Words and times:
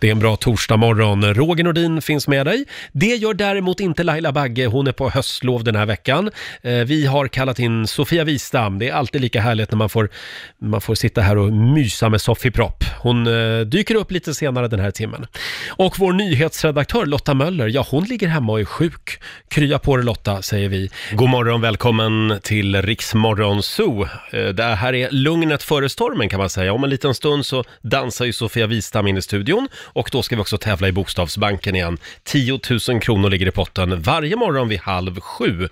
Det 0.00 0.06
är 0.08 0.12
en 0.12 0.18
bra 0.18 0.36
torsdagmorgon. 0.36 1.34
Roger 1.34 1.64
Nordin 1.64 2.02
finns 2.02 2.28
med 2.28 2.46
dig. 2.46 2.64
Det 2.92 3.06
gör 3.16 3.34
däremot 3.34 3.80
inte 3.80 4.02
Laila 4.02 4.32
Bagge. 4.32 4.66
Hon 4.66 4.86
är 4.86 4.92
på 4.92 5.10
höstlov 5.10 5.64
den 5.64 5.76
här 5.76 5.86
veckan. 5.86 6.30
Eh, 6.62 6.72
Vi 6.72 7.06
har 7.06 7.28
kallat 7.28 7.58
in 7.58 7.86
Sofia 7.86 8.24
Wistam. 8.24 8.78
Det 8.78 8.88
är 8.88 8.92
alltid 8.92 9.20
lika 9.20 9.40
härligt 9.40 9.70
när 9.70 9.76
man 9.78 9.88
får, 9.88 10.08
man 10.60 10.80
får 10.80 10.94
sitta 10.94 11.20
här 11.20 11.38
och 11.38 11.52
mysa 11.52 12.08
med 12.08 12.20
Sofie 12.20 12.50
Propp. 12.52 12.84
Hon 12.98 13.26
eh, 13.26 13.60
dyker 13.60 13.94
upp 13.94 14.10
lite 14.10 14.34
senare 14.34 14.68
den 14.68 14.80
här 14.80 14.90
timmen. 14.90 15.26
Och 15.68 15.98
vår 15.98 16.12
nyhetsredaktör 16.12 17.06
Lotta 17.06 17.34
Möller, 17.34 17.66
ja 17.68 17.86
hon 17.90 18.04
ligger 18.04 18.28
hemma 18.28 18.52
och 18.52 18.60
är 18.60 18.64
sjuk. 18.64 19.20
Krya 19.50 19.78
på 19.78 19.96
dig 19.96 20.04
Lotta, 20.04 20.42
säger 20.42 20.68
vi. 20.68 20.90
God 21.12 21.28
morgon, 21.28 21.60
välkommen 21.60 22.40
till 22.42 22.82
Riksmorgon 22.82 23.62
Zoo. 23.62 24.02
Eh, 24.32 24.48
Det 24.48 24.64
här 24.64 24.94
är 24.94 25.10
lugnet 25.10 25.62
före 25.62 25.88
stormen 25.88 26.28
kan 26.28 26.38
man 26.38 26.50
säga. 26.50 26.72
Om 26.72 26.84
en 26.84 26.90
liten 26.90 27.14
stund 27.14 27.46
så 27.46 27.64
dansar 27.82 28.24
ju 28.24 28.32
Sofia 28.32 28.66
Wistam 28.66 29.06
in 29.06 29.16
i 29.16 29.22
studion 29.22 29.68
och 29.92 30.08
då 30.12 30.22
ska 30.22 30.36
vi 30.36 30.42
också 30.42 30.58
tävla 30.58 30.88
i 30.88 30.92
Bokstavsbanken 30.92 31.74
igen. 31.74 31.98
10 32.24 32.60
000 32.88 33.00
kronor 33.00 33.30
ligger 33.30 33.46
i 33.48 33.50
potten 33.50 34.02
varje 34.02 34.36
morgon 34.36 34.68
vid 34.68 34.80
halv 34.80 35.20
sju. 35.20 35.68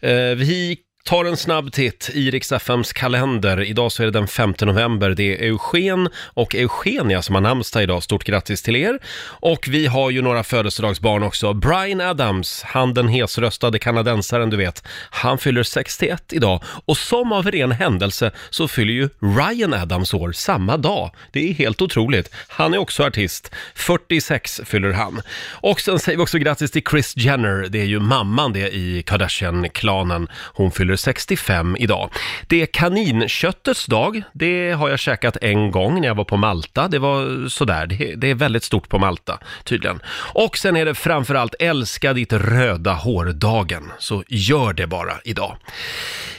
Eh, 0.00 0.10
Vi 0.36 0.78
tar 1.04 1.24
en 1.24 1.36
snabb 1.36 1.72
titt 1.72 2.10
i 2.14 2.30
Riks-FMs 2.30 2.92
kalender. 2.92 3.62
Idag 3.62 3.92
så 3.92 4.02
är 4.02 4.06
det 4.06 4.12
den 4.12 4.28
5 4.28 4.54
november. 4.60 5.10
Det 5.10 5.22
är 5.22 5.42
Eugen 5.42 6.08
och 6.14 6.54
Eugenia 6.54 7.22
som 7.22 7.34
har 7.34 7.42
namnsdag 7.42 7.82
idag. 7.82 8.02
Stort 8.02 8.24
grattis 8.24 8.62
till 8.62 8.76
er. 8.76 8.98
Och 9.22 9.68
vi 9.70 9.86
har 9.86 10.10
ju 10.10 10.22
några 10.22 10.42
födelsedagsbarn 10.42 11.22
också. 11.22 11.52
Brian 11.52 12.00
Adams, 12.00 12.62
han 12.62 12.94
den 12.94 13.08
hesröstade 13.08 13.78
kanadensaren 13.78 14.50
du 14.50 14.56
vet, 14.56 14.84
han 15.10 15.38
fyller 15.38 15.62
61 15.62 16.32
idag. 16.32 16.62
Och 16.84 16.96
som 16.96 17.32
av 17.32 17.50
ren 17.50 17.72
händelse 17.72 18.30
så 18.50 18.68
fyller 18.68 18.92
ju 18.92 19.08
Ryan 19.20 19.74
Adams 19.74 20.14
år 20.14 20.32
samma 20.32 20.76
dag. 20.76 21.10
Det 21.32 21.50
är 21.50 21.54
helt 21.54 21.82
otroligt. 21.82 22.30
Han 22.48 22.74
är 22.74 22.78
också 22.78 23.04
artist. 23.04 23.50
46 23.74 24.60
fyller 24.64 24.92
han. 24.92 25.22
Och 25.50 25.80
sen 25.80 25.98
säger 25.98 26.18
vi 26.18 26.24
också 26.24 26.38
grattis 26.38 26.70
till 26.70 26.82
Chris 26.90 27.16
Jenner. 27.16 27.66
Det 27.68 27.80
är 27.80 27.84
ju 27.84 28.00
mamman 28.00 28.52
det 28.52 28.74
i 28.74 29.02
Kardashian-klanen. 29.02 30.28
Hon 30.54 30.70
fyller 30.70 30.96
65 31.00 31.76
idag. 31.78 32.10
Det 32.46 32.62
är 32.62 32.66
kaninköttets 32.66 33.86
dag. 33.86 34.22
Det 34.32 34.72
har 34.72 34.88
jag 34.88 34.98
käkat 34.98 35.36
en 35.42 35.70
gång 35.70 36.00
när 36.00 36.08
jag 36.08 36.14
var 36.14 36.24
på 36.24 36.36
Malta. 36.36 36.88
Det 36.88 36.98
var 36.98 37.48
sådär. 37.48 37.86
Det, 37.86 38.14
det 38.14 38.30
är 38.30 38.34
väldigt 38.34 38.64
stort 38.64 38.88
på 38.88 38.98
Malta 38.98 39.38
tydligen. 39.64 40.00
Och 40.34 40.58
sen 40.58 40.76
är 40.76 40.84
det 40.84 40.94
framförallt 40.94 41.54
älska 41.58 42.12
ditt 42.12 42.32
röda 42.32 42.92
hår-dagen. 42.92 43.92
Så 43.98 44.24
gör 44.28 44.72
det 44.72 44.86
bara 44.86 45.12
idag. 45.24 45.56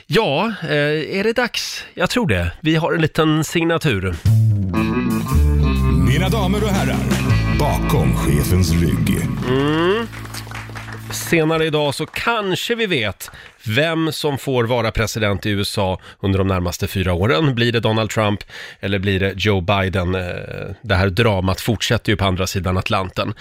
Ja, 0.08 0.54
eh, 0.62 1.18
är 1.20 1.24
det 1.24 1.34
dags? 1.34 1.86
Jag 1.94 2.10
tror 2.10 2.28
det. 2.28 2.52
Vi 2.62 2.76
har 2.76 2.94
en 2.94 3.02
liten 3.02 3.44
signatur. 3.44 4.16
Mina 6.08 6.30
damer 6.30 6.64
och 6.64 6.70
herrar, 6.70 6.98
bakom 7.60 8.16
chefens 8.18 8.72
rygg. 8.72 9.18
Senare 11.14 11.66
idag 11.66 11.96
så 11.96 12.06
kanske 12.06 12.76
vi 12.76 12.86
vet 12.86 13.32
vem 13.64 14.12
som 14.12 14.38
får 14.38 14.64
vara 14.64 14.92
president 14.92 15.46
i 15.46 15.50
USA 15.50 16.00
under 16.20 16.40
de 16.40 16.48
närmaste 16.48 16.88
fyra 16.88 17.14
åren. 17.14 17.56
Blir 17.56 17.72
det 17.72 17.80
Donald 17.80 18.10
Trump 18.10 18.44
eller 18.80 19.00
blir 19.00 19.20
det 19.20 19.34
Joe 19.36 19.62
Biden? 19.62 20.16
Eh, 20.16 20.22
det 20.82 20.96
här 20.96 21.10
dramat 21.10 21.62
fortsätter 21.62 22.12
ju 22.12 22.18
på 22.18 22.26
andra 22.26 22.48
sidan 22.48 22.78
Atlanten. 22.78 23.34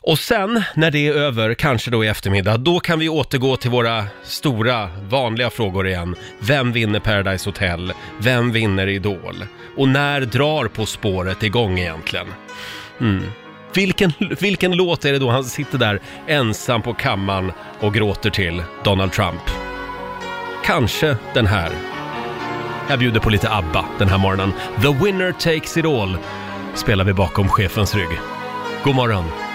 Och 0.00 0.18
sen, 0.18 0.62
när 0.74 0.90
det 0.90 1.06
är 1.06 1.14
över, 1.14 1.54
kanske 1.54 1.90
då 1.90 2.04
i 2.04 2.08
eftermiddag, 2.08 2.56
då 2.56 2.80
kan 2.80 2.98
vi 2.98 3.08
återgå 3.08 3.56
till 3.56 3.70
våra 3.70 4.04
stora, 4.22 4.90
vanliga 5.08 5.50
frågor 5.50 5.88
igen. 5.88 6.16
Vem 6.38 6.72
vinner 6.72 7.00
Paradise 7.00 7.48
Hotel? 7.48 7.92
Vem 8.18 8.52
vinner 8.52 8.86
Idol? 8.86 9.44
Och 9.76 9.88
när 9.88 10.20
drar 10.20 10.68
På 10.68 10.86
spåret 10.86 11.42
igång 11.42 11.78
egentligen? 11.78 12.26
Mm. 13.00 13.22
Vilken, 13.74 14.12
vilken 14.40 14.72
låt 14.72 15.04
är 15.04 15.12
det 15.12 15.18
då 15.18 15.30
han 15.30 15.44
sitter 15.44 15.78
där 15.78 16.00
ensam 16.26 16.82
på 16.82 16.94
kammaren 16.94 17.52
och 17.80 17.94
gråter 17.94 18.30
till 18.30 18.62
Donald 18.84 19.12
Trump? 19.12 19.42
Kanske 20.64 21.16
den 21.34 21.46
här. 21.46 21.72
Jag 22.88 22.98
bjuder 22.98 23.20
på 23.20 23.30
lite 23.30 23.50
ABBA 23.50 23.84
den 23.98 24.08
här 24.08 24.18
morgonen. 24.18 24.52
The 24.82 25.04
winner 25.04 25.32
takes 25.32 25.76
it 25.76 25.84
all 25.84 26.16
spelar 26.74 27.04
vi 27.04 27.12
bakom 27.12 27.48
chefens 27.48 27.94
rygg. 27.94 28.18
God 28.84 28.94
morgon! 28.94 29.51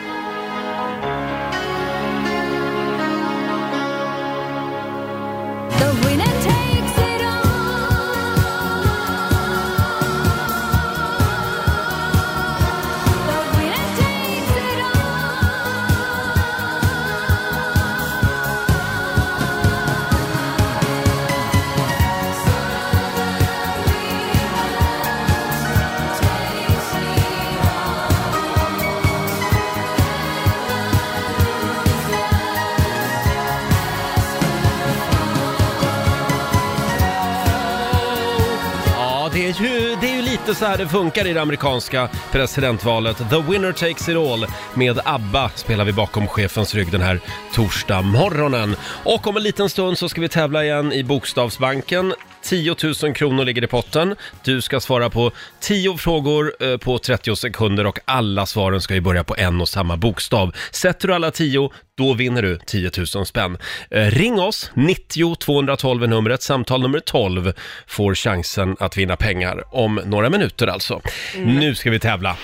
Så 40.58 40.66
här 40.66 40.78
det 40.78 40.88
funkar 40.88 41.28
i 41.28 41.34
det 41.34 41.42
amerikanska 41.42 42.10
presidentvalet. 42.32 43.18
The 43.18 43.42
winner 43.52 43.72
takes 43.72 44.10
it 44.10 44.18
all. 44.18 44.46
Med 44.74 45.00
ABBA 45.06 45.52
spelar 45.56 45.86
vi 45.86 45.94
bakom 45.94 46.28
chefens 46.28 46.76
rygg 46.76 46.92
den 46.92 47.02
här 47.02 47.20
torsdag 47.54 48.02
morgonen. 48.02 48.76
Och 49.04 49.28
om 49.28 49.38
en 49.38 49.44
liten 49.44 49.70
stund 49.70 49.98
så 49.98 50.10
ska 50.10 50.22
vi 50.22 50.30
tävla 50.30 50.64
igen 50.64 50.94
i 50.94 51.04
Bokstavsbanken. 51.04 52.14
10 52.44 52.76
000 53.04 53.14
kronor 53.14 53.46
ligger 53.46 53.64
i 53.64 53.68
potten. 53.68 54.16
Du 54.44 54.62
ska 54.62 54.80
svara 54.80 55.10
på 55.10 55.32
10 55.60 55.98
frågor 55.98 56.54
eh, 56.60 56.78
på 56.78 56.98
30 56.98 57.36
sekunder 57.36 57.86
och 57.86 58.00
alla 58.06 58.46
svaren 58.46 58.82
ska 58.82 58.94
ju 58.94 59.02
börja 59.02 59.24
på 59.24 59.36
en 59.38 59.62
och 59.62 59.70
samma 59.70 59.98
bokstav. 59.98 60.56
Sätter 60.72 61.08
du 61.08 61.14
alla 61.14 61.32
10, 61.32 61.70
då 61.98 62.14
vinner 62.14 62.42
du 62.42 62.60
10 62.66 62.92
000 63.16 63.26
spänn. 63.26 63.58
Eh, 63.92 64.06
ring 64.06 64.40
oss, 64.40 64.72
90 64.74 65.36
212 65.36 66.04
är 66.04 66.08
numret. 66.08 66.42
Samtal 66.42 66.82
nummer 66.82 67.00
12 67.00 67.54
får 67.88 68.16
chansen 68.16 68.76
att 68.80 68.98
vinna 68.98 69.16
pengar 69.16 69.64
om 69.76 70.02
några 70.06 70.30
minuter 70.30 70.68
alltså. 70.68 71.02
Nu 71.38 71.76
ska 71.76 71.92
vi 71.92 72.00
tävla. 72.00 72.38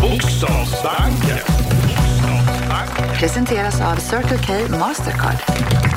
Bokstavsbanken. 0.00 1.38
Presenteras 3.20 3.80
av 3.80 3.96
Circle 3.96 4.38
K 4.46 4.76
Mastercard. 4.78 5.89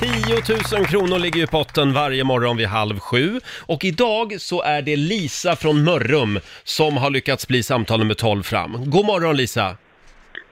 10 0.00 0.78
000 0.78 0.86
kronor 0.86 1.18
ligger 1.18 1.44
i 1.44 1.46
potten 1.46 1.92
varje 1.92 2.24
morgon 2.24 2.56
vid 2.56 2.66
halv 2.66 2.98
sju. 2.98 3.40
Och 3.66 3.84
idag 3.84 4.40
så 4.40 4.62
är 4.62 4.82
det 4.82 4.96
Lisa 4.96 5.56
från 5.56 5.84
Mörrum 5.84 6.40
som 6.64 6.96
har 6.96 7.10
lyckats 7.10 7.48
bli 7.48 7.62
samtal 7.62 7.98
nummer 7.98 8.14
12 8.14 8.42
fram. 8.42 8.90
God 8.90 9.06
morgon 9.06 9.36
Lisa! 9.36 9.76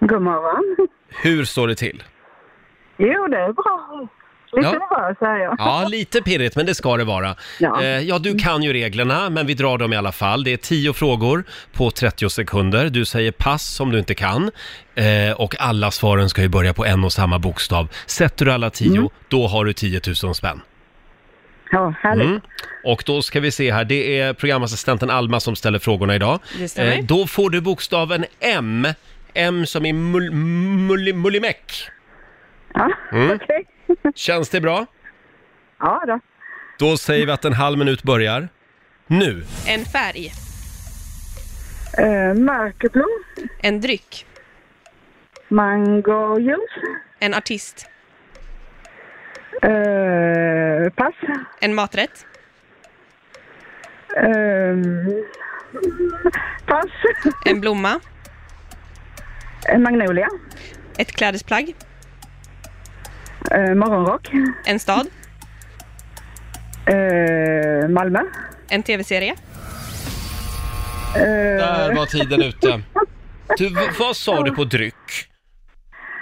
God 0.00 0.22
morgon. 0.22 0.88
Hur 1.22 1.44
står 1.44 1.68
det 1.68 1.74
till? 1.74 2.02
Jo, 2.96 3.26
det 3.28 3.36
är 3.36 3.52
bra. 3.52 4.08
Lite 4.52 4.66
Ja. 4.66 4.72
nervös 4.72 5.16
är 5.22 5.36
jag. 5.44 5.54
Ja, 5.58 5.86
lite 5.88 6.22
pirrigt, 6.22 6.56
men 6.56 6.66
det 6.66 6.74
ska 6.74 6.96
det 6.96 7.04
vara. 7.04 7.34
Ja. 7.60 7.82
Eh, 7.82 7.86
ja, 8.00 8.18
du 8.18 8.38
kan 8.38 8.62
ju 8.62 8.72
reglerna, 8.72 9.30
men 9.30 9.46
vi 9.46 9.54
drar 9.54 9.78
dem 9.78 9.92
i 9.92 9.96
alla 9.96 10.12
fall. 10.12 10.44
Det 10.44 10.52
är 10.52 10.56
10 10.56 10.92
frågor 10.92 11.44
på 11.72 11.90
30 11.90 12.28
sekunder. 12.30 12.90
Du 12.90 13.04
säger 13.04 13.32
pass 13.32 13.80
om 13.80 13.90
du 13.92 13.98
inte 13.98 14.14
kan. 14.14 14.50
Eh, 14.94 15.32
och 15.40 15.54
alla 15.60 15.90
svaren 15.90 16.28
ska 16.28 16.42
ju 16.42 16.48
börja 16.48 16.74
på 16.74 16.84
en 16.86 17.04
och 17.04 17.12
samma 17.12 17.38
bokstav. 17.38 17.88
Sätter 18.06 18.44
du 18.44 18.52
alla 18.52 18.70
10, 18.70 19.10
då 19.28 19.46
har 19.46 19.64
du 19.64 19.72
10 19.72 20.00
000 20.24 20.34
spänn. 20.34 20.60
Ja, 21.72 21.94
härligt. 22.02 22.26
Mm. 22.26 22.40
Och 22.84 23.02
då 23.06 23.22
ska 23.22 23.40
vi 23.40 23.50
se 23.50 23.72
här, 23.72 23.84
det 23.84 24.20
är 24.20 24.32
programassistenten 24.32 25.10
Alma 25.10 25.40
som 25.40 25.56
ställer 25.56 25.78
frågorna 25.78 26.14
idag. 26.14 26.40
Det 26.58 26.68
stämmer. 26.68 27.02
då 27.02 27.26
får 27.26 27.50
du 27.50 27.60
bokstaven 27.60 28.24
M. 28.40 28.86
M 29.34 29.66
som 29.66 29.86
i 29.86 29.92
mul, 29.92 30.30
mul, 30.32 31.14
Mullimäck. 31.14 31.72
Ja, 32.74 32.90
Mm. 33.12 33.30
okej. 33.42 33.64
Känns 34.14 34.48
det 34.48 34.60
bra? 34.60 34.86
Ja 35.78 36.02
då. 36.06 36.20
Då 36.78 36.96
säger 36.96 37.26
vi 37.26 37.32
att 37.32 37.44
en 37.44 37.52
halv 37.52 37.78
minut 37.78 38.02
börjar. 38.02 38.48
Nu! 39.06 39.44
En 39.66 39.84
färg. 39.84 40.32
Uh, 41.98 42.34
mörkerblå, 42.34 43.04
En 43.62 43.80
dryck. 43.80 44.26
mangojuice, 45.48 46.80
En 47.18 47.34
artist. 47.34 47.86
uh, 49.64 50.90
pass, 50.90 51.14
En 51.60 51.74
maträtt. 51.74 52.26
uh, 54.16 55.24
pass, 56.66 56.90
En 57.46 57.60
blomma. 57.60 58.00
En 59.68 59.82
magnolia, 59.82 60.28
Ett 60.98 61.12
klädesplagg. 61.12 61.74
Uh, 63.54 63.74
morgonrock, 63.74 64.28
En 64.64 64.78
stad. 64.80 65.06
uh, 66.90 67.88
Malmö, 67.88 68.20
En 68.68 68.82
tv-serie. 68.82 69.34
Där 71.14 71.94
var 71.96 72.06
tiden 72.06 72.42
ute. 72.42 72.80
Du, 73.58 73.76
vad 73.98 74.16
sa 74.16 74.42
du 74.42 74.50
på 74.50 74.64
dryck? 74.64 74.94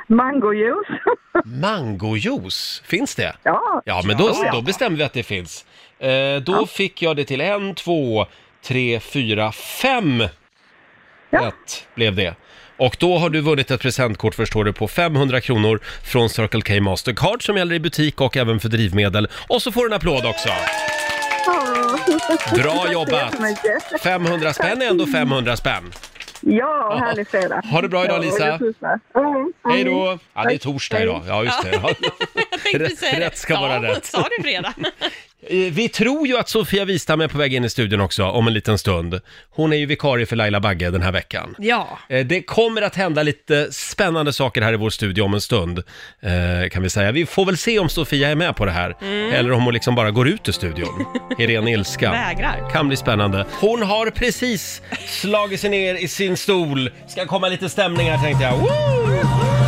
Mangojuice. 0.08 0.88
Mangojuice, 1.44 2.82
finns 2.84 3.14
det? 3.14 3.36
Ja. 3.42 3.82
Ja, 3.84 4.02
men 4.06 4.16
då, 4.16 4.30
Ja. 4.44 4.52
då 4.52 4.62
bestämmer 4.62 4.96
vi 4.98 5.04
att 5.04 5.12
det 5.12 5.22
finns. 5.22 5.66
Eh, 5.98 6.36
då 6.42 6.66
fick 6.66 7.02
jag 7.02 7.16
det 7.16 7.24
till 7.24 7.40
en, 7.40 7.74
två, 7.74 8.26
tre, 8.64 9.00
fyra, 9.00 9.52
fem 9.52 10.24
Ja. 11.30 11.40
rätt 11.46 11.88
blev 11.94 12.14
det. 12.14 12.34
Och 12.76 12.96
då 12.98 13.18
har 13.18 13.30
du 13.30 13.40
vunnit 13.40 13.70
ett 13.70 13.80
presentkort 13.80 14.34
förstår 14.34 14.64
du 14.64 14.72
på 14.72 14.88
500 14.88 15.40
kronor 15.40 15.80
från 16.04 16.28
Circle 16.28 16.62
K 16.62 16.82
Mastercard 16.82 17.46
som 17.46 17.56
gäller 17.56 17.74
i 17.74 17.80
butik 17.80 18.20
och 18.20 18.36
även 18.36 18.60
för 18.60 18.68
drivmedel. 18.68 19.28
Och 19.48 19.62
så 19.62 19.72
får 19.72 19.80
du 19.80 19.86
en 19.86 19.92
applåd 19.92 20.26
också. 20.26 20.48
Bra 22.54 22.92
jobbat! 22.92 23.32
jättemycket. 23.32 24.02
500 24.02 24.52
spänn 24.52 24.82
är 24.82 24.86
ändå 24.86 25.06
500 25.06 25.56
spänn. 25.56 25.92
Ja, 26.40 26.96
härlig 27.00 27.28
fredag. 27.28 27.62
Ha 27.70 27.80
det 27.82 27.88
bra 27.88 28.04
idag, 28.04 28.20
Lisa. 28.20 28.58
Torsdag. 28.58 29.00
Mm, 29.14 29.52
Hej 29.64 29.80
mm. 29.80 29.94
då! 29.94 30.18
Ja, 30.34 30.44
det 30.44 30.54
är 30.54 30.58
torsdag 30.58 31.02
idag. 31.02 31.22
Ja, 31.28 31.44
just 31.44 31.62
det. 31.62 31.80
Rätt- 33.18 33.38
ska 33.38 33.60
vara 33.60 33.82
rätt. 33.82 34.04
Sa 34.04 34.28
du 34.36 34.42
fredag? 34.42 34.74
Eh, 35.42 35.56
Vi 35.56 35.88
tror 35.88 36.26
ju 36.26 36.38
att 36.38 36.48
Sofia 36.48 36.84
Wistam 36.84 37.20
är 37.20 37.28
på 37.28 37.38
väg 37.38 37.54
in 37.54 37.64
i 37.64 37.70
studion 37.70 38.00
också 38.00 38.24
om 38.24 38.46
en 38.46 38.54
liten 38.54 38.78
stund. 38.78 39.20
Hon 39.50 39.72
är 39.72 39.76
ju 39.76 39.86
vikarie 39.86 40.26
för 40.26 40.36
Laila 40.36 40.60
Bagge 40.60 40.90
den 40.90 41.02
här 41.02 41.12
veckan. 41.12 41.54
Ja. 41.58 41.98
Eh, 42.08 42.26
Det 42.26 42.42
kommer 42.42 42.82
att 42.82 42.94
hända 42.96 43.22
lite 43.22 43.72
spännande 43.72 44.32
saker 44.32 44.62
här 44.62 44.72
i 44.72 44.76
vår 44.76 44.90
studio 44.90 45.22
om 45.22 45.34
en 45.34 45.40
stund, 45.40 45.78
eh, 46.20 46.68
kan 46.70 46.82
vi 46.82 46.90
säga. 46.90 47.12
Vi 47.12 47.26
får 47.26 47.46
väl 47.46 47.56
se 47.56 47.78
om 47.78 47.88
Sofia 47.88 48.28
är 48.28 48.34
med 48.34 48.56
på 48.56 48.64
det 48.64 48.70
här, 48.72 48.96
eller 49.32 49.52
om 49.52 49.62
hon 49.62 49.74
liksom 49.74 49.94
bara 49.94 50.10
går 50.10 50.28
ut 50.28 50.48
ur 50.48 50.52
studion 50.52 51.04
i 51.38 51.46
ren 51.46 51.68
ilska. 51.68 52.10
Vägrar. 52.10 52.70
Kan 52.72 52.88
bli 52.88 52.96
spännande. 52.96 53.46
Hon 53.60 53.82
har 53.82 54.10
precis 54.10 54.82
slagit 55.08 55.60
sig 55.60 55.70
ner 55.70 55.94
i 55.94 56.08
sin 56.08 56.36
stol. 56.36 56.90
Ska 57.08 57.26
komma 57.26 57.48
lite 57.48 57.68
stämning 57.68 58.10
här 58.10 58.18
tänkte 58.18 58.44
jag. 58.44 58.56
Woo! 58.58 59.65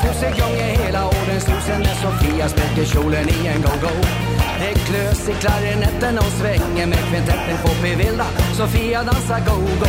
Snusen 0.00 0.32
är 0.32 0.84
hela 0.84 1.06
åren. 1.06 1.40
Snusen 1.40 1.80
när 1.80 1.94
Sofia 1.94 2.48
spräcker 2.48 2.84
kjolen 2.84 3.28
i 3.28 3.46
en 3.46 3.62
go-go 3.62 4.47
det 4.60 4.74
klös 4.74 5.28
i 5.28 5.32
klarinetten 5.32 6.18
och 6.18 6.24
svänger 6.24 6.86
med 6.86 6.98
kvintetten 7.10 7.56
på 7.62 7.68
Pivilda 7.68 8.24
Sofia 8.56 9.02
dansar 9.02 9.38
go-go 9.40 9.86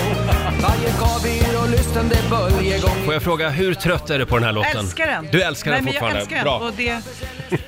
Varje 0.62 0.92
gavyr 1.00 1.60
och 1.64 1.70
lysten 1.70 2.10
det 2.10 2.30
böljer 2.30 2.82
gång 2.82 3.06
Får 3.06 3.14
jag 3.14 3.24
fråga, 3.24 3.50
hur 3.50 3.74
trött 3.74 4.10
är 4.10 4.20
du 4.20 4.26
på 4.26 4.36
den 4.36 4.44
här 4.46 4.52
låten? 4.54 4.78
älskar 4.78 5.08
den. 5.08 5.28
Du 5.32 5.42
älskar 5.42 5.72
Nej, 5.72 5.78
den 5.78 5.86
men 5.86 5.94
jag 5.94 6.00
fortfarande? 6.02 6.20
älskar 6.20 6.36
den. 6.36 6.44
Bra. 6.44 6.58
Och 6.60 6.74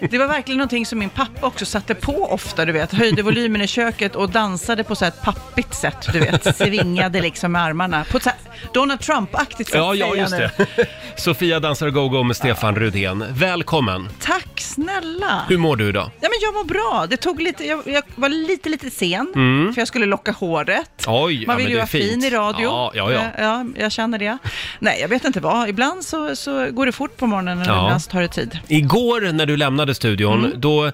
det, 0.02 0.10
det 0.12 0.18
var 0.18 0.28
verkligen 0.28 0.58
någonting 0.58 0.86
som 0.86 1.00
min 1.00 1.10
pappa 1.10 1.48
också 1.48 1.66
satte 1.66 1.96
på 1.96 2.26
ofta, 2.32 2.66
du 2.66 2.72
vet. 2.72 2.92
Höjde 2.94 3.22
volymen 3.24 3.62
i 3.62 3.68
köket 3.68 4.16
och 4.16 4.30
dansade 4.30 4.84
på 4.84 4.96
så 4.96 5.06
här 5.06 5.12
ett 5.12 5.22
pappigt 5.22 5.74
sätt, 5.74 6.10
du 6.14 6.20
vet. 6.20 6.56
Svingade 6.58 7.22
liksom 7.22 7.52
med 7.52 7.62
armarna. 7.62 8.06
På 8.12 8.18
ett 8.18 8.24
så 8.24 8.30
här 8.30 8.40
Donald 8.74 9.00
Trump-aktigt 9.00 9.70
sätt 9.70 9.76
Ja, 9.76 9.96
ja, 9.96 10.08
säger 10.10 10.22
jag 10.32 10.42
just 10.42 10.58
nu. 10.58 10.66
det. 10.76 10.86
Sofia 11.22 11.60
dansar 11.60 11.90
go-go 11.90 12.24
med 12.24 12.36
Stefan 12.36 12.76
Rudén. 12.76 13.26
Välkommen! 13.30 14.10
Tack 14.20 14.48
snälla. 14.62 15.42
Hur 15.50 15.58
mår 15.58 15.76
du 15.76 15.90
idag? 15.90 16.12
Ja, 16.20 16.30
men 16.30 16.40
jag 16.42 16.54
mår 16.54 16.64
bra. 16.64 16.91
Det 17.10 17.18
tog 17.18 17.42
lite, 17.42 17.66
jag, 17.68 17.82
jag 17.86 18.04
var 18.16 18.30
lite, 18.30 18.70
lite 18.70 18.90
sen, 18.90 19.28
för 19.74 19.82
jag 19.82 19.88
skulle 19.88 20.06
locka 20.06 20.32
håret. 20.32 21.06
Mm. 21.08 21.22
Oj, 21.24 21.46
Man 21.48 21.54
ja, 21.54 21.58
vill 21.58 21.64
men 21.64 21.64
ju 21.64 21.68
det 21.68 21.74
är 21.74 21.78
vara 21.78 21.88
fint. 21.88 22.12
fin 22.12 22.24
i 22.24 22.30
radio. 22.30 22.64
Ja, 22.64 22.92
ja, 22.96 23.12
ja. 23.12 23.20
Eh, 23.20 23.44
ja, 23.44 23.66
jag 23.78 23.92
känner 23.92 24.20
det. 24.20 24.38
Nej, 24.80 24.98
jag 25.02 25.08
vet 25.08 25.26
inte 25.26 25.40
vad. 25.40 25.70
Ibland 25.70 26.04
så, 26.06 26.36
så 26.36 26.72
går 26.72 26.86
det 26.86 26.92
fort 26.92 27.18
på 27.18 27.28
morgonen 27.28 27.60
och 27.60 27.66
Ja. 27.68 27.86
ibland 27.86 28.02
så 28.02 28.12
tar 28.12 28.22
det 28.22 28.28
tid. 28.28 28.60
Igår 28.68 29.32
när 29.34 29.46
du 29.46 29.58
lämnade 29.58 29.96
studion, 29.96 30.46
Mm. 30.46 30.62
då, 30.62 30.86
eh, 30.86 30.92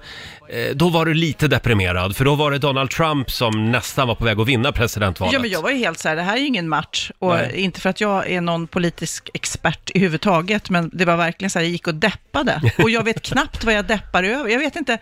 då 0.74 0.88
var 0.88 1.06
du 1.06 1.14
lite 1.14 1.48
deprimerad, 1.48 2.16
för 2.16 2.24
då 2.24 2.34
var 2.34 2.50
det 2.50 2.58
Donald 2.58 2.90
Trump 2.90 3.30
som 3.30 3.70
nästan 3.70 4.08
var 4.08 4.14
på 4.14 4.24
väg 4.24 4.40
att 4.40 4.46
vinna 4.48 4.72
presidentvalet. 4.72 5.32
Ja, 5.32 5.38
men 5.40 5.50
jag 5.50 5.62
var 5.62 5.70
ju 5.70 5.76
helt 5.76 5.98
så 5.98 6.08
här, 6.08 6.16
det 6.16 6.22
här 6.22 6.36
är 6.36 6.40
ju 6.40 6.46
ingen 6.46 6.68
match. 6.68 7.10
Och 7.18 7.34
Nej. 7.34 7.52
inte 7.56 7.80
för 7.80 7.90
att 7.90 8.00
jag 8.00 8.30
är 8.30 8.40
någon 8.40 8.66
politisk 8.66 9.30
expert 9.34 9.90
i 9.94 9.98
huvudtaget, 9.98 10.70
men 10.70 10.90
det 10.92 11.04
var 11.04 11.16
verkligen 11.16 11.50
så 11.50 11.58
här, 11.58 11.66
jag 11.66 11.72
gick 11.72 11.86
och 11.86 11.94
deppade. 11.94 12.72
Och 12.78 12.90
jag 12.90 13.02
vet 13.04 13.22
knappt 13.22 13.64
vad 13.64 13.74
jag 13.74 13.84
deppar 13.84 14.22
över. 14.22 14.50
Jag 14.50 14.58
vet 14.58 14.76
inte. 14.76 14.98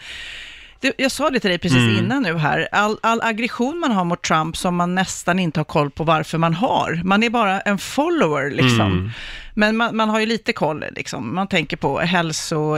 Det, 0.81 0.93
jag 0.99 1.11
sa 1.13 1.31
det 1.31 1.41
till 1.41 1.51
dig 1.51 1.59
precis 1.59 1.79
Mm. 1.79 1.97
innan 2.05 2.23
nu 2.23 2.37
här, 2.39 2.69
all, 2.73 2.99
all 3.03 3.21
aggression 3.23 3.79
man 3.79 3.93
har 3.93 4.05
mot 4.05 4.23
Trump 4.23 4.57
som 4.57 4.77
man 4.77 4.95
nästan 4.95 5.39
inte 5.39 5.61
har 5.61 5.65
koll 5.65 5.91
på 5.91 6.05
varför 6.05 6.39
man 6.39 6.55
har. 6.55 7.01
Man 7.05 7.23
är 7.23 7.31
bara 7.31 7.61
en 7.61 7.79
follower 7.79 8.51
liksom. 8.51 8.81
Mm. 8.81 9.11
Men 9.55 9.77
man, 9.77 9.97
man 9.97 10.09
har 10.09 10.21
ju 10.21 10.27
lite 10.27 10.53
koll 10.53 10.85
liksom. 10.97 11.35
Man 11.35 11.47
tänker 11.49 11.77
på 11.77 11.99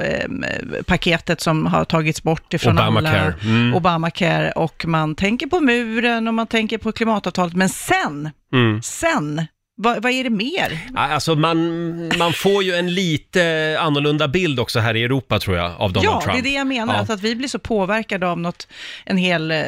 hälsopaketet 0.09 1.41
som 1.41 1.67
har 1.67 1.85
tagits 1.85 2.23
bort 2.23 2.55
ifrån 2.55 2.79
Obamacare. 2.79 3.21
alla. 3.21 3.35
Mm. 3.43 3.75
Obamacare. 3.75 4.51
Och 4.53 4.85
man 4.87 5.15
tänker 5.15 5.47
på 5.47 5.61
muren 5.61 6.29
och 6.29 6.35
man 6.35 6.47
tänker 6.47 6.79
på 6.79 6.93
klimatavtalet. 6.93 7.55
Men 7.57 7.69
sen, 7.69 8.31
Mm. 8.53 8.83
sen, 8.83 9.47
vad, 9.81 10.03
vad 10.03 10.13
är 10.13 10.25
det 10.25 10.31
mer? 10.31 10.79
Alltså 10.95 11.35
man, 11.35 11.59
man 12.19 12.33
får 12.33 12.63
ju 12.63 12.75
en 12.75 12.95
lite 12.95 13.77
annorlunda 13.81 14.29
bild 14.29 14.61
också 14.61 14.79
här 14.81 14.95
i 14.97 15.05
Europa 15.05 15.39
tror 15.39 15.57
jag, 15.57 15.73
av 15.79 15.93
Donald 15.93 16.05
ja, 16.15 16.21
Trump. 16.21 16.35
det 16.35 16.41
är 16.49 16.51
det 16.53 16.57
jag 16.57 16.67
menar, 16.67 16.95
Ja. 16.95 17.01
att, 17.01 17.11
att 17.11 17.21
vi 17.21 17.37
blir 17.37 17.49
så 17.49 17.59
påverkade 17.59 18.29
av 18.29 18.39
något, 18.41 18.69
en 19.05 19.17
hel 19.17 19.51
eh, 19.51 19.59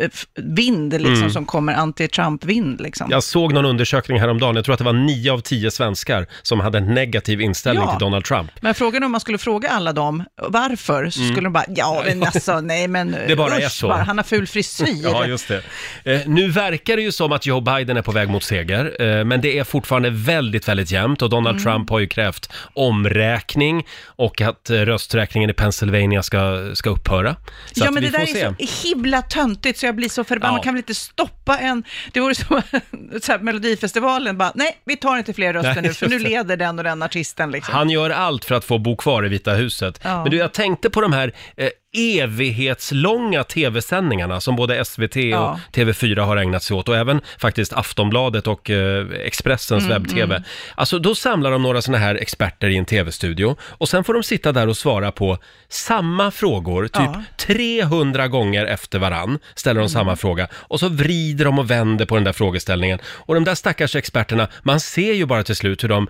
f- 0.00 0.26
vind 0.34 0.92
liksom, 0.92 1.14
Mm. 1.14 1.30
som 1.30 1.46
kommer, 1.46 1.74
anti-Trump-vind. 1.74 2.80
Liksom. 2.80 3.08
Jag 3.10 3.22
såg 3.22 3.52
någon 3.52 3.64
undersökning 3.64 4.20
häromdagen, 4.20 4.56
jag 4.56 4.64
tror 4.64 4.72
att 4.72 4.78
det 4.78 4.84
var 4.84 4.92
nio 4.92 5.32
av 5.32 5.40
tio 5.40 5.70
svenskar 5.70 6.26
som 6.42 6.60
hade 6.60 6.78
en 6.78 6.94
negativ 6.94 7.40
inställning 7.40 7.84
Ja. 7.86 7.90
till 7.90 8.00
Donald 8.04 8.24
Trump. 8.24 8.50
Men 8.60 8.74
frågan 8.74 9.02
är 9.02 9.06
om 9.06 9.12
man 9.12 9.20
skulle 9.20 9.38
fråga 9.38 9.68
alla 9.68 9.92
dem 9.92 10.24
varför, 10.48 11.10
så 11.10 11.20
skulle 11.20 11.40
de 11.40 11.52
bara, 11.52 11.64
ja 11.76 12.02
men 12.06 12.22
alltså, 12.22 12.60
nej 12.60 12.88
men 12.88 13.08
Mm. 13.08 13.20
Det 13.28 13.36
bara 13.36 13.56
är 13.58 13.68
så. 13.68 13.88
Bara, 13.88 14.02
han 14.02 14.16
har 14.18 14.24
ful 14.24 14.46
frisyr. 14.46 14.86
Ja, 15.02 15.26
just 15.26 15.48
det. 15.48 15.62
Eh, 16.04 16.20
nu 16.26 16.50
verkar 16.50 16.96
det 16.96 17.02
ju 17.02 17.12
som 17.12 17.32
att 17.32 17.46
Joe 17.46 17.60
Biden 17.60 17.96
är 17.96 18.02
på 18.02 18.12
väg 18.12 18.28
mot 18.28 18.42
seger, 18.44 19.02
eh, 19.18 19.24
men 19.28 19.40
det 19.40 19.58
är 19.58 19.64
fortfarande 19.64 20.10
väldigt, 20.10 20.68
väldigt 20.68 20.90
jämnt 20.90 21.22
och 21.22 21.30
Donald 21.30 21.58
Mm. 21.58 21.64
Trump 21.64 21.90
har 21.90 21.98
ju 21.98 22.06
krävt 22.06 22.50
omräkning 22.74 23.86
och 24.06 24.40
att 24.40 24.70
eh, 24.70 24.74
rösträkningen 24.74 25.50
i 25.50 25.52
Pennsylvania 25.52 26.22
ska, 26.22 26.70
ska 26.74 26.90
upphöra. 26.90 27.36
Så 27.72 27.72
ja, 27.74 27.88
att 27.88 27.94
men 27.94 28.02
vi 28.02 28.08
det 28.10 28.18
där 28.18 28.26
får 28.26 28.36
är 28.36 28.54
se. 28.58 28.66
så 28.66 28.88
himla 28.88 29.22
töntigt 29.22 29.78
så 29.78 29.86
jag 29.86 29.94
blir 29.96 30.08
så 30.08 30.24
förbannad. 30.24 30.58
Ja. 30.58 30.62
Kan 30.62 30.74
väl 30.74 30.78
inte 30.78 30.94
stoppa 30.94 31.58
en... 31.58 31.84
Det 32.12 32.20
vore 32.20 32.34
som 32.34 32.62
så 33.22 33.32
här, 33.32 33.38
Melodifestivalen, 33.38 34.38
bara 34.38 34.52
nej, 34.54 34.78
vi 34.84 34.96
tar 34.96 35.18
inte 35.18 35.32
fler 35.32 35.52
röster 35.52 35.74
Nej, 35.74 35.82
nu, 35.82 35.94
för 35.94 36.06
just 36.06 36.10
nu 36.10 36.18
det. 36.18 36.28
leder 36.28 36.56
den 36.56 36.78
och 36.78 36.84
den 36.84 37.02
artisten. 37.02 37.50
Liksom. 37.50 37.74
Han 37.74 37.90
gör 37.90 38.10
allt 38.10 38.44
för 38.44 38.54
att 38.54 38.64
få 38.64 38.78
bo 38.78 38.96
kvar 38.96 39.26
i 39.26 39.28
Vita 39.28 39.52
huset. 39.52 40.00
Ja. 40.02 40.22
Men 40.22 40.30
du, 40.30 40.36
jag 40.36 40.52
tänkte 40.52 40.90
på 40.90 41.00
de 41.00 41.12
här 41.12 41.32
eh, 41.56 41.68
evighetslånga 41.96 43.44
tv-sändningarna 43.44 44.40
som 44.40 44.56
både 44.56 44.84
SVT 44.84 45.16
Ja. 45.16 45.58
och 45.68 45.74
TV4 45.76 46.20
har 46.20 46.36
ägnat 46.36 46.62
sig 46.62 46.76
åt 46.76 46.88
och 46.88 46.96
även 46.96 47.20
faktiskt 47.38 47.72
Aftonbladet 47.72 48.46
och 48.46 48.70
eh, 48.70 49.06
Expressens 49.24 49.84
Mm, 49.84 49.92
webb-tv. 50.02 50.42
Alltså 50.74 50.98
då 50.98 51.14
samlar 51.14 51.50
de 51.50 51.62
några 51.62 51.82
sådana 51.82 52.04
här 52.04 52.14
experter 52.14 52.68
i 52.68 52.76
en 52.76 52.84
tv-studio 52.84 53.56
och 53.62 53.88
sen 53.88 54.04
får 54.04 54.14
de 54.14 54.22
sitta 54.22 54.52
där 54.52 54.66
och 54.68 54.76
svara 54.76 55.12
på 55.12 55.38
samma 55.68 56.30
frågor, 56.30 56.82
typ 56.84 56.92
Ja. 56.96 57.22
300 57.36 58.28
gånger 58.28 58.66
efter 58.66 58.98
varann 58.98 59.38
ställer 59.54 59.74
de 59.80 59.84
Mm. 59.84 59.88
samma 59.88 60.16
fråga 60.16 60.48
och 60.52 60.80
så 60.80 60.88
vrider 60.88 61.44
de 61.44 61.58
och 61.58 61.70
vänder 61.70 62.06
på 62.06 62.14
den 62.14 62.24
där 62.24 62.32
frågeställningen. 62.32 62.98
Och 63.04 63.34
de 63.34 63.44
där 63.44 63.54
stackars 63.54 63.96
experterna, 63.96 64.48
man 64.62 64.80
ser 64.80 65.12
ju 65.12 65.26
bara 65.26 65.42
till 65.44 65.56
slut 65.56 65.84
hur 65.84 65.88
de 65.88 66.08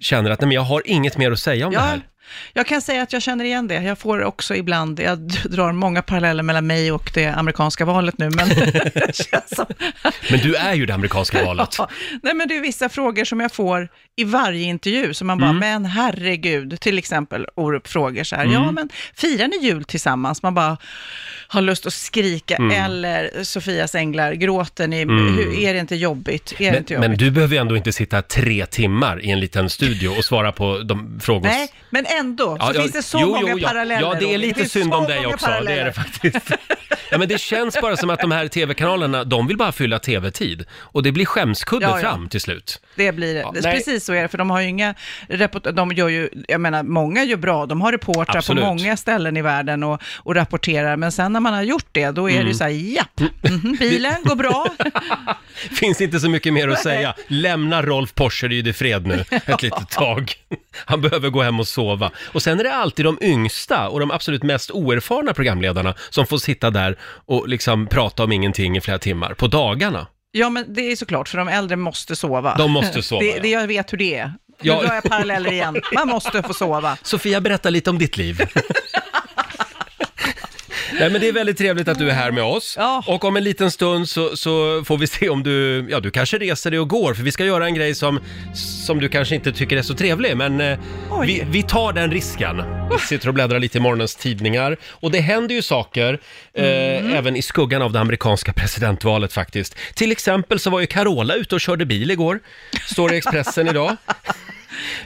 känner 0.00 0.30
att 0.30 0.40
nej, 0.40 0.46
men 0.48 0.54
jag 0.54 0.62
har 0.62 0.82
inget 0.84 1.16
mer 1.16 1.30
att 1.32 1.38
säga 1.40 1.66
om 1.66 1.72
det 1.72 1.78
här. 1.80 2.00
Jag 2.52 2.66
kan 2.66 2.82
säga 2.82 3.02
att 3.02 3.12
jag 3.12 3.22
känner 3.22 3.44
igen 3.44 3.68
det. 3.68 3.82
Jag 3.82 3.98
får 3.98 4.24
också 4.24 4.54
ibland, 4.54 5.00
jag 5.00 5.18
drar 5.28 5.72
många 5.72 6.02
paralleller 6.02 6.42
mellan 6.42 6.66
mig 6.66 6.92
och 6.92 7.10
det 7.14 7.26
amerikanska 7.26 7.84
valet 7.84 8.18
nu, 8.18 8.30
men. 8.30 8.48
Men 10.30 10.40
du 10.40 10.54
är 10.54 10.74
ju 10.74 10.86
det 10.86 10.94
amerikanska 10.94 11.44
valet. 11.44 11.68
Ja, 11.78 11.88
nej 12.22 12.34
men 12.34 12.48
det 12.48 12.56
är 12.56 12.60
vissa 12.60 12.88
frågor 12.88 13.24
som 13.24 13.40
jag 13.40 13.52
får 13.52 13.88
i 14.18 14.24
varje 14.24 14.62
intervju, 14.64 15.14
som 15.14 15.26
man 15.26 15.38
bara, 15.38 15.50
Mm. 15.50 15.58
men 15.60 15.84
herregud, 15.84 16.80
till 16.80 16.98
exempel 16.98 17.46
Orup 17.54 17.88
frågar 17.88 18.24
så 18.24 18.36
här, 18.36 18.44
ja 18.44 18.70
men 18.70 18.88
firar 19.14 19.48
ni 19.48 19.66
jul 19.66 19.84
tillsammans? 19.84 20.42
Man 20.42 20.54
bara 20.54 20.76
har 21.48 21.60
lust 21.60 21.86
att 21.86 21.92
skrika, 21.92 22.56
Mm. 22.56 22.84
eller 22.84 23.44
Sofias 23.44 23.94
änglar, 23.94 24.32
gråter 24.32 24.88
ni, 24.88 24.98
hur, 24.98 25.58
är 25.58 25.74
det 25.74 25.80
inte 25.80 25.96
jobbigt? 25.96 26.54
Är 26.58 26.72
det 26.72 26.78
inte 26.78 26.94
Men, 26.94 27.02
jobbigt? 27.02 27.18
men 27.20 27.26
du 27.26 27.30
behöver 27.30 27.54
ju 27.54 27.60
ändå 27.60 27.76
inte 27.76 27.92
sitta 27.92 28.22
tre 28.22 28.66
timmar 28.66 29.24
i 29.24 29.30
en 29.30 29.40
liten 29.40 29.70
studio 29.70 30.08
och 30.08 30.24
svara 30.24 30.52
på 30.52 30.78
de 30.78 31.20
frågor... 31.20 31.48
Nej, 31.48 31.68
men 31.90 32.06
ändå, 32.20 32.56
så 32.60 32.72
ja, 32.74 32.80
finns 32.80 32.92
det 32.92 33.02
så 33.02 33.18
jo, 33.20 33.26
många 33.28 33.52
jo, 33.52 33.66
paralleller. 33.68 34.02
Ja, 34.02 34.16
det 34.20 34.34
är 34.34 34.38
lite 34.38 34.68
synd 34.68 34.92
så 34.92 34.98
om 34.98 35.04
dig 35.06 35.26
också. 35.26 35.46
Det 35.66 35.72
är 35.72 35.84
det 35.84 35.92
faktiskt. 35.92 36.36
Ja, 37.10 37.18
men 37.18 37.28
det 37.28 37.40
känns 37.40 37.80
bara 37.80 37.96
som 37.96 38.10
att 38.10 38.20
de 38.20 38.32
här 38.32 38.48
tv-kanalerna, 38.48 39.24
de 39.24 39.46
vill 39.46 39.56
bara 39.56 39.72
fylla 39.72 39.98
tv-tid. 39.98 40.64
Och 40.72 41.02
det 41.02 41.12
blir 41.12 41.26
skämskudde 41.26 41.86
Ja, 41.86 42.00
ja. 42.00 42.10
fram 42.10 42.28
till 42.28 42.40
slut. 42.40 42.80
Det 42.96 43.12
blir. 43.12 43.36
Ja, 43.36 43.50
Det- 43.54 43.60
nej. 43.60 43.72
Precis 43.72 44.04
så 44.04 44.12
är 44.12 44.22
det, 44.22 44.28
för 44.28 44.38
de 44.38 44.50
har 44.50 44.60
ju 44.60 44.68
inga 44.68 44.94
report- 45.28 45.72
de 45.76 45.92
gör 45.92 46.08
ju, 46.08 46.28
jag 46.48 46.60
menar, 46.60 46.82
många 46.82 47.24
gör 47.24 47.36
bra, 47.36 47.66
de 47.66 47.80
har 47.80 47.92
reportrar 47.92 48.36
Absolut. 48.36 48.64
på 48.64 48.68
många 48.68 48.96
ställen 48.96 49.36
i 49.36 49.42
världen 49.42 49.82
och, 49.82 50.02
och 50.16 50.34
rapporterar, 50.34 50.96
men 50.96 51.12
sen 51.12 51.32
när 51.32 51.40
man 51.40 51.54
har 51.54 51.62
gjort 51.62 51.86
det, 51.92 52.10
då 52.10 52.30
är 52.30 52.42
det 52.42 52.48
ju 52.48 52.54
så 52.54 52.64
här, 52.64 52.70
japp, 52.70 53.20
mhm, 53.42 53.76
bilen 53.80 54.14
går 54.24 54.34
bra. 54.36 54.66
Finns 55.80 56.00
inte 56.00 56.20
så 56.20 56.28
mycket 56.28 56.52
mer 56.52 56.68
att 56.68 56.78
säga. 56.82 57.14
Lämna 57.26 57.82
Rolf 57.82 58.14
Porseryd 58.14 58.68
i 58.68 58.72
fred 58.72 59.06
nu 59.06 59.24
ett 59.46 59.62
litet 59.62 59.90
tag. 59.90 60.32
Han 60.84 61.00
behöver 61.00 61.28
gå 61.30 61.42
hem 61.42 61.60
och 61.60 61.68
sova. 61.68 62.10
Och 62.32 62.42
sen 62.42 62.60
är 62.60 62.64
det 62.64 62.74
alltid 62.74 63.04
de 63.04 63.18
yngsta 63.22 63.88
och 63.88 64.00
de 64.00 64.10
absolut 64.10 64.42
mest 64.42 64.70
oerfarna 64.70 65.32
programledarna 65.34 65.94
som 66.10 66.26
får 66.26 66.38
sitta 66.38 66.70
där 66.70 66.97
och 67.26 67.48
liksom 67.48 67.86
prata 67.86 68.24
om 68.24 68.32
ingenting 68.32 68.76
i 68.76 68.80
flera 68.80 68.98
timmar 68.98 69.34
på 69.34 69.46
dagarna. 69.46 70.06
Ja, 70.32 70.50
men 70.50 70.74
det 70.74 70.80
är 70.92 70.96
såklart, 70.96 71.28
för 71.28 71.38
de 71.38 71.48
äldre 71.48 71.76
måste 71.76 72.16
sova. 72.16 72.56
De 72.56 72.70
måste 72.70 73.02
sova, 73.02 73.20
Det, 73.24 73.26
ja. 73.26 73.42
det, 73.42 73.48
jag 73.48 73.66
vet 73.66 73.92
hur 73.92 73.98
det 73.98 74.14
är. 74.14 74.32
Ja. 74.62 74.80
Nu 74.80 74.86
drar 74.86 74.94
jag 74.94 75.04
paralleller 75.04 75.52
igen. 75.52 75.80
Man 75.94 76.08
måste 76.08 76.42
få 76.42 76.54
sova. 76.54 76.98
Sofia, 77.02 77.40
berätta 77.40 77.70
lite 77.70 77.90
om 77.90 77.98
ditt 77.98 78.16
liv. 78.16 78.40
Nej, 81.00 81.10
men 81.10 81.20
det 81.20 81.28
är 81.28 81.32
väldigt 81.32 81.58
trevligt 81.58 81.88
att 81.88 81.98
du 81.98 82.10
är 82.10 82.14
här 82.14 82.30
med 82.30 82.44
oss. 82.44 82.74
Ja. 82.78 83.02
Och 83.06 83.24
om 83.24 83.36
en 83.36 83.44
liten 83.44 83.70
stund 83.70 84.08
så, 84.08 84.36
så 84.36 84.84
får 84.84 84.98
vi 84.98 85.06
se 85.06 85.28
om 85.28 85.42
du, 85.42 85.86
ja 85.90 86.00
du 86.00 86.10
kanske 86.10 86.38
reser 86.38 86.70
dig 86.70 86.80
och 86.80 86.88
går, 86.88 87.14
för 87.14 87.22
vi 87.22 87.32
ska 87.32 87.44
göra 87.44 87.66
en 87.66 87.74
grej 87.74 87.94
som, 87.94 88.20
som 88.86 89.00
du 89.00 89.08
kanske 89.08 89.34
inte 89.34 89.52
tycker 89.52 89.76
är 89.76 89.82
så 89.82 89.94
trevlig, 89.94 90.36
men 90.36 90.60
eh, 90.60 90.78
Oj. 91.10 91.26
vi, 91.26 91.44
vi 91.50 91.62
tar 91.62 91.92
den 91.92 92.10
risken. 92.10 92.62
Vi 92.90 92.98
sitter 92.98 93.28
och 93.28 93.34
bläddrar 93.34 93.58
lite 93.58 93.78
i 93.78 93.80
morgonens 93.80 94.16
tidningar. 94.16 94.76
Och 94.90 95.10
det 95.10 95.20
händer 95.20 95.54
ju 95.54 95.62
saker, 95.62 96.20
eh, 96.54 96.64
Mm. 96.78 97.14
även 97.14 97.36
i 97.36 97.42
skuggan 97.42 97.82
av 97.82 97.92
det 97.92 98.00
amerikanska 98.00 98.52
presidentvalet 98.52 99.32
faktiskt. 99.32 99.76
Till 99.94 100.12
exempel 100.12 100.58
så 100.58 100.70
var 100.70 100.80
ju 100.80 100.86
Carola 100.86 101.34
ute 101.34 101.54
och 101.54 101.60
körde 101.60 101.84
bil 101.86 102.10
igår, 102.10 102.40
står 102.86 103.08
det 103.08 103.14
i 103.14 103.18
Expressen 103.18 103.68
idag. 103.68 103.96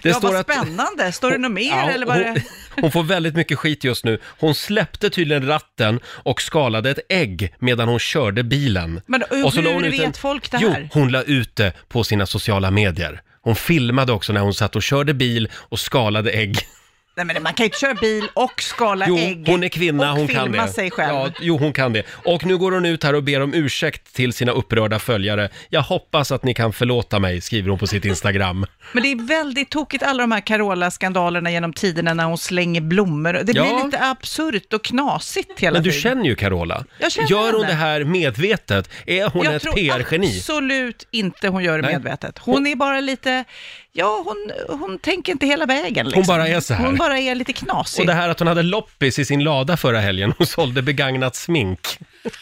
Det 0.03 0.09
ja, 0.09 0.19
vad 0.23 0.41
spännande. 0.43 1.13
Står 1.13 1.31
det 1.31 1.39
något 1.39 1.53
mer 1.53 1.63
Ja, 1.71 1.91
eller 1.91 2.07
var 2.07 2.15
hon, 2.15 2.35
det... 2.35 2.43
hon 2.81 2.93
får 2.93 3.03
väldigt 3.03 3.35
mycket 3.35 3.59
skit 3.59 3.85
just 3.85 4.05
nu. 4.05 4.21
Hon 4.25 4.55
släppte 4.55 5.11
tydligen 5.11 5.47
ratten 5.47 6.01
och 6.07 6.43
skalade 6.43 6.91
ett 6.91 6.99
ägg 7.09 7.55
medan 7.59 7.89
hon 7.89 7.99
körde 7.99 8.43
bilen. 8.43 9.01
Men 9.07 9.23
hur 9.31 9.47
och 9.47 9.55
la 9.57 9.79
vet 9.79 9.95
ut 9.95 10.01
en- 10.01 10.13
folk 10.13 10.51
det 10.51 10.59
Jo, 10.61 10.71
här? 10.71 10.89
hon 10.93 11.09
la 11.13 11.23
ut 11.23 11.57
det 11.57 11.73
på 11.89 12.05
sina 12.05 12.27
sociala 12.27 12.71
medier. 12.71 13.21
Hon 13.41 13.57
filmade 13.57 14.13
också 14.13 14.33
när 14.33 14.41
hon 14.41 14.55
satt 14.55 14.77
och 14.77 14.83
körde 14.83 15.15
bil 15.15 15.49
och 15.55 15.81
skalade 15.81 16.31
ägg. 16.31 16.59
Nej, 17.17 17.27
men 17.27 17.43
man 17.43 17.55
kan 17.55 17.65
ju 17.65 17.69
inte 17.69 17.79
köra 17.79 17.95
bil 17.95 18.29
och 18.35 18.63
skala 18.63 19.05
Jo, 19.09 19.17
ägg. 19.19 19.45
hon 19.49 19.65
är 19.65 19.69
kvinna, 19.69 20.13
och 20.13 20.19
hon 20.19 20.29
kan 20.29 20.43
filma 20.45 20.67
det. 20.67 20.73
sig 20.73 20.91
själv. 20.91 21.15
Ja, 21.15 21.31
jo, 21.41 21.57
hon 21.59 21.73
kan 21.73 21.93
det. 21.93 22.03
Och 22.25 22.47
nu 22.47 22.59
går 22.59 22.73
hon 22.73 22.87
ut 22.87 23.05
här 23.05 23.15
och 23.15 23.23
ber 23.23 23.41
om 23.43 23.55
ursäkt 23.55 24.15
till 24.15 24.33
sina 24.33 24.53
upprörda 24.53 24.99
följare. 24.99 25.49
Jag 25.69 25.83
hoppas 25.83 26.33
att 26.33 26.45
ni 26.45 26.55
kan 26.55 26.73
förlåta 26.73 27.19
mig, 27.19 27.41
skriver 27.41 27.71
hon 27.71 27.79
på 27.79 27.87
sitt 27.87 28.05
Instagram. 28.05 28.67
Men 28.93 29.03
det 29.03 29.13
är 29.13 29.27
väldigt 29.27 29.71
tokigt 29.71 30.03
alla 30.03 30.23
de 30.23 30.33
här 30.33 30.41
Carola-skandalerna 30.41 31.51
genom 31.51 31.73
tiderna 31.73 32.15
när 32.15 32.25
hon 32.25 32.39
slänger 32.39 32.81
blommor. 32.81 33.33
Det 33.33 33.53
Ja. 33.53 33.63
blir 33.75 33.85
lite 33.85 34.01
absurt 34.05 34.73
och 34.73 34.85
knasigt 34.85 35.61
hela 35.61 35.73
Men 35.75 35.83
du 35.83 35.91
tiden. 35.91 36.03
känner 36.03 36.25
ju 36.25 36.35
Carola. 36.35 36.85
Jag 36.99 37.13
känner 37.13 37.31
Gör 37.31 37.53
hon 37.53 37.61
henne. 37.65 37.67
det 37.67 37.75
här 37.75 38.05
medvetet? 38.05 38.91
Är 39.07 39.29
hon 39.29 39.45
jag 39.45 39.55
ett 39.55 39.63
tror 39.63 39.73
PR-geni? 39.73 40.39
absolut 40.39 41.07
inte 41.11 41.49
hon 41.49 41.65
gör 41.65 41.79
det 41.79 41.83
Nej. 41.87 41.93
medvetet. 41.95 42.39
Hon 42.39 42.67
är 42.67 42.77
bara 42.77 43.01
lite, 43.01 43.45
ja 43.93 44.23
hon, 44.27 44.53
hon 44.79 44.99
tänker 44.99 45.33
inte 45.33 45.47
hela 45.47 45.67
vägen. 45.67 46.07
Liksom. 46.07 46.21
Hon 46.23 46.27
bara 46.27 46.49
är 46.49 46.61
så 46.61 46.75
här. 46.75 46.85
Hon 46.87 46.97
bara 46.97 47.19
är 47.19 47.35
lite 47.35 47.53
knasig. 47.53 48.01
Och 48.01 48.07
det 48.07 48.13
här 48.15 48.29
att 48.29 48.39
hon 48.39 48.49
hade 48.49 48.63
loppis 48.63 49.19
i 49.19 49.25
sin 49.25 49.45
lada 49.45 49.77
förra 49.77 50.01
helgen, 50.01 50.35
hon 50.39 50.47
sålde 50.47 50.83
begagnat 50.83 51.37
smink. 51.37 51.99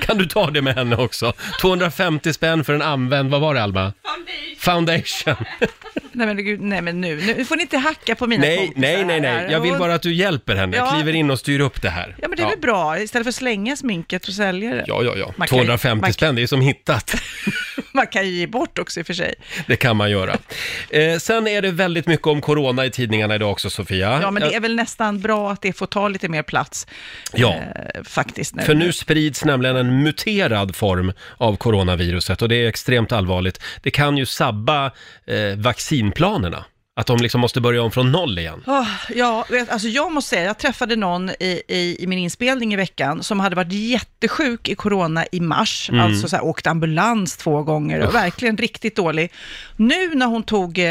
Kan 0.00 0.18
du 0.18 0.26
ta 0.26 0.50
det 0.50 0.62
med 0.62 0.74
henne 0.74 0.96
också? 0.96 1.32
250 1.60 2.32
spänn 2.32 2.64
för 2.64 2.74
en 2.74 2.82
använd, 2.82 3.30
vad 3.30 3.40
var 3.40 3.54
det 3.54 3.62
Alma? 3.62 3.92
Foundation. 4.58 5.34
Nej 6.12 6.26
men, 6.26 6.36
gud, 6.36 6.60
nej 6.60 6.82
men 6.82 7.00
nu, 7.00 7.34
nu 7.36 7.44
får 7.44 7.56
ni 7.56 7.62
inte 7.62 7.78
hacka 7.78 8.14
på 8.14 8.26
mina 8.26 8.40
Nej, 8.40 8.56
kompisar 8.58 8.80
nej, 8.80 9.04
nej, 9.04 9.20
nej. 9.20 9.52
Jag 9.52 9.60
vill 9.60 9.76
bara 9.78 9.94
att 9.94 10.02
du 10.02 10.14
hjälper 10.14 10.54
henne, 10.56 10.76
Ja. 10.76 10.90
kliver 10.94 11.12
in 11.12 11.30
och 11.30 11.38
styr 11.38 11.60
upp 11.60 11.82
det 11.82 11.90
här. 11.90 12.16
Ja 12.22 12.28
men 12.28 12.36
det 12.36 12.42
är 12.42 12.48
väl 12.48 12.58
bra, 12.58 12.98
istället 12.98 13.24
för 13.24 13.28
att 13.28 13.34
slänga 13.34 13.76
sminket 13.76 14.28
och 14.28 14.34
sälja 14.34 14.70
det. 14.74 14.84
Ja, 14.86 15.02
ja, 15.02 15.12
ja. 15.16 15.32
Man 15.36 15.48
kan 15.48 15.58
ju- 15.58 15.64
250 15.64 16.00
man- 16.00 16.12
spänn, 16.12 16.34
det 16.34 16.42
är 16.42 16.46
som 16.46 16.60
hittat. 16.60 17.14
Man 17.98 18.06
kan 18.06 18.26
ju 18.26 18.30
ge 18.30 18.46
bort 18.46 18.78
också 18.78 19.00
i 19.00 19.02
och 19.02 19.06
för 19.06 19.14
sig. 19.14 19.34
Det 19.66 19.76
kan 19.76 19.96
man 19.96 20.10
göra. 20.10 20.36
Eh, 20.90 21.18
sen 21.18 21.48
är 21.48 21.62
det 21.62 21.70
väldigt 21.70 22.06
mycket 22.06 22.26
om 22.26 22.40
corona 22.40 22.86
i 22.86 22.90
tidningarna 22.90 23.34
idag 23.34 23.50
också, 23.50 23.70
Sofia. 23.70 24.18
Ja 24.22 24.30
men 24.30 24.42
det 24.42 24.54
är 24.54 24.60
väl 24.60 24.76
nästan 24.76 25.20
bra 25.20 25.50
att 25.50 25.62
det 25.62 25.72
får 25.72 25.86
ta 25.86 26.08
lite 26.08 26.28
mer 26.28 26.42
plats. 26.42 26.86
Ja. 27.32 27.54
Eh, 27.54 28.02
faktiskt. 28.02 28.54
Nu. 28.54 28.62
För 28.62 28.74
nu 28.74 28.92
sprids 28.92 29.44
nämligen 29.44 29.76
en 29.76 30.02
muterad 30.02 30.76
form 30.76 31.12
av 31.36 31.56
coronaviruset 31.56 32.42
och 32.42 32.48
det 32.48 32.56
är 32.56 32.68
extremt 32.68 33.12
allvarligt. 33.12 33.60
Det 33.82 33.90
kan 33.90 34.16
ju 34.16 34.26
sabba 34.26 34.86
eh, 35.26 35.56
vaccinplanerna. 35.56 36.64
Att 36.98 37.06
de 37.06 37.16
liksom 37.18 37.40
måste 37.40 37.60
börja 37.60 37.82
om 37.82 37.90
från 37.90 38.12
noll 38.12 38.38
igen. 38.38 38.62
Åh, 38.66 38.86
ja, 39.14 39.44
vet, 39.50 39.68
alltså 39.70 39.88
jag 39.88 40.12
måste 40.12 40.30
säga, 40.30 40.42
jag 40.44 40.58
träffade 40.58 40.96
någon 40.96 41.30
i, 41.30 41.62
i, 41.68 41.96
i 42.00 42.06
min 42.06 42.18
inspelning 42.18 42.72
i 42.72 42.76
veckan 42.76 43.22
som 43.22 43.40
hade 43.40 43.56
varit 43.56 43.72
jättesjuk 43.72 44.68
i 44.68 44.74
corona 44.74 45.24
i 45.32 45.40
mars, 45.40 45.90
Mm. 45.92 46.00
alltså 46.04 46.28
så 46.28 46.36
här, 46.36 46.44
åkt 46.44 46.66
ambulans 46.66 47.36
två 47.36 47.62
gånger 47.62 48.00
och 48.06 48.14
verkligen 48.14 48.56
riktigt 48.56 48.96
dålig. 48.96 49.32
Nu 49.76 50.14
när 50.14 50.26
hon 50.26 50.42
tog 50.42 50.78
eh, 50.78 50.88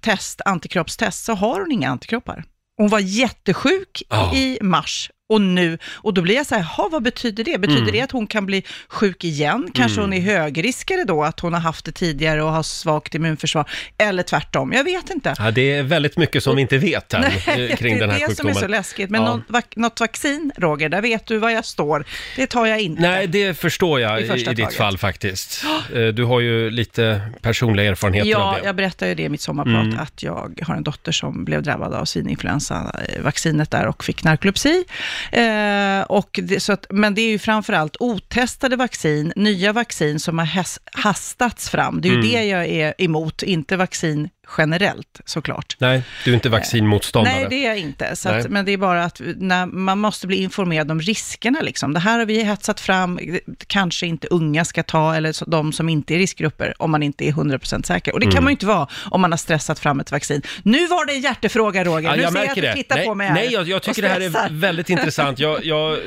test, 0.00 0.40
antikroppstest, 0.44 1.24
så 1.24 1.34
har 1.34 1.60
hon 1.60 1.72
inga 1.72 1.90
antikroppar. 1.90 2.44
Hon 2.76 2.88
var 2.88 2.98
jättesjuk 3.00 4.02
Ja. 4.08 4.34
i 4.34 4.58
mars 4.62 5.10
och 5.30 5.40
nu, 5.40 5.78
och 5.94 6.14
då 6.14 6.22
blir 6.22 6.34
jag 6.34 6.46
så 6.46 6.54
här, 6.54 6.62
"Ha, 6.62 6.88
vad 6.92 7.02
betyder 7.02 7.44
det? 7.44 7.58
Betyder 7.60 7.80
Mm. 7.80 7.92
det 7.92 8.00
att 8.00 8.10
hon 8.10 8.26
kan 8.26 8.46
bli 8.46 8.62
sjuk 8.88 9.24
igen? 9.24 9.70
Kanske 9.74 10.00
hon 10.00 10.12
är 10.12 10.20
högriskare 10.20 11.04
då, 11.04 11.24
att 11.24 11.40
hon 11.40 11.52
har 11.52 11.60
haft 11.60 11.84
det 11.84 11.92
tidigare 11.92 12.42
och 12.42 12.50
har 12.52 12.62
svagt 12.62 13.14
immunförsvar, 13.14 13.70
eller 13.98 14.22
tvärtom, 14.22 14.72
jag 14.72 14.84
vet 14.84 15.10
inte. 15.10 15.34
Ja, 15.38 15.50
det 15.50 15.72
är 15.72 15.82
väldigt 15.82 16.16
mycket 16.16 16.42
som 16.42 16.56
vi 16.56 16.62
inte 16.62 16.78
vet 16.78 17.14
än 17.14 17.24
eh, 17.24 17.30
kring 17.76 17.94
det 17.94 18.00
den 18.00 18.10
här 18.10 18.20
är 18.24 18.28
det 18.28 18.34
som 18.36 18.46
är 18.46 18.52
sjukdomen. 18.52 18.54
så 18.54 18.66
läskigt. 18.66 19.10
Men 19.10 19.22
Ja. 19.22 19.36
något, 19.36 19.46
vac- 19.48 19.72
något 19.76 20.00
vaccin, 20.00 20.52
Roger, 20.56 20.88
där 20.88 21.02
vet 21.02 21.26
du 21.26 21.38
var 21.38 21.50
jag 21.50 21.64
står. 21.64 22.04
Det 22.36 22.46
tar 22.46 22.66
jag 22.66 22.80
inte. 22.80 23.02
Nej, 23.02 23.26
det 23.26 23.54
förstår 23.58 24.00
jag 24.00 24.20
I 24.20 24.24
i, 24.24 24.28
ditt 24.36 24.44
taget. 24.46 24.74
fall 24.74 24.98
faktiskt. 24.98 25.64
Eh, 25.94 26.06
Du 26.06 26.24
har 26.24 26.40
ju 26.40 26.70
lite 26.70 27.20
personliga 27.42 27.86
erfarenheter 27.90 28.34
av 28.34 28.40
Ja, 28.40 28.46
det. 28.50 28.56
Mm. 28.56 28.66
jag 28.66 28.76
berättade 28.76 29.08
ju 29.08 29.14
det 29.14 29.22
i 29.22 29.28
mitt 29.28 29.40
sommarprat, 29.40 30.00
att 30.00 30.22
jag 30.22 30.60
har 30.66 30.74
en 30.74 30.82
dotter 30.82 31.12
som 31.12 31.44
blev 31.44 31.62
drabbad 31.62 31.94
av 31.94 32.04
svininfluensa-vaccinet 32.04 33.70
där 33.70 33.86
och 33.86 34.04
fick 34.04 34.24
narkolepsi. 34.24 34.84
Eh, 35.32 36.02
och 36.02 36.40
det, 36.42 36.60
så 36.60 36.72
att, 36.72 36.86
men 36.90 37.14
det 37.14 37.20
är 37.20 37.30
ju 37.30 37.38
framförallt 37.38 37.96
otestade 38.00 38.76
vaccin, 38.76 39.32
nya 39.36 39.72
vaccin 39.72 40.20
som 40.20 40.38
har 40.38 40.46
has, 40.46 40.78
hastats 40.92 41.68
fram. 41.70 42.00
Det 42.00 42.08
är 42.08 42.12
ju 42.12 42.18
Mm. 42.18 42.30
det 42.30 42.44
jag 42.44 42.66
är 42.66 42.94
emot, 42.98 43.42
inte 43.42 43.76
vaccin 43.76 44.28
generellt 44.58 45.20
såklart. 45.24 45.76
Nej, 45.78 46.02
du 46.24 46.30
är 46.30 46.34
inte 46.34 46.48
vaccinmotståndare. 46.48 47.34
Nej, 47.34 47.46
det 47.50 47.64
är 47.64 47.68
jag 47.68 47.78
inte. 47.78 48.16
Så 48.16 48.28
att, 48.28 48.48
men 48.48 48.64
det 48.64 48.72
är 48.72 48.76
bara 48.76 49.04
att 49.04 49.20
när 49.36 49.66
man 49.66 49.98
måste 49.98 50.26
bli 50.26 50.36
informerad 50.36 50.90
om 50.90 51.00
riskerna. 51.00 51.60
Liksom. 51.60 51.92
Det 51.94 52.00
här 52.00 52.18
har 52.18 52.26
vi 52.26 52.44
hetsat 52.44 52.80
fram, 52.80 53.20
kanske 53.66 54.06
inte 54.06 54.26
unga 54.28 54.64
ska 54.64 54.82
ta, 54.82 55.14
eller 55.14 55.32
så, 55.32 55.44
de 55.44 55.72
som 55.72 55.88
inte 55.88 56.14
är 56.14 56.18
riskgrupper, 56.18 56.74
om 56.78 56.90
man 56.90 57.02
inte 57.02 57.28
är 57.28 57.32
100% 57.32 57.82
säker. 57.86 58.12
Och 58.14 58.20
det 58.20 58.26
Mm. 58.26 58.34
kan 58.34 58.44
man 58.44 58.50
ju 58.50 58.54
inte 58.54 58.66
vara 58.66 58.88
om 59.10 59.20
man 59.20 59.32
har 59.32 59.36
stressat 59.38 59.78
fram 59.78 60.00
ett 60.00 60.12
vaccin. 60.12 60.42
Nu 60.62 60.86
var 60.86 61.06
det 61.06 61.12
en 61.12 61.20
hjärtefråga, 61.20 61.84
Roger. 61.84 62.08
Ja, 62.10 62.16
nu 62.16 62.22
jag 62.22 62.32
ser 62.32 62.38
jag 62.38 62.48
att 62.48 62.54
du 62.54 62.72
tittar 62.82 62.96
nej, 62.96 63.06
på 63.06 63.14
mig 63.14 63.26
här 63.26 63.34
nej 63.34 63.52
jag, 63.52 63.68
jag 63.68 63.82
tycker 63.82 64.02
det 64.02 64.08
här 64.08 64.20
är 64.20 64.50
väldigt 64.50 64.90
intressant. 64.90 65.38
Jag, 65.38 65.64
jag 65.64 65.98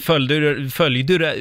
följde, 0.00 0.70
följde, 0.70 1.34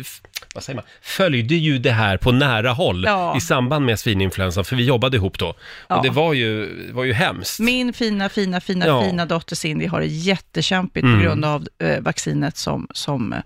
vad 0.56 0.64
säger 0.64 0.76
man? 0.76 0.86
följde 1.02 1.56
ju 1.56 1.78
det 1.78 1.92
här 1.92 2.18
på 2.18 2.32
nära 2.32 2.72
håll 2.72 3.04
Ja. 3.08 3.38
i 3.38 3.42
samband 3.42 3.86
med 3.86 4.00
svininfluensan, 4.00 4.66
för 4.66 4.76
vi 4.76 4.84
jobbade 4.86 5.18
ihop 5.18 5.40
då. 5.40 5.48
Och 5.48 5.56
Ja. 5.88 6.02
det 6.04 6.10
var 6.10 6.29
ju, 6.34 6.70
var 6.92 7.04
ju 7.04 7.14
hemskt. 7.14 7.60
Min 7.60 7.94
fina, 7.94 8.30
fina, 8.30 8.62
fina, 8.62 8.86
Ja. 8.86 9.04
fina 9.04 9.26
dotter 9.26 9.56
Cindy 9.56 9.86
har 9.88 10.00
det 10.00 10.06
jättekämpigt 10.06 11.04
Mm. 11.04 11.20
på 11.20 11.24
grund 11.26 11.46
av 11.46 11.68
eh, 11.84 12.00
vaccinet 12.00 12.58
som, 12.58 12.88
som 12.94 13.34
eh, 13.34 13.40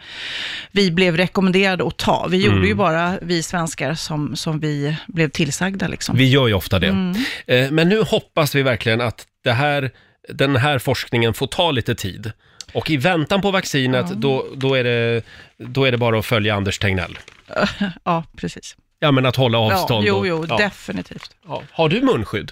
vi 0.71 0.91
blev 0.91 1.17
rekommenderade 1.17 1.87
att 1.87 1.97
ta. 1.97 2.27
Vi 2.29 2.45
Mm. 2.45 2.55
gjorde 2.55 2.67
ju 2.67 2.73
bara, 2.75 3.17
vi 3.21 3.43
svenskar, 3.43 3.93
som, 3.93 4.35
som 4.35 4.59
vi 4.59 4.95
blev 5.07 5.29
tillsagda. 5.29 5.87
Liksom. 5.87 6.17
Vi 6.17 6.29
gör 6.29 6.47
ju 6.47 6.53
ofta 6.53 6.79
det. 6.79 6.87
Mm. 6.87 7.15
Eh, 7.47 7.71
Men 7.71 7.89
nu 7.89 8.01
hoppas 8.01 8.55
vi 8.55 8.61
verkligen 8.63 9.01
att 9.01 9.25
det 9.43 9.51
här, 9.51 9.91
den 10.29 10.55
här 10.55 10.79
forskningen 10.79 11.33
får 11.33 11.47
ta 11.47 11.71
lite 11.71 11.95
tid. 11.95 12.31
Och 12.73 12.89
i 12.91 12.97
väntan 12.97 13.41
på 13.41 13.51
vaccinet, 13.51 14.09
då, 14.09 14.45
då, 14.55 14.75
är 14.75 14.83
det, 14.83 15.21
då 15.57 15.85
är 15.85 15.91
det 15.91 15.97
bara 15.97 16.19
att 16.19 16.25
följa 16.25 16.55
Anders 16.55 16.79
Tegnell. 16.79 17.17
Ja, 18.03 18.23
precis. 18.37 18.75
Ja, 18.99 19.11
men 19.11 19.25
att 19.25 19.35
hålla 19.35 19.57
avstånd. 19.57 20.05
Ja, 20.05 20.09
jo, 20.09 20.15
och- 20.17 20.27
jo, 20.27 20.45
ja. 20.49 20.57
definitivt. 20.57 21.35
Ja. 21.47 21.61
Har 21.71 21.89
du 21.89 22.01
munskydd? 22.01 22.51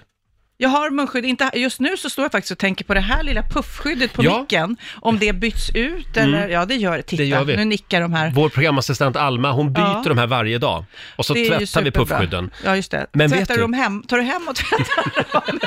Jag 0.62 0.70
har 0.70 0.90
munskydd, 0.90 1.26
inte, 1.26 1.50
just 1.54 1.80
nu 1.80 1.98
så 1.98 2.10
står 2.10 2.26
jag 2.26 2.32
faktiskt 2.32 2.52
och 2.52 2.58
tänker 2.58 2.86
på 2.86 2.94
det 2.94 3.00
här 3.00 3.24
lilla 3.24 3.44
puffskyddet 3.44 4.14
på 4.14 4.24
Ja. 4.24 4.30
Mm. 4.32 4.42
micken, 4.42 4.78
om 5.02 5.20
det 5.20 5.34
byts 5.34 5.70
ut 5.74 6.18
eller, 6.18 6.48
ja 6.48 6.66
det 6.66 6.76
gör 6.76 6.98
det. 6.98 7.04
Titta, 7.04 7.22
Det 7.24 7.28
gör 7.28 7.44
vi. 7.44 7.56
nu 7.58 7.66
nickar 7.66 8.02
de 8.02 8.14
här. 8.14 8.32
Vår 8.36 8.50
programassistent 8.50 9.16
Alma, 9.16 9.52
hon 9.52 9.74
byter 9.74 9.84
Ja. 9.84 10.04
de 10.06 10.18
här 10.18 10.28
varje 10.28 10.58
dag. 10.58 10.86
Och 11.16 11.26
så 11.26 11.34
det 11.34 11.40
är 11.40 11.44
ju 11.44 11.50
tvättar 11.50 11.60
vi 11.60 11.68
superbra. 11.68 12.06
puffskydden. 12.06 12.52
Ja, 12.66 12.76
just 12.76 12.92
det. 12.92 13.08
Men 13.12 13.30
vet 13.30 13.40
tvättar 13.40 13.54
du- 13.54 13.58
du 13.58 13.62
dem 13.62 13.74
hem, 13.74 14.04
tar 14.04 14.18
du 14.18 14.24
hem 14.24 14.48
och 14.48 14.56
tvättar 14.56 15.34
dem? 15.48 15.60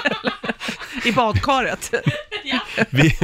I 1.05 1.13
badkaret? 1.13 1.95
Vi, 2.91 3.17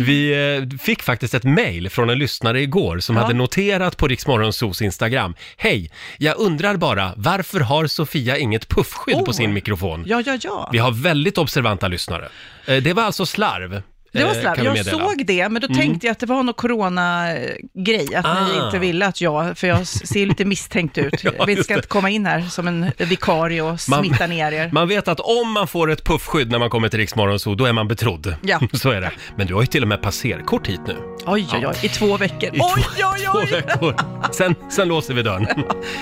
vi 0.00 0.32
eh, 0.72 0.78
fick 0.78 1.02
faktiskt 1.02 1.34
ett 1.34 1.44
mejl 1.44 1.90
från 1.90 2.10
en 2.10 2.18
lyssnare 2.18 2.60
igår 2.62 2.98
som 2.98 3.16
hade 3.16 3.34
noterat 3.34 3.96
på 3.96 4.08
Riksmorgonsos 4.08 4.82
Instagram. 4.82 5.34
Hej, 5.56 5.90
jag 6.18 6.38
undrar 6.38 6.76
bara, 6.76 7.12
varför 7.16 7.60
har 7.60 7.86
Sofia 7.86 8.36
inget 8.38 8.68
puffskydd 8.68 9.14
på 9.24 9.30
Oh. 9.30 9.32
sin 9.32 9.52
mikrofon? 9.52 10.04
Ja, 10.06 10.22
ja, 10.26 10.38
ja. 10.42 10.68
Vi 10.72 10.78
har 10.78 10.90
väldigt 11.02 11.38
observanta 11.38 11.88
lyssnare. 11.88 12.28
Eh, 12.66 12.76
Det 12.82 12.92
var 12.92 13.02
alltså 13.02 13.26
slarv. 13.26 13.82
Det 14.12 14.24
var 14.24 14.30
eh, 14.30 14.36
vi 14.36 14.42
Jag 14.44 14.56
meddela. 14.74 14.96
Mm. 14.96 15.08
såg 15.08 15.26
det, 15.26 15.48
men 15.48 15.62
då 15.62 15.68
tänkte 15.68 16.06
jag 16.06 16.12
att 16.12 16.18
det 16.18 16.26
var 16.26 16.42
någon 16.42 16.54
corona-grej, 16.54 18.14
att 18.14 18.24
ni 18.24 18.58
Ah. 18.60 18.66
inte 18.66 18.78
ville 18.78 19.06
att 19.06 19.20
jag, 19.20 19.58
för 19.58 19.66
jag 19.66 19.86
ser 19.86 20.26
lite 20.26 20.44
misstänkt 20.44 20.98
ut. 20.98 21.24
Ja, 21.38 21.44
Vi 21.46 21.64
ska 21.64 21.74
inte 21.74 21.88
komma 21.88 22.10
in 22.10 22.26
här 22.26 22.40
som 22.42 22.68
en 22.68 22.90
vikarie 22.96 23.62
och 23.62 23.68
Man- 23.88 24.04
smitta 24.04 24.26
ner 24.26 24.52
er. 24.52 24.70
Man 24.72 24.88
vet 24.88 25.08
att 25.08 25.20
om 25.20 25.52
man 25.52 25.68
får 25.68 25.90
ett 25.90 26.04
puffskydd 26.04 26.50
när 26.50 26.58
man 26.58 26.70
kommer 26.70 26.88
till 26.88 26.98
Riksmorgon 26.98 27.38
så 27.38 27.54
då 27.54 27.64
är 27.64 27.72
man 27.72 27.88
betrodd. 27.88 28.34
Ja. 28.42 28.60
Så 28.72 28.90
är 28.90 29.00
det. 29.00 29.10
Men 29.36 29.46
du 29.46 29.54
har 29.54 29.60
ju 29.60 29.66
till 29.66 29.82
och 29.82 29.88
med 29.88 30.02
passerkort 30.02 30.66
hit 30.68 30.80
nu. 30.86 30.96
Oj, 31.26 31.46
oj, 31.54 31.66
oj, 31.66 31.74
i 31.82 31.88
två 31.88 32.16
veckor. 32.16 32.48
I 32.56 32.60
Oj, 32.60 32.82
två, 32.82 33.06
oj, 33.14 33.20
två 33.32 33.38
oj! 33.38 33.46
veckor. 33.50 33.94
Sen, 34.32 34.54
sen 34.70 34.88
låser 34.88 35.14
vi 35.14 35.22
dörren. 35.22 35.46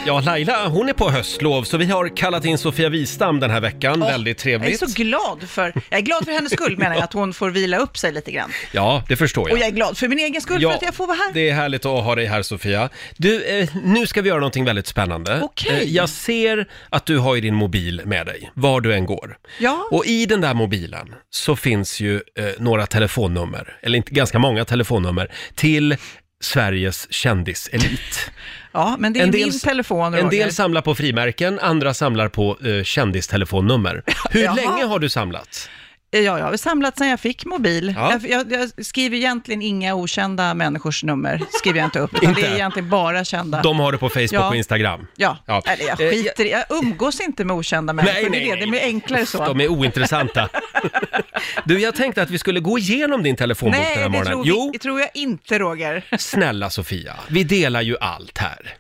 Ja, 0.07 0.21
Laila, 0.21 0.69
hon 0.69 0.89
är 0.89 0.93
på 0.93 1.11
höstlov, 1.11 1.63
så 1.63 1.77
vi 1.77 1.85
har 1.87 2.17
kallat 2.17 2.45
in 2.45 2.59
Sofia 2.59 2.89
Wistam 2.89 3.41
den 3.41 3.51
här 3.51 3.61
veckan. 3.61 4.03
Åh, 4.03 4.09
Väldigt 4.09 4.45
Jag 4.45 4.55
är 4.55 4.59
trevligt. 4.59 4.81
så 4.81 4.87
glad 5.03 5.43
för, 5.49 5.73
jag 5.91 5.99
är 5.99 6.03
glad 6.03 6.25
för 6.25 6.33
hennes 6.33 6.53
skull 6.53 6.79
menar 6.79 6.95
jag, 6.95 7.05
att 7.05 7.13
hon 7.13 7.33
får 7.35 7.51
vila 7.51 7.77
upp 7.79 7.97
sig 8.05 8.13
lite 8.13 8.33
grann. 8.33 8.51
Ja, 8.73 9.03
det 9.09 9.17
förstår 9.17 9.43
Och 9.43 9.51
jag. 9.51 9.59
jag 9.59 9.67
är 9.67 9.71
glad 9.71 9.99
för 9.99 10.09
min 10.09 10.19
egen 10.19 10.41
skull 10.41 10.61
för 10.63 10.71
att 10.73 10.83
jag 10.83 10.95
får 10.95 11.07
vara 11.07 11.17
här. 11.17 11.33
det 11.35 11.49
är 11.51 11.55
härligt 11.55 11.87
att 11.87 12.05
ha 12.05 12.15
dig 12.15 12.27
här 12.27 12.43
Sofia. 12.43 12.89
Du, 13.17 13.45
eh, 13.45 13.69
nu 13.85 14.07
ska 14.07 14.23
vi 14.23 14.29
göra 14.29 14.39
någonting 14.41 14.65
väldigt 14.65 14.87
spännande. 14.87 15.41
Okej. 15.43 15.83
Eh, 15.83 15.83
jag 15.83 16.09
ser 16.09 16.67
att 16.91 17.07
du 17.07 17.19
har 17.19 17.35
ju 17.35 17.41
din 17.41 17.55
mobil 17.55 18.03
med 18.05 18.27
dig, 18.27 18.51
var 18.55 18.81
du 18.81 18.95
än 18.95 19.07
går. 19.07 19.37
Ja. 19.59 19.89
Och 19.91 20.07
i 20.07 20.27
den 20.27 20.41
där 20.41 20.55
mobilen 20.55 21.15
så 21.31 21.57
finns 21.57 22.01
ju 22.01 22.15
eh, 22.17 22.45
några 22.59 22.87
telefonnummer, 22.87 23.77
eller 23.83 23.97
inte 23.97 24.11
ganska 24.15 24.39
många 24.39 24.65
telefonnummer, 24.65 25.31
till 25.55 25.97
Sveriges 26.41 27.13
kändiselit. 27.13 28.31
Ja, 28.77 28.97
men 28.99 29.13
det 29.13 29.21
är 29.21 29.27
min 29.33 29.61
telefon, 29.61 30.15
en 30.15 30.21
Roger. 30.21 30.31
del 30.39 30.53
samlar 30.53 30.81
på 30.83 30.95
frimärken, 30.95 31.59
andra 31.59 31.95
samlar 31.95 32.29
på 32.29 32.59
eh, 32.65 32.83
kändistelefonnummer. 32.85 34.03
Hur 34.31 34.43
Jaha. 34.43 34.55
länge 34.55 34.85
har 34.85 34.99
du 34.99 35.09
samlat? 35.09 35.69
Ja, 36.23 36.39
jag 36.39 36.45
har 36.45 36.57
samlat 36.57 36.99
sedan 36.99 37.09
jag 37.09 37.21
fick 37.21 37.45
mobil. 37.45 37.95
Ja. 37.97 38.11
Jag, 38.13 38.31
jag, 38.31 38.53
jag 38.77 38.87
skriver 38.87 39.17
egentligen 39.17 39.63
inga 39.63 39.95
okända 39.95 40.55
människors 40.55 41.05
nummer, 41.05 41.41
skriver 41.61 41.79
jag 41.79 41.87
inte 41.87 41.99
upp, 41.99 42.15
utan 42.15 42.35
det 42.35 42.47
är 42.47 42.55
egentligen 42.55 42.89
bara 42.91 43.25
kända. 43.25 43.63
De 43.63 43.79
har 43.81 43.93
det 43.93 43.99
på 43.99 44.09
Facebook 44.09 44.33
Ja. 44.33 44.49
och 44.49 44.57
Instagram. 44.57 45.07
Ja, 45.17 45.39
Ja. 45.47 45.63
eller 45.67 45.85
jag 45.85 46.01
Eh, 46.01 46.11
skiter 46.11 46.45
i, 46.45 46.51
jag 46.51 46.65
umgås 46.71 47.21
inte 47.21 47.45
med 47.45 47.57
okända 47.57 47.93
människor, 47.93 48.31
det, 48.31 48.51
är 48.51 48.57
det, 48.57 48.61
det 48.65 48.67
blir 48.71 48.81
enklare 48.81 49.27
så. 49.27 49.45
De 49.47 49.61
är 49.61 49.69
ointressanta. 49.69 50.49
du, 51.65 51.81
jag 51.81 51.95
tänkte 51.95 52.23
att 52.23 52.31
vi 52.31 52.39
skulle 52.39 52.61
gå 52.61 52.79
igenom 52.79 53.23
din 53.23 53.37
telefonbok 53.37 53.77
den 53.81 53.85
här 53.85 53.95
Nej, 53.95 54.03
det 54.05 54.09
morgonen. 54.09 54.33
tror, 54.33 54.47
Jo, 54.47 54.71
vi, 54.73 54.79
det 54.79 54.83
tror 54.83 55.01
jag 55.01 55.11
inte 55.15 55.59
Roger. 55.59 56.05
snälla 56.19 56.71
Sofia, 56.71 57.17
vi 57.29 57.45
delar 57.45 57.83
ju 57.83 57.97
allt 58.01 58.39
här. 58.39 58.75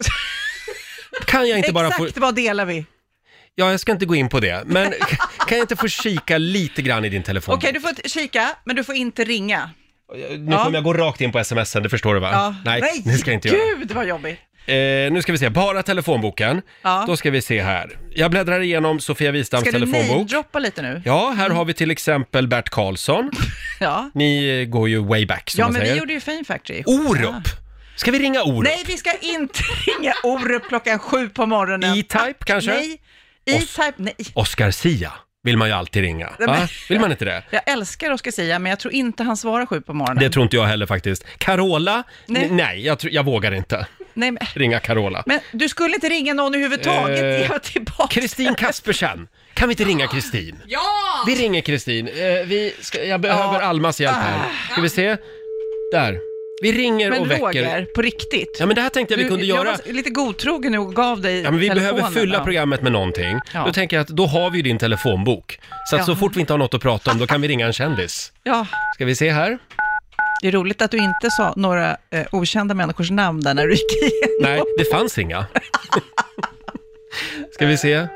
Kan 1.26 1.48
jag 1.48 1.58
inte 1.58 1.72
bara 1.72 1.90
få... 1.90 2.04
Exakt 2.04 2.18
vad 2.20 2.34
delar 2.34 2.64
vi? 2.64 2.86
Ja, 3.56 3.70
jag 3.70 3.80
ska 3.80 3.92
inte 3.92 4.06
gå 4.06 4.14
in 4.14 4.28
på 4.28 4.40
det, 4.40 4.62
men 4.66 4.92
kan 5.46 5.58
jag 5.58 5.64
inte 5.64 5.76
få 5.76 5.88
kika 5.88 6.38
lite 6.38 6.82
grann 6.82 7.04
i 7.04 7.08
din 7.08 7.22
telefon? 7.22 7.54
Okej, 7.54 7.72
du 7.72 7.80
får 7.80 8.08
kika, 8.08 8.48
men 8.64 8.76
du 8.76 8.84
får 8.84 8.94
inte 8.94 9.24
ringa. 9.24 9.70
Nu 10.38 10.46
Ja. 10.50 10.64
kommer 10.64 10.76
jag 10.76 10.84
gå 10.84 10.92
rakt 10.94 11.20
in 11.20 11.32
på 11.32 11.44
smsen, 11.44 11.82
det 11.82 11.88
förstår 11.88 12.14
du 12.14 12.20
va? 12.20 12.30
Ja. 12.32 12.54
Nej, 12.64 13.02
det 13.04 13.12
ska 13.12 13.30
jag 13.30 13.36
inte 13.36 13.48
göra. 13.48 13.58
Gud 13.78 13.92
vad 13.92 14.06
jobbigt. 14.06 14.38
Eh, 14.66 14.74
nu 15.12 15.18
ska 15.22 15.32
vi 15.32 15.38
se, 15.38 15.50
bara 15.50 15.82
telefonboken. 15.82 16.62
Ja. 16.82 17.04
Då 17.06 17.16
ska 17.16 17.30
vi 17.30 17.42
se 17.42 17.62
här. 17.62 17.98
Jag 18.14 18.30
bläddrar 18.30 18.60
igenom 18.60 19.00
Sofia 19.00 19.30
Wistams 19.30 19.60
Ska 19.68 19.70
du 19.78 19.86
telefonbok. 19.86 20.10
namedroppa 20.16 20.58
lite 20.58 20.82
nu? 20.82 21.02
Ja, 21.04 21.34
här 21.38 21.50
har 21.50 21.64
vi 21.64 21.74
till 21.74 21.90
exempel 21.90 22.48
Bert 22.48 22.68
Karlsson. 22.70 23.30
Ja, 23.80 24.10
Ni 24.14 24.60
eh, 24.60 24.64
går 24.70 24.88
ju 24.88 24.98
way 25.04 25.26
back 25.26 25.50
som 25.50 25.60
ja 25.60 25.64
man 25.66 25.72
men 25.72 25.80
säger. 25.80 25.92
vi 25.94 25.98
gjorde 26.00 26.12
ju 26.12 26.20
Fame 26.20 26.44
Factory. 26.44 26.82
Orup! 26.86 27.34
Ska 27.96 28.10
vi 28.10 28.18
ringa 28.18 28.42
Orup? 28.42 28.64
Nej, 28.64 28.82
vi 28.86 28.96
ska 28.96 29.10
inte 29.20 29.60
ringa 29.86 30.14
Orup 30.22 30.68
klockan 30.68 30.98
sju 30.98 31.28
på 31.28 31.46
morgonen. 31.46 31.98
E-Type 31.98 32.34
kanske? 32.44 32.70
Nej, 32.70 33.00
E-Type, 33.46 33.92
nej. 33.96 34.14
Oscar 34.34 34.70
Sia 34.70 35.12
vill 35.44 35.56
man 35.56 35.68
ju 35.68 35.74
alltid 35.74 36.02
ringa. 36.02 36.32
Va? 36.38 36.68
Vill 36.88 37.00
man 37.00 37.10
inte 37.10 37.24
det? 37.24 37.42
Jag 37.50 37.62
älskar 37.66 38.10
Oscar 38.12 38.30
Sia, 38.30 38.58
men 38.58 38.70
jag 38.70 38.78
tror 38.78 38.94
inte 38.94 39.22
han 39.22 39.36
svarar 39.36 39.66
sju 39.66 39.80
på 39.80 39.94
morgonen. 39.94 40.22
Det 40.22 40.30
tror 40.30 40.42
inte 40.42 40.56
jag 40.56 40.64
heller 40.64 40.86
faktiskt. 40.86 41.24
Carola? 41.38 42.02
Nej. 42.26 42.42
Nej, 42.42 42.50
nej 42.50 42.86
jag, 42.86 42.98
tror- 42.98 43.12
jag 43.12 43.24
vågar 43.24 43.52
inte 43.54 43.86
Nej, 44.14 44.30
men, 44.30 44.46
ringa 44.54 44.80
Carola. 44.80 45.22
men 45.26 45.40
du 45.52 45.68
skulle 45.68 45.94
inte 45.94 46.08
ringa 46.08 46.34
någon 46.34 46.54
överhuvudtaget. 46.54 47.20
Eh, 47.22 47.52
Ge 47.52 47.58
tillbaka. 47.58 48.06
Kristin 48.20 48.54
Kaspersen. 48.54 49.28
Kan 49.54 49.68
vi 49.68 49.72
inte 49.72 49.84
ringa 49.84 50.06
Kristin? 50.06 50.56
Ja! 50.66 50.80
Vi 51.26 51.34
ringer 51.34 51.60
Kristin. 51.60 52.08
Eh, 52.08 52.12
vi 52.46 52.74
ska, 52.80 53.04
jag 53.04 53.20
behöver 53.20 53.54
Ja. 53.60 53.62
Almas 53.62 54.00
hjälp 54.00 54.16
här. 54.16 54.38
Ska 54.72 54.80
vi 54.80 54.88
se? 54.88 55.16
Där. 55.92 56.18
Vi 56.64 56.72
ringer 56.72 57.10
Men 57.10 57.20
och 57.20 57.30
väcker... 57.30 57.42
Roger, 57.46 57.86
på 57.94 58.02
riktigt. 58.02 58.56
Ja 58.60 58.66
men 58.66 58.76
det 58.76 58.82
här 58.82 58.88
tänkte 58.88 59.14
jag 59.14 59.18
vi 59.18 59.28
kunde 59.28 59.44
jag 59.44 59.56
göra. 59.66 59.70
var 59.86 59.92
lite 59.92 60.10
godtrogen 60.10 60.72
nu 60.72 60.78
och 60.78 60.94
gav 60.94 61.20
dig 61.20 61.40
Ja, 61.40 61.50
men 61.50 61.60
vi 61.60 61.68
telefonen. 61.68 61.94
behöver 61.96 62.20
fylla 62.20 62.38
Ja. 62.38 62.44
programmet 62.44 62.82
med 62.82 62.92
någonting. 62.92 63.38
Ja. 63.54 63.64
Då 63.66 63.72
tänker 63.72 63.96
jag 63.96 64.02
att 64.02 64.08
då 64.08 64.26
har 64.26 64.50
vi 64.50 64.56
ju 64.56 64.62
din 64.62 64.78
telefonbok. 64.78 65.58
Så 65.90 65.96
att 65.96 66.00
Ja. 66.00 66.06
så 66.06 66.16
fort 66.16 66.36
vi 66.36 66.40
inte 66.40 66.52
har 66.52 66.58
något 66.58 66.74
att 66.74 66.80
prata 66.82 67.10
om, 67.10 67.18
då 67.18 67.26
kan 67.26 67.40
vi 67.40 67.48
ringa 67.48 67.66
en 67.66 67.72
kändis. 67.72 68.32
Ja, 68.42 68.66
Ska 68.94 69.04
vi 69.04 69.14
se 69.16 69.30
här? 69.30 69.58
det 70.42 70.48
är 70.48 70.52
roligt 70.52 70.82
att 70.82 70.90
du 70.90 70.96
inte 70.96 71.30
sa 71.30 71.52
några 71.56 71.96
eh, 72.10 72.26
okända 72.32 72.74
människors 72.74 73.10
namn 73.10 73.40
där 73.40 73.54
när 73.54 73.66
du 73.66 73.72
gick 73.72 73.92
igenom. 74.02 74.38
Nej, 74.40 74.62
det 74.78 74.84
fanns 74.84 75.18
inga. 75.18 75.46
Ska 77.54 77.66
vi 77.66 77.76
se? 77.76 78.06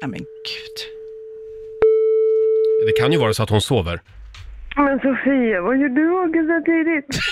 Ja, 0.00 0.06
men 0.06 0.18
gud. 0.18 0.78
Det 2.86 2.92
kan 3.00 3.12
ju 3.12 3.18
vara 3.18 3.34
så 3.34 3.42
att 3.42 3.50
hon 3.50 3.60
sover. 3.60 4.00
Men 4.78 4.98
Sofia, 4.98 5.60
vad 5.62 5.78
gör 5.78 5.88
du 5.88 6.08
vaken 6.10 6.46
så 6.46 6.64
tidigt? 6.64 7.22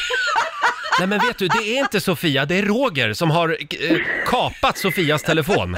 Nej 0.98 1.09
men 1.09 1.18
vet 1.18 1.38
du, 1.38 1.48
det 1.48 1.78
är 1.78 1.78
inte 1.78 2.00
Sofia, 2.00 2.44
det 2.44 2.59
är 2.59 2.62
Roger 2.62 3.12
som 3.12 3.30
har 3.30 3.48
eh, 3.48 3.98
kapat 4.26 4.78
Sofias 4.78 5.22
telefon. 5.22 5.76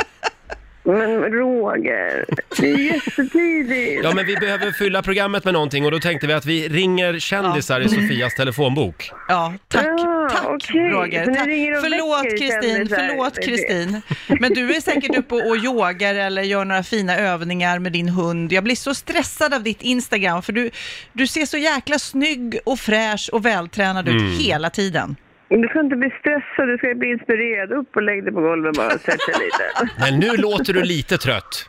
Men 0.88 1.22
Roger, 1.32 2.24
det 2.58 2.70
är 2.70 2.76
jättetidigt. 2.78 4.00
Ja 4.04 4.12
men 4.14 4.26
vi 4.26 4.36
behöver 4.36 4.72
fylla 4.72 5.02
programmet 5.02 5.44
med 5.44 5.54
någonting 5.54 5.84
och 5.84 5.90
då 5.90 5.98
tänkte 5.98 6.26
vi 6.26 6.32
att 6.32 6.46
vi 6.46 6.68
ringer 6.68 7.18
kändisar 7.18 7.80
i 7.80 7.88
Sofias 7.88 8.34
telefonbok. 8.34 9.10
Ja, 9.28 9.54
tack, 9.68 9.84
Ja, 9.86 10.28
tack 10.32 10.44
okej. 10.46 10.80
Roger. 10.80 11.24
Så 11.24 11.30
ni 11.30 11.36
Tack. 11.36 11.46
ringer 11.46 11.76
och 11.76 11.82
Förlåt 11.82 12.22
Kristin, 12.38 12.62
kändisar. 12.62 13.08
förlåt. 13.08 13.44
Kristin. 13.44 14.02
Men 14.40 14.54
du 14.54 14.74
är 14.76 14.80
säkert 14.80 15.16
uppe 15.16 15.34
och 15.34 15.56
yogar 15.56 16.14
eller 16.14 16.42
gör 16.42 16.64
några 16.64 16.82
fina 16.82 17.16
övningar 17.16 17.78
med 17.78 17.92
din 17.92 18.08
hund. 18.08 18.52
Jag 18.52 18.64
blir 18.64 18.76
så 18.76 18.94
stressad 18.94 19.54
av 19.54 19.62
ditt 19.62 19.82
Instagram 19.82 20.42
för 20.42 20.52
du, 20.52 20.70
du 21.12 21.26
ser 21.26 21.46
så 21.46 21.56
jäkla 21.58 21.98
snygg 21.98 22.58
och 22.64 22.78
fräsch 22.80 23.30
och 23.32 23.46
vältränad 23.46 24.08
Mm. 24.08 24.26
ut 24.32 24.40
hela 24.40 24.70
tiden. 24.70 25.16
Du 25.48 25.68
ska 25.68 25.80
inte 25.80 25.96
bli 25.96 26.10
stressad, 26.20 26.68
du 26.68 26.78
ska 26.78 26.94
bli 26.94 27.08
inspirerad. 27.10 27.72
Upp 27.72 27.96
och 27.96 28.02
lägg 28.02 28.24
dig 28.24 28.32
på 28.32 28.40
golvet 28.40 28.76
bara 28.76 28.86
och 28.86 29.00
sätt 29.00 29.18
dig 29.26 29.34
lite. 29.44 29.92
Men 30.10 30.20
nu 30.20 30.36
låter 30.42 30.72
du 30.72 30.82
lite 30.82 31.18
trött. 31.18 31.68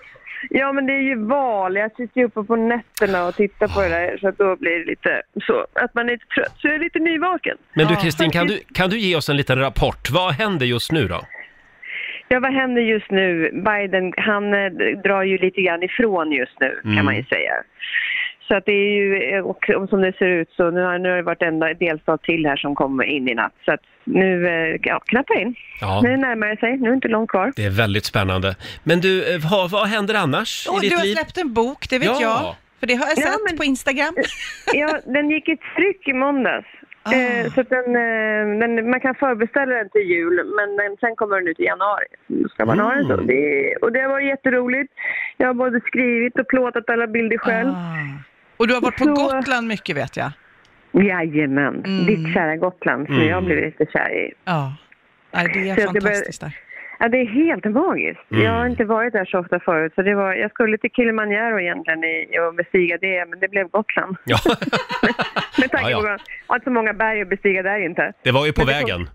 Ja, 0.49 0.73
men 0.73 0.85
det 0.85 0.93
är 0.93 1.01
ju 1.01 1.15
val. 1.25 1.75
Jag 1.75 1.91
sitter 1.95 2.21
ju 2.21 2.25
uppe 2.27 2.43
på 2.43 2.55
nätterna 2.55 3.25
och 3.27 3.35
tittar 3.35 3.67
på 3.67 3.81
det 3.81 3.89
där, 3.89 4.17
så 4.17 4.27
att 4.27 4.37
då 4.37 4.55
blir 4.55 4.79
det 4.79 4.85
lite 4.85 5.21
så 5.47 5.65
att 5.73 5.93
man 5.95 6.07
är 6.07 6.11
lite 6.11 6.25
trött. 6.25 6.53
Så 6.57 6.67
jag 6.67 6.75
är 6.75 6.79
lite 6.79 6.99
nyvaken. 6.99 7.57
Men 7.73 7.87
du. 7.87 7.95
Kristin, 7.95 8.31
kan 8.31 8.47
du, 8.47 8.59
kan 8.73 8.89
du 8.89 8.97
ge 8.99 9.15
oss 9.15 9.29
en 9.29 9.37
liten 9.37 9.59
rapport? 9.59 10.09
Vad 10.11 10.33
händer 10.33 10.65
just 10.65 10.91
nu 10.91 11.07
då? 11.07 11.21
Ja, 12.27 12.39
vad 12.39 12.53
händer 12.53 12.81
just 12.81 13.11
nu? 13.11 13.51
Biden, 13.65 14.13
han 14.17 14.53
eh, 14.53 14.71
drar 15.03 15.23
ju 15.23 15.37
lite 15.37 15.61
grann 15.61 15.83
ifrån 15.83 16.31
just 16.31 16.59
nu, 16.59 16.79
Mm. 16.83 16.95
kan 16.95 17.05
man 17.05 17.15
ju 17.15 17.23
säga. 17.23 17.53
Så 18.49 18.55
att 18.55 18.65
det 18.65 18.71
är 18.71 18.91
ju, 18.95 19.41
och 19.41 19.69
och 19.69 19.89
som 19.89 20.01
det 20.01 20.13
ser 20.17 20.25
ut 20.27 20.49
så 20.57 20.69
nu 20.71 20.81
har, 20.81 20.99
nu 20.99 21.09
har 21.09 21.15
det 21.17 21.21
varit 21.23 21.41
en 21.41 21.59
delstat 21.59 22.23
till 22.23 22.45
här 22.45 22.55
som 22.55 22.75
kommer 22.75 23.03
in 23.03 23.29
i 23.29 23.33
natt. 23.35 23.53
Så 23.65 23.71
att 23.71 23.79
nu, 24.03 24.47
eh, 24.47 24.79
ja, 24.83 24.99
knappa 25.05 25.33
in. 25.39 25.55
Ja. 25.81 26.01
Nu 26.03 26.17
närmar 26.17 26.47
det 26.47 26.57
sig, 26.57 26.77
nu 26.77 26.85
är 26.85 26.89
det 26.91 26.95
inte 26.95 27.07
långt 27.07 27.29
kvar. 27.29 27.53
Det 27.55 27.65
är 27.65 27.69
väldigt 27.69 28.05
spännande. 28.05 28.55
Men 28.83 28.99
du, 29.01 29.33
eh, 29.35 29.39
vad, 29.51 29.71
vad 29.71 29.87
händer 29.87 30.15
annars 30.15 30.67
Och 30.69 30.77
i 30.77 30.79
du 30.81 30.89
ditt 30.89 30.97
har 30.97 31.05
liv? 31.05 31.13
släppt 31.15 31.37
en 31.37 31.53
bok, 31.53 31.89
det 31.89 31.99
vet 31.99 32.07
Ja. 32.07 32.21
jag. 32.21 32.55
För 32.79 32.87
det 32.87 32.93
har 32.93 33.05
jag 33.07 33.17
Ja, 33.17 33.21
sett 33.31 33.41
men- 33.49 33.57
på 33.57 33.63
Instagram. 33.63 34.13
Ja, 34.73 34.99
den 35.05 35.29
gick 35.29 35.49
i 35.49 35.57
tryck 35.75 36.07
i 36.07 36.13
måndags. 36.13 36.67
Ah. 37.03 37.13
Eh, 37.13 37.51
så 37.53 37.61
att 37.61 37.69
den, 37.69 37.95
eh, 37.95 38.59
den, 38.61 38.89
man 38.89 38.99
kan 38.99 39.15
förbeställa 39.15 39.75
den 39.75 39.89
till 39.89 40.01
jul, 40.01 40.35
men 40.57 40.75
den, 40.77 40.97
sen 40.99 41.15
kommer 41.15 41.35
den 41.37 41.47
ut 41.47 41.59
i 41.59 41.63
januari. 41.63 42.05
Ska 42.49 42.65
man 42.65 42.79
ha 42.79 42.93
den 42.95 43.05
så. 43.07 43.13
Mm. 43.13 43.27
Det, 43.27 43.75
och 43.81 43.91
det 43.91 44.07
var 44.07 44.19
jätteroligt. 44.19 44.93
Jag 45.37 45.47
har 45.47 45.53
både 45.53 45.79
skrivit 45.79 46.39
och 46.39 46.47
plåtat 46.47 46.89
alla 46.89 47.07
bilder 47.07 47.37
själv. 47.37 47.69
Ah. 47.69 48.18
Och 48.59 48.67
du 48.67 48.73
har 48.73 48.81
varit 48.81 48.97
på 48.97 49.03
Så- 49.03 49.13
Gotland 49.13 49.67
mycket 49.67 49.95
vet 49.97 50.17
jag. 50.17 50.31
Jajamän, 50.91 51.83
Mm. 51.85 52.05
ditt 52.05 52.33
kära 52.33 52.55
Gotland 52.55 53.05
som 53.05 53.15
Mm. 53.15 53.27
jag 53.27 53.43
blev 53.43 53.57
lite 53.57 53.85
kär 53.93 54.09
i. 54.17 54.31
Ja. 54.45 54.73
Nej, 55.33 55.51
det 55.53 55.69
är 55.69 55.75
Så 55.75 55.81
fantastiskt 55.93 56.41
där. 56.41 56.57
Ja, 56.99 57.07
det 57.09 57.17
är 57.17 57.25
helt 57.25 57.65
magiskt. 57.65 58.31
Mm. 58.31 58.43
Jag 58.43 58.51
har 58.51 58.65
inte 58.67 58.85
varit 58.85 59.13
där 59.13 59.25
så 59.25 59.39
ofta 59.39 59.59
förut. 59.59 59.91
Så 59.95 60.01
det 60.01 60.15
var, 60.15 60.33
jag 60.33 60.51
skulle 60.51 60.77
till 60.77 60.89
Kilimanjaro 60.91 61.59
egentligen 61.59 62.03
i, 62.03 62.39
och 62.47 62.53
bestiga 62.55 62.97
det, 63.01 63.25
men 63.29 63.39
det 63.39 63.47
blev 63.47 63.67
Gotland. 63.67 64.17
Ja, 64.25 64.37
Med 65.59 65.71
tanke 65.71 65.89
Ja, 65.91 66.01
ja. 66.07 66.17
på 66.47 66.53
att 66.53 66.63
så 66.63 66.69
många 66.69 66.93
berg 66.93 67.21
att 67.21 67.29
bestiga 67.29 67.61
där 67.63 67.85
inte. 67.85 68.13
det 68.23 68.31
var 68.31 68.45
ju 68.45 68.53
på 68.53 68.61
Men 68.61 68.67
det 68.67 68.73
kom- 68.73 68.83
vägen. 68.89 69.09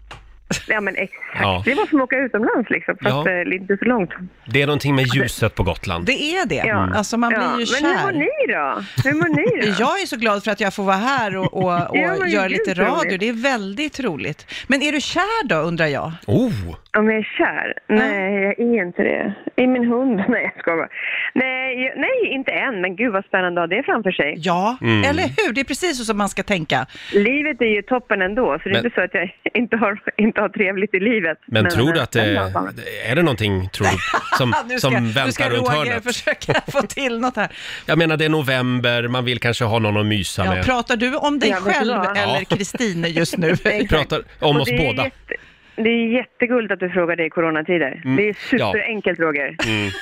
Ja, 0.69 0.81
men 0.81 0.97
exakt. 0.97 1.21
Ja. 1.41 1.63
Det 1.65 1.75
var 1.75 1.87
som 1.87 1.99
att 2.01 2.05
åka 2.05 2.17
utomlands 2.17 2.71
liksom, 2.71 2.97
fast 3.03 3.27
Ja. 3.27 3.31
eh, 3.31 3.55
inte 3.57 3.77
så 3.77 3.85
långt. 3.85 4.11
Det 4.47 4.63
är 4.63 4.67
någonting 4.67 4.95
med 4.95 5.07
ljuset 5.15 5.55
på 5.55 5.63
Gotland. 5.63 6.07
Det 6.07 6.13
är 6.37 6.47
det. 6.47 6.55
Ja. 6.55 6.91
Alltså 6.95 7.17
man 7.17 7.29
blir 7.29 7.41
ju 7.41 7.57
Men 7.57 7.67
kär. 7.67 7.89
hur 7.89 8.03
mår 8.05 8.13
ni 8.13 8.53
då? 8.53 8.85
Hur 9.09 9.15
mår 9.15 9.29
ni 9.29 9.67
då? 9.67 9.75
Jag 9.79 10.01
är 10.03 10.07
så 10.07 10.17
glad 10.17 10.45
för 10.45 10.51
att 10.51 10.61
jag 10.61 10.75
får 10.75 10.83
vara 10.85 10.97
här 10.97 11.37
och, 11.37 11.55
och, 11.55 11.63
och 11.91 11.97
Ja, 11.97 12.17
men 12.21 12.31
göra 12.31 12.49
lite 12.49 12.75
radio. 12.75 13.19
Det 13.19 13.29
är 13.29 13.33
väldigt 13.33 14.01
roligt. 14.01 14.47
Men 14.67 14.83
är 14.83 14.93
du 14.93 15.01
kär 15.01 15.47
då, 15.47 15.55
undrar 15.57 15.87
jag? 15.87 16.13
Oh! 16.27 16.53
Om 16.99 17.11
jag 17.11 17.19
är 17.19 17.29
kär? 17.39 17.75
Nej, 17.89 18.43
jag 18.43 18.59
är 18.61 18.83
inte 18.87 19.03
det. 19.03 19.35
I 19.63 19.67
min 19.67 19.85
hund? 19.85 20.17
Nej, 20.29 20.43
jag 20.43 20.53
skojar 20.61 20.77
bara. 20.79 20.89
Nej, 21.35 21.85
jag- 21.85 21.97
nej, 22.01 22.33
inte 22.35 22.51
än. 22.53 22.81
Men 22.81 22.97
gud 22.97 23.13
vad 23.13 23.25
spännande 23.25 23.63
att 23.63 23.71
ha 23.71 23.77
det 23.77 23.83
framför 23.83 24.11
sig. 24.11 24.35
Ja, 24.37 24.77
Mm. 24.81 25.05
eller 25.11 25.23
hur? 25.23 25.53
Det 25.53 25.61
är 25.61 25.65
precis 25.65 25.99
så 25.99 26.05
som 26.05 26.19
man 26.19 26.29
ska 26.29 26.43
tänka. 26.43 26.87
Livet 27.13 27.61
är 27.61 27.65
ju 27.77 27.83
toppen 27.83 28.23
ändå, 28.23 28.59
så 28.63 28.69
det 28.69 28.71
är 28.71 28.73
Men- 28.75 28.85
inte 28.85 28.95
så 28.95 29.01
att 29.05 29.15
jag 29.15 29.31
inte 29.63 29.77
har, 29.77 29.99
inte 30.17 30.41
har 30.41 30.49
trevligt 30.49 30.95
i 30.95 31.01
livet. 31.01 31.39
Men 31.47 31.71
tror 31.71 31.93
du 31.93 31.99
eh, 31.99 32.03
att 32.03 32.13
det 32.13 32.51
men, 32.55 32.69
är 33.11 33.17
det 33.17 33.23
någonting, 33.23 33.69
tror 33.69 33.87
du, 33.87 33.93
som, 34.39 34.53
nu 34.69 34.79
ska, 34.79 34.91
som 34.91 35.05
nu 35.05 35.11
ska 35.33 35.45
väntar 35.45 35.51
runt 35.57 35.69
Roger 35.69 35.79
hörnet? 35.91 36.05
försöka 36.05 36.53
få 36.73 36.83
till 36.83 37.21
något 37.21 37.37
här. 37.37 37.49
Jag 37.87 37.99
menar, 37.99 38.17
det 38.17 38.25
är 38.25 38.29
november, 38.29 39.09
man 39.09 39.25
vill 39.25 39.39
kanske 39.41 39.65
ha 39.65 39.79
någon 39.79 39.97
att 39.97 40.07
mysa 40.07 40.45
Ja, 40.45 40.55
med. 40.55 40.65
pratar 40.65 40.97
du 40.97 41.17
om 41.17 41.39
dig 41.39 41.51
Ja, 41.51 41.57
vet 41.57 41.65
du 41.65 41.73
själv 41.73 41.95
vad? 41.97 42.17
eller 42.17 42.39
Ja. 42.51 42.57
Kristin 42.57 43.05
just 43.09 43.39
nu? 43.39 43.55
Vi 43.65 43.89
pratar 43.89 44.19
om 44.41 44.57
Och 44.57 44.63
oss 44.63 44.69
det 44.69 44.75
är 44.77 44.87
båda. 44.87 45.05
Jätte, 45.05 45.35
det 45.77 45.91
är 45.91 46.07
jättegulligt 46.09 46.73
att 46.73 46.81
du 46.81 46.91
frågar 46.91 47.17
det 47.17 47.25
i 47.25 47.31
coronatider. 47.31 48.01
Mm, 48.05 48.17
Det 48.17 48.29
är 48.29 48.35
superenkelt, 48.51 49.19
Roger. 49.21 49.57
Mm. 49.67 49.91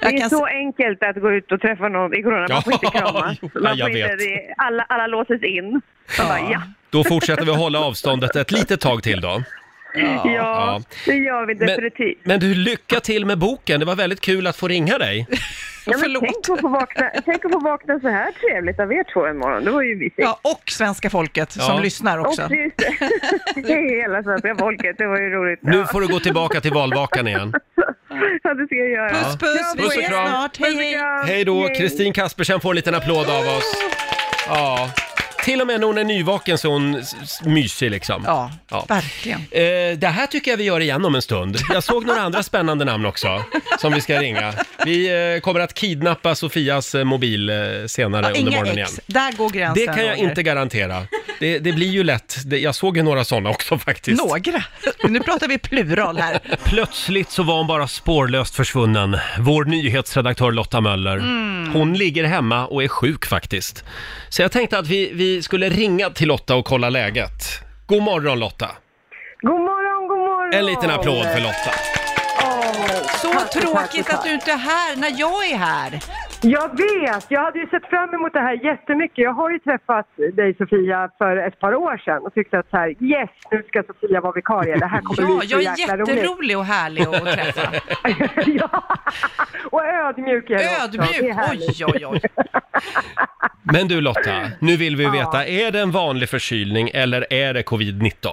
Det 0.00 0.06
Jag 0.06 0.14
är 0.14 0.18
kan 0.20 0.30
så 0.30 0.46
enkelt 0.46 1.02
att 1.02 1.16
gå 1.16 1.32
ut 1.32 1.52
och 1.52 1.60
träffa 1.60 1.88
någon 1.88 2.14
i 2.14 2.22
corona. 2.22 2.46
Man 2.50 2.62
får 2.62 2.72
Ja, 2.72 2.78
inte 2.82 2.98
kramas. 2.98 3.38
ja, 3.42 3.48
Man 3.60 3.76
jag 3.76 3.90
får 3.90 3.98
inte, 3.98 4.16
det, 4.16 4.54
alla, 4.56 4.82
alla 4.88 5.06
låses 5.06 5.42
in. 5.42 5.70
Man 6.18 6.28
bara, 6.28 6.40
ja. 6.52 6.62
Då 6.90 7.04
fortsätter 7.04 7.44
vi 7.44 7.50
att 7.50 7.56
hålla 7.58 7.80
avståndet 7.80 8.36
ett 8.36 8.50
litet 8.52 8.80
tag 8.80 9.02
till 9.02 9.20
då. 9.20 9.42
Ja, 9.96 10.22
Ja. 10.24 10.80
det 11.06 11.14
gör 11.16 11.46
vi 11.46 11.54
definitivt. 11.54 12.18
Men 12.24 12.40
du, 12.40 12.54
lycka 12.54 13.00
till 13.00 13.26
med 13.26 13.38
boken. 13.38 13.80
Det 13.80 13.86
var 13.86 13.96
väldigt 13.96 14.20
kul 14.20 14.46
att 14.46 14.56
få 14.56 14.68
ringa 14.68 14.98
dig. 14.98 15.26
ja, 15.30 15.36
men 15.86 15.98
förlåt. 16.00 16.22
tänk, 16.22 16.48
att 16.50 16.60
få 16.60 16.68
vakna, 16.68 17.10
tänk 17.24 17.44
att 17.44 17.52
få 17.52 17.58
vakna 17.60 18.00
så 18.00 18.08
här 18.08 18.32
trevligt 18.32 18.80
av 18.80 18.92
er 18.92 19.04
två 19.12 19.26
en 19.26 19.38
morgon. 19.38 19.64
Det 19.64 19.70
var 19.70 19.82
ju 19.82 19.96
mysigt. 19.96 20.14
Ja, 20.16 20.38
och 20.42 20.62
svenska 20.70 21.10
folket 21.10 21.52
som 21.52 21.74
Ja. 21.76 21.80
lyssnar 21.82 22.18
också. 22.18 22.42
Och 22.44 22.50
just 22.56 22.76
det. 22.76 22.94
det 23.62 23.72
är 23.72 24.02
hela 24.02 24.22
svenska 24.22 24.54
folket. 24.58 24.94
Det 24.98 25.06
var 25.06 25.18
ju 25.20 25.30
roligt. 25.30 25.58
Nu 25.62 25.76
ja. 25.78 25.86
får 25.86 26.00
du 26.00 26.06
gå 26.06 26.20
tillbaka 26.20 26.60
till 26.60 26.72
valvakan 26.72 27.28
igen. 27.28 27.52
ja, 28.42 28.54
det 28.54 28.66
ska 28.66 28.74
jag 28.74 28.90
göra. 28.90 29.08
Puss, 29.08 29.38
puss, 29.38 29.72
vi 29.76 29.82
Puss 29.82 29.86
och 29.86 29.92
ses 30.02 30.08
kram. 30.08 30.28
snart. 30.28 30.56
Hej, 30.60 30.74
hej. 30.76 30.96
Hej 31.26 31.44
då. 31.44 31.68
Kristin 31.78 32.12
Kaspersen 32.12 32.60
får 32.60 32.70
en 32.70 32.76
liten 32.76 32.94
applåd 32.94 33.26
av 33.30 33.42
oss. 33.56 33.76
Ja, 34.48 34.90
till 35.46 35.60
och 35.60 35.66
med 35.66 35.80
när 35.80 35.86
hon 35.86 35.98
är 35.98 36.04
nyvaken 36.04 36.58
så 36.58 36.68
är 36.68 36.72
hon 36.72 36.94
s- 36.94 37.16
s- 37.22 37.40
mysig 37.44 37.90
liksom. 37.90 38.22
Ja, 38.26 38.50
verkligen. 38.88 39.40
Eh, 39.50 39.98
det 39.98 40.06
här 40.08 40.26
tycker 40.26 40.50
jag 40.50 40.58
vi 40.58 40.64
gör 40.64 40.80
igen 40.80 41.04
om 41.04 41.14
en 41.14 41.22
stund. 41.22 41.56
Jag 41.72 41.84
såg 41.84 42.06
några 42.06 42.20
andra 42.20 42.42
spännande 42.42 42.84
namn 42.84 43.06
också 43.06 43.44
som 43.80 43.92
vi 43.92 44.00
ska 44.00 44.20
ringa. 44.20 44.54
Vi 44.84 45.32
eh, 45.34 45.40
kommer 45.40 45.60
att 45.60 45.74
kidnappa 45.74 46.34
Sofias 46.34 46.94
eh, 46.94 47.04
mobil 47.04 47.50
eh, 47.50 47.56
senare 47.86 48.26
under 48.26 48.40
inga 48.40 48.50
morgonen 48.50 48.74
igen. 48.74 48.88
ex, 48.96 49.00
där 49.06 49.32
går 49.32 49.50
gränsen. 49.50 49.86
Det 49.86 49.92
kan 49.94 50.04
jag 50.06 50.12
Roger. 50.18 50.28
inte 50.28 50.42
garantera. 50.42 51.02
Det, 51.40 51.58
det 51.58 51.72
blir 51.72 51.88
ju 51.90 52.04
lätt. 52.04 52.36
Det, 52.46 52.58
jag 52.58 52.74
såg 52.74 52.96
ju 52.96 53.02
några 53.02 53.24
sådana 53.24 53.50
också 53.50 53.78
faktiskt. 53.78 54.22
Några. 54.24 54.62
Nu 55.08 55.20
pratar 55.20 55.48
vi 55.48 55.58
plural 55.58 56.18
här. 56.18 56.38
Plötsligt 56.64 57.30
så 57.30 57.42
var 57.42 57.56
hon 57.56 57.66
bara 57.66 57.88
spårlöst 57.88 58.54
försvunnen. 58.54 59.16
Vår 59.38 59.64
nyhetsredaktör 59.64 60.52
Lotta 60.52 60.80
Möller. 60.80 61.16
Mm. 61.16 61.70
Hon 61.72 61.94
ligger 61.94 62.24
hemma 62.24 62.66
och 62.66 62.84
är 62.84 62.88
sjuk 62.88 63.26
faktiskt. 63.26 63.84
Så 64.28 64.42
jag 64.42 64.52
tänkte 64.52 64.78
att 64.78 64.86
vi, 64.86 65.10
vi 65.14 65.35
skulle 65.42 65.68
ringa 65.68 66.10
till 66.10 66.28
Lotta 66.28 66.54
och 66.54 66.64
kolla 66.64 66.90
läget. 66.90 67.32
God 67.86 68.02
morgon 68.02 68.38
Lotta! 68.38 68.70
God 69.40 69.60
morgon, 69.60 70.08
god 70.08 70.18
morgon! 70.18 70.54
En 70.54 70.66
liten 70.66 70.90
applåd 70.90 71.24
för 71.24 71.40
Lotta. 71.40 71.72
Så 73.22 73.60
tråkigt 73.60 74.10
att 74.10 74.24
du 74.24 74.34
inte 74.34 74.52
är 74.52 74.56
här 74.56 74.96
när 74.96 75.14
jag 75.20 75.50
är 75.50 75.56
här. 75.56 76.00
Jag 76.48 76.68
vet, 76.76 77.26
jag 77.28 77.40
hade 77.44 77.58
ju 77.58 77.66
sett 77.66 77.86
fram 77.90 78.14
emot 78.14 78.32
det 78.32 78.40
här 78.40 78.64
jättemycket. 78.64 79.18
Jag 79.18 79.32
har 79.32 79.50
ju 79.50 79.58
träffat 79.58 80.06
dig 80.32 80.54
Sofia 80.54 81.10
för 81.18 81.36
ett 81.36 81.60
par 81.60 81.74
år 81.74 81.98
sedan 82.04 82.22
och 82.26 82.34
tyckte 82.34 82.58
att 82.58 82.70
så 82.70 82.76
här, 82.76 82.88
yes, 82.88 83.30
nu 83.50 83.62
ska 83.68 83.82
Sofia 83.82 84.20
vara 84.20 84.32
vikarie. 84.32 84.76
Det 84.76 84.86
här 84.86 85.00
kommer 85.00 85.22
Ja, 85.30 85.38
bli 85.38 85.48
så 85.48 85.54
jag 85.54 85.62
är 85.62 85.78
jäkla 85.78 85.96
roligt. 85.96 86.08
jätterolig 86.14 86.58
och 86.58 86.64
härlig 86.64 87.02
att 87.02 87.24
träffa. 87.24 87.72
ja. 88.50 88.82
Och 89.70 89.84
ödmjuk 89.84 90.50
är 90.50 90.54
är 90.54 90.84
Ödmjuk, 90.84 91.36
oj, 91.50 91.84
oj, 91.94 92.06
oj. 92.06 92.20
Men 93.62 93.88
du 93.88 94.00
Lotta, 94.00 94.50
nu 94.60 94.76
vill 94.76 94.96
vi 94.96 95.04
veta, 95.10 95.46
är 95.46 95.70
det 95.70 95.80
en 95.80 95.90
vanlig 95.90 96.28
förkylning 96.28 96.90
eller 96.94 97.32
är 97.32 97.54
det 97.54 97.62
covid-19? 97.62 98.28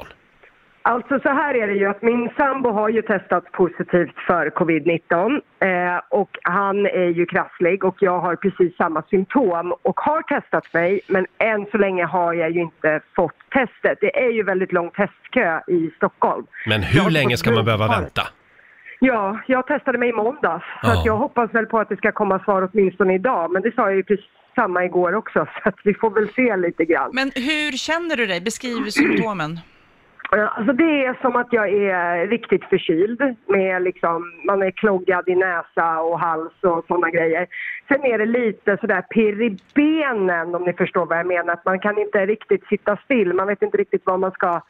Alltså 0.86 1.19
så 1.19 1.30
här 1.30 1.56
är 1.56 1.67
det 1.67 1.74
ju 1.74 1.86
att 1.86 2.02
min 2.02 2.30
sambo 2.38 2.72
har 2.72 2.89
ju 2.89 3.02
testats 3.02 3.48
positivt 3.52 4.15
för 4.28 4.50
covid-19 4.50 5.41
eh, 5.60 6.02
och 6.10 6.30
han 6.43 6.86
är 6.86 7.08
ju 7.10 7.26
krasslig 7.26 7.84
och 7.86 7.96
jag 8.00 8.19
har 8.19 8.36
precis 8.36 8.78
samma 8.78 9.02
symptom 9.10 9.74
och 9.82 10.00
har 10.00 10.22
testat 10.22 10.74
mig 10.74 11.02
men 11.08 11.26
än 11.38 11.65
så 11.72 11.78
länge 11.78 12.06
har 12.06 12.34
jag 12.34 12.52
ju 12.52 12.62
inte 12.62 13.02
fått 13.15 13.36
testet. 13.52 13.98
Det 14.02 14.17
är 14.26 14.30
ju 14.32 14.43
väldigt 14.43 14.72
lång 14.72 14.89
testkö 14.91 15.60
i 15.67 15.91
Stockholm. 15.98 16.46
Men 16.67 16.84
hur 16.84 17.10
länge 17.10 17.38
ska 17.38 17.52
man 17.52 17.65
behöva 17.65 17.88
vänta? 17.88 18.22
Ja, 19.00 19.39
jag 19.48 19.67
testade 19.67 19.98
mig 19.98 20.10
i 20.10 20.13
måndags 20.13 20.65
så 20.82 20.88
Ja. 20.89 21.00
att 21.00 21.06
jag 21.06 21.17
hoppas 21.17 21.54
väl 21.54 21.65
på 21.65 21.80
att 21.80 21.89
det 21.89 21.98
ska 21.98 22.12
komma 22.12 22.39
svar 22.39 22.69
åtminstone 22.74 23.15
idag 23.15 23.52
men 23.52 23.62
det 23.62 23.76
sa 23.76 23.82
jag 23.82 23.96
ju 23.96 24.04
precis 24.04 24.26
samma 24.56 24.86
igår 24.86 25.15
också 25.15 25.48
så 25.63 25.69
att 25.69 25.76
vi 25.84 25.93
får 25.93 26.10
väl 26.10 26.30
se 26.36 26.58
lite 26.58 26.86
grann. 26.86 27.10
Men 27.13 27.32
hur 27.36 27.72
känner 27.78 28.15
du 28.17 28.26
dig? 28.26 28.41
Beskriv 28.41 28.89
symptomen. 28.89 29.60
Ja, 30.32 30.48
Alltså 30.48 30.74
det 30.74 31.06
är 31.06 31.18
som 31.22 31.36
att 31.36 31.54
jag 31.54 31.70
är 31.70 32.28
riktigt 32.28 32.64
förkyld. 32.64 33.22
Med 33.48 33.82
liksom, 33.82 34.32
man 34.48 34.62
är 34.62 34.72
kloggad 34.72 35.30
i 35.30 35.36
näsa 35.36 36.02
och 36.02 36.20
hals 36.20 36.54
och 36.62 36.86
sådana 36.88 37.10
grejer. 37.10 37.48
Sen 37.88 38.06
är 38.06 38.18
det 38.18 38.26
lite 38.26 38.78
sådär 38.78 39.02
pirr 39.02 39.42
i 39.42 39.58
benen 39.74 40.56
om 40.56 40.64
ni 40.64 40.74
förstår 40.74 41.06
vad 41.06 41.18
jag 41.18 41.28
menar. 41.28 41.54
Att 41.54 41.66
man 41.66 41.80
kan 41.80 41.98
inte 41.98 42.26
riktigt 42.26 42.68
sitta 42.68 42.98
still. 42.98 43.34
Man 43.34 43.48
vet 43.48 43.62
inte 43.62 43.78
riktigt 43.78 44.06
var 44.06 44.18
man 44.18 44.32
ska 44.32 44.62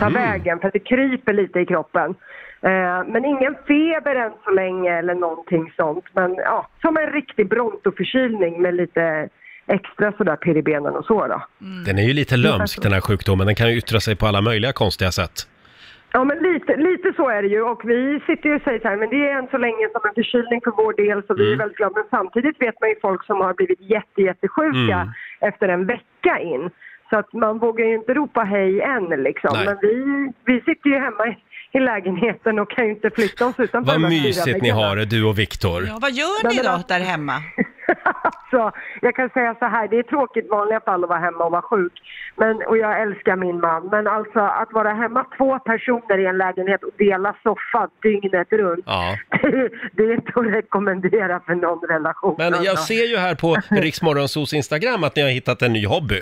ta 0.00 0.08
vägen 0.08 0.58
för 0.58 0.66
att 0.66 0.72
det 0.72 0.78
kryper 0.78 1.32
lite 1.32 1.60
i 1.60 1.66
kroppen. 1.66 2.14
Eh, 2.62 3.04
men 3.06 3.24
ingen 3.24 3.54
feber 3.66 4.14
än 4.14 4.32
så 4.44 4.50
länge 4.50 4.98
eller 4.98 5.14
någonting 5.14 5.72
sånt. 5.76 6.04
Men 6.12 6.34
ja, 6.34 6.66
som 6.80 6.96
en 6.96 7.12
riktig 7.12 7.48
brontoförkylning 7.48 8.62
med 8.62 8.74
lite 8.74 9.28
extra 9.66 10.12
sådär 10.12 10.36
pirr 10.36 10.56
i 10.56 10.62
benen 10.62 10.94
och 10.96 11.04
så 11.04 11.26
då. 11.26 11.42
Den 11.86 11.98
är 11.98 12.02
ju 12.02 12.12
lite 12.12 12.36
lömsk 12.36 12.82
den 12.82 12.92
här 12.92 13.00
sjukdomen, 13.00 13.46
den 13.46 13.54
kan 13.56 13.70
ju 13.70 13.76
yttra 13.78 14.00
sig 14.00 14.16
på 14.16 14.26
alla 14.26 14.40
möjliga 14.40 14.72
konstiga 14.72 15.10
sätt. 15.12 15.36
Ja, 16.14 16.24
men 16.24 16.38
lite, 16.38 16.76
lite 16.76 17.12
så 17.16 17.28
är 17.28 17.42
det 17.42 17.48
ju. 17.48 17.62
Och 17.62 17.80
vi 17.84 18.20
sitter 18.26 18.48
ju 18.48 18.54
och 18.56 18.62
säger 18.62 18.80
så 18.80 18.88
här, 18.88 18.96
men 18.96 19.10
det 19.10 19.28
är 19.28 19.38
än 19.38 19.48
så 19.50 19.58
länge 19.58 19.88
som 19.92 20.00
en 20.08 20.14
förkylning 20.14 20.60
för 20.64 20.70
vår 20.70 20.92
del, 20.92 21.22
så 21.26 21.34
vi 21.34 21.52
är 21.52 21.56
väldigt 21.56 21.76
glada. 21.76 21.94
Men 21.94 22.04
samtidigt 22.10 22.56
vet 22.62 22.80
man 22.80 22.88
ju 22.90 22.96
folk 23.02 23.24
som 23.24 23.40
har 23.40 23.54
blivit 23.54 23.80
jätte, 23.80 24.22
jättesjuka 24.22 24.96
Mm. 25.02 25.08
efter 25.40 25.68
en 25.68 25.86
vecka 25.86 26.38
in. 26.38 26.70
Så 27.10 27.18
att 27.18 27.32
man 27.32 27.58
vågar 27.58 27.84
ju 27.86 27.94
inte 27.94 28.14
ropa 28.14 28.40
hej 28.40 28.80
än 28.80 29.04
liksom. 29.04 29.50
Nej. 29.54 29.64
Men 29.66 29.76
vi, 29.82 29.94
vi 30.44 30.60
sitter 30.60 30.90
ju 30.90 30.98
hemma 30.98 31.24
i, 31.72 31.80
lägenheten 31.80 32.58
och 32.58 32.70
kan 32.70 32.84
ju 32.84 32.90
inte 32.90 33.10
flytta 33.10 33.46
oss 33.46 33.54
utanför 33.58 33.92
Vad 33.92 34.00
de 34.00 34.04
här 34.04 34.10
fyra 34.10 34.22
mysigt 34.22 34.46
ni 34.46 34.52
väggarna. 34.70 34.88
har 34.88 34.96
det, 34.96 35.04
du 35.04 35.24
och 35.24 35.38
Viktor. 35.38 35.84
Ja, 35.88 35.98
vad 36.00 36.12
gör 36.12 36.48
ni 36.48 36.62
då 36.62 36.68
alltså- 36.68 36.88
där 36.88 37.00
hemma? 37.00 37.32
Så 38.50 38.72
jag 39.00 39.16
kan 39.16 39.28
säga 39.30 39.54
så 39.58 39.64
här, 39.64 39.88
det 39.88 39.98
är 39.98 40.02
tråkigt 40.02 40.44
i 40.44 40.48
vanliga 40.48 40.80
fall 40.80 41.04
att 41.04 41.08
vara 41.10 41.18
hemma 41.18 41.44
och 41.44 41.52
vara 41.52 41.62
sjuk. 41.62 41.92
Men, 42.36 42.62
och 42.68 42.78
jag 42.78 43.02
älskar 43.02 43.36
min 43.36 43.60
man. 43.60 43.86
Men 43.86 44.06
alltså 44.06 44.38
att 44.40 44.72
vara 44.72 44.92
hemma 44.94 45.24
två 45.36 45.58
personer 45.58 46.18
i 46.18 46.26
en 46.26 46.38
lägenhet 46.38 46.82
och 46.84 46.90
dela 46.98 47.34
soffa 47.42 47.88
dygnet 48.02 48.52
runt. 48.52 48.84
Ja. 48.86 49.16
Det, 49.42 49.68
det 49.92 50.02
är 50.02 50.14
inte 50.14 50.32
att 50.34 50.46
rekommendera 50.46 51.40
för 51.40 51.54
någon 51.54 51.88
relation. 51.88 52.34
Men 52.38 52.52
jag 52.52 52.66
alltså. 52.66 52.84
ser 52.84 53.04
ju 53.10 53.16
här 53.16 53.34
på 53.34 53.56
Riksmorgonsos 53.70 54.52
Instagram 54.52 55.04
att 55.04 55.16
ni 55.16 55.22
har 55.22 55.30
hittat 55.30 55.62
en 55.62 55.72
ny 55.72 55.86
hobby. 55.86 56.20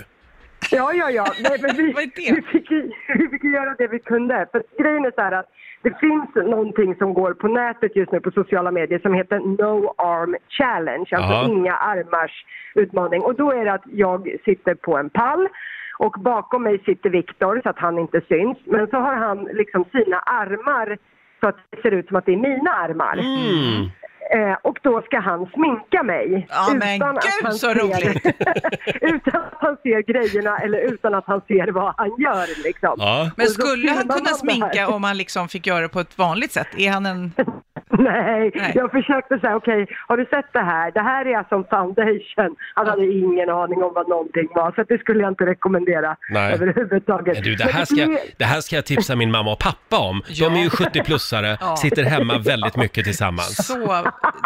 Ja, 0.71 0.93
ja, 0.93 1.09
ja. 1.09 1.25
Nej, 1.43 1.57
men 1.61 1.75
vi, 1.77 1.93
Vad 1.95 2.03
är 2.03 2.07
det? 2.15 2.35
vi, 2.35 2.41
fick, 2.41 2.71
vi 3.19 3.29
fick 3.29 3.43
göra 3.43 3.75
det 3.77 3.87
vi 3.87 3.99
kunde. 3.99 4.47
För 4.51 4.63
grejen 4.77 5.05
är 5.05 5.11
så 5.15 5.21
här 5.21 5.31
att 5.31 5.49
det 5.83 5.99
finns 5.99 6.35
någonting 6.35 6.95
som 6.95 7.13
går 7.13 7.33
på 7.33 7.47
nätet 7.47 7.95
just 7.95 8.11
nu 8.11 8.19
på 8.19 8.31
sociala 8.31 8.71
medier 8.71 8.99
som 8.99 9.13
heter 9.13 9.39
No 9.39 9.93
Arm 9.97 10.35
Challenge. 10.49 11.09
Alltså 11.11 11.33
Jaha. 11.33 11.49
inga 11.49 11.73
armars 11.73 12.45
utmaning. 12.75 13.21
Och 13.21 13.35
då 13.35 13.51
är 13.51 13.65
det 13.65 13.73
att 13.73 13.85
jag 13.85 14.35
sitter 14.45 14.75
på 14.75 14.97
en 14.97 15.09
pall 15.09 15.47
och 15.97 16.15
bakom 16.19 16.63
mig 16.63 16.79
sitter 16.85 17.09
Viktor 17.09 17.61
så 17.63 17.69
att 17.69 17.79
han 17.79 17.99
inte 17.99 18.21
syns. 18.21 18.57
Men 18.65 18.87
så 18.87 18.97
har 18.97 19.15
han 19.15 19.43
liksom 19.43 19.85
sina 19.91 20.19
armar 20.19 20.97
så 21.39 21.47
att 21.47 21.57
det 21.69 21.81
ser 21.81 21.91
ut 21.91 22.07
som 22.07 22.17
att 22.17 22.25
det 22.25 22.33
är 22.33 22.37
mina 22.37 22.71
armar. 22.71 23.13
Mm. 23.13 23.89
Eh, 24.35 24.57
och 24.61 24.79
då 24.81 25.01
ska 25.01 25.19
han 25.19 25.45
sminka 25.53 26.03
mig. 26.03 26.47
Ja, 26.49 26.73
men 26.73 26.99
gud, 26.99 27.53
så 27.53 27.73
roligt. 27.73 28.25
utan 29.01 29.41
att 29.41 29.57
han 29.59 29.77
ser 29.83 30.01
grejerna 30.13 30.57
eller 30.57 30.77
utan 30.77 31.13
att 31.13 31.27
han 31.27 31.41
ser 31.47 31.71
vad 31.71 31.93
han 31.97 32.07
gör 32.17 32.63
liksom. 32.63 32.95
Ja. 32.97 33.31
Men 33.37 33.47
skulle 33.47 33.91
han 33.91 34.07
kunna 34.07 34.29
sminka 34.29 34.87
om 34.87 35.03
han 35.03 35.17
liksom 35.17 35.47
fick 35.47 35.67
göra 35.67 35.81
det 35.81 35.89
på 35.89 35.99
ett 35.99 36.17
vanligt 36.17 36.51
sätt? 36.51 36.67
Är 36.77 36.91
han 36.91 37.05
en 37.05 37.31
Nej, 37.99 38.51
Nej. 38.55 38.71
jag 38.75 38.91
försökte 38.91 39.39
säga 39.39 39.55
okej, 39.55 39.87
har 40.07 40.17
du 40.17 40.25
sett 40.25 40.53
det 40.53 40.59
här? 40.59 40.91
Det 40.91 40.99
här 41.01 41.25
är 41.25 41.45
som 41.49 41.63
foundation. 41.69 42.55
Han 42.75 42.87
hade 42.87 43.05
ingen 43.05 43.49
aning 43.49 43.83
om 43.83 43.93
vad 43.93 44.09
någonting 44.09 44.47
var, 44.55 44.71
så 44.71 44.81
att 44.81 44.87
det 44.87 44.97
skulle 44.99 45.21
jag 45.21 45.31
inte 45.31 45.45
rekommendera 45.45 46.15
Nej. 46.29 46.53
överhuvudtaget. 46.53 47.33
Men 47.35 47.43
du, 47.43 47.55
det 47.55 47.63
här, 47.63 47.85
ska, 47.85 47.95
det- 48.05 48.19
det 48.37 48.45
här 48.45 48.61
ska 48.61 48.75
jag 48.75 48.85
tipsa 48.85 49.15
min 49.15 49.31
mamma 49.31 49.51
och 49.51 49.59
pappa 49.59 49.97
om. 50.09 50.21
De 50.39 50.45
är 50.45 50.63
ju 50.63 50.69
70-plussare, 50.69 51.57
Ja. 51.61 51.75
sitter 51.75 52.03
hemma 52.03 52.37
väldigt 52.37 52.77
mycket 52.77 53.05
tillsammans. 53.05 53.67
Så, 53.67 53.73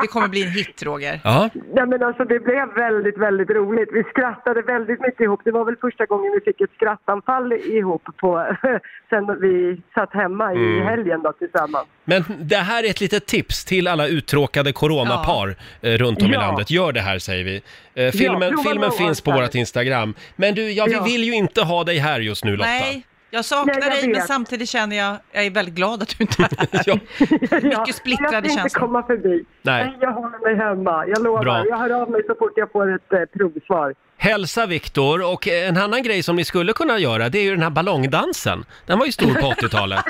det 0.01 0.07
kommer 0.07 0.27
bli 0.27 0.43
en 0.43 0.49
hit, 0.49 0.83
Roger. 0.85 1.19
Ja, 1.23 1.49
Nej 1.73 1.85
men 1.87 2.03
alltså 2.03 2.23
det 2.25 2.39
blev 2.39 2.67
väldigt, 2.75 3.17
väldigt 3.17 3.49
roligt. 3.49 3.89
Vi 3.93 4.03
skrattade 4.03 4.61
väldigt 4.61 5.01
mycket 5.01 5.21
ihop. 5.21 5.41
Det 5.43 5.51
var 5.51 5.65
väl 5.65 5.75
första 5.81 6.05
gången 6.05 6.31
vi 6.31 6.39
fick 6.51 6.61
ett 6.61 6.71
skrattanfall 6.75 7.53
ihop 7.53 8.03
på, 8.17 8.45
sen 9.09 9.39
vi 9.41 9.81
satt 9.93 10.13
hemma 10.13 10.53
i 10.53 10.57
Mm. 10.75 10.87
helgen 10.87 11.21
då 11.23 11.31
tillsammans. 11.33 11.85
men 12.05 12.23
det 12.39 12.55
här 12.55 12.83
är 12.83 12.89
ett 12.89 13.01
litet 13.01 13.25
tips 13.35 13.65
till 13.65 13.87
alla 13.87 14.07
uttråkade 14.07 14.71
coronapar 14.73 15.55
eh, 15.81 15.91
runt 15.91 16.21
om 16.21 16.31
i 16.31 16.33
Ja. 16.33 16.39
landet. 16.41 16.71
Gör 16.71 16.91
det 16.91 17.01
här 17.01 17.19
säger 17.19 17.43
vi. 17.43 17.61
Eh, 17.95 18.11
filmen 18.11 18.49
prova 18.53 18.63
filmen 18.69 18.91
finns 18.91 19.21
på 19.21 19.31
vårt 19.31 19.55
Instagram. 19.55 20.13
Men 20.35 20.55
du, 20.55 20.71
ja, 20.71 20.85
vi 20.85 20.91
Ja. 20.93 21.03
vill 21.03 21.23
ju 21.23 21.33
inte 21.35 21.61
ha 21.61 21.83
dig 21.83 21.97
här 21.97 22.19
just 22.19 22.43
nu 22.43 22.55
Lotta. 22.57 22.69
Nej, 22.69 23.05
jag 23.29 23.45
saknar 23.45 23.73
Nej, 23.73 23.83
jag 23.83 23.91
dig, 23.91 24.01
men 24.03 24.11
vet. 24.13 24.27
samtidigt 24.27 24.69
känner 24.69 24.95
jag, 24.95 25.15
jag 25.31 25.45
är 25.45 25.49
väldigt 25.49 25.75
glad 25.75 26.01
att 26.01 26.09
du 26.17 26.23
inte 26.23 26.43
är 26.43 26.49
här. 26.57 26.83
Ja, 26.85 27.79
Mycket 27.79 27.95
splittrade 27.95 28.33
Jag 28.35 28.43
ska 28.43 28.49
inte 28.51 28.61
känslor. 28.61 28.79
komma 28.79 29.03
förbi. 29.03 29.45
Nej. 29.61 29.97
jag 30.01 30.11
håller 30.11 30.39
mig 30.39 30.55
hemma. 30.67 31.05
Jag 31.07 31.23
lovar. 31.23 31.41
Bra. 31.43 31.65
Jag 31.69 31.77
hör 31.77 31.89
av 32.01 32.09
mig 32.11 32.21
så 32.27 32.35
fort 32.35 32.51
jag 32.55 32.71
får 32.71 32.95
ett 32.95 33.13
eh, 33.13 33.19
provsvar. 33.37 33.93
Hälsa 34.17 34.65
Viktor 34.65 35.31
och 35.33 35.47
en 35.47 35.77
annan 35.77 36.03
grej 36.03 36.23
som 36.23 36.35
ni 36.35 36.45
skulle 36.45 36.73
kunna 36.73 36.97
göra 36.99 37.29
det 37.29 37.39
är 37.39 37.43
ju 37.43 37.51
den 37.51 37.61
här 37.63 37.69
ballongdansen. 37.69 38.65
Den 38.85 38.99
var 38.99 39.05
ju 39.05 39.11
stor 39.11 39.33
på 39.33 39.47
80-talet. 39.61 40.05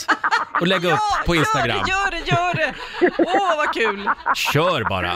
Och 0.62 0.67
lägga 0.67 0.93
upp 0.93 0.99
på 1.25 1.36
Instagram. 1.36 1.78
Gör 1.88 2.12
det, 2.12 2.17
gör 2.17 2.54
det, 2.56 2.63
gör 3.01 3.10
det! 3.10 3.13
Åh, 3.19 3.58
vad 3.58 3.73
kul! 3.73 4.10
Kör 4.36 4.89
bara. 4.89 5.12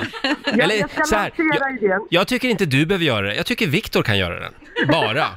Jag, 0.53 0.77
jag 0.77 0.89
ska 0.91 1.03
så 1.03 1.15
här, 1.15 1.31
jag, 1.81 2.07
jag 2.09 2.27
tycker 2.27 2.47
inte 2.47 2.65
du 2.65 2.85
behöver 2.85 3.05
göra 3.05 3.25
det. 3.27 3.35
Jag 3.35 3.45
tycker 3.45 3.67
Viktor 3.67 4.03
kan 4.03 4.17
göra 4.17 4.39
den. 4.39 4.53
Bara. 4.87 5.27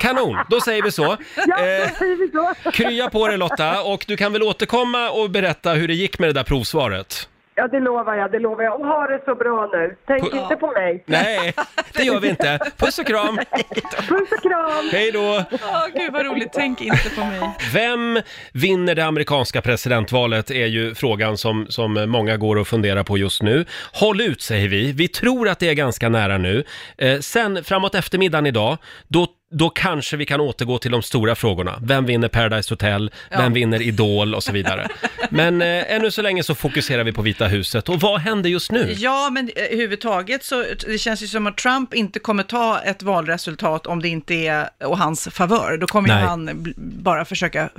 Kanon, 0.00 0.38
då 0.48 0.60
säger 0.60 0.82
vi 0.82 0.90
så. 0.90 1.12
Eh, 1.12 2.70
krya 2.72 3.10
på 3.10 3.28
dig 3.28 3.36
Lotta 3.38 3.82
och 3.82 4.04
du 4.08 4.16
kan 4.16 4.32
väl 4.32 4.42
återkomma 4.42 5.10
och 5.10 5.30
berätta 5.30 5.72
hur 5.72 5.88
det 5.88 5.94
gick 5.94 6.18
med 6.18 6.28
det 6.28 6.32
där 6.32 6.44
provsvaret. 6.44 7.28
Ja, 7.58 7.68
det 7.68 7.80
lovar 7.80 8.14
jag. 8.14 8.32
Det 8.32 8.38
lovar 8.38 8.64
jag. 8.64 8.80
Och 8.80 8.86
ha 8.86 9.06
det 9.06 9.20
så 9.24 9.34
bra 9.34 9.68
nu. 9.72 9.96
Tänk 10.06 10.22
Pu- 10.22 10.42
inte 10.42 10.56
på 10.56 10.66
mig. 10.72 11.02
Nej, 11.06 11.54
det 11.94 12.02
gör 12.02 12.20
vi 12.20 12.28
inte. 12.28 12.58
Puss 12.76 12.98
och 12.98 13.06
kram. 13.06 13.36
Puss 14.08 14.32
och 14.32 14.42
kram! 14.42 14.88
Hej 14.92 15.12
då. 15.12 15.44
Åh, 15.52 15.86
gud 15.94 16.12
vad 16.12 16.26
roligt, 16.26 16.48
tänk 16.52 16.80
inte 16.80 17.10
på 17.14 17.20
mig. 17.24 17.40
Vem 17.72 18.20
vinner 18.52 18.94
det 18.94 19.04
amerikanska 19.04 19.62
presidentvalet 19.62 20.50
är 20.50 20.66
ju 20.66 20.94
frågan 20.94 21.36
som, 21.38 21.66
som 21.68 22.04
många 22.10 22.36
går 22.36 22.56
och 22.56 22.68
funderar 22.68 23.02
på 23.02 23.18
just 23.18 23.42
nu. 23.42 23.64
Håll 23.92 24.20
ut 24.20 24.42
säger 24.42 24.68
vi. 24.68 24.92
Vi 24.92 25.08
tror 25.08 25.48
att 25.48 25.58
det 25.58 25.68
är 25.68 25.74
ganska 25.74 26.08
nära 26.08 26.38
nu. 26.38 26.64
Eh, 26.98 27.18
sen 27.18 27.64
framåt 27.64 27.94
eftermiddagen 27.94 28.46
idag, 28.46 28.78
då 29.08 29.26
då 29.50 29.70
kanske 29.70 30.16
vi 30.16 30.26
kan 30.26 30.40
återgå 30.40 30.78
till 30.78 30.90
de 30.90 31.02
stora 31.02 31.34
frågorna. 31.34 31.78
Vem 31.82 32.06
vinner 32.06 32.28
Paradise 32.28 32.72
Hotel? 32.72 33.10
Vem 33.30 33.52
vinner 33.52 33.82
Idol? 33.82 34.34
Och 34.34 34.42
så 34.42 34.52
vidare. 34.52 34.88
Men 35.30 35.62
eh, 35.62 35.92
ännu 35.92 36.10
så 36.10 36.22
länge 36.22 36.42
så 36.42 36.54
fokuserar 36.54 37.04
vi 37.04 37.12
på 37.12 37.22
Vita 37.22 37.46
huset. 37.46 37.88
Och 37.88 38.00
vad 38.00 38.20
händer 38.20 38.50
just 38.50 38.72
nu? 38.72 38.94
Ja, 38.98 39.30
men 39.30 39.50
eh, 39.56 39.62
överhuvudtaget 39.64 40.44
så 40.44 40.64
det 40.86 40.98
känns 40.98 41.22
ju 41.22 41.26
som 41.26 41.46
att 41.46 41.56
Trump 41.56 41.94
inte 41.94 42.18
kommer 42.18 42.42
ta 42.42 42.80
ett 42.80 43.02
valresultat 43.02 43.86
om 43.86 44.02
det 44.02 44.08
inte 44.08 44.34
är 44.34 44.68
och 44.84 44.98
hans 44.98 45.28
favör. 45.32 45.76
Då 45.76 45.86
kommer 45.86 46.08
Nej. 46.08 46.22
han 46.22 46.74
bara 46.76 47.24
försöka 47.24 47.70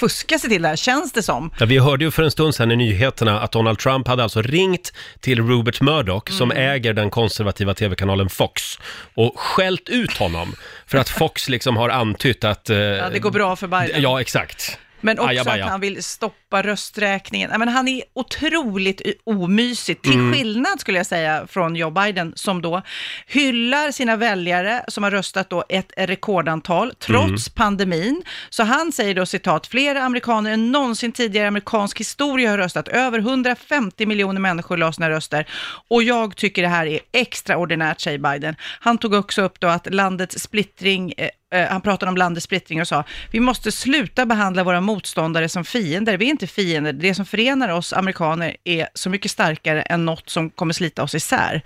fuska 0.00 0.38
sig 0.38 0.50
till 0.50 0.62
det 0.62 0.68
här, 0.68 0.76
känns 0.76 1.12
det 1.12 1.22
som. 1.22 1.50
Ja, 1.60 1.66
vi 1.66 1.78
hörde 1.78 2.04
ju 2.04 2.10
för 2.10 2.22
en 2.22 2.30
stund 2.30 2.54
sedan 2.54 2.72
i 2.72 2.76
nyheterna 2.76 3.40
att 3.40 3.52
Donald 3.52 3.78
Trump 3.78 4.08
hade 4.08 4.22
alltså 4.22 4.42
ringt 4.42 4.92
till 5.20 5.42
Rupert 5.46 5.80
Murdoch 5.80 6.30
som 6.30 6.50
äger 6.50 6.92
den 6.92 7.10
konservativa 7.10 7.74
tv-kanalen 7.74 8.28
Fox 8.28 8.78
och 9.14 9.38
skällt 9.40 9.88
ut 9.88 10.16
honom 10.16 10.54
för 10.86 10.98
att 10.98 11.13
Fox 11.18 11.48
liksom 11.48 11.76
har 11.76 11.88
antytt 11.88 12.44
att... 12.44 12.70
eh, 12.70 12.76
Ja, 12.76 13.08
det 13.10 13.18
går 13.18 13.30
bra 13.30 13.56
för 13.56 13.66
Biden. 13.66 14.02
Ja, 14.02 14.20
exakt. 14.20 14.78
Men 15.04 15.18
också 15.18 15.30
Ajabaja. 15.30 15.64
att 15.64 15.70
han 15.70 15.80
vill 15.80 16.02
stoppa 16.02 16.62
rösträkningen. 16.62 17.50
Men 17.58 17.68
han 17.68 17.88
är 17.88 18.02
otroligt 18.14 19.00
omysig, 19.24 20.02
till 20.02 20.12
Mm. 20.14 20.32
skillnad 20.32 20.80
skulle 20.80 20.98
jag 20.98 21.06
säga 21.06 21.46
från 21.46 21.76
Joe 21.76 21.90
Biden, 21.90 22.32
som 22.36 22.62
då 22.62 22.82
hyllar 23.26 23.90
sina 23.90 24.16
väljare 24.16 24.84
som 24.88 25.04
har 25.04 25.10
röstat 25.10 25.50
då 25.50 25.64
ett 25.68 25.92
rekordantal, 25.96 26.92
trots 26.98 27.48
Mm. 27.48 27.54
pandemin. 27.54 28.22
Så 28.50 28.62
han 28.62 28.92
säger 28.92 29.14
då 29.14 29.26
citat, 29.26 29.66
flera 29.66 30.02
amerikaner 30.02 30.50
än 30.52 30.72
någonsin 30.72 31.12
tidigare 31.12 31.44
i 31.44 31.48
amerikansk 31.48 32.00
historia 32.00 32.50
har 32.50 32.58
röstat. 32.58 32.88
Över 32.88 33.18
150 33.18 34.06
miljoner 34.06 34.40
människor 34.40 34.76
la 34.76 34.92
sina 34.92 35.10
röster. 35.10 35.46
Och 35.88 36.02
jag 36.02 36.36
tycker 36.36 36.62
det 36.62 36.68
här 36.68 36.86
är 36.86 37.00
extraordinärt, 37.12 38.00
säger 38.00 38.18
Biden. 38.18 38.56
Han 38.80 38.98
tog 38.98 39.12
också 39.14 39.42
upp 39.42 39.60
då 39.60 39.68
att 39.68 39.94
landets 39.94 40.38
splittring 40.40 41.14
eh, 41.54 41.66
han 41.70 41.80
pratade 41.80 42.10
om 42.10 42.16
landets 42.16 42.44
splittring 42.44 42.80
och 42.80 42.88
sa, 42.88 43.04
vi 43.30 43.40
måste 43.40 43.72
sluta 43.72 44.26
behandla 44.26 44.64
våra 44.64 44.80
motståndare 44.80 45.48
som 45.48 45.64
fiender. 45.64 46.16
Vi 46.16 46.26
är 46.26 46.30
inte 46.30 46.46
fiender. 46.46 46.92
Det 46.92 47.14
som 47.14 47.26
förenar 47.26 47.68
oss 47.68 47.92
amerikaner 47.92 48.56
är 48.64 48.88
så 48.94 49.10
mycket 49.10 49.30
starkare 49.30 49.82
än 49.82 50.04
något 50.04 50.30
som 50.30 50.50
kommer 50.50 50.72
slita 50.74 51.02
oss 51.02 51.14
isär. 51.14 51.62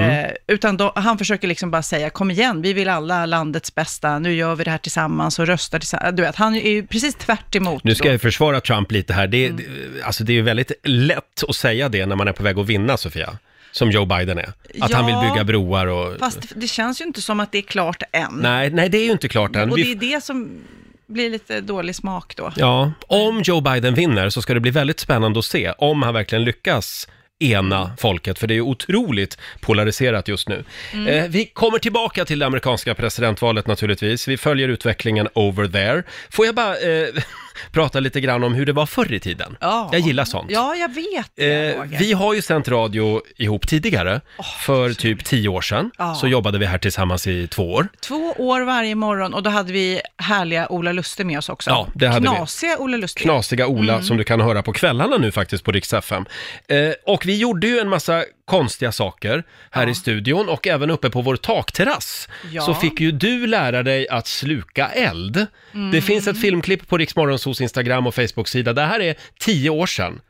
Eh, 0.00 0.30
utan 0.46 0.76
då, 0.76 0.92
han 0.96 1.18
försöker 1.18 1.48
liksom 1.48 1.70
bara 1.70 1.82
säga, 1.82 2.10
kom 2.10 2.30
igen, 2.30 2.62
vi 2.62 2.72
vill 2.72 2.88
alla 2.88 3.26
landets 3.26 3.74
bästa, 3.74 4.18
nu 4.18 4.34
gör 4.34 4.54
vi 4.54 4.64
det 4.64 4.70
här 4.70 4.78
tillsammans 4.78 5.38
och 5.38 5.46
röstar 5.46 5.78
tillsammans. 5.78 6.16
Du 6.16 6.22
vet, 6.22 6.36
han 6.36 6.54
är 6.54 6.70
ju 6.70 6.86
precis 6.86 7.14
tvärt 7.14 7.54
emot. 7.54 7.84
Nu 7.84 7.94
ska 7.94 8.10
jag 8.12 8.20
försvara 8.20 8.60
Trump 8.60 8.92
lite 8.92 9.12
här. 9.12 9.26
Det, 9.26 9.46
Mm. 9.46 9.64
alltså 10.04 10.24
det 10.24 10.32
är 10.32 10.34
ju 10.34 10.42
väldigt 10.42 10.72
lätt 10.84 11.44
att 11.48 11.56
säga 11.56 11.88
det 11.88 12.06
när 12.06 12.16
man 12.16 12.28
är 12.28 12.32
på 12.32 12.42
väg 12.42 12.58
att 12.58 12.66
vinna, 12.66 12.96
Sofia. 12.96 13.38
Som 13.76 13.90
Joe 13.90 14.04
Biden 14.04 14.38
är. 14.38 14.52
Att 14.80 14.92
han 14.92 15.08
Ja. 15.08 15.20
vill 15.20 15.30
bygga 15.30 15.44
broar 15.44 15.86
och... 15.86 16.18
Fast 16.18 16.38
det 16.56 16.66
känns 16.68 17.00
ju 17.00 17.04
inte 17.04 17.22
som 17.22 17.40
att 17.40 17.52
det 17.52 17.58
är 17.58 17.62
klart 17.62 18.02
än. 18.12 18.32
Nej, 18.34 18.70
nej, 18.70 18.88
det 18.88 18.98
är 18.98 19.04
ju 19.04 19.12
inte 19.12 19.28
klart 19.28 19.56
än. 19.56 19.70
och 19.70 19.76
det 19.76 19.90
är 19.90 19.94
det 19.94 20.24
som 20.24 20.60
blir 21.06 21.30
lite 21.30 21.60
dålig 21.60 21.94
smak 21.94 22.36
då. 22.36 22.52
Ja, 22.56 22.92
om 23.00 23.42
Joe 23.42 23.60
Biden 23.60 23.94
vinner 23.94 24.30
så 24.30 24.42
ska 24.42 24.54
det 24.54 24.60
bli 24.60 24.70
väldigt 24.70 25.00
spännande 25.00 25.38
att 25.38 25.44
se 25.44 25.70
om 25.78 26.02
han 26.02 26.14
verkligen 26.14 26.44
lyckas 26.44 27.08
ena 27.38 27.90
folket, 27.98 28.38
för 28.38 28.46
det 28.46 28.52
är 28.54 28.56
ju 28.56 28.60
otroligt 28.62 29.38
polariserat 29.60 30.28
just 30.28 30.48
nu. 30.48 30.64
Mm. 30.92 31.06
Eh, 31.06 31.28
vi 31.30 31.44
kommer 31.46 31.78
tillbaka 31.78 32.24
till 32.24 32.38
det 32.38 32.46
amerikanska 32.46 32.94
presidentvalet 32.94 33.66
naturligtvis. 33.66 34.28
Vi 34.28 34.36
följer 34.36 34.68
utvecklingen 34.68 35.28
over 35.34 35.68
there. 35.68 36.02
Får 36.30 36.46
jag 36.46 36.54
bara 36.54 36.76
eh, 36.76 37.08
prata 37.72 38.00
lite 38.00 38.20
grann 38.20 38.44
om 38.44 38.54
hur 38.54 38.66
det 38.66 38.72
var 38.72 38.86
förr 38.86 39.12
i 39.12 39.20
tiden? 39.20 39.56
Ja. 39.60 39.88
Jag 39.92 40.00
gillar 40.00 40.24
sånt. 40.24 40.50
Ja, 40.50 40.74
jag 40.76 40.94
vet 40.94 41.30
det, 41.36 41.46
Eh, 41.70 41.78
Roger. 41.80 41.98
vi 41.98 42.12
har 42.12 42.34
ju 42.34 42.42
sänt 42.42 42.68
radio 42.68 43.22
ihop 43.36 43.66
tidigare. 43.68 44.20
För 44.60 44.92
typ 44.92 45.24
tio 45.24 45.48
år 45.48 45.60
sedan 45.60 45.90
Ja. 45.98 46.14
så 46.14 46.28
jobbade 46.28 46.58
vi 46.58 46.66
här 46.66 46.78
tillsammans 46.78 47.26
i 47.26 47.46
två 47.46 47.72
år. 47.72 47.88
Två 48.00 48.34
år 48.38 48.60
varje 48.60 48.94
morgon 48.94 49.34
och 49.34 49.42
då 49.42 49.50
hade 49.50 49.72
vi 49.72 50.00
härliga 50.18 50.68
Ola 50.68 50.92
Lustig 50.92 51.26
med 51.26 51.38
oss 51.38 51.48
också. 51.48 51.70
Ja, 51.70 51.86
det 51.94 52.06
hade 52.08 52.20
vi. 52.30 52.36
Knasiga 52.36 52.78
Ola 52.78 52.96
Lustig. 52.96 53.22
knasiga 53.22 53.66
Ola 53.66 53.92
Mm. 53.92 54.04
som 54.04 54.16
du 54.16 54.24
kan 54.24 54.40
höra 54.40 54.62
på 54.62 54.72
kvällarna 54.72 55.16
nu 55.16 55.32
faktiskt 55.32 55.64
på 55.64 55.72
Rix 55.72 55.92
FM. 55.92 56.24
Eh, 56.68 56.76
och 57.06 57.26
vi 57.26 57.36
gjorde 57.36 57.66
ju 57.66 57.78
en 57.78 57.88
massa 57.88 58.24
konstiga 58.46 58.92
saker 58.92 59.44
här 59.70 59.86
i 59.86 59.94
studion 59.94 60.48
och 60.48 60.66
även 60.66 60.90
uppe 60.90 61.10
på 61.10 61.22
vår 61.22 61.36
takterrass. 61.36 62.28
Ja. 62.52 62.62
Så 62.62 62.74
fick 62.74 63.00
ju 63.00 63.12
du 63.12 63.46
lära 63.46 63.82
dig 63.82 64.08
att 64.08 64.26
sluka 64.26 64.88
eld. 64.88 65.46
Mm. 65.74 65.90
Det 65.90 66.02
finns 66.02 66.26
ett 66.26 66.40
filmklipp 66.40 66.88
på 66.88 66.98
Rix 66.98 67.16
Morgonzos 67.16 67.60
Instagram 67.60 68.06
och 68.06 68.14
Facebook-sida. 68.14 68.72
Det 68.72 68.82
här 68.82 69.00
är 69.00 69.14
tio 69.40 69.70
år 69.70 69.86
sedan. 69.86 70.20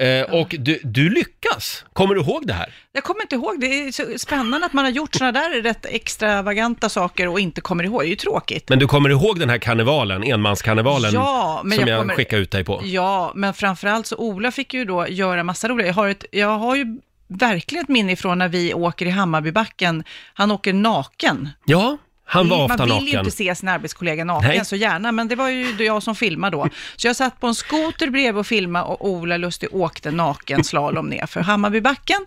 Eh, 0.00 0.22
och 0.22 0.54
du, 0.58 0.80
du 0.84 1.10
lyckas! 1.10 1.84
Kommer 1.92 2.14
du 2.14 2.20
ihåg 2.20 2.46
det 2.46 2.52
här? 2.52 2.74
Jag 2.92 3.04
kommer 3.04 3.22
inte 3.22 3.34
ihåg, 3.34 3.60
det 3.60 3.66
är 3.66 3.92
så 3.92 4.18
spännande 4.18 4.66
att 4.66 4.72
man 4.72 4.84
har 4.84 4.92
gjort 4.92 5.14
sådana 5.14 5.32
där 5.40 5.62
rätt 5.62 5.86
extravaganta 5.86 6.88
saker 6.88 7.28
och 7.28 7.40
inte 7.40 7.60
kommer 7.60 7.84
ihåg. 7.84 8.00
Det 8.02 8.06
är 8.06 8.10
ju 8.10 8.16
tråkigt. 8.16 8.68
Men 8.68 8.78
du 8.78 8.86
kommer 8.86 9.10
ihåg 9.10 9.38
den 9.40 9.50
här 9.50 9.58
karnevalen, 9.58 10.22
enmanskarnevalen, 10.24 11.12
Ja, 11.14 11.60
men 11.64 11.78
som 11.78 11.88
jag 11.88 11.94
jag, 11.96 12.00
kommer- 12.02 12.14
skickade 12.14 12.42
ut 12.42 12.50
dig 12.50 12.64
på? 12.64 12.80
Ja, 12.84 13.32
men 13.34 13.54
framförallt 13.54 14.06
så 14.06 14.16
Ola 14.16 14.50
fick 14.52 14.74
ju 14.74 14.84
då 14.84 15.08
göra 15.08 15.44
massa 15.44 15.68
roliga. 15.68 15.86
Jag 15.86 15.94
har, 15.94 16.08
ett, 16.08 16.24
jag 16.32 16.58
har 16.58 16.76
ju 16.76 16.86
verkligen 17.30 17.84
ett 17.84 17.88
minne 17.88 18.12
ifrån 18.12 18.38
när 18.38 18.48
vi 18.48 18.74
åker 18.74 19.06
i 19.06 19.10
Hammarbybacken. 19.10 20.04
Han 20.34 20.50
åker 20.50 20.72
naken. 20.72 21.48
Ja, 21.64 21.98
han 22.32 22.48
var 22.48 22.56
Man 22.58 22.70
ofta 22.70 22.84
vill 22.84 22.94
naken. 22.94 23.06
ju 23.06 23.18
inte 23.18 23.30
se 23.30 23.54
sin 23.54 23.68
arbetskollega 23.68 24.24
naken 24.24 24.48
Nej. 24.48 24.64
så 24.64 24.76
gärna, 24.76 25.12
men 25.12 25.28
det 25.28 25.36
var 25.36 25.48
ju 25.48 25.84
jag 25.84 26.02
som 26.02 26.14
filmade 26.14 26.56
då. 26.56 26.68
Så 26.96 27.06
jag 27.06 27.16
satt 27.16 27.40
på 27.40 27.46
en 27.46 27.54
skoter 27.54 28.10
bredvid 28.10 28.36
och 28.40 28.46
filmade 28.46 28.84
och 28.84 29.08
Ola 29.08 29.36
Lustig 29.36 29.68
åkte 29.74 30.10
naken 30.10 30.64
slalom 30.64 31.06
ner 31.06 31.26
för 31.26 31.40
Hammarbybacken. 31.40 32.26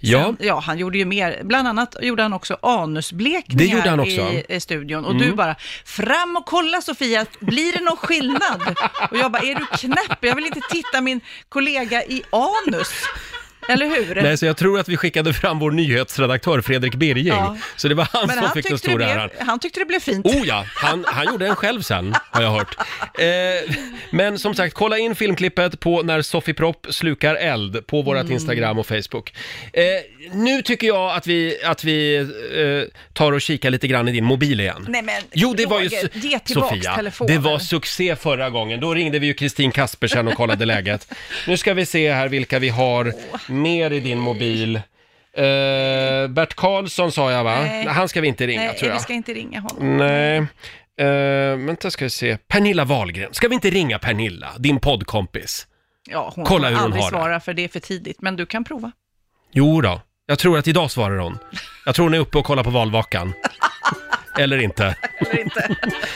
Ja. 0.00 0.22
Sen, 0.24 0.36
ja, 0.40 0.60
han 0.60 0.78
gjorde 0.78 0.98
ju 0.98 1.04
mer. 1.04 1.40
Bland 1.44 1.68
annat 1.68 1.96
gjorde 2.02 2.22
han 2.22 2.32
också 2.32 2.58
anusblekning 2.62 3.58
Det 3.58 3.88
han 3.88 4.00
också. 4.00 4.20
Mm. 4.20 4.32
I, 4.36 4.44
i 4.48 4.60
studion. 4.60 5.04
Och 5.04 5.16
du 5.16 5.32
bara, 5.32 5.56
fram 5.84 6.36
och 6.36 6.46
kolla 6.46 6.80
Sofia, 6.80 7.26
blir 7.40 7.72
det 7.72 7.84
någon 7.84 7.96
skillnad? 7.96 8.62
Och 9.10 9.16
jag 9.16 9.32
bara, 9.32 9.42
är 9.42 9.54
du 9.54 9.66
knäpp? 9.78 10.18
Jag 10.20 10.34
vill 10.34 10.46
inte 10.46 10.60
titta 10.70 11.00
min 11.00 11.20
kollega 11.48 12.04
i 12.04 12.22
anus. 12.30 12.90
Eller 13.68 13.86
hur? 13.86 14.22
Nej, 14.22 14.38
så 14.38 14.46
jag 14.46 14.56
tror 14.56 14.80
att 14.80 14.88
vi 14.88 14.96
skickade 14.96 15.34
fram 15.34 15.58
vår 15.58 15.70
nyhetsredaktör 15.70 16.60
Fredrik 16.60 16.94
Birging. 16.94 17.26
Ja. 17.26 17.56
Så 17.76 17.88
det 17.88 17.94
var 17.94 18.08
han 18.12 18.26
Men 18.26 18.36
som 18.36 18.44
han 18.44 18.54
fick 18.54 18.64
den 18.68 18.72
tyckte, 18.78 18.88
det 18.88 18.92
stora 18.92 19.10
äran. 19.10 19.28
blev, 19.36 19.46
han 19.48 19.58
tyckte 19.58 19.80
det 19.80 19.86
blev 19.86 20.00
fint. 20.00 20.26
Oh 20.26 20.46
ja, 20.46 20.64
han, 20.74 21.04
han 21.08 21.26
gjorde 21.26 21.46
en 21.46 21.56
själv 21.56 21.82
sen, 21.82 22.14
har 22.30 22.42
jag 22.42 22.50
hört. 22.50 22.76
Eh, 23.18 23.74
men 24.10 24.38
som 24.38 24.54
sagt, 24.54 24.74
kolla 24.74 24.98
in 24.98 25.14
filmklippet 25.14 25.80
på 25.80 26.02
när 26.02 26.22
Sofie 26.22 26.54
Propp 26.54 26.86
slukar 26.90 27.34
eld 27.34 27.86
på 27.86 28.02
vårt 28.02 28.16
Mm. 28.16 28.32
Instagram 28.32 28.78
och 28.78 28.86
Facebook. 28.86 29.32
Eh, 29.72 29.82
nu 30.32 30.62
tycker 30.62 30.86
jag 30.86 31.10
att 31.16 31.26
vi, 31.26 31.56
att 31.64 31.84
vi 31.84 32.16
eh, 32.16 33.02
tar 33.12 33.32
och 33.32 33.40
kikar 33.40 33.70
lite 33.70 33.86
grann 33.88 34.08
i 34.08 34.12
din 34.12 34.24
mobil 34.24 34.60
igen. 34.60 34.86
Nej 34.88 35.02
men 35.02 35.22
Jo, 35.32 35.54
det 35.56 35.66
var 35.66 35.80
ju... 35.80 35.88
Roger, 35.88 36.10
ge 36.12 36.38
tillbaks 36.38 36.68
Sofia, 36.68 36.94
telefonen. 36.96 37.34
det 37.34 37.40
var 37.40 37.58
succé 37.58 38.16
förra 38.16 38.50
gången. 38.50 38.80
Då 38.80 38.94
ringde 38.94 39.18
vi 39.18 39.26
ju 39.26 39.34
Kristin 39.34 39.70
Kaspersen 39.72 40.28
och 40.28 40.34
kollade 40.34 40.64
läget. 40.64 41.12
Nu 41.46 41.56
ska 41.56 41.74
vi 41.74 41.86
se 41.86 42.12
här 42.12 42.28
vilka 42.28 42.58
vi 42.58 42.68
har 42.68 43.12
mer 43.56 43.90
i 43.92 44.00
din 44.00 44.18
mobil. 44.18 44.76
Eh, 44.76 46.28
Bert 46.28 46.54
Karlsson 46.54 47.12
sa 47.12 47.30
jag 47.32 47.44
va? 47.44 47.60
Nej. 47.60 47.86
Han 47.86 48.08
ska 48.08 48.20
vi 48.20 48.28
inte 48.28 48.46
ringa 48.46 48.60
Nej, 48.60 48.76
tror 48.78 48.88
jag. 48.88 48.96
vi 48.96 49.02
ska 49.02 49.12
inte 49.12 49.32
ringa 49.34 49.60
honom. 49.60 49.96
Nej. 49.96 50.46
Uh, 51.00 51.66
vänta 51.66 51.90
ska 51.90 52.04
vi 52.04 52.10
se. 52.10 52.36
Pernilla 52.36 52.84
Wahlgren. 52.84 53.34
Ska 53.34 53.48
vi 53.48 53.54
inte 53.54 53.70
ringa 53.70 53.98
Pernilla, 53.98 54.48
din 54.58 54.80
poddkompis? 54.80 55.66
Ja, 56.10 56.32
hon 56.34 56.44
Kolla 56.44 56.58
kommer 56.58 56.68
hur 56.68 56.76
hon 56.76 56.84
aldrig 56.84 57.02
har 57.02 57.10
det. 57.10 57.16
svara 57.16 57.40
för 57.40 57.54
det 57.54 57.64
är 57.64 57.68
för 57.68 57.80
tidigt, 57.80 58.22
men 58.22 58.36
du 58.36 58.46
kan 58.46 58.64
prova. 58.64 58.92
Jo 59.52 59.80
då. 59.80 60.00
jag 60.26 60.38
tror 60.38 60.58
att 60.58 60.68
idag 60.68 60.90
svarar 60.90 61.18
hon. 61.18 61.38
Jag 61.86 61.94
tror 61.94 62.04
hon 62.06 62.14
är 62.14 62.18
uppe 62.18 62.38
och 62.38 62.44
kollar 62.44 62.64
på 62.64 62.70
valvakan. 62.70 63.32
Eller 64.38 64.58
inte. 64.58 64.94
Eller 65.18 65.40
inte. 65.40 65.68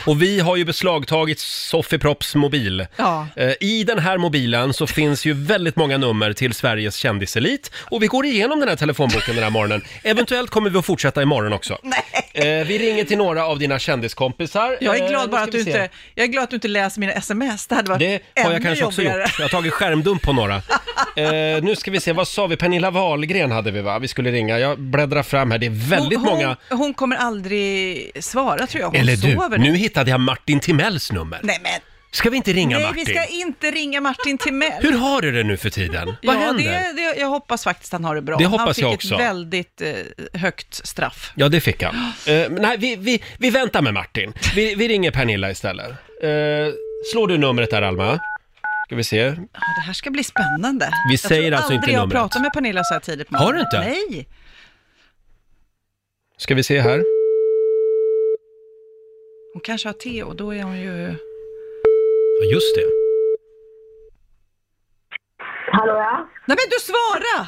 Och 0.05 0.21
vi 0.21 0.39
har 0.39 0.55
ju 0.55 0.65
beslagtagit 0.65 1.39
Sofie 1.39 1.99
Propps 1.99 2.35
mobil. 2.35 2.85
Ja. 2.95 3.27
Eh, 3.35 3.51
I 3.59 3.83
den 3.83 3.99
här 3.99 4.17
mobilen 4.17 4.73
så 4.73 4.87
finns 4.87 5.25
ju 5.25 5.33
väldigt 5.33 5.75
många 5.75 5.97
nummer 5.97 6.33
till 6.33 6.53
Sveriges 6.53 6.95
kändiselit 6.95 7.71
och 7.75 8.03
vi 8.03 8.07
går 8.07 8.25
igenom 8.25 8.59
den 8.59 8.69
här 8.69 8.75
telefonboken 8.75 9.35
den 9.35 9.43
här 9.43 9.51
morgonen. 9.51 9.81
Eventuellt 10.03 10.49
kommer 10.49 10.69
vi 10.69 10.77
att 10.79 10.85
fortsätta 10.85 11.21
imorgon 11.21 11.53
också. 11.53 11.77
Eh, 12.33 12.43
Vi 12.45 12.77
ringer 12.77 13.03
till 13.03 13.17
några 13.17 13.45
av 13.45 13.59
dina 13.59 13.79
kändiskompisar. 13.79 14.77
Jag 14.81 14.97
Eh, 14.99 15.03
är 15.05 15.09
glad 15.09 15.21
nu 15.25 15.31
bara 15.31 15.41
att 15.41 15.51
du 15.51 15.59
inte, 15.59 15.89
jag 16.15 16.23
är 16.23 16.27
glad 16.27 16.43
att 16.43 16.49
du 16.49 16.55
inte 16.55 16.67
läser 16.67 16.99
mina 16.99 17.13
sms. 17.13 17.67
Det 17.67 17.75
hade 17.75 17.89
varit 17.89 17.99
Det 17.99 18.41
har 18.43 18.51
jag 18.51 18.55
ännu 18.55 18.65
kanske 18.65 18.85
också 18.85 19.01
jobbigare. 19.01 19.21
gjort. 19.21 19.39
Jag 19.39 19.43
har 19.45 19.49
tagit 19.49 19.73
skärmdump 19.73 20.21
på 20.21 20.33
några. 20.33 20.55
Eh, 21.15 21.63
nu 21.63 21.75
ska 21.75 21.91
vi 21.91 21.99
se, 21.99 22.13
vad 22.13 22.27
sa 22.27 22.47
vi? 22.47 22.55
Pernilla 22.57 22.91
Wahlgren 22.91 23.51
hade 23.51 23.71
vi 23.71 23.81
va? 23.81 23.99
Vi 23.99 24.07
skulle 24.07 24.31
ringa. 24.31 24.59
Jag 24.59 24.79
bläddrar 24.79 25.23
fram 25.23 25.51
här. 25.51 25.57
Det 25.57 25.65
är 25.65 25.89
väldigt 25.89 26.19
hon, 26.19 26.27
många... 26.27 26.57
Hon, 26.69 26.77
hon 26.77 26.93
kommer 26.93 27.15
aldrig 27.15 28.10
svara 28.19 28.67
tror 28.67 28.81
jag. 28.81 28.87
Hon 28.87 28.95
Eller 28.95 29.15
du, 29.15 29.33
sover 29.33 29.57
nu 29.57 29.75
hittade 29.75 30.11
jag 30.11 30.19
Martin 30.19 30.59
Timells 30.59 31.11
nummer. 31.11 31.39
Nej 31.43 31.59
men, 31.63 31.79
Ska 32.13 32.29
vi 32.29 32.37
inte 32.37 32.53
ringa 32.53 32.77
nej 32.77 32.87
Martin? 32.87 33.03
vi 33.05 33.13
ska 33.13 33.25
inte 33.25 33.71
ringa 33.71 34.01
Martin 34.01 34.37
Timell. 34.37 34.83
Hur 34.83 34.97
har 34.97 35.21
du 35.21 35.31
det 35.31 35.43
nu 35.43 35.57
för 35.57 35.69
tiden? 35.69 36.15
Vad 36.23 36.35
ja, 36.35 36.39
händer? 36.39 36.63
det, 36.63 36.93
det, 36.95 37.19
jag 37.19 37.27
hoppas 37.27 37.63
faktiskt 37.63 37.91
han 37.91 38.05
har 38.05 38.15
det 38.15 38.21
bra. 38.21 38.37
Det 38.37 38.45
hoppas 38.45 38.65
han 38.65 38.73
fick 38.73 38.83
jag 38.83 38.93
också. 38.93 39.13
ett 39.13 39.21
väldigt 39.21 39.81
eh, 39.81 40.39
högt 40.41 40.87
straff. 40.87 41.31
Ja, 41.35 41.49
det 41.49 41.61
fick 41.61 41.83
han. 41.83 41.95
Eh, 41.95 42.01
men 42.25 42.53
nej, 42.53 42.77
vi, 42.77 42.95
vi, 42.95 43.23
vi 43.37 43.49
väntar 43.49 43.81
med 43.81 43.93
Martin. 43.93 44.33
Vi, 44.55 44.75
vi 44.75 44.87
ringer 44.87 45.11
Pernilla 45.11 45.51
istället. 45.51 45.89
Uh, 45.89 46.73
slår 47.11 47.27
du 47.27 47.37
numret 47.37 47.69
där, 47.71 47.81
Alma? 47.81 48.19
Ska 48.87 48.95
vi 48.95 49.03
se. 49.03 49.17
Ja, 49.17 49.33
det 49.75 49.81
här 49.85 49.93
ska 49.93 50.11
bli 50.11 50.23
spännande. 50.23 50.85
Vi 51.09 51.13
jag 51.13 51.19
säger 51.19 51.51
tror 51.51 51.57
alltså 51.57 51.73
inte 51.73 51.81
aldrig 51.81 51.95
jag 51.95 51.99
har 51.99 52.07
numret. 52.07 52.21
pratat 52.21 52.41
med 52.41 52.53
Pernilla 52.53 52.83
så 52.83 52.93
här 52.93 53.01
tidigt 53.01 53.29
på 53.29 53.37
Har 53.37 53.53
du 53.53 53.59
morgonen. 53.59 53.93
inte? 53.93 54.11
Nej. 54.13 54.27
Ska 56.37 56.55
vi 56.55 56.63
se 56.63 56.81
här. 56.81 57.20
Hon 59.53 59.61
kanske 59.61 59.87
har 59.89 59.93
te 59.93 60.23
och 60.23 60.35
då 60.35 60.53
är 60.53 60.63
hon 60.63 60.77
ju... 60.77 61.15
Ja, 62.41 62.45
just 62.53 62.75
det. 62.75 62.85
Hallå 65.71 65.93
ja? 65.93 66.27
Nej 66.45 66.57
men 66.57 66.69
du 66.69 66.79
svara! 66.79 67.47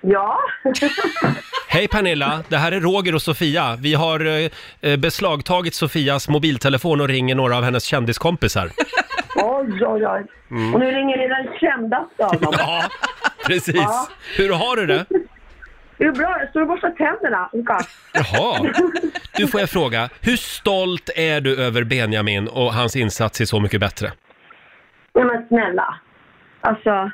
Ja? 0.00 0.38
Hej 1.68 1.88
Pernilla, 1.88 2.42
det 2.48 2.56
här 2.56 2.72
är 2.72 2.80
Roger 2.80 3.14
och 3.14 3.22
Sofia. 3.22 3.76
Vi 3.80 3.94
har 3.94 4.26
eh, 4.26 4.50
eh, 4.80 4.96
beslagtagit 4.96 5.74
Sofias 5.74 6.28
mobiltelefon 6.28 7.00
och 7.00 7.08
ringer 7.08 7.34
några 7.34 7.56
av 7.56 7.62
hennes 7.62 7.84
kändiskompisar. 7.84 8.70
Oj, 9.36 9.84
oj, 9.86 10.06
oj. 10.06 10.26
Och 10.74 10.80
nu 10.80 10.86
ringer 10.90 11.16
ni 11.16 11.28
den 11.28 11.58
kändaste 11.60 12.26
av 12.26 12.40
dem. 12.40 12.54
Ja, 12.58 12.84
precis. 13.46 13.74
Ja. 13.76 14.08
Hur 14.36 14.52
har 14.52 14.76
du 14.76 14.86
det? 14.86 15.04
Det 15.98 16.04
är 16.04 16.12
bra, 16.12 16.36
jag 16.40 16.50
står 16.50 16.60
och 16.60 16.66
borstar 16.68 16.90
tänderna. 16.90 17.50
Jaha. 18.12 18.72
Du, 19.36 19.46
får 19.46 19.60
jag 19.60 19.70
fråga, 19.70 20.08
hur 20.20 20.36
stolt 20.36 21.10
är 21.16 21.40
du 21.40 21.62
över 21.64 21.84
Benjamin 21.84 22.48
och 22.48 22.74
hans 22.74 22.96
insats 22.96 23.40
i 23.40 23.46
Så 23.46 23.60
mycket 23.60 23.80
bättre? 23.80 24.12
Ja 25.12 25.24
men 25.24 25.46
snälla. 25.48 26.00
Alltså, 26.60 27.10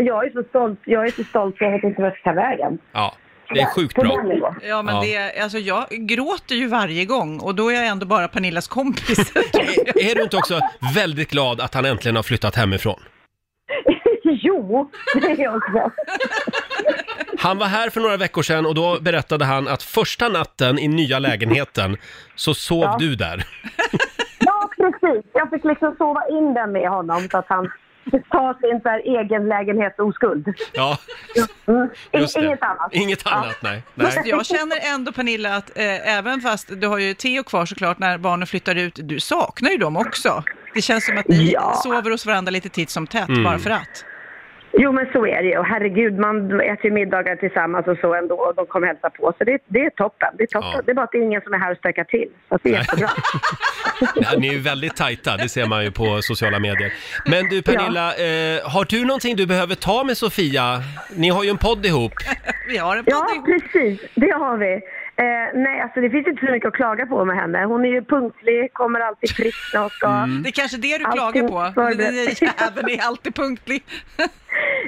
jag 0.00 0.26
är 0.26 0.30
så 0.30 0.42
stolt. 0.48 0.80
Jag 0.84 1.06
är 1.06 1.10
så 1.10 1.24
stolt 1.24 1.56
så 1.58 1.64
jag 1.64 1.70
vet 1.72 1.82
inte 1.84 2.02
vart 2.02 2.12
jag 2.12 2.20
ska 2.20 2.30
ta 2.30 2.34
vägen. 2.36 2.78
Ja, 2.92 3.14
det 3.54 3.60
är 3.60 3.66
sjukt 3.66 3.94
bra. 3.94 4.54
Ja 4.62 4.82
men 4.82 4.94
Ja. 4.94 5.00
det, 5.02 5.42
alltså 5.42 5.58
jag 5.58 5.86
gråter 5.90 6.54
ju 6.54 6.66
varje 6.68 7.04
gång 7.04 7.40
och 7.40 7.54
då 7.54 7.68
är 7.70 7.74
jag 7.74 7.86
ändå 7.86 8.06
bara 8.06 8.28
Pernillas 8.28 8.68
kompis. 8.68 9.18
Är 9.94 10.14
du 10.14 10.22
inte 10.22 10.36
också 10.36 10.60
väldigt 10.94 11.30
glad 11.30 11.60
att 11.60 11.74
han 11.74 11.84
äntligen 11.84 12.16
har 12.16 12.22
flyttat 12.22 12.56
hemifrån? 12.56 13.00
jo, 14.42 14.90
det 15.14 15.26
är 15.26 15.40
jag 15.42 15.56
också. 15.56 15.90
Han 17.38 17.58
var 17.58 17.66
här 17.66 17.90
för 17.90 18.00
några 18.00 18.16
veckor 18.16 18.42
sedan 18.42 18.66
och 18.66 18.74
då 18.74 18.98
berättade 19.00 19.44
han 19.44 19.68
att 19.68 19.82
första 19.82 20.28
natten 20.28 20.78
i 20.78 20.88
nya 20.88 21.18
lägenheten 21.18 21.96
så 22.34 22.54
sov 22.54 22.82
Ja. 22.82 22.96
du 23.00 23.14
där. 23.16 23.44
Ja, 24.38 24.70
precis. 24.76 25.24
Jag 25.34 25.50
fick 25.50 25.64
liksom 25.64 25.94
sova 25.98 26.22
in 26.30 26.54
den 26.54 26.72
med 26.72 26.88
honom 26.90 27.28
så 27.30 27.38
att 27.38 27.46
han 27.48 27.70
fick 28.10 28.28
ta 28.28 28.54
sin 28.60 28.80
så 28.82 28.88
här 28.88 28.98
egen 28.98 29.48
lägenhet 29.48 30.00
oskuld. 30.00 30.46
Ja, 30.72 30.98
Mm. 31.68 31.88
just 32.12 32.34
det. 32.34 32.44
Inget 32.46 32.62
annat. 32.62 32.88
Inget 32.92 33.26
annat, 33.26 33.56
nej. 33.62 33.82
nej. 33.94 34.06
Fast 34.06 34.26
jag 34.26 34.46
känner 34.46 34.94
ändå 34.94 35.12
Pernilla 35.12 35.56
att 35.56 35.78
eh, 35.78 36.16
även 36.18 36.40
fast 36.40 36.80
du 36.80 36.86
har 36.86 36.98
ju 36.98 37.14
Theo 37.14 37.42
kvar 37.44 37.66
såklart 37.66 37.98
när 37.98 38.18
barnen 38.18 38.46
flyttar 38.46 38.74
ut, 38.74 38.98
du 39.02 39.20
saknar 39.20 39.70
ju 39.70 39.76
dem 39.76 39.96
också. 39.96 40.42
Det 40.74 40.82
känns 40.82 41.06
som 41.06 41.18
att 41.18 41.28
ni 41.28 41.50
Ja. 41.52 41.72
sover 41.82 42.10
hos 42.10 42.26
varandra 42.26 42.50
lite 42.50 42.68
titt 42.68 42.90
som 42.90 43.06
tätt 43.06 43.28
Mm. 43.28 43.44
bara 43.44 43.58
för 43.58 43.70
att. 43.70 44.04
Jo, 44.72 44.92
men 44.92 45.06
så 45.12 45.26
är 45.26 45.42
det 45.42 45.48
ju. 45.48 45.58
Och 45.58 45.66
herregud, 45.66 46.18
man 46.18 46.60
äter 46.60 46.84
ju 46.84 46.90
middagar 46.90 47.36
tillsammans 47.36 47.86
och 47.86 47.98
så 48.00 48.14
ändå 48.14 48.34
och 48.34 48.54
de 48.54 48.66
kommer 48.66 48.86
hälsa 48.86 49.10
på. 49.10 49.34
Så 49.38 49.44
det, 49.44 49.58
det 49.66 49.78
är 49.80 49.90
toppen. 49.90 50.28
Det 50.38 50.42
är 50.42 50.46
toppen. 50.46 50.70
Ja. 50.74 50.82
Det 50.84 50.90
är 50.90 50.94
bara 50.94 51.02
att 51.04 51.12
det 51.12 51.18
är 51.18 51.22
ingen 51.22 51.40
som 51.40 51.54
är 51.54 51.58
här 51.58 51.70
och 51.72 51.78
stökar 51.78 52.04
till. 52.04 52.28
Så 52.48 52.54
att 52.54 52.62
det 52.62 52.68
är 52.68 52.72
Nej. 52.72 52.80
jättebra. 52.80 53.08
Ja, 54.14 54.28
ni 54.38 54.48
är 54.48 54.52
ju 54.52 54.58
väldigt 54.58 54.96
tajta, 54.96 55.36
det 55.36 55.48
ser 55.48 55.66
man 55.66 55.84
ju 55.84 55.90
på 55.90 56.18
sociala 56.22 56.58
medier. 56.58 56.92
Men 57.26 57.48
du 57.48 57.62
Pernilla, 57.62 58.06
eh, 58.14 58.70
har 58.72 58.84
du 58.90 59.04
någonting 59.04 59.36
du 59.36 59.46
behöver 59.46 59.74
ta 59.74 60.04
med 60.04 60.16
Sofia? 60.16 60.82
Ni 61.16 61.28
har 61.28 61.44
ju 61.44 61.50
en 61.50 61.56
podd 61.58 61.86
ihop. 61.86 62.12
Vi 62.68 62.76
har 62.78 62.96
en 62.96 63.04
podd 63.04 63.14
Ja, 63.14 63.34
ihop. 63.34 63.46
precis. 63.46 64.00
Det 64.14 64.30
har 64.30 64.56
vi. 64.56 64.80
Eh, 65.18 65.24
nej, 65.54 65.80
alltså 65.80 66.00
det 66.00 66.10
finns 66.10 66.26
inte 66.26 66.46
så 66.46 66.52
mycket 66.52 66.68
att 66.68 66.74
klaga 66.74 67.06
på 67.06 67.24
med 67.24 67.36
henne. 67.36 67.64
Hon 67.64 67.84
är 67.84 67.88
ju 67.88 68.02
punktlig, 68.04 68.72
kommer 68.72 69.00
alltid 69.00 69.36
prick 69.36 69.54
när 69.74 69.80
hon 69.80 69.90
ska. 69.90 70.08
Mm. 70.08 70.42
Det 70.42 70.48
är 70.48 70.52
kanske 70.52 70.76
det 70.76 70.98
du 70.98 71.04
Allting 71.04 71.48
klagar 71.48 71.72
på. 71.72 71.90
Den 71.96 72.14
jäveln 72.14 72.88
är 72.88 73.06
alltid 73.06 73.34
punktlig. 73.34 73.82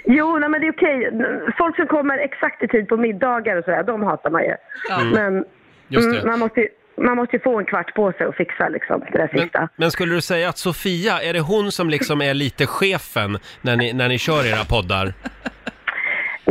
Jo, 0.05 0.38
nej, 0.38 0.49
men 0.49 0.61
det 0.61 0.67
är 0.67 0.73
okej. 0.73 1.11
Folk 1.59 1.77
som 1.77 1.87
kommer 1.87 2.19
exakt 2.19 2.62
i 2.62 2.69
tid 2.69 2.88
på 2.88 2.97
middagar 2.97 3.57
och 3.57 3.64
sådär, 3.64 3.83
de 3.83 4.03
hatar 4.03 4.31
man 4.31 4.43
ju. 4.43 4.55
Ja. 4.88 5.01
Men 5.05 5.45
Just 5.88 6.11
det. 6.12 6.17
mm, 6.19 6.31
man, 6.31 6.38
måste, 6.38 6.61
ju- 6.61 6.69
man 7.05 7.17
måste 7.17 7.37
ju 7.37 7.41
få 7.43 7.59
en 7.59 7.64
kvart 7.64 7.95
på 7.95 8.12
sig 8.12 8.27
att 8.27 8.37
fixa 8.37 8.69
liksom, 8.69 9.01
det 9.12 9.19
där 9.19 9.29
Men, 9.33 9.43
sista. 9.43 9.69
men 9.77 9.91
skulle 9.91 10.14
du 10.14 10.21
säga 10.21 10.49
att 10.49 10.59
Sofia, 10.59 11.23
är 11.23 11.33
det 11.33 11.41
hon 11.41 11.73
som 11.73 11.91
liksom 11.91 12.23
är 12.23 12.35
lite 12.35 12.67
chefen 12.67 13.38
när 13.62 13.77
ni, 13.77 13.93
när 13.93 14.09
ni 14.09 14.19
kör 14.19 14.47
era 14.47 14.64
poddar? 14.64 15.12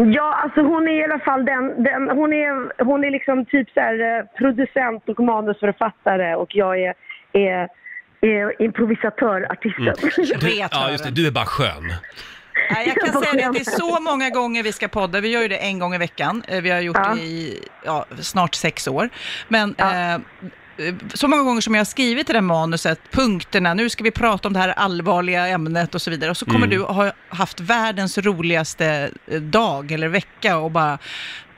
Ja, 0.06 0.40
alltså 0.44 0.62
hon 0.62 0.88
är 0.88 0.92
i 1.00 1.04
alla 1.04 1.20
fall 1.20 1.46
den, 1.46 1.84
den 1.84 2.10
hon, 2.10 2.34
är, 2.34 2.84
hon 2.84 3.04
är 3.04 3.12
liksom 3.12 3.46
typ 3.46 3.70
så 3.70 3.80
här, 3.80 4.20
eh, 4.20 4.26
producent 4.38 5.10
och 5.10 5.20
manusförfattare 5.20 6.36
och 6.36 6.56
jag 6.56 6.80
är, 6.80 6.94
är, 7.34 7.68
är 8.22 8.62
improvisatör, 8.62 9.48
artisten. 9.52 9.94
Du, 10.40 10.46
Vet 10.48 10.70
ja, 10.72 10.92
just 10.92 11.04
det, 11.04 11.12
du 11.12 11.28
är 11.28 11.32
bara 11.32 11.46
skön. 11.46 11.94
Nej, 12.72 12.88
jag 12.88 12.96
kan 12.96 13.22
säga 13.24 13.34
det 13.34 13.44
att 13.48 13.54
det 13.54 13.60
är 13.60 13.64
så 13.80 14.00
många 14.02 14.30
gånger 14.30 14.64
vi 14.64 14.72
ska 14.72 14.88
podda. 14.88 15.22
Vi 15.22 15.32
gör 15.32 15.42
ju 15.42 15.48
det 15.48 15.58
en 15.58 15.80
gång 15.80 15.94
i 15.96 15.98
veckan. 15.98 16.44
Eh, 16.48 16.62
Vi 16.62 16.70
har 16.70 16.80
gjort 16.80 16.98
Ja. 17.04 17.14
det 17.16 17.22
i 17.22 17.60
ja, 17.86 18.06
snart 18.20 18.56
sex 18.56 18.88
år. 18.88 19.10
Men 19.48 19.76
Ja. 19.78 20.14
eh, 20.16 20.20
så 21.14 21.28
många 21.28 21.44
gånger 21.44 21.62
som 21.62 21.74
jag 21.76 21.80
har 21.80 21.86
skrivit 21.86 22.30
i 22.30 22.34
det 22.34 22.38
här 22.38 22.42
manuset, 22.44 23.00
punkterna, 23.12 23.74
nu 23.74 23.90
ska 23.90 24.04
vi 24.04 24.12
prata 24.12 24.48
om 24.48 24.54
det 24.54 24.60
här 24.60 24.70
allvarliga 24.70 25.48
ämnet 25.48 25.96
och 25.96 26.02
så 26.02 26.10
vidare. 26.12 26.30
Och 26.32 26.38
så 26.38 26.46
kommer 26.46 26.58
Mm. 26.68 26.70
du 26.70 26.82
ha 26.84 27.12
haft 27.30 27.60
världens 27.60 28.18
roligaste 28.18 29.10
eh, 29.28 29.42
dag 29.42 29.92
eller 29.92 30.08
vecka 30.08 30.58
och 30.58 30.72
bara 30.72 30.98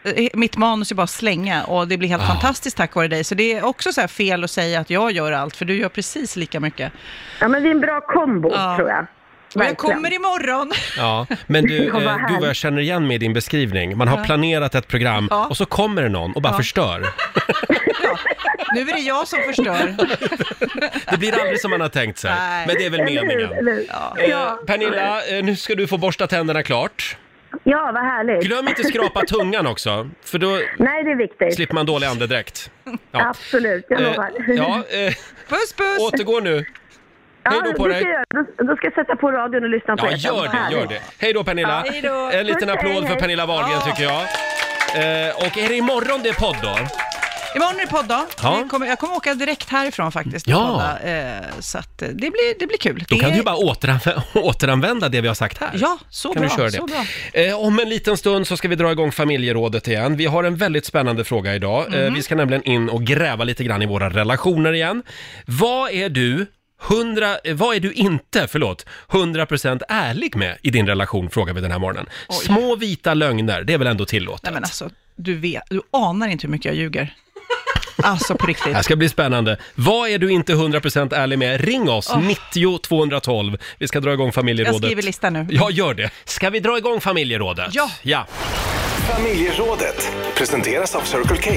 eh, 0.03 0.27
mitt 0.33 0.57
manus 0.57 0.91
är 0.91 0.95
bara 0.95 1.07
slänga 1.07 1.63
och 1.63 1.87
det 1.87 1.97
blir 1.97 2.09
helt 2.09 2.23
Ah. 2.23 2.27
fantastiskt 2.27 2.77
tack 2.77 2.95
vare 2.95 3.07
dig. 3.07 3.23
Så 3.23 3.35
det 3.35 3.53
är 3.53 3.65
också 3.65 3.93
så 3.93 4.01
här 4.01 4.07
fel 4.07 4.43
att 4.43 4.51
säga 4.51 4.79
att 4.79 4.89
jag 4.89 5.11
gör 5.11 5.31
allt, 5.31 5.55
för 5.55 5.65
du 5.65 5.77
gör 5.77 5.89
precis 5.89 6.35
lika 6.35 6.59
mycket. 6.59 6.91
Ja, 7.41 7.47
men 7.47 7.63
vi 7.63 7.69
är 7.69 7.73
en 7.75 7.79
bra 7.81 8.01
kombo, 8.01 8.51
Ja. 8.53 8.75
tror 8.77 8.89
jag. 8.89 9.05
Jag 9.53 9.77
kommer 9.77 10.13
imorgon. 10.13 10.71
Ja, 10.97 11.27
men 11.47 11.63
du, 11.65 11.77
eh, 11.87 11.93
gud 12.29 12.39
vad 12.39 12.49
jag 12.49 12.55
känner 12.55 12.81
igen 12.81 13.07
mig 13.07 13.15
i 13.15 13.17
din 13.17 13.33
beskrivning. 13.33 13.97
Man 13.97 14.07
har 14.07 14.17
Ja. 14.17 14.23
planerat 14.23 14.75
ett 14.75 14.87
program 14.87 15.27
Ja. 15.31 15.47
och 15.47 15.57
så 15.57 15.65
kommer 15.65 16.01
det 16.03 16.09
någon 16.09 16.31
och 16.33 16.41
bara 16.41 16.53
Ja. 16.53 16.57
förstör. 16.57 17.05
Ja, 18.03 18.75
nu 18.75 18.81
är 18.81 18.93
det 18.93 18.99
jag 18.99 19.27
som 19.27 19.39
förstör. 19.43 19.95
Det 21.11 21.17
blir 21.17 21.39
aldrig 21.39 21.61
som 21.61 21.71
man 21.71 21.81
har 21.81 21.89
tänkt 21.89 22.17
sig. 22.19 22.31
Nej. 22.39 22.67
Men 22.67 22.75
det 22.75 22.85
är 22.85 22.89
väl 22.89 22.99
Eller 22.99 23.11
hur? 23.21 23.27
meningen. 23.27 23.51
Eller 23.57 23.71
hur? 23.71 23.85
Ja. 24.29 24.57
Eh. 24.61 24.65
Pernilla, 24.65 25.21
eh, 25.37 25.43
nu 25.43 25.55
ska 25.55 25.75
du 25.75 25.87
få 25.87 25.97
borsta 25.97 26.27
tänderna 26.27 26.63
klart. 26.63 27.17
Ja, 27.63 27.91
vad 27.93 28.03
härligt. 28.03 28.43
Glöm 28.47 28.67
inte 28.67 28.83
skrapa 28.83 29.21
tungan 29.27 29.67
också, 29.67 30.09
för 30.23 30.37
då 30.39 30.47
Nej, 30.79 31.03
det 31.03 31.11
är 31.11 31.15
viktigt. 31.15 31.55
slipper 31.55 31.73
man 31.73 31.85
dålig 31.85 32.07
andedräkt. 32.07 32.71
Ja. 33.11 33.27
Absolut, 33.29 33.85
jag 33.89 34.01
Eh, 34.01 34.07
lovar. 34.11 34.31
ja, 34.47 34.83
eh, 34.89 35.13
Puss, 35.49 35.73
puss! 35.77 35.99
återgå 35.99 36.39
nu. 36.39 36.65
Hej 37.49 37.59
då 37.65 37.73
på 37.73 37.87
dig. 37.87 37.95
ska 38.01 38.09
jag 38.09 38.13
göra. 38.13 38.25
Då, 38.57 38.63
då 38.63 38.75
ska 38.75 38.85
jag 38.85 38.93
sätta 38.93 39.15
på 39.15 39.31
radion 39.31 39.63
och 39.63 39.69
lyssna 39.69 39.97
på 39.97 40.05
Ja, 40.05 40.11
er. 40.11 40.15
gör 40.17 40.43
det, 40.69 40.75
gör 40.75 40.87
det. 40.87 41.01
Hej 41.19 41.33
då 41.33 41.43
Pernilla. 41.43 41.83
Ja, 41.85 41.91
hej 41.91 42.01
då. 42.01 42.29
En 42.33 42.45
liten 42.45 42.67
Puss, 42.67 42.77
applåd 42.77 42.91
hej, 42.93 43.01
för 43.01 43.07
hej. 43.09 43.19
Pernilla 43.19 43.45
Wahlgren 43.45 43.79
Ja. 43.85 43.91
tycker 43.91 44.03
jag. 44.03 44.21
Eh, 44.95 45.35
och 45.35 45.57
är 45.57 45.67
det 45.69 45.75
imorgon 45.75 46.19
det 46.23 46.29
är 46.29 46.33
podd 46.33 46.55
då? 46.61 46.77
Imorgon 47.55 47.75
är 47.75 47.81
det 47.81 47.87
podd. 47.87 48.11
Ja. 48.43 48.63
Kommer, 48.69 48.87
jag 48.87 48.99
kommer 48.99 49.15
åka 49.15 49.33
direkt 49.33 49.69
härifrån 49.69 50.11
faktiskt. 50.11 50.47
och 50.47 50.53
Ja. 50.53 50.67
podda, 51.01 51.17
eh, 51.17 51.43
så 51.59 51.77
att 51.77 52.01
eh, 52.01 52.07
det 52.07 52.15
blir, 52.15 52.59
det 52.59 52.67
blir 52.67 52.77
kul. 52.77 53.05
Då 53.09 53.15
det 53.15 53.21
kan 53.21 53.29
du 53.31 53.37
ju 53.37 53.43
bara 53.43 53.55
återanvända, 53.55 54.23
återanvända 54.33 55.09
det 55.09 55.21
vi 55.21 55.27
har 55.27 55.35
sagt 55.35 55.57
här. 55.57 55.69
Ja, 55.73 55.97
så 56.09 56.33
kan 56.33 56.41
bra. 56.41 56.49
vi 56.49 56.55
köra 56.55 56.69
Så 56.71 56.85
det. 56.85 56.91
bra. 57.33 57.41
Eh, 57.41 57.59
om 57.59 57.79
en 57.79 57.89
liten 57.89 58.17
stund 58.17 58.47
så 58.47 58.57
ska 58.57 58.67
vi 58.67 58.75
dra 58.75 58.91
igång 58.91 59.11
familjerådet 59.11 59.87
igen. 59.87 60.15
Vi 60.17 60.25
har 60.25 60.43
en 60.43 60.55
väldigt 60.55 60.85
spännande 60.85 61.23
fråga 61.23 61.55
idag. 61.55 61.85
Mhm. 61.89 61.99
Eh, 61.99 62.13
vi 62.13 62.21
ska 62.21 62.35
nämligen 62.35 62.63
in 62.63 62.89
och 62.89 63.03
gräva 63.03 63.43
lite 63.43 63.63
grann 63.63 63.81
i 63.81 63.85
våra 63.85 64.09
relationer 64.09 64.73
igen. 64.73 65.03
Vad 65.45 65.91
är 65.91 66.09
du 66.09 66.45
100, 66.87 67.37
eh, 67.43 67.55
vad 67.55 67.75
är 67.75 67.79
du 67.79 67.91
inte, 67.93 68.47
förlåt, 68.47 68.85
100% 69.09 69.81
ärlig 69.87 70.35
med 70.35 70.57
i 70.61 70.69
din 70.69 70.87
relation, 70.87 71.29
frågar 71.29 71.53
vi 71.53 71.61
den 71.61 71.71
här 71.71 71.79
morgonen. 71.79 72.05
Oj. 72.27 72.35
Små 72.45 72.75
vita 72.75 73.13
lögner, 73.13 73.63
det 73.63 73.73
är 73.73 73.77
väl 73.77 73.87
ändå 73.87 74.05
tillåtet? 74.05 74.43
Nej 74.43 74.53
men 74.53 74.63
alltså, 74.63 74.89
du 75.15 75.35
vet, 75.35 75.63
du 75.69 75.81
anar 75.91 76.27
inte 76.27 76.47
hur 76.47 76.51
mycket 76.51 76.65
jag 76.65 76.75
ljuger. 76.75 77.13
Alltså 78.03 78.35
på 78.35 78.45
riktigt. 78.47 78.65
Det 78.67 78.73
här 78.73 78.81
ska 78.81 78.95
bli 78.95 79.09
spännande. 79.09 79.57
Vad 79.75 80.09
är 80.09 80.17
du 80.17 80.31
inte 80.31 80.53
100% 80.53 81.15
ärlig 81.15 81.39
med? 81.39 81.61
Ring 81.61 81.89
oss, 81.89 82.11
Åh. 82.13 82.21
90 82.21 82.77
212. 82.77 83.57
Vi 83.77 83.87
ska 83.87 83.99
dra 83.99 84.13
igång 84.13 84.27
Jag 84.27 84.33
familjerådet. 84.33 84.83
skriver 84.83 85.01
listan 85.01 85.33
nu. 85.33 85.47
Ja, 85.49 85.71
gör 85.71 85.93
det. 85.93 86.09
Ska 86.25 86.49
vi 86.49 86.59
dra 86.59 86.77
igång 86.77 87.01
familjerådet? 87.01 87.69
Ja. 87.71 87.91
Ja. 88.01 88.27
Familjerådet 89.15 90.11
presenteras 90.37 90.95
av 90.95 91.01
Circle 91.01 91.37
K. 91.37 91.51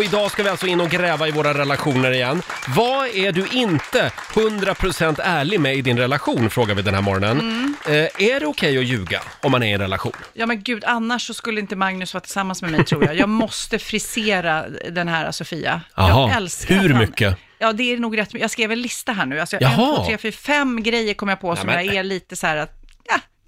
Och 0.00 0.04
idag 0.04 0.30
ska 0.30 0.42
vi 0.42 0.48
alltså 0.48 0.66
in 0.66 0.80
och 0.80 0.90
gräva 0.90 1.28
i 1.28 1.30
våra 1.30 1.54
relationer 1.54 2.10
igen. 2.10 2.42
Vad 2.76 3.08
är 3.08 3.32
du 3.32 3.46
inte 3.52 4.12
100% 4.32 5.20
ärlig 5.24 5.60
med 5.60 5.76
i 5.76 5.82
din 5.82 5.98
relation, 5.98 6.50
frågar 6.50 6.74
vi 6.74 6.82
den 6.82 6.94
här 6.94 7.02
morgonen. 7.02 7.40
Mm. 7.40 7.74
Eh, 7.86 7.92
är 8.32 8.40
det 8.40 8.46
okej 8.46 8.78
att 8.78 8.84
ljuga 8.84 9.22
om 9.40 9.52
man 9.52 9.62
är 9.62 9.66
i 9.66 9.72
en 9.72 9.80
relation? 9.80 10.12
Ja 10.32 10.46
men 10.46 10.62
gud, 10.62 10.84
annars 10.84 11.26
så 11.26 11.34
skulle 11.34 11.60
inte 11.60 11.76
Magnus 11.76 12.14
vara 12.14 12.20
tillsammans 12.20 12.62
med 12.62 12.70
mig 12.70 12.84
tror 12.84 13.04
jag. 13.04 13.16
Jag 13.16 13.28
måste 13.28 13.78
frisera 13.78 14.64
den 14.90 15.08
här 15.08 15.32
Sofia. 15.32 15.80
Jaha, 15.94 16.28
jag 16.28 16.36
älskar 16.36 16.74
hur 16.74 16.84
att 16.84 16.90
han- 16.90 17.00
mycket? 17.00 17.36
Ja, 17.58 17.72
det 17.72 17.92
är 17.92 17.98
nog 17.98 18.18
rätt. 18.18 18.34
Jag 18.34 18.50
skrev 18.50 18.72
en 18.72 18.82
lista 18.82 19.12
här 19.12 19.26
nu. 19.26 19.40
Alltså, 19.40 19.56
en, 19.60 19.76
två, 19.76 20.04
tre, 20.06 20.18
fyra, 20.18 20.32
fem 20.32 20.82
grejer 20.82 21.14
kom 21.14 21.28
jag 21.28 21.40
på 21.40 21.56
som 21.56 21.66
Nämen. 21.66 21.86
jag 21.86 21.94
är 21.94 22.02
lite 22.02 22.36
så 22.36 22.46
här 22.46 22.56
att, 22.56 22.79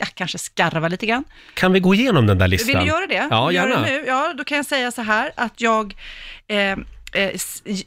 ja, 0.03 0.07
jag 0.09 0.15
kanske 0.15 0.39
skarvar 0.39 0.89
lite 0.89 1.07
grann. 1.07 1.25
Kan 1.55 1.73
vi 1.73 1.81
gå 1.81 1.95
igenom 1.95 2.27
den 2.27 2.39
där 2.39 2.49
listan? 2.49 2.67
Vill 2.67 2.79
du 2.79 2.87
göra 2.87 3.07
det? 3.07 3.29
Ja, 3.31 3.53
Gör 3.53 3.69
gärna. 3.69 3.83
det 3.83 3.91
nu? 3.93 4.05
Ja, 4.07 4.33
då 4.39 4.45
kan 4.45 4.57
jag 4.57 4.67
säga 4.67 4.91
så 4.91 5.03
här 5.03 5.33
att 5.37 5.61
jag 5.61 5.95
eh, 6.49 6.59
eh, 7.13 7.31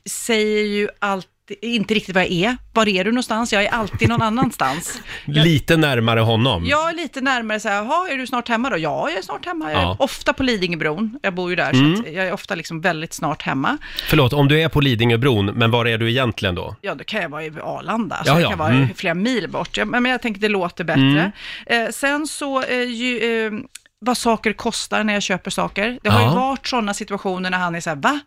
säger 0.06 0.66
ju 0.66 0.90
alltid 1.00 1.30
inte 1.62 1.94
riktigt 1.94 2.16
vad 2.16 2.24
jag 2.24 2.32
är. 2.32 2.58
Var 2.74 2.88
är 2.88 3.04
du 3.04 3.12
någonstans? 3.12 3.54
Jag 3.54 3.64
är 3.64 3.70
alltid 3.70 4.10
någon 4.10 4.22
annanstans. 4.22 5.02
Lite 5.26 5.78
närmare 5.78 6.20
honom. 6.20 6.66
Jag 6.66 6.90
är 6.90 6.94
lite 6.94 7.22
närmare 7.22 7.60
så 7.60 7.70
här, 7.70 7.76
jaha, 7.76 8.10
är 8.10 8.18
du 8.18 8.28
snart 8.28 8.48
hemma 8.50 8.70
då? 8.70 8.78
Ja, 8.78 9.10
jag 9.10 9.18
är 9.18 9.22
snart 9.22 9.46
hemma. 9.46 9.72
Jag 9.72 9.82
är 9.82 9.86
Ja. 9.86 9.96
ofta 10.00 10.34
på 10.34 10.44
Lidingöbron. 10.44 11.20
Jag 11.22 11.34
bor 11.36 11.50
ju 11.50 11.56
där, 11.56 11.74
Mm. 11.74 11.96
så 11.98 12.04
jag 12.06 12.28
är 12.28 12.32
ofta 12.34 12.56
liksom 12.56 12.82
väldigt 12.82 13.14
snart 13.14 13.42
hemma. 13.42 13.78
Förlåt, 14.10 14.34
om 14.34 14.48
du 14.48 14.62
är 14.62 14.70
på 14.70 14.82
Lidingöbron, 14.82 15.46
men 15.46 15.72
var 15.72 15.86
är 15.86 15.98
du 15.98 16.10
egentligen 16.10 16.56
då? 16.56 16.76
Ja, 16.82 16.96
då 16.96 17.04
kan 17.04 17.22
jag 17.22 17.30
vara 17.30 17.44
i 17.46 17.52
Arlanda, 17.64 18.16
så 18.24 18.30
Ja, 18.30 18.34
jag 18.34 18.42
ja, 18.42 18.50
kan 18.50 18.60
vara 18.60 18.70
mm. 18.74 18.94
flera 18.96 19.14
mil 19.14 19.50
bort. 19.50 19.78
Ja, 19.78 19.86
men 19.86 20.06
jag 20.06 20.22
tänkte 20.22 20.42
det 20.42 20.50
låter 20.50 20.84
bättre. 20.84 21.32
Eh, 21.66 21.90
sen 21.92 22.28
så, 22.28 22.62
eh, 22.64 22.84
ju, 22.84 23.46
eh, 23.46 23.52
vad 24.00 24.18
saker 24.18 24.54
kostar 24.54 25.04
när 25.04 25.14
jag 25.14 25.24
köper 25.24 25.52
saker. 25.52 26.00
Det 26.04 26.10
har 26.10 26.22
Ja. 26.22 26.30
ju 26.30 26.36
varit 26.36 26.68
sådana 26.68 26.94
situationer 26.94 27.50
när 27.50 27.58
han 27.58 27.76
är 27.76 27.80
så 27.82 27.90
här, 27.90 27.98
va? 27.98 28.20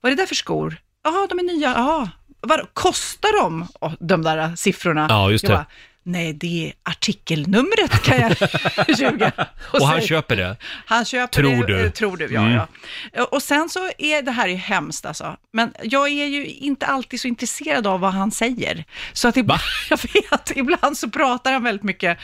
Vad 0.00 0.12
är 0.12 0.16
det 0.16 0.22
där 0.22 0.26
för 0.26 0.34
skor? 0.34 0.76
Ja, 1.04 1.26
de 1.30 1.38
är 1.38 1.42
nya. 1.42 1.68
Ja, 1.76 2.08
vad 2.48 2.74
kostar 2.74 3.42
de? 3.42 3.68
Oh, 3.80 3.92
de 4.00 4.22
där 4.22 4.56
siffrorna. 4.56 5.06
Ja, 5.10 5.30
just 5.30 5.46
det. 5.46 5.52
bara, 5.52 5.66
Nej, 6.08 6.32
det 6.32 6.66
är 6.66 6.72
artikelnumret 6.82 8.02
kan 8.02 8.20
jag 8.20 8.36
ljuga. 8.98 9.32
Och 9.72 9.86
han 9.86 9.96
säga- 9.96 10.08
köper 10.08 10.36
det? 10.36 10.56
han 10.86 11.04
köper 11.04 11.32
Tror 11.32 11.66
det, 11.66 11.72
du? 11.76 11.84
eh, 11.86 11.90
tror 11.90 12.16
du, 12.16 12.28
ja, 12.32 12.40
Mm. 12.40 12.52
ja. 13.12 13.24
Och 13.24 13.42
sen 13.42 13.68
så 13.68 13.90
är 13.98 14.22
det 14.22 14.30
här 14.30 14.48
ju 14.48 14.54
hemskt 14.54 15.06
alltså. 15.06 15.36
Men 15.52 15.74
jag 15.82 16.08
är 16.08 16.26
ju 16.26 16.46
inte 16.46 16.86
alltid 16.86 17.20
så 17.20 17.28
intresserad 17.28 17.86
av 17.86 18.00
vad 18.00 18.12
han 18.12 18.30
säger. 18.30 18.84
Så 19.12 19.28
att 19.28 19.36
ibland, 19.36 19.60
jag 19.90 19.98
vet, 20.14 20.52
ibland 20.56 20.98
så 20.98 21.10
pratar 21.10 21.52
han 21.52 21.62
väldigt 21.64 21.84
mycket. 21.84 22.18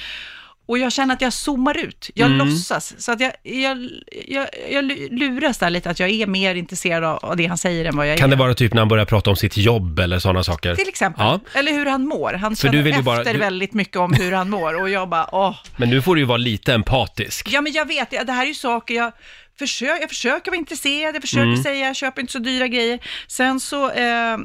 Och 0.66 0.78
jag 0.78 0.92
känner 0.92 1.14
att 1.14 1.20
jag 1.20 1.32
zoomar 1.32 1.78
ut, 1.78 2.10
jag 2.14 2.26
Mm. 2.30 2.48
låtsas. 2.48 2.94
Så 2.98 3.12
att 3.12 3.20
jag, 3.20 3.32
jag, 3.42 3.88
jag, 4.28 4.48
jag 4.70 4.84
luras 5.12 5.58
där 5.58 5.70
lite 5.70 5.90
att 5.90 6.00
jag 6.00 6.10
är 6.10 6.26
mer 6.26 6.54
intresserad 6.54 7.04
av 7.22 7.36
det 7.36 7.46
han 7.46 7.58
säger 7.58 7.84
än 7.84 7.96
vad 7.96 8.08
jag 8.08 8.18
Kan 8.18 8.32
är. 8.32 8.36
det 8.36 8.40
vara 8.42 8.54
typ 8.54 8.72
när 8.74 8.80
han 8.80 8.88
börjar 8.88 9.04
prata 9.04 9.30
om 9.30 9.36
sitt 9.36 9.56
jobb 9.56 9.98
eller 9.98 10.18
sådana 10.18 10.44
saker? 10.44 10.74
Till 10.74 10.88
exempel. 10.88 11.24
Ja, 11.26 11.40
Eller 11.54 11.72
hur 11.72 11.86
han 11.86 12.06
mår. 12.06 12.32
Han 12.32 12.56
För 12.56 12.68
du 12.68 12.78
känner 12.78 12.90
efter 12.90 13.02
bara- 13.02 13.24
du- 13.24 13.38
väldigt 13.38 13.74
mycket 13.74 13.96
om 13.96 14.12
hur 14.12 14.32
han 14.32 14.50
mår. 14.50 14.80
Och 14.80 14.90
jag 14.90 15.08
bara, 15.08 15.28
åh. 15.34 15.54
men 15.76 15.90
nu 15.90 16.02
får 16.02 16.14
du 16.14 16.20
ju 16.20 16.26
vara 16.26 16.36
lite 16.38 16.74
empatisk. 16.74 17.48
Ja, 17.52 17.60
men 17.60 17.72
jag 17.72 17.88
vet, 17.88 18.10
det 18.10 18.32
här 18.32 18.42
är 18.42 18.48
ju 18.48 18.54
saker 18.54 18.94
jag 18.94 19.12
försöker, 19.59 20.00
jag 20.00 20.09
försöker 20.09 20.50
vara 20.50 20.59
intresserad, 20.59 21.14
jag 21.14 21.22
försöker 21.22 21.42
Mm. 21.44 21.62
säga, 21.62 21.86
jag 21.86 21.96
köper 21.96 22.20
inte 22.20 22.32
så 22.32 22.38
dyra 22.38 22.68
grejer. 22.68 22.98
Sen 23.28 23.61
så 23.61 23.90
eh, 23.90 24.32
eh, 24.32 24.38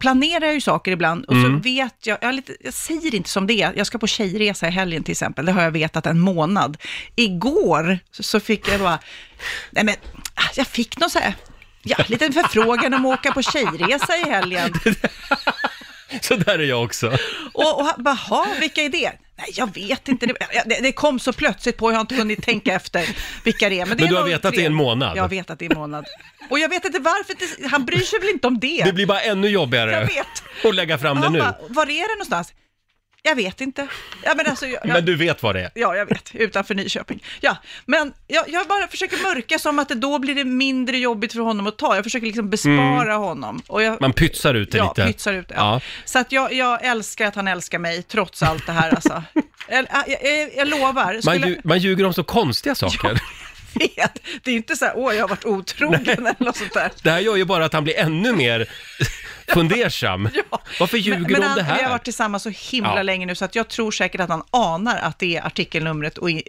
planerar 0.00 0.44
jag 0.44 0.54
ju 0.54 0.60
saker 0.60 0.92
ibland 0.92 1.24
och 1.24 1.34
Mm. 1.34 1.56
så 1.56 1.62
vet 1.62 2.06
jag, 2.06 2.18
jag, 2.20 2.34
lite, 2.34 2.56
jag 2.60 2.74
säger 2.74 3.14
inte 3.14 3.30
som 3.30 3.46
det 3.46 3.62
är, 3.62 3.72
jag 3.76 3.86
ska 3.86 3.98
på 3.98 4.06
tjejresa 4.06 4.68
i 4.68 4.70
helgen 4.70 5.02
till 5.04 5.12
exempel, 5.12 5.46
det 5.46 5.52
har 5.52 5.62
jag 5.62 5.70
vetat 5.70 6.06
en 6.06 6.20
månad. 6.20 6.76
Igår 7.16 7.98
så, 8.20 8.40
fick 8.40 8.68
jag 8.68 8.80
bara, 8.80 8.98
nej 9.70 9.84
men, 9.84 9.94
ah, 10.34 10.42
jag 10.56 10.66
fick 10.66 10.98
någon 10.98 11.10
så 11.10 11.18
här, 11.18 11.34
ja, 11.82 11.96
liten 12.08 12.32
förfrågan 12.32 12.94
om 12.94 13.06
att 13.06 13.18
åka 13.18 13.32
på 13.32 13.42
tjejresa 13.42 14.16
i 14.16 14.30
helgen. 14.30 14.72
Så 16.20 16.36
där 16.36 16.58
är 16.58 16.62
jag 16.64 16.84
också. 16.84 17.18
Och, 17.52 17.80
och 17.80 17.88
bara, 18.02 18.14
"Ha, 18.14 18.46
vilka 18.60 18.82
är 18.82 18.88
det? 18.88 19.12
Nej, 19.36 19.46
jag 19.54 19.74
vet 19.74 20.08
inte. 20.08 20.26
Det, 20.26 20.34
det, 20.66 20.80
det 20.82 20.92
kom 20.92 21.18
så 21.18 21.32
plötsligt 21.32 21.76
på, 21.76 21.90
jag 21.90 21.96
har 21.96 22.00
inte 22.00 22.14
hunnit 22.14 22.42
tänka 22.42 22.74
efter 22.74 23.16
vilka 23.44 23.68
det 23.68 23.80
är. 23.80 23.86
Men, 23.86 23.88
det 23.88 23.94
Men 23.96 24.04
är 24.04 24.08
du 24.08 24.14
har 24.14 24.22
nog 24.22 24.30
vetat 24.30 24.52
tre. 24.52 24.56
det 24.60 24.62
i 24.62 24.66
en 24.66 24.74
månad? 24.74 25.16
Jag 25.16 25.28
vet 25.28 25.50
att 25.50 25.58
det 25.58 25.66
är 25.66 25.70
en 25.72 25.78
månad. 25.78 26.06
Och 26.50 26.58
jag 26.58 26.68
vet 26.68 26.84
inte 26.84 26.98
varför, 26.98 27.34
det, 27.62 27.68
han 27.68 27.84
bryr 27.84 27.98
sig 28.00 28.18
väl 28.20 28.28
inte 28.28 28.46
om 28.46 28.58
det. 28.60 28.82
Det 28.84 28.92
blir 28.92 29.06
bara 29.06 29.20
ännu 29.20 29.48
jobbigare 29.48 29.90
Jag 29.90 30.00
vet. 30.06 30.26
att 30.64 30.74
lägga 30.74 30.98
fram 30.98 31.16
det 31.16 31.22
han 31.22 31.32
nu. 31.32 31.38
bara, 31.38 31.54
var 31.68 31.84
är 31.86 32.08
det 32.08 32.14
någonstans? 32.14 32.52
Jag 33.26 33.34
vet 33.36 33.60
inte. 33.60 33.86
Ja, 34.24 34.32
men 34.36 34.46
alltså, 34.46 34.66
jag, 34.66 34.86
Men 34.86 35.04
du 35.04 35.16
vet 35.16 35.42
vad 35.42 35.54
det 35.54 35.60
är. 35.60 35.70
Ja, 35.74 35.96
jag 35.96 36.06
vet. 36.06 36.34
Utanför 36.34 36.74
Nyköping. 36.74 37.22
Ja, 37.40 37.56
men 37.86 38.12
jag, 38.26 38.44
jag 38.48 38.66
bara 38.66 38.86
försöker 38.88 39.22
mörka 39.22 39.58
som 39.58 39.78
att 39.78 39.88
det 39.88 39.94
då 39.94 40.18
blir 40.18 40.34
det 40.34 40.44
mindre 40.44 40.98
jobbigt 40.98 41.32
för 41.32 41.40
honom 41.40 41.66
att 41.66 41.78
ta. 41.78 41.94
Jag 41.94 42.04
försöker 42.04 42.26
liksom 42.26 42.50
bespara 42.50 43.14
honom. 43.14 43.62
Och 43.66 43.82
jag, 43.82 43.88
Mm. 43.88 43.98
Man 44.00 44.12
pytsar 44.12 44.54
ut 44.54 44.70
det 44.72 44.78
ja, 44.78 44.94
lite. 44.96 45.06
pytsar 45.06 45.32
ut 45.32 45.48
det. 45.48 45.54
Ja. 45.54 45.80
Så 46.04 46.18
att 46.18 46.32
jag, 46.32 46.52
jag 46.52 46.84
älskar 46.84 47.26
att 47.26 47.34
han 47.34 47.48
älskar 47.48 47.78
mig, 47.78 48.02
trots 48.02 48.42
allt 48.42 48.66
det 48.66 48.72
här 48.72 48.90
alltså. 48.90 49.22
Jag, 49.68 49.86
jag, 50.06 50.22
jag, 50.22 50.50
jag 50.56 50.68
lovar. 50.68 51.12
Man, 51.12 51.22
Skulle, 51.22 51.46
lju- 51.46 51.60
man 51.64 51.78
ljuger 51.78 52.04
om 52.06 52.14
så 52.14 52.24
konstiga 52.24 52.74
saker. 52.74 53.20
vet, 53.96 54.18
det 54.42 54.50
är 54.50 54.54
inte 54.54 54.76
så 54.76 54.84
här, 54.84 54.92
åh, 54.96 55.14
jag 55.14 55.22
har 55.22 55.28
varit 55.28 55.44
otrogen 55.44 56.08
eller 56.26 56.44
något 56.44 56.56
sånt 56.56 56.72
där. 56.74 56.90
Det 57.02 57.10
här 57.10 57.18
gör 57.20 57.36
ju 57.36 57.44
bara 57.44 57.64
att 57.64 57.72
han 57.72 57.84
blir 57.84 57.98
ännu 57.98 58.32
mer 58.32 58.66
fundersam. 59.54 60.28
Varför 60.80 60.96
ljuger 60.98 61.18
men, 61.18 61.28
du 61.28 61.32
men 61.32 61.42
om 61.42 61.48
han, 61.48 61.56
det 61.58 61.62
Vi 61.64 61.70
har 61.70 61.76
här? 61.76 61.90
varit 61.90 62.04
tillsammans 62.04 62.42
så 62.42 62.50
himla 62.70 62.96
Ja. 62.96 63.02
länge 63.02 63.26
nu, 63.26 63.34
så 63.34 63.44
att 63.44 63.54
jag 63.54 63.68
tror 63.68 63.90
säkert 63.90 64.20
att 64.20 64.28
han 64.28 64.42
anar 64.50 64.96
att 65.02 65.18
det 65.18 65.36
är 65.36 65.46
artikelnumret 65.46 66.18
och 66.18 66.30
i, 66.30 66.36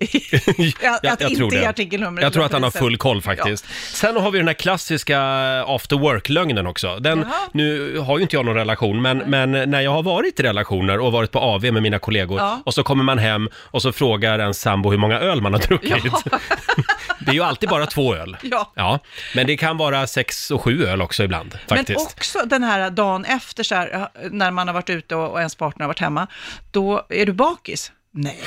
att, 0.48 0.84
Jag- 0.84 1.00
jag 1.04 1.12
inte 1.22 1.36
tror 1.36 1.56
är 1.56 1.60
det. 1.60 1.70
artikelnumret. 1.70 2.24
Jag 2.24 2.34
tror 2.34 2.46
att 2.46 2.52
han 2.52 2.64
har 2.64 2.72
det 2.72 2.80
full 2.80 2.98
koll 2.98 3.22
faktiskt. 3.22 3.66
Sen 3.94 4.18
har 4.18 4.32
vi 4.32 4.38
den 4.38 4.48
här 4.48 4.54
klassiska 4.54 5.20
after 5.68 5.96
work-lögnen 5.98 6.68
också. 6.68 6.98
Den, 7.00 7.20
Jaha. 7.20 7.34
nu 7.52 7.98
har 8.00 8.18
ju 8.18 8.22
inte 8.22 8.36
jag 8.36 8.46
någon 8.46 8.56
relation, 8.56 9.02
men, 9.02 9.18
men 9.18 9.52
när 9.52 9.82
jag 9.82 9.92
har 9.92 10.04
varit 10.04 10.40
i 10.40 10.44
relationer 10.44 11.00
och 11.00 11.12
varit 11.12 11.32
på 11.32 11.40
AV 11.40 11.62
med 11.74 11.84
mina 11.84 12.00
kollegor 12.00 12.40
Ja. 12.40 12.62
och 12.66 12.74
så 12.74 12.84
kommer 12.84 13.04
man 13.04 13.20
hem 13.20 13.50
och 13.56 13.82
så 13.82 13.92
frågar 13.92 14.40
en 14.40 14.54
sambo 14.54 14.92
hur 14.92 14.98
många 14.98 15.20
öl 15.20 15.42
man 15.42 15.54
har 15.54 15.60
druckit. 15.60 16.14
det 17.20 17.32
är 17.32 17.34
ju 17.36 17.44
alltid 17.44 17.70
bara 17.70 17.86
två 17.86 18.16
öl. 18.16 18.38
Ja. 18.42 18.72
Ja, 18.76 19.00
men 19.36 19.48
det 19.48 19.58
kan 19.58 19.78
vara 19.78 20.08
sex 20.08 20.52
och 20.52 20.62
sju 20.62 20.86
öl 20.86 21.02
också 21.02 21.24
ibland 21.24 21.58
faktiskt. 21.70 21.90
Men 22.00 22.06
också 22.18 22.40
den 22.46 22.64
här 22.64 22.90
dagen 22.96 23.26
efter, 23.26 23.64
så 23.64 23.76
här, 23.76 24.10
när 24.32 24.52
man 24.52 24.68
har 24.68 24.74
varit 24.74 24.90
ute 24.90 25.16
och, 25.16 25.32
och 25.32 25.40
ens 25.40 25.56
partner 25.56 25.84
har 25.84 25.88
varit 25.88 26.00
hemma, 26.00 26.28
då 26.72 27.06
är 27.10 27.26
du 27.26 27.34
bakis? 27.34 27.92
Nej, 28.12 28.40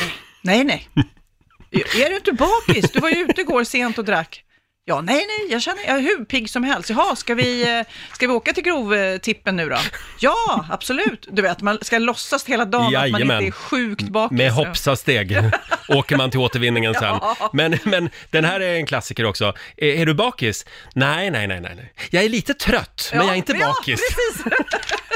nej, 0.42 0.64
nej. 0.64 0.88
är 2.05 2.11
du 2.11 2.16
inte 2.16 2.32
bakis? 2.32 2.90
Du 2.92 3.01
var 3.01 3.09
ju 3.09 3.16
ute 3.16 3.40
igår 3.40 3.64
sent 3.64 3.99
och 3.99 4.05
drack. 4.05 4.44
Ja, 4.89 5.01
nej, 5.01 5.16
nej, 5.16 5.53
jag 5.53 5.62
känner, 5.62 5.86
jag 5.86 5.97
är 5.97 6.01
hur 6.01 6.24
pigg 6.24 6.51
som 6.51 6.64
helst. 6.64 6.91
Jaha, 6.91 7.16
ska 7.16 7.34
vi, 7.34 7.78
eh, 7.78 7.86
ska 8.14 8.26
vi 8.26 8.32
åka 8.32 8.53
till 8.53 8.64
grovtippen 8.64 9.57
nu 9.57 9.68
då? 9.68 9.76
Ja, 10.20 10.66
absolut. 10.70 11.28
Du 11.30 11.43
vet, 11.43 11.61
man 11.61 11.78
ska 11.82 11.99
låtsas 11.99 12.45
hela 12.45 12.64
dagen 12.64 12.86
att 12.86 12.93
man 12.93 13.11
Jajamän. 13.11 13.36
inte 13.36 13.47
är 13.47 13.51
sjukt 13.51 14.09
bakis. 14.09 14.39
Med 14.39 14.53
hoppsasteg 14.53 15.39
åker 15.89 16.16
man 16.16 16.30
till 16.30 16.41
återvinningen 16.41 16.95
sen. 16.95 17.18
Ja. 17.20 17.51
Men, 17.53 17.78
men 17.84 18.11
den 18.30 18.45
här 18.45 18.61
är 18.61 18.74
en 18.74 18.86
klassiker 18.86 19.24
också. 19.24 19.55
Är, 19.76 19.89
är 19.89 20.07
du 20.07 20.14
bakis? 20.14 20.66
Nej, 20.95 21.30
nej, 21.30 21.47
nej, 21.47 21.61
nej. 21.61 21.72
nej. 21.76 21.93
Jag 22.11 22.24
är 22.24 22.28
lite 22.28 22.55
trött, 22.55 23.11
men 23.12 23.26
jag 23.26 23.32
är 23.32 23.39
inte 23.39 23.53
ja, 23.53 23.66
bakis. 23.66 24.01
precis. 24.01 24.53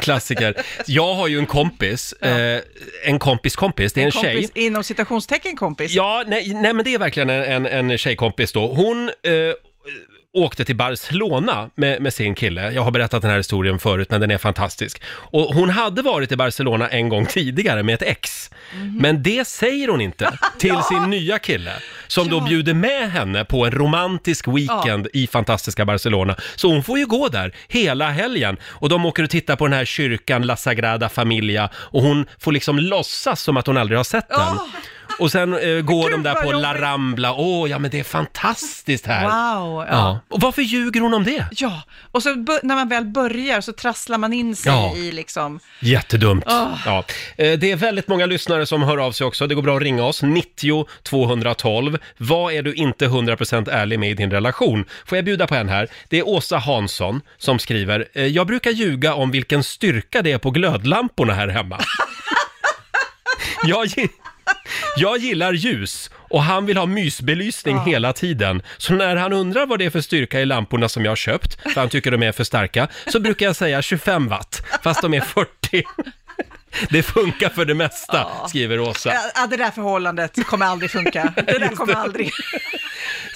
Klassiker. 0.00 0.54
Jag 0.86 1.14
har 1.14 1.28
ju 1.28 1.38
en 1.38 1.46
kompis, 1.46 2.12
eh, 2.12 2.60
en 3.04 3.18
kompis 3.18 3.56
kompis, 3.56 3.92
det 3.92 4.00
är 4.00 4.04
en, 4.04 4.10
tjej. 4.10 4.34
kompis, 4.34 4.50
Inom 4.54 4.84
citationstecken 4.84 5.56
kompis. 5.56 5.92
Ja, 5.92 6.24
nej, 6.26 6.54
nej 6.54 6.74
men 6.74 6.84
det 6.84 6.94
är 6.94 6.98
verkligen 6.98 7.30
en, 7.30 7.66
en, 7.66 7.90
en 7.90 7.98
tjejkompis 7.98 8.52
då. 8.52 8.66
Hon 8.66 9.08
eh, 9.08 9.32
åkte 10.34 10.64
till 10.64 10.76
Barcelona 10.76 11.70
med, 11.74 12.02
med 12.02 12.14
sin 12.14 12.34
kille. 12.34 12.72
Jag 12.72 12.82
har 12.82 12.90
berättat 12.90 13.22
den 13.22 13.30
här 13.30 13.38
historien 13.38 13.78
förut, 13.78 14.10
men 14.10 14.20
den 14.20 14.30
är 14.30 14.38
fantastisk. 14.38 15.02
Och 15.06 15.54
hon 15.54 15.70
hade 15.70 16.02
varit 16.02 16.32
i 16.32 16.36
Barcelona 16.36 16.88
en 16.88 17.08
gång 17.08 17.26
tidigare 17.26 17.82
med 17.82 17.94
ett 17.94 18.02
ex. 18.02 18.50
Mhm. 18.74 18.96
Men 19.00 19.22
det 19.22 19.46
säger 19.46 19.88
hon 19.88 20.00
inte 20.00 20.38
till 20.58 20.82
sin 20.82 21.02
nya 21.02 21.38
kille, 21.38 21.72
som 22.06 22.28
då 22.28 22.40
bjuder 22.40 22.74
med 22.74 23.12
henne 23.12 23.44
på 23.44 23.66
en 23.66 23.72
romantisk 23.72 24.48
weekend 24.48 25.08
i 25.12 25.26
fantastiska 25.26 25.84
Barcelona. 25.84 26.36
Så 26.56 26.68
hon 26.68 26.84
får 26.84 26.98
ju 26.98 27.06
gå 27.06 27.28
där 27.28 27.54
hela 27.68 28.10
helgen. 28.10 28.56
Och 28.64 28.88
de 28.88 29.06
åker 29.06 29.22
och 29.22 29.30
tittar 29.30 29.56
på 29.56 29.66
den 29.66 29.72
här 29.72 29.84
kyrkan, 29.84 30.46
La 30.46 30.56
Sagrada 30.56 31.08
Familia, 31.08 31.70
och 31.74 32.02
hon 32.02 32.26
får 32.38 32.52
liksom 32.52 32.78
låtsas 32.78 33.40
som 33.40 33.56
att 33.56 33.66
hon 33.66 33.76
aldrig 33.76 33.98
har 33.98 34.04
sett 34.04 34.28
den. 34.28 34.58
Och 35.18 35.32
sen 35.32 35.52
eh, 35.54 35.80
går 35.80 36.10
de 36.10 36.22
där 36.22 36.34
vad 36.34 36.44
på 36.44 36.52
La 36.52 36.68
jobbigt. 36.68 36.82
Rambla. 36.82 37.32
Åh, 37.34 37.70
ja 37.70 37.78
men 37.78 37.90
det 37.90 37.98
är 38.00 38.04
fantastiskt 38.04 39.06
här. 39.06 39.22
Wow, 39.24 39.84
ja. 39.84 39.86
Ja. 39.90 40.20
Och 40.28 40.40
varför 40.40 40.62
ljuger 40.62 41.00
hon 41.00 41.14
om 41.14 41.24
det? 41.24 41.46
Ja, 41.52 41.82
och 42.12 42.22
så 42.22 42.34
bör- 42.34 42.60
när 42.62 42.74
man 42.74 42.88
väl 42.88 43.04
börjar 43.04 43.60
så 43.60 43.72
trasslar 43.72 44.18
man 44.18 44.32
in 44.32 44.56
sig 44.56 44.72
Ja. 44.72 44.94
i 44.96 45.12
liksom... 45.12 45.60
Jättedumt. 45.80 46.44
Åh. 46.46 46.78
Ja. 46.86 47.04
Eh, 47.36 47.52
Det 47.58 47.70
är 47.70 47.76
väldigt 47.76 48.08
många 48.08 48.26
lyssnare 48.26 48.66
som 48.66 48.82
hör 48.82 48.98
av 48.98 49.12
sig 49.12 49.26
också. 49.26 49.46
Det 49.46 49.54
går 49.54 49.62
bra 49.62 49.76
att 49.76 49.82
ringa 49.82 50.04
oss, 50.04 50.22
90 50.22 50.86
212. 51.02 51.98
Vad 52.16 52.52
är 52.52 52.62
du 52.62 52.74
inte 52.74 53.06
100% 53.06 53.70
ärlig 53.70 53.98
med 53.98 54.10
i 54.10 54.14
din 54.14 54.30
relation? 54.30 54.84
Får 55.06 55.18
jag 55.18 55.24
bjuda 55.24 55.46
på 55.46 55.54
en 55.54 55.68
här? 55.68 55.88
Det 56.08 56.18
är 56.18 56.28
Åsa 56.28 56.58
Hansson 56.58 57.20
som 57.38 57.58
skriver, 57.58 58.08
eh, 58.14 58.26
jag 58.26 58.46
brukar 58.46 58.70
ljuga 58.70 59.14
om 59.14 59.30
vilken 59.30 59.62
styrka 59.62 60.22
det 60.22 60.32
är 60.32 60.38
på 60.38 60.50
glödlamporna 60.50 61.34
här 61.34 61.48
hemma. 61.48 61.80
jag, 63.66 63.86
gi- 63.86 64.08
jag 64.96 65.18
gillar 65.18 65.52
ljus 65.52 66.10
och 66.30 66.42
han 66.42 66.66
vill 66.66 66.76
ha 66.76 66.86
mysbelysning 66.86 67.78
hela 67.78 68.12
tiden. 68.12 68.62
Så 68.76 68.94
när 68.94 69.16
han 69.16 69.32
undrar 69.32 69.66
vad 69.66 69.78
det 69.78 69.84
är 69.84 69.90
för 69.90 70.00
styrka 70.00 70.40
i 70.40 70.46
lamporna 70.46 70.88
som 70.88 71.04
jag 71.04 71.10
har 71.10 71.16
köpt, 71.16 71.62
för 71.62 71.80
han 71.80 71.88
tycker 71.88 72.10
de 72.10 72.22
är 72.22 72.32
för 72.32 72.44
starka, 72.44 72.88
så 73.06 73.20
brukar 73.20 73.46
jag 73.46 73.56
säga 73.56 73.82
25 73.82 74.28
watt, 74.28 74.62
fast 74.82 75.02
de 75.02 75.14
är 75.14 75.20
40. 75.20 75.84
Det 76.90 77.02
funkar 77.02 77.48
för 77.48 77.64
det 77.64 77.74
mesta, 77.74 78.26
skriver 78.48 78.80
Åsa. 78.80 79.12
Ja, 79.14 79.20
ja, 79.34 79.46
det 79.46 79.56
där 79.56 79.70
förhållandet 79.70 80.46
kommer 80.46 80.66
aldrig 80.66 80.90
funka. 80.90 81.32
Det 81.36 81.58
där 81.58 81.68
kommer 81.68 81.94
aldrig... 81.94 82.30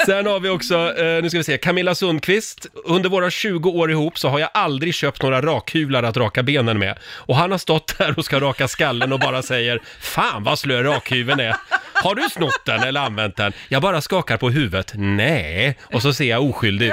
Sen 0.06 0.26
har 0.26 0.40
vi 0.40 0.48
också, 0.48 0.74
eh, 0.74 1.22
nu 1.22 1.28
ska 1.28 1.38
vi 1.38 1.44
se, 1.44 1.58
Camilla 1.58 1.94
Sundqvist. 1.94 2.66
Under 2.84 3.08
våra 3.08 3.30
20 3.30 3.70
år 3.70 3.90
ihop 3.90 4.18
så 4.18 4.28
har 4.28 4.38
jag 4.38 4.50
aldrig 4.54 4.94
köpt 4.94 5.22
några 5.22 5.40
rakhyvlar 5.42 6.02
att 6.02 6.16
raka 6.16 6.42
benen 6.42 6.78
med. 6.78 6.98
Och 7.04 7.36
han 7.36 7.50
har 7.50 7.58
stått 7.58 7.98
där 7.98 8.18
och 8.18 8.24
ska 8.24 8.40
raka 8.40 8.68
skallen 8.68 9.12
och 9.12 9.20
bara 9.20 9.42
säger 9.42 9.80
Fan 10.00 10.44
vad 10.44 10.58
slö 10.58 10.82
rakhyveln 10.82 11.40
är. 11.40 11.56
Har 11.92 12.14
du 12.14 12.28
snott 12.30 12.64
den 12.64 12.82
eller 12.82 13.00
använt 13.00 13.36
den? 13.36 13.52
Jag 13.68 13.82
bara 13.82 14.00
skakar 14.00 14.36
på 14.36 14.50
huvudet. 14.50 14.92
Nej. 14.94 15.78
Och 15.82 16.02
så 16.02 16.12
ser 16.14 16.30
jag 16.30 16.42
oskyldig 16.44 16.86
ut. 16.86 16.92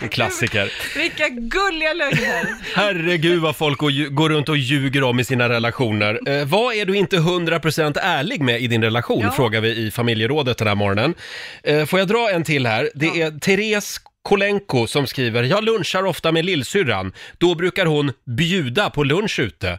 En 0.00 0.08
klassiker. 0.08 0.72
Vilka 0.98 1.28
gulliga 1.28 1.92
lögner. 1.92 2.56
Herregud 2.74 3.40
vad 3.40 3.56
folk 3.56 3.78
går, 4.10 4.28
runt 4.28 4.48
och 4.48 4.56
ljuger 4.56 5.02
om 5.02 5.20
i 5.20 5.24
sina 5.24 5.48
relationer. 5.48 6.20
Eh, 6.28 6.46
vad 6.46 6.74
är 6.74 6.84
du 6.84 6.96
inte 6.96 7.16
100% 7.16 7.98
ärlig 8.02 8.40
med 8.40 8.60
i 8.60 8.66
din 8.66 8.82
relation? 8.82 9.20
Ja. 9.22 9.32
Frågar 9.32 9.60
vi 9.60 9.86
i 9.86 9.90
familjerådet 9.90 10.58
den 10.58 10.68
här 10.68 10.74
morgonen. 10.74 11.14
Eh, 11.62 11.84
får 11.84 11.98
jag 11.98 12.08
dra 12.08 12.30
en 12.30 12.44
till 12.44 12.66
här? 12.66 12.90
Det 12.94 13.06
är 13.22 13.38
Therese 13.38 14.00
Kolenko 14.22 14.86
som 14.86 15.06
skriver, 15.06 15.42
jag 15.42 15.64
lunchar 15.64 16.04
ofta 16.04 16.32
med 16.32 16.44
lillsyrran. 16.44 17.12
Då 17.38 17.54
brukar 17.54 17.86
hon 17.86 18.12
bjuda 18.26 18.90
på 18.90 19.04
lunch 19.04 19.40
ute. 19.40 19.78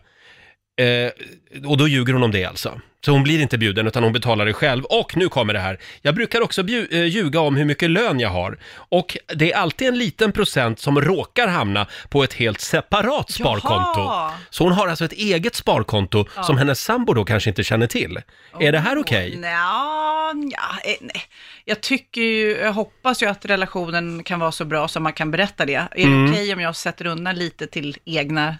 Eh, 0.77 1.11
och 1.69 1.77
då 1.77 1.87
ljuger 1.87 2.13
hon 2.13 2.23
om 2.23 2.31
det 2.31 2.45
alltså. 2.45 2.81
Så 3.05 3.11
hon 3.11 3.23
blir 3.23 3.41
inte 3.41 3.57
bjuden 3.57 3.87
utan 3.87 4.03
hon 4.03 4.13
betalar 4.13 4.45
det 4.45 4.53
själv. 4.53 4.83
Och 4.85 5.17
nu 5.17 5.29
kommer 5.29 5.53
det 5.53 5.59
här. 5.59 5.79
Jag 6.01 6.15
brukar 6.15 6.41
också 6.41 6.63
bju- 6.63 6.87
eh, 6.93 7.05
ljuga 7.05 7.39
om 7.39 7.55
hur 7.55 7.65
mycket 7.65 7.89
lön 7.89 8.19
jag 8.19 8.29
har. 8.29 8.57
Och 8.75 9.17
det 9.35 9.51
är 9.53 9.57
alltid 9.57 9.87
en 9.87 9.97
liten 9.97 10.31
procent 10.31 10.79
som 10.79 11.01
råkar 11.01 11.47
hamna 11.47 11.87
på 12.09 12.23
ett 12.23 12.33
helt 12.33 12.61
separat 12.61 13.31
sparkonto. 13.31 13.99
Jaha. 13.99 14.31
Så 14.49 14.63
hon 14.63 14.73
har 14.73 14.87
alltså 14.87 15.05
ett 15.05 15.11
eget 15.13 15.55
sparkonto 15.55 16.25
som 16.43 16.57
hennes 16.57 16.81
sambo 16.81 17.13
då 17.13 17.25
kanske 17.25 17.49
inte 17.49 17.63
känner 17.63 17.87
till. 17.87 18.19
Är 18.59 18.71
det 18.71 18.79
här 18.79 18.97
okej? 18.97 19.35
Nja, 19.37 20.33
nja, 20.33 20.59
eh, 20.85 20.95
nej. 21.01 21.21
Jag 21.65 21.81
tycker 21.81 22.21
ju, 22.21 22.51
jag 22.57 22.73
hoppas 22.73 23.23
ju 23.23 23.25
att 23.29 23.45
relationen 23.45 24.23
kan 24.23 24.39
vara 24.39 24.51
så 24.51 24.65
bra 24.65 24.87
som 24.87 25.03
man 25.03 25.13
kan 25.13 25.31
berätta 25.31 25.65
det. 25.65 25.75
Är 25.75 25.87
det 25.95 26.03
Mm. 26.03 26.31
okej 26.31 26.53
om 26.53 26.59
jag 26.59 26.75
sätter 26.75 27.05
undan 27.07 27.35
lite 27.35 27.67
till 27.67 27.97
egna 28.05 28.55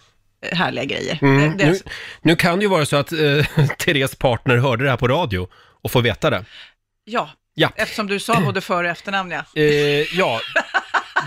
härliga 0.51 0.85
grejer? 0.85 1.19
Mm, 1.21 1.57
Det, 1.57 1.63
det, 1.65 1.71
nu, 1.71 1.79
nu 2.21 2.35
kan 2.35 2.59
det 2.59 2.63
ju 2.63 2.69
vara 2.69 2.85
så 2.85 2.95
att 2.95 3.11
eh, 3.11 3.17
Therese 3.77 4.15
partner 4.15 4.57
hörde 4.57 4.83
det 4.83 4.89
här 4.89 4.97
på 4.97 5.07
radio 5.07 5.47
och 5.83 5.91
får 5.91 6.01
veta 6.01 6.29
det. 6.29 6.45
ja, 7.05 7.29
Ja. 7.57 7.69
eftersom 7.75 8.07
du 8.07 8.19
sa 8.19 8.39
både 8.45 8.61
för 8.61 8.83
och 8.83 8.89
efternamn 8.89 9.31
ja. 9.31 9.61
Eh, 9.61 9.65
ja, 10.17 10.39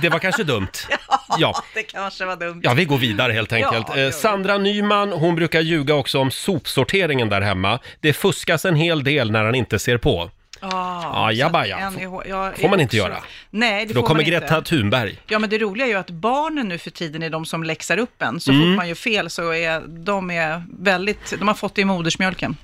det 0.02 0.08
var 0.08 0.18
kanske 0.18 0.44
dumt. 0.44 0.68
Ja. 1.38 1.54
Det 1.74 1.82
kanske 1.82 2.24
var 2.24 2.36
dumt. 2.36 2.60
Ja, 2.64 2.74
vi 2.74 2.84
går 2.84 2.98
vidare 2.98 3.32
helt 3.32 3.52
enkelt. 3.52 3.86
Ja, 3.88 3.96
eh, 3.98 4.06
vi. 4.06 4.12
Sandra 4.12 4.58
Nyman, 4.58 5.12
hon 5.12 5.34
brukar 5.34 5.60
ljuga 5.60 5.94
också 5.94 6.18
om 6.18 6.30
sopsorteringen 6.30 7.28
där 7.28 7.40
hemma. 7.40 7.78
Det 8.00 8.12
fuskas 8.12 8.64
en 8.64 8.74
hel 8.76 9.04
del 9.04 9.30
när 9.30 9.44
han 9.44 9.54
inte 9.54 9.78
ser 9.78 9.98
på. 9.98 10.30
Ah, 10.60 11.32
så 11.32 11.46
att 11.46 11.54
en 11.54 11.98
är- 11.98 12.28
jag 12.28 12.58
Får 12.58 12.68
man 12.68 12.80
inte 12.80 13.00
också- 13.00 13.08
göra. 13.10 13.22
Nej, 13.50 13.86
det 13.86 13.94
Då 13.94 14.00
får 14.00 14.06
kommer 14.06 14.22
man 14.22 14.30
Greta 14.30 14.58
inte. 14.58 14.70
Thunberg. 14.70 15.18
Ja, 15.28 15.38
men 15.38 15.50
det 15.50 15.58
roliga 15.58 15.86
är 15.86 15.90
ju 15.90 15.96
att 15.98 16.10
barnen 16.10 16.68
nu 16.68 16.78
för 16.78 16.90
tiden 16.90 17.22
är 17.22 17.30
de 17.30 17.46
som 17.46 17.62
läxar 17.62 17.98
upp 17.98 18.22
en. 18.22 18.40
Så 18.40 18.50
Mm. 18.52 18.62
fort 18.62 18.76
man 18.76 18.88
gör 18.88 18.94
fel 18.94 19.30
så 19.30 19.54
är 19.54 19.80
de 20.04 20.30
är 20.30 20.62
väldigt, 20.80 21.34
de 21.38 21.48
har 21.48 21.54
fått 21.54 21.74
det 21.74 21.80
i 21.80 21.84
modersmjölken. 21.84 22.56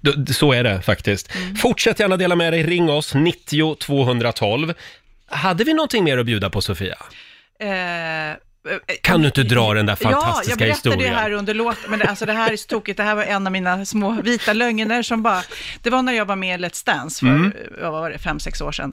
D- 0.00 0.32
Så 0.34 0.52
är 0.52 0.64
det 0.64 0.82
faktiskt. 0.82 1.34
Mm. 1.36 1.56
Fortsätt 1.56 2.00
gärna 2.00 2.16
dela 2.16 2.36
med 2.36 2.52
dig. 2.52 2.62
Ring 2.62 2.90
oss, 2.90 3.14
90 3.14 3.74
212. 3.74 4.74
Hade 5.26 5.64
vi 5.64 5.74
någonting 5.74 6.04
mer 6.04 6.18
att 6.18 6.26
bjuda 6.26 6.50
på, 6.50 6.60
Sofia? 6.60 6.96
Eh, 7.60 8.36
Kan 9.02 9.20
du 9.20 9.26
inte 9.26 9.42
dra 9.42 9.74
den 9.74 9.86
där 9.86 9.96
fantastiska 9.96 10.42
Ja, 10.44 10.50
jag 10.50 10.58
berättade 10.58 10.94
historien? 10.94 11.14
det 11.14 11.20
här 11.20 11.32
under 11.32 11.54
låten, 11.54 11.90
men 11.90 11.98
det, 11.98 12.04
alltså 12.06 12.26
det 12.26 12.32
här 12.32 12.52
är 12.52 12.56
så 12.56 12.66
tokigt. 12.66 12.96
Det 12.96 13.02
här 13.02 13.14
var 13.14 13.22
en 13.24 13.46
av 13.46 13.52
mina 13.52 13.84
små 13.84 14.12
vita 14.22 14.52
lögner 14.52 15.02
som 15.02 15.22
bara... 15.22 15.42
Det 15.82 15.90
var 15.90 16.02
när 16.02 16.12
jag 16.12 16.24
var 16.24 16.36
med 16.36 16.60
i 16.60 16.64
Let's 16.64 16.86
Dance 16.86 17.20
för, 17.20 17.26
Mm. 17.26 17.52
vad 17.80 17.92
var 17.92 18.10
det, 18.10 18.18
fem, 18.18 18.40
sex 18.40 18.60
år 18.60 18.72
sedan. 18.72 18.92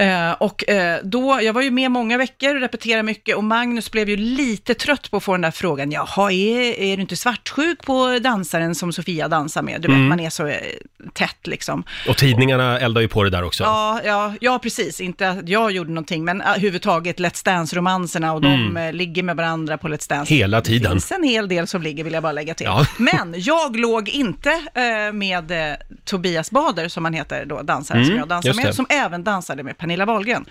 Eh, 0.00 0.32
och 0.32 0.68
eh, 0.68 0.98
då, 1.04 1.38
jag 1.42 1.52
var 1.52 1.62
ju 1.62 1.70
med 1.70 1.90
många 1.90 2.18
veckor 2.18 2.54
och 2.54 2.60
repeterade 2.60 3.02
mycket 3.02 3.36
och 3.36 3.44
Magnus 3.44 3.90
blev 3.90 4.08
ju 4.08 4.16
lite 4.16 4.74
trött 4.74 5.10
på 5.10 5.16
att 5.16 5.22
få 5.24 5.32
den 5.32 5.40
där 5.40 5.50
frågan, 5.50 5.92
jaha, 5.92 6.32
är, 6.32 6.80
är 6.80 6.96
du 6.96 7.02
inte 7.02 7.16
svartsjuk 7.16 7.82
på 7.84 8.18
dansaren 8.22 8.74
som 8.74 8.92
Sofia 8.92 9.28
dansar 9.28 9.62
med? 9.62 9.80
Du 9.80 9.88
vet, 9.88 9.96
Mm. 9.96 10.08
man 10.08 10.20
är 10.20 10.30
så 10.30 10.46
eh, 10.46 10.56
tätt 11.12 11.46
liksom. 11.46 11.84
Och 12.08 12.16
tidningarna 12.16 12.78
eldar 12.80 13.00
ju 13.00 13.08
på 13.08 13.24
det 13.24 13.30
där 13.30 13.42
också. 13.42 13.64
Ja, 13.64 14.00
ja, 14.04 14.34
ja, 14.40 14.58
precis. 14.62 15.00
Inte 15.00 15.28
att 15.30 15.48
jag 15.48 15.70
gjorde 15.72 15.90
någonting, 15.90 16.24
men 16.24 16.42
uh, 16.42 16.48
huvudtaget 16.58 17.18
Let's 17.20 17.44
Dance-romanserna 17.44 18.32
och 18.32 18.44
Mm. 18.44 18.74
de 18.74 18.80
eh, 18.86 18.92
ligger 18.92 19.22
med 19.22 19.36
varandra 19.36 19.78
på 19.78 19.88
Let's 19.88 20.08
Dance. 20.08 20.34
Hela 20.34 20.60
tiden. 20.60 20.82
Det 20.82 20.90
finns 20.90 21.12
en 21.12 21.22
hel 21.24 21.48
del 21.48 21.66
som 21.66 21.82
ligger, 21.82 22.04
vill 22.04 22.12
jag 22.12 22.22
bara 22.22 22.32
lägga 22.32 22.54
till. 22.54 22.66
Ja. 22.66 22.86
Men 22.98 23.34
jag 23.36 23.76
låg 23.76 24.08
inte 24.08 24.50
eh, 24.74 25.12
med 25.12 25.50
eh, 25.70 25.74
Tobias 26.04 26.50
Bader, 26.50 26.88
som 26.88 27.04
han 27.04 27.14
heter 27.14 27.44
då, 27.44 27.62
dansaren 27.62 28.04
som 28.04 28.10
Mm, 28.10 28.18
jag 28.18 28.28
dansar 28.28 28.48
just 28.48 28.60
det. 28.60 28.66
med, 28.66 28.74
som 28.74 28.86
även 28.90 29.24
dansade 29.24 29.62
med 29.62 29.78
Pernilla 29.78 29.89
Wahlgren. 29.96 30.46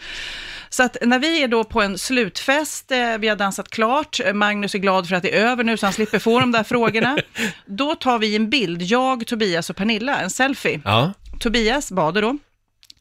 Så 0.69 0.83
att 0.83 0.97
när 1.01 1.19
vi 1.19 1.43
är 1.43 1.47
då 1.47 1.63
på 1.63 1.81
en 1.81 1.97
slutfest, 1.97 2.91
eh, 2.91 3.17
vi 3.19 3.27
har 3.27 3.35
dansat 3.35 3.69
klart, 3.69 4.19
eh, 4.19 4.33
Magnus 4.33 4.75
är 4.75 4.79
glad 4.79 5.07
för 5.07 5.15
att 5.15 5.23
det 5.23 5.37
är 5.37 5.45
över 5.45 5.63
nu 5.63 5.77
så 5.77 5.85
han 5.85 5.93
slipper 5.93 6.19
få 6.19 6.39
de 6.39 6.51
där 6.51 6.63
frågorna. 6.63 7.17
Då 7.65 7.95
tar 7.95 8.19
vi 8.19 8.35
en 8.35 8.49
bild, 8.49 8.81
jag, 8.81 9.27
Tobias 9.27 9.69
och 9.69 9.75
Pernilla, 9.75 10.19
en 10.21 10.29
selfie. 10.29 10.81
Ja. 10.85 11.13
Tobias 11.39 11.91
Bader 11.91 12.21
då, 12.21 12.37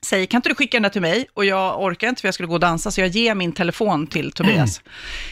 säger 0.07 0.26
kan 0.26 0.38
inte 0.38 0.49
du 0.49 0.55
skicka 0.55 0.76
den 0.76 0.82
där 0.82 0.90
till 0.90 1.01
mig? 1.03 1.26
Och 1.34 1.44
jag 1.44 1.82
orkar 1.82 2.09
inte 2.09 2.20
för 2.20 2.28
jag 2.28 2.34
skulle 2.34 2.46
gå 2.46 2.55
och 2.55 2.61
dansa, 2.61 2.90
så 2.90 3.01
jag 3.01 3.09
ger 3.09 3.34
min 3.34 3.53
telefon 3.53 4.07
till 4.07 4.32
Tobias. 4.32 4.80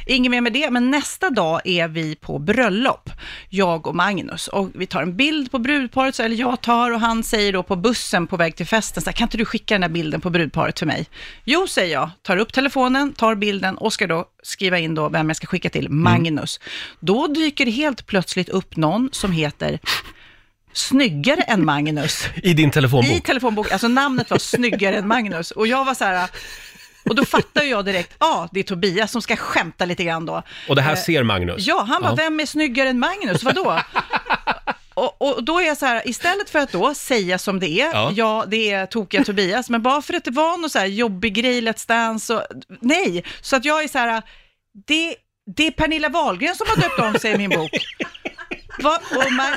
Inget 0.07 0.31
mer 0.31 0.41
med 0.41 0.53
det, 0.53 0.71
men 0.71 0.91
nästa 0.91 1.31
dag 1.31 1.61
är 1.64 1.89
vi 1.89 2.14
på 2.17 2.39
bröllop, 2.39 3.11
jag 3.49 3.87
och 3.87 3.95
Magnus. 3.97 4.49
Och 4.49 4.71
vi 4.75 4.87
tar 4.87 5.03
en 5.03 5.17
bild 5.17 5.51
på 5.51 5.59
brudparet, 5.59 6.14
så- 6.14 6.23
eller 6.23 6.37
jag 6.37 6.61
tar, 6.61 6.91
och 6.91 7.01
han 7.01 7.23
säger 7.23 7.53
då 7.53 7.62
på 7.62 7.77
bussen 7.77 8.27
på 8.27 8.37
väg 8.37 8.57
till 8.57 8.67
festen, 8.67 9.03
så 9.03 9.11
här, 9.11 9.17
kan 9.17 9.25
inte 9.27 9.37
du 9.37 9.45
skicka 9.45 9.75
den 9.75 9.81
där 9.81 9.89
bilden 9.89 10.21
på 10.21 10.31
brudparet 10.31 10.79
för 10.79 10.87
mig? 10.87 11.07
Jo, 11.45 11.67
säger 11.67 11.93
jag, 11.93 12.11
tar 12.23 12.37
upp 12.37 12.53
telefonen, 12.53 13.12
tar 13.12 13.35
bilden 13.35 13.77
och 13.79 13.93
ska 13.93 14.07
då 14.07 14.25
skriva 14.43 14.79
in 14.79 14.95
då 14.95 15.09
vem 15.09 15.29
jag 15.29 15.37
ska 15.37 15.47
skicka 15.47 15.71
till, 15.71 15.89
Magnus. 15.91 16.61
Då 17.01 17.27
dyker 17.27 17.67
helt 17.67 18.07
plötsligt 18.07 18.49
upp 18.49 18.77
någon 18.77 19.09
som 19.12 19.33
heter 19.33 19.79
snyggare 20.77 21.41
än 21.43 21.64
Magnus. 21.64 22.24
I 22.43 22.55
din 22.55 22.70
telefonbok? 22.70 23.11
I 23.11 23.20
telefonbok, 23.20 23.72
alltså 23.72 23.89
namnet 23.89 24.31
var 24.31 24.39
snyggare 24.39 24.97
än 24.97 25.09
Magnus. 25.09 25.51
Och 25.51 25.66
jag 25.66 25.85
var 25.85 25.95
så 25.95 26.05
här, 26.05 26.29
och 27.09 27.14
då 27.14 27.24
fattar 27.24 27.62
jag 27.62 27.85
direkt, 27.85 28.14
ja, 28.20 28.27
ah, 28.27 28.49
det 28.53 28.61
är 28.61 28.64
Tobias 28.64 29.12
som 29.12 29.22
ska 29.22 29.37
skämta 29.37 29.85
lite 29.85 30.05
grann 30.05 30.27
då. 30.27 30.43
Och 30.68 30.77
det 30.77 30.83
här 30.83 30.93
Eh, 30.93 30.99
ser 30.99 31.22
Magnus? 31.22 31.66
Ja, 31.66 31.85
han 31.89 32.03
bara, 32.03 32.11
Ja. 32.11 32.14
vem 32.16 32.41
är 32.41 32.47
snyggare 32.47 32.89
än 32.89 32.99
Magnus? 32.99 33.43
Vadå? 33.43 33.81
Och, 34.95 35.22
och 35.22 35.45
då 35.45 35.61
är 35.61 35.66
jag 35.66 35.77
så 35.77 35.87
här, 35.87 36.09
istället 36.09 36.51
för 36.51 36.59
att 36.59 36.72
då 36.72 36.95
säga 36.95 37.39
som 37.39 37.61
det 37.61 37.68
är, 37.81 37.91
Ja. 37.93 38.11
ja, 38.14 38.45
det 38.49 38.72
är 38.72 38.87
tokiga 38.87 39.24
Tobias, 39.24 39.70
men 39.70 39.83
bara 39.83 40.03
för 40.03 40.14
att 40.14 40.24
det 40.24 40.31
var 40.31 40.59
någon 40.59 40.70
så 40.70 40.79
här 40.79 40.87
jobbig 40.87 41.35
grej, 41.35 41.61
Let's 41.61 41.89
Dance, 41.89 42.35
och, 42.35 42.43
nej, 42.81 43.24
så 43.41 43.57
att 43.57 43.64
jag 43.64 43.85
är 43.85 43.89
så 43.89 43.99
här, 43.99 44.22
det, 44.87 45.14
det 45.57 45.66
är 45.66 45.70
Pernilla 45.70 46.09
Wahlgren 46.09 46.55
som 46.55 46.66
har 46.68 46.77
döpt 46.77 46.99
om 47.01 47.20
sig 47.20 47.33
i 47.33 47.39
min 47.39 47.51
bok. 47.51 47.70
Va? 48.87 48.99
Och, 49.16 49.22
Ma- 49.22 49.57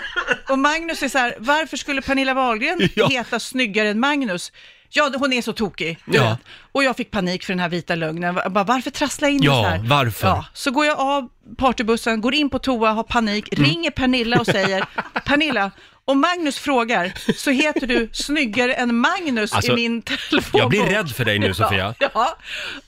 och 0.52 0.60
Magnus 0.60 1.04
är 1.04 1.10
så 1.10 1.18
här, 1.18 1.36
varför 1.40 1.78
skulle 1.78 2.02
Pernilla 2.02 2.34
Wahlgren 2.34 2.90
Ja. 2.96 3.08
heta 3.08 3.40
snyggare 3.40 3.90
än 3.90 4.00
Magnus? 4.00 4.52
Ja, 4.92 5.12
hon 5.18 5.34
är 5.34 5.42
så 5.42 5.54
tokig. 5.54 5.98
Ja. 6.06 6.38
Och 6.72 6.84
jag 6.84 6.98
fick 6.98 7.12
panik 7.12 7.44
för 7.44 7.54
den 7.54 7.60
här 7.60 7.70
vita 7.70 7.96
lögnen. 7.96 8.36
Bara, 8.50 8.64
varför 8.64 8.90
trassla 8.92 9.28
in 9.30 9.44
Ja, 9.44 9.52
det 9.58 9.64
så 9.64 9.70
här? 9.70 9.88
varför? 9.90 10.28
Ja, 10.28 10.46
så 10.54 10.72
går 10.72 10.86
jag 10.86 11.00
av 11.00 11.30
partybussen, 11.58 12.22
går 12.22 12.34
in 12.34 12.50
på 12.50 12.60
toa, 12.60 12.92
har 12.92 13.04
panik, 13.04 13.54
Mm. 13.58 13.70
ringer 13.70 13.92
Pernilla 13.92 14.40
och 14.40 14.46
säger, 14.46 14.86
Pernilla, 15.26 15.72
om 16.10 16.22
Magnus 16.22 16.60
frågar 16.60 17.14
så 17.36 17.52
heter 17.52 17.88
du 17.88 18.10
snyggare 18.14 18.74
än 18.74 18.96
Magnus 18.96 19.54
Alltså, 19.54 19.72
i 19.72 19.76
min 19.76 20.02
telefonbok. 20.02 20.62
jag 20.62 20.70
blir 20.70 20.86
rädd 20.86 21.12
för 21.16 21.26
dig 21.26 21.40
nu, 21.40 21.54
Sofia. 21.54 21.96
Ja, 22.00 22.10
ja. 22.14 22.38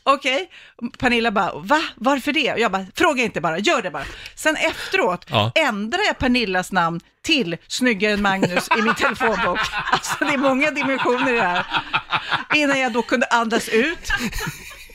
okej. 0.03 0.49
Pernilla 0.99 1.31
bara, 1.31 1.51
va? 1.55 1.81
Varför 1.95 2.31
det? 2.33 2.53
Och 2.53 2.59
jag 2.59 2.71
bara, 2.71 2.85
fråga 2.95 3.23
inte 3.23 3.41
bara, 3.41 3.59
gör 3.59 3.81
det 3.81 3.91
bara. 3.91 4.05
Sen 4.35 4.55
efteråt 4.55 5.25
Ja. 5.29 5.51
ändrar 5.55 5.99
jag 6.07 6.17
Pernillas 6.17 6.71
namn 6.71 6.99
till 7.23 7.57
snyggare 7.67 8.13
än 8.13 8.21
Magnus 8.21 8.67
i 8.79 8.81
min 8.81 8.95
telefonbok. 8.95 9.59
Alltså 9.91 10.15
det 10.25 10.33
är 10.33 10.37
många 10.37 10.71
dimensioner 10.71 11.33
i 11.33 11.35
det 11.35 11.43
här. 11.43 11.65
Innan 12.55 12.79
jag 12.79 12.91
då 12.93 13.01
kunde 13.01 13.25
andas 13.25 13.69
ut. 13.69 14.09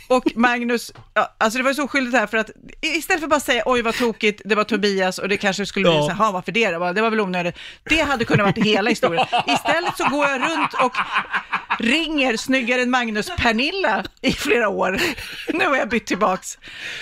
Och 0.09 0.25
Magnus, 0.35 0.93
ja, 1.15 1.35
alltså 1.39 1.59
det 1.59 1.65
var 1.65 1.73
så 1.73 1.85
oskyldigt 1.85 2.17
här 2.17 2.27
för 2.27 2.39
att 2.39 2.51
istället 2.83 3.21
för 3.21 3.29
bara 3.29 3.41
säga 3.41 3.63
oj 3.67 3.83
vad 3.83 3.95
tokigt, 3.95 4.43
det 4.45 4.55
var 4.55 4.65
Tobias 4.65 5.19
och 5.19 5.29
det 5.29 5.37
kanske 5.37 5.67
skulle 5.67 5.83
bli 5.85 5.95
Ja. 5.97 6.03
så 6.03 6.09
här, 6.09 6.17
"Ha, 6.25 6.31
varför 6.33 6.53
det 6.53 6.71
då? 6.71 6.93
Det 6.93 7.03
var 7.03 7.11
väl 7.11 7.21
onödigt. 7.21 7.55
Det 7.85 8.01
hade 8.03 8.25
kunnat 8.25 8.47
varit 8.47 8.67
hela 8.67 8.91
historien. 8.91 9.27
Istället 9.47 9.97
så 9.97 10.05
går 10.09 10.27
jag 10.27 10.41
runt 10.41 10.75
och 10.75 10.93
ringer 11.79 12.37
snyggare 12.37 12.83
än 12.83 12.91
Magnus 12.91 13.31
Pernilla 13.39 14.05
i 14.21 14.33
flera 14.33 14.69
år. 14.69 15.01
Nu 15.53 15.67
har 15.67 15.77
jag 15.77 15.89
bytt 15.89 16.07
tillbaks. 16.07 16.59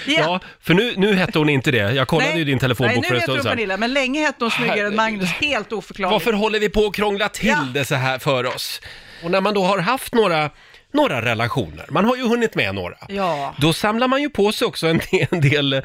Ja, 0.06 0.40
för 0.60 0.74
nu, 0.74 0.94
nu 0.96 1.14
hette 1.14 1.38
hon 1.38 1.48
inte 1.48 1.70
det. 1.70 1.92
Jag 1.92 2.08
kollade 2.08 2.28
Nej. 2.30 2.38
ju 2.38 2.44
din 2.44 2.58
telefonbok 2.58 2.94
Nej, 2.96 3.04
för 3.04 3.10
nu 3.10 3.16
en 3.16 3.22
stund 3.22 3.42
sedan. 3.42 3.50
Pernilla, 3.50 3.76
men 3.76 3.92
länge 3.92 4.20
hette 4.20 4.44
hon 4.44 4.50
snyggare 4.50 4.86
än 4.86 4.96
Magnus. 4.96 5.28
Helt 5.30 5.72
oförklarligt. 5.72 6.12
Varför 6.12 6.32
håller 6.32 6.60
vi 6.60 6.68
på 6.68 6.86
att 6.86 6.94
krångla 6.94 7.28
till 7.28 7.48
Ja. 7.48 7.66
det 7.74 7.84
så 7.84 7.94
här 7.94 8.18
för 8.18 8.46
oss? 8.46 8.80
Och 9.24 9.30
när 9.30 9.40
man 9.40 9.54
då 9.54 9.64
har 9.64 9.78
haft 9.78 10.14
några, 10.14 10.50
några 10.94 11.22
relationer, 11.22 11.86
man 11.90 12.04
har 12.04 12.16
ju 12.16 12.22
hunnit 12.28 12.54
med 12.54 12.74
några, 12.74 12.96
Ja. 13.08 13.54
då 13.58 13.72
samlar 13.72 14.08
man 14.08 14.22
ju 14.22 14.30
på 14.30 14.52
sig 14.52 14.66
också 14.66 14.86
en 14.86 14.98
del, 15.10 15.26
en 15.30 15.40
del 15.40 15.72
eh, 15.72 15.82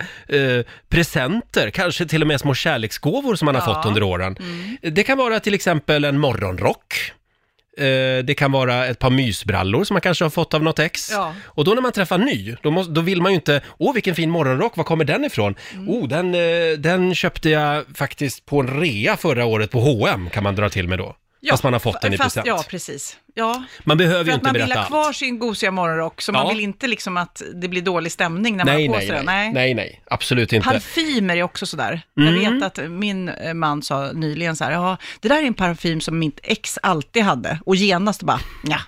presenter, 0.89 1.69
kanske 1.69 2.05
till 2.05 2.21
och 2.21 2.27
med 2.27 2.39
små 2.39 2.53
kärleksgåvor 2.53 3.35
som 3.35 3.45
man 3.45 3.55
har 3.55 3.61
Ja. 3.61 3.73
fått 3.75 3.85
under 3.85 4.03
åren. 4.03 4.37
Mm. 4.39 4.77
Det 4.95 5.03
kan 5.03 5.17
vara 5.17 5.39
till 5.39 5.53
exempel 5.53 6.03
en 6.05 6.17
morgonrock, 6.19 7.11
eh, 7.77 8.23
det 8.23 8.35
kan 8.37 8.51
vara 8.51 8.85
ett 8.87 8.99
par 8.99 9.09
mysbrallor 9.09 9.83
som 9.83 9.93
man 9.93 10.01
kanske 10.01 10.25
har 10.25 10.29
fått 10.29 10.53
av 10.53 10.63
något 10.63 10.79
ex. 10.79 11.11
Ja. 11.11 11.33
Och 11.45 11.63
då 11.65 11.71
när 11.73 11.81
man 11.81 11.91
träffar 11.91 12.17
ny, 12.17 12.55
då, 12.63 12.71
måste, 12.71 12.93
då 12.93 13.01
vill 13.01 13.21
man 13.21 13.31
ju 13.31 13.35
inte, 13.35 13.61
åh 13.77 13.93
vilken 13.93 14.15
fin 14.15 14.29
morgonrock, 14.29 14.77
var 14.77 14.83
kommer 14.83 15.05
den 15.05 15.25
ifrån? 15.25 15.55
Mm. 15.73 15.89
Oh, 15.89 16.07
den, 16.07 16.35
eh, 16.35 16.77
den 16.77 17.15
köpte 17.15 17.49
jag 17.49 17.85
faktiskt 17.95 18.45
på 18.45 18.59
en 18.59 18.79
rea 18.81 19.17
förra 19.17 19.45
året 19.45 19.71
på 19.71 19.79
H&M 19.79 20.29
kan 20.33 20.43
man 20.43 20.55
dra 20.55 20.69
till 20.69 20.87
med 20.87 20.97
då. 20.97 21.15
Fast 21.49 21.63
man 21.63 21.73
har 21.73 21.79
fått 21.79 22.01
den 22.01 22.13
i 22.13 22.17
fast, 22.17 22.35
present. 22.35 22.47
Ja, 22.47 22.63
precis. 22.69 23.17
Ja. 23.33 23.63
Man 23.83 23.97
behöver 23.97 24.25
ju 24.25 24.33
inte 24.33 24.45
man 24.45 24.53
vill 24.53 24.61
berätta 24.61 24.73
ha 24.79 24.81
allt. 24.81 24.87
kvar 24.89 25.13
sin 25.13 25.39
gosiga 25.39 25.71
morgonrock, 25.71 26.21
så 26.21 26.31
Ja. 26.31 26.33
man 26.33 26.49
vill 26.49 26.59
inte 26.59 26.87
liksom 26.87 27.17
att 27.17 27.41
det 27.55 27.67
blir 27.67 27.81
dålig 27.81 28.11
stämning 28.11 28.57
när 28.57 28.65
Nej, 28.65 28.87
man 28.87 28.93
har 28.95 29.01
på 29.01 29.07
sig 29.07 29.15
den. 29.15 29.25
nej, 29.25 29.53
nej, 29.53 29.73
nej, 29.73 30.01
absolut 30.05 30.53
inte. 30.53 30.67
Parfymer 30.69 31.35
är 31.35 31.43
också 31.43 31.65
sådär. 31.65 32.01
Mm. 32.19 32.41
Jag 32.43 32.51
vet 32.51 32.63
att 32.79 32.89
min 32.91 33.29
eh, 33.29 33.53
man 33.53 33.81
sa 33.83 34.11
nyligen 34.13 34.55
så 34.55 34.63
här, 34.63 34.71
ja, 34.71 34.97
det 35.19 35.27
där 35.27 35.37
är 35.43 35.47
en 35.47 35.53
parfym 35.53 36.01
som 36.01 36.19
mitt 36.19 36.39
ex 36.43 36.77
alltid 36.83 37.23
hade. 37.23 37.59
Och 37.65 37.75
genast 37.75 38.23
bara, 38.23 38.39
ja, 38.63 38.79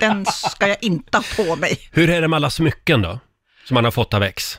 den 0.00 0.26
ska 0.26 0.68
jag 0.68 0.78
inte 0.80 1.16
ha 1.18 1.24
på 1.36 1.56
mig. 1.56 1.78
Hur 1.92 2.10
är 2.10 2.20
det 2.20 2.28
med 2.28 2.36
alla 2.36 2.50
smycken 2.50 3.02
då? 3.02 3.18
Som 3.64 3.74
man 3.74 3.84
har 3.84 3.90
fått 3.90 4.14
av 4.14 4.22
ex? 4.22 4.58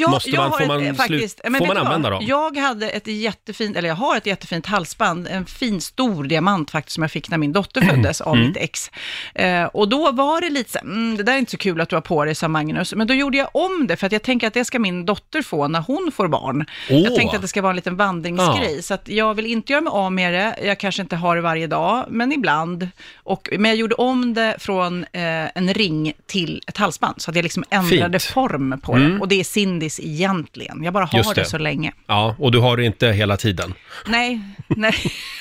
Ja, 0.00 0.10
Måste 0.10 0.30
jag 0.30 0.40
man- 0.42 0.50
får 0.50 0.60
ett, 0.60 0.68
man 0.68 0.76
eh, 0.80 0.84
slut- 0.84 0.96
faktiskt, 0.96 1.40
men 1.44 1.54
får 1.58 1.66
man 1.66 1.76
använda 1.76 2.10
dem? 2.10 2.24
Jag 2.26 2.56
hade 2.56 2.90
ett 2.90 3.06
jättefint, 3.06 3.76
eller 3.76 3.88
jag 3.88 3.96
har 3.96 4.16
ett 4.16 4.26
jättefint 4.26 4.66
halsband, 4.66 5.28
en 5.30 5.46
fin 5.46 5.80
stor 5.80 6.24
diamant 6.24 6.70
faktiskt 6.70 6.94
som 6.94 7.02
jag 7.02 7.10
fick 7.10 7.30
när 7.30 7.38
min 7.38 7.52
dotter 7.52 7.80
föddes 7.80 8.20
av 8.20 8.34
Mm. 8.34 8.48
mitt 8.48 8.56
ex. 8.56 8.90
Eh, 9.34 9.64
och 9.64 9.88
då 9.88 10.12
var 10.12 10.40
det 10.40 10.50
lite 10.50 10.70
så 10.70 10.78
mm, 10.78 11.16
det 11.16 11.22
där 11.22 11.32
är 11.34 11.38
inte 11.38 11.50
så 11.50 11.56
kul 11.58 11.80
att 11.80 11.88
du 11.88 11.96
har 11.96 12.00
på 12.00 12.24
dig, 12.24 12.34
sa 12.34 12.48
Magnus. 12.48 12.94
Men 12.94 13.06
då 13.06 13.14
gjorde 13.14 13.36
jag 13.38 13.48
om 13.52 13.86
det, 13.86 13.96
för 13.96 14.06
att 14.06 14.12
jag 14.12 14.22
tänker 14.22 14.46
att 14.46 14.54
det 14.54 14.64
ska 14.64 14.78
min 14.78 15.06
dotter 15.06 15.42
få 15.42 15.68
när 15.68 15.80
hon 15.80 16.10
får 16.14 16.28
barn. 16.28 16.64
Åh. 16.90 16.98
Jag 17.00 17.14
tänkte 17.16 17.36
att 17.36 17.42
det 17.42 17.48
ska 17.48 17.62
vara 17.62 17.70
en 17.70 17.76
liten 17.76 17.96
vandringsgrej, 17.96 18.76
Ja. 18.76 18.82
så 18.82 18.94
att 18.94 19.08
jag 19.08 19.34
vill 19.34 19.46
inte 19.46 19.72
göra 19.72 19.80
mig 19.82 19.90
av 19.90 20.12
med 20.12 20.32
det. 20.34 20.56
Jag 20.66 20.78
kanske 20.80 21.02
inte 21.02 21.16
har 21.16 21.36
det 21.36 21.42
varje 21.42 21.66
dag, 21.66 22.04
men 22.08 22.32
ibland. 22.32 22.88
Och, 23.16 23.48
men 23.58 23.64
jag 23.70 23.76
gjorde 23.78 23.94
om 23.94 24.34
det 24.34 24.54
från 24.58 25.04
eh, 25.12 25.20
en 25.54 25.74
ring 25.74 26.12
till 26.26 26.62
ett 26.66 26.76
halsband, 26.76 27.14
så 27.22 27.30
att 27.30 27.36
jag 27.36 27.42
liksom 27.42 27.64
ändrade 27.70 28.18
Fint. 28.18 28.32
form 28.34 28.80
på 28.82 28.92
Mm. 28.94 29.12
det. 29.14 29.18
Och 29.20 29.28
det 29.28 29.40
är 29.40 29.44
Cindys 29.90 30.00
egentligen. 30.20 30.84
Jag 30.84 30.92
bara 30.92 31.04
har 31.04 31.18
Just 31.18 31.34
det. 31.34 31.40
det. 31.40 31.44
så 31.44 31.58
länge. 31.58 31.92
Ja, 32.06 32.36
och 32.38 32.52
du 32.52 32.58
har 32.58 32.76
det 32.76 32.84
inte 32.84 33.08
hela 33.08 33.36
tiden. 33.36 33.74
Nej, 34.06 34.40
nej. 34.68 34.94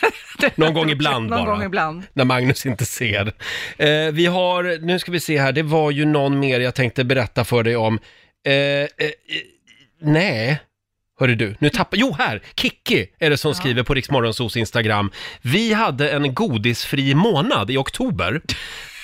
Någon 0.55 0.73
gång 0.73 0.89
ibland 0.89 1.29
Någon 1.29 1.45
bara. 1.45 1.51
gång 1.55 1.63
ibland. 1.63 2.03
När 2.13 2.25
Magnus 2.25 2.65
inte 2.65 2.85
ser. 2.85 3.33
Eh, 3.77 4.11
vi 4.11 4.25
har, 4.25 4.85
nu 4.85 4.99
ska 4.99 5.11
vi 5.11 5.19
se 5.19 5.39
här, 5.39 5.51
det 5.51 5.63
var 5.63 5.91
ju 5.91 6.05
någon 6.05 6.39
mer 6.39 6.59
jag 6.59 6.75
tänkte 6.75 7.03
berätta 7.03 7.43
för 7.43 7.63
dig 7.63 7.75
om. 7.75 7.99
Eh, 8.45 8.53
eh, 8.53 8.85
eh, 8.87 9.11
nej. 10.01 10.59
Hörru 11.19 11.35
du, 11.35 11.55
nu 11.59 11.69
tappar... 11.69 11.97
Jo, 11.97 12.15
här! 12.19 12.41
Kikki 12.55 13.07
är 13.19 13.29
det 13.29 13.37
som 13.37 13.55
skriver 13.55 13.83
på 13.83 13.93
Riksmorgonsos 13.93 14.57
Instagram. 14.57 15.11
Vi 15.41 15.73
hade 15.73 16.11
en 16.11 16.33
godisfri 16.33 17.13
månad 17.15 17.71
i 17.71 17.77
oktober. 17.77 18.41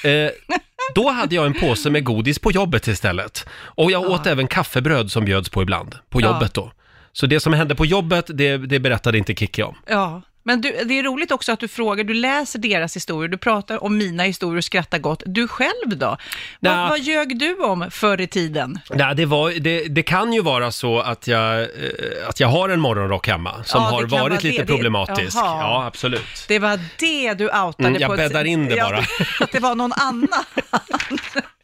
Eh, 0.03 0.09
då 0.95 1.09
hade 1.09 1.35
jag 1.35 1.45
en 1.45 1.53
påse 1.53 1.89
med 1.89 2.03
godis 2.03 2.39
på 2.39 2.51
jobbet 2.51 2.87
istället. 2.87 3.45
Och 3.51 3.91
jag 3.91 4.09
åt 4.09 4.27
även 4.27 4.47
kaffebröd 4.47 5.11
som 5.11 5.25
bjöds 5.25 5.49
på 5.49 5.61
ibland, 5.61 5.95
på 6.09 6.21
Ja. 6.21 6.27
jobbet 6.27 6.53
då. 6.53 6.71
Så 7.11 7.25
det 7.25 7.39
som 7.39 7.53
hände 7.53 7.75
på 7.75 7.85
jobbet, 7.85 8.25
det, 8.33 8.57
det 8.57 8.79
berättade 8.79 9.17
inte 9.17 9.35
Kikki 9.35 9.63
om. 9.63 9.75
Ja, 9.87 10.21
men 10.45 10.61
du, 10.61 10.83
det 10.85 10.99
är 10.99 11.03
roligt 11.03 11.31
också 11.31 11.51
att 11.51 11.59
du 11.59 11.67
frågar, 11.67 12.03
du 12.03 12.13
läser 12.13 12.59
deras 12.59 12.95
historier, 12.95 13.29
du 13.29 13.37
pratar 13.37 13.83
om 13.83 13.97
mina 13.97 14.23
historier 14.23 14.57
och 14.57 14.63
skrattar 14.63 14.99
gott. 14.99 15.23
Du 15.25 15.47
själv 15.47 15.97
då? 15.97 16.17
Nja. 16.59 16.75
Vad, 16.75 16.89
vad 16.89 16.99
ljög 16.99 17.39
du 17.39 17.55
om 17.63 17.87
förr 17.91 18.21
i 18.21 18.27
tiden? 18.27 18.79
Nej, 18.89 19.15
det, 19.15 19.25
var, 19.25 19.51
det, 19.59 19.83
det 19.83 20.03
kan 20.03 20.33
ju 20.33 20.41
vara 20.41 20.71
så 20.71 20.99
att 20.99 21.27
jag, 21.27 21.61
eh, 21.61 21.67
att 22.29 22.39
jag 22.39 22.47
har 22.47 22.69
en 22.69 22.79
morgonrock 22.79 23.27
hemma 23.27 23.63
som 23.63 23.81
Ja, 23.83 23.89
det 23.89 23.93
har 23.95 24.01
kan 24.01 24.09
varit 24.09 24.21
vara 24.31 24.39
lite 24.51 24.61
det. 24.61 24.65
Problematisk. 24.67 25.37
Jaha. 25.37 25.59
Ja, 25.61 25.85
absolut. 25.85 26.45
Det 26.47 26.59
var 26.59 26.79
det 26.99 27.33
du 27.33 27.43
outade 27.45 27.87
Mm, 27.89 28.01
jag 28.01 28.07
på 28.07 28.13
ett- 28.13 28.19
bäddar 28.19 28.45
in 28.45 28.65
det 28.65 28.75
Ja, 28.75 28.89
bara. 28.89 28.97
Att 29.45 29.51
det 29.51 29.59
var 29.59 29.75
någon 29.75 29.93
annan. 29.93 30.27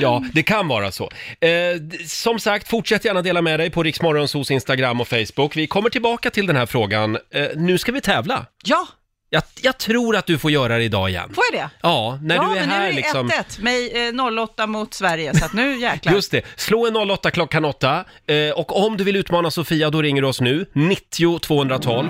Ja, 0.00 0.24
det 0.32 0.42
kan 0.42 0.68
vara 0.68 0.90
så. 0.92 1.10
Eh, 1.40 1.48
d- 1.80 1.98
som 2.06 2.38
sagt, 2.38 2.68
fortsätt 2.68 3.04
gärna 3.04 3.22
dela 3.22 3.42
med 3.42 3.60
dig 3.60 3.70
på 3.70 3.82
Riksmorgonsos 3.82 4.50
Instagram 4.50 5.00
och 5.00 5.08
Facebook. 5.08 5.56
Vi 5.56 5.66
kommer 5.66 5.90
tillbaka 5.90 6.30
till 6.30 6.46
den 6.46 6.56
här 6.56 6.66
frågan. 6.66 7.18
Eh, 7.34 7.46
nu 7.56 7.78
ska 7.78 7.92
vi 7.92 8.00
tävla. 8.00 8.46
Ja, 8.64 8.86
Jag, 9.30 9.42
jag 9.62 9.78
tror 9.78 10.16
att 10.16 10.26
du 10.26 10.38
får 10.38 10.50
göra 10.50 10.78
det 10.78 10.84
idag 10.84 11.10
igen. 11.10 11.30
får 11.34 11.44
jag 11.52 11.60
det? 11.62 11.70
Ja, 11.82 12.18
när 12.22 12.34
ja, 12.34 12.42
du 12.42 12.50
är 12.50 12.54
men 12.60 12.68
här 12.70 12.78
nu 12.80 12.84
är 12.84 12.88
det 12.90 12.96
liksom. 12.96 13.30
1-1, 13.30 13.62
mig 13.62 14.08
eh, 14.08 14.42
08 14.42 14.66
mot 14.66 14.94
Sverige, 14.94 15.34
så 15.34 15.44
att 15.44 15.52
nu 15.52 15.76
jäklar. 15.80 16.12
Just 16.12 16.30
det, 16.30 16.42
slå 16.56 16.86
en 16.86 17.10
08 17.10 17.30
klockan 17.30 17.64
8 17.64 18.04
eh, 18.26 18.50
och 18.54 18.86
om 18.86 18.96
du 18.96 19.04
vill 19.04 19.16
utmana 19.16 19.50
Sofia 19.50 19.90
då 19.90 20.02
ringer 20.02 20.22
du 20.22 20.28
oss 20.28 20.40
nu, 20.40 20.66
90 20.72 21.38
212. 21.38 22.06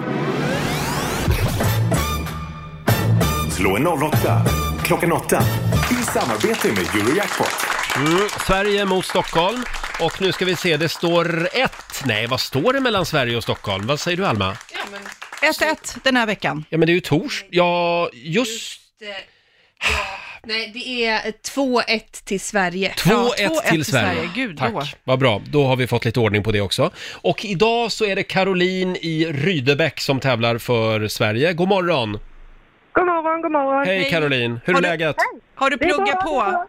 Slå 3.50 3.76
en 3.76 3.86
08 3.86 4.42
klockan 4.84 5.12
8 5.12 5.42
i 5.90 5.94
samarbete 5.94 6.68
med 6.68 7.02
Eurojackpot. 7.02 7.48
Mm, 7.96 8.28
Sverige 8.46 8.84
mot 8.84 9.04
Stockholm 9.06 9.64
och 10.00 10.20
nu 10.20 10.32
ska 10.32 10.44
vi 10.44 10.56
se, 10.56 10.76
det 10.76 10.88
står 10.88 11.48
ett. 11.52 12.02
Nej, 12.04 12.26
vad 12.26 12.40
står 12.40 12.72
det 12.72 12.80
mellan 12.80 13.06
Sverige 13.06 13.36
och 13.36 13.42
Stockholm? 13.42 13.86
Vad 13.86 14.00
säger 14.00 14.16
du 14.16 14.26
Alma? 14.26 14.56
1-1 15.42 15.98
den 16.04 16.16
här 16.16 16.26
veckan. 16.26 16.64
Ja 16.68 16.78
men 16.78 16.86
det 16.86 16.92
är 16.92 16.94
ju 16.94 17.00
tors... 17.00 17.44
Ja, 17.50 18.10
just... 18.12 18.80
Nej, 20.46 20.70
det 20.74 21.04
är 21.06 21.32
2-1 21.54 22.00
till 22.24 22.40
Sverige. 22.40 22.94
2-1 22.96 23.70
till 23.70 23.84
Sverige. 23.84 24.30
Gud, 24.34 24.58
Tack, 24.58 24.72
då. 24.72 24.82
vad 25.04 25.18
bra. 25.18 25.42
Då 25.46 25.66
har 25.66 25.76
vi 25.76 25.86
fått 25.86 26.04
lite 26.04 26.20
ordning 26.20 26.42
på 26.42 26.52
det 26.52 26.60
också. 26.60 26.90
Och 27.12 27.44
idag 27.44 27.92
så 27.92 28.04
är 28.04 28.16
det 28.16 28.22
Caroline 28.22 28.96
i 28.96 29.26
Rydebäck 29.32 30.00
som 30.00 30.20
tävlar 30.20 30.58
för 30.58 31.08
Sverige. 31.08 31.52
God 31.52 31.68
morgon! 31.68 32.18
God 32.94 33.06
morgon, 33.06 33.42
god 33.42 33.52
morgon. 33.52 33.86
Hej 33.86 34.10
Caroline, 34.10 34.60
hur 34.64 34.72
är 34.72 34.74
Har 34.74 34.82
du- 34.82 34.88
läget? 34.88 35.16
Har 35.54 35.70
du 35.70 35.76
Det 35.76 35.84
är 35.84 35.88
bra, 35.88 35.96
pluggat 35.96 36.20
på? 36.20 36.34
bra. 36.40 36.66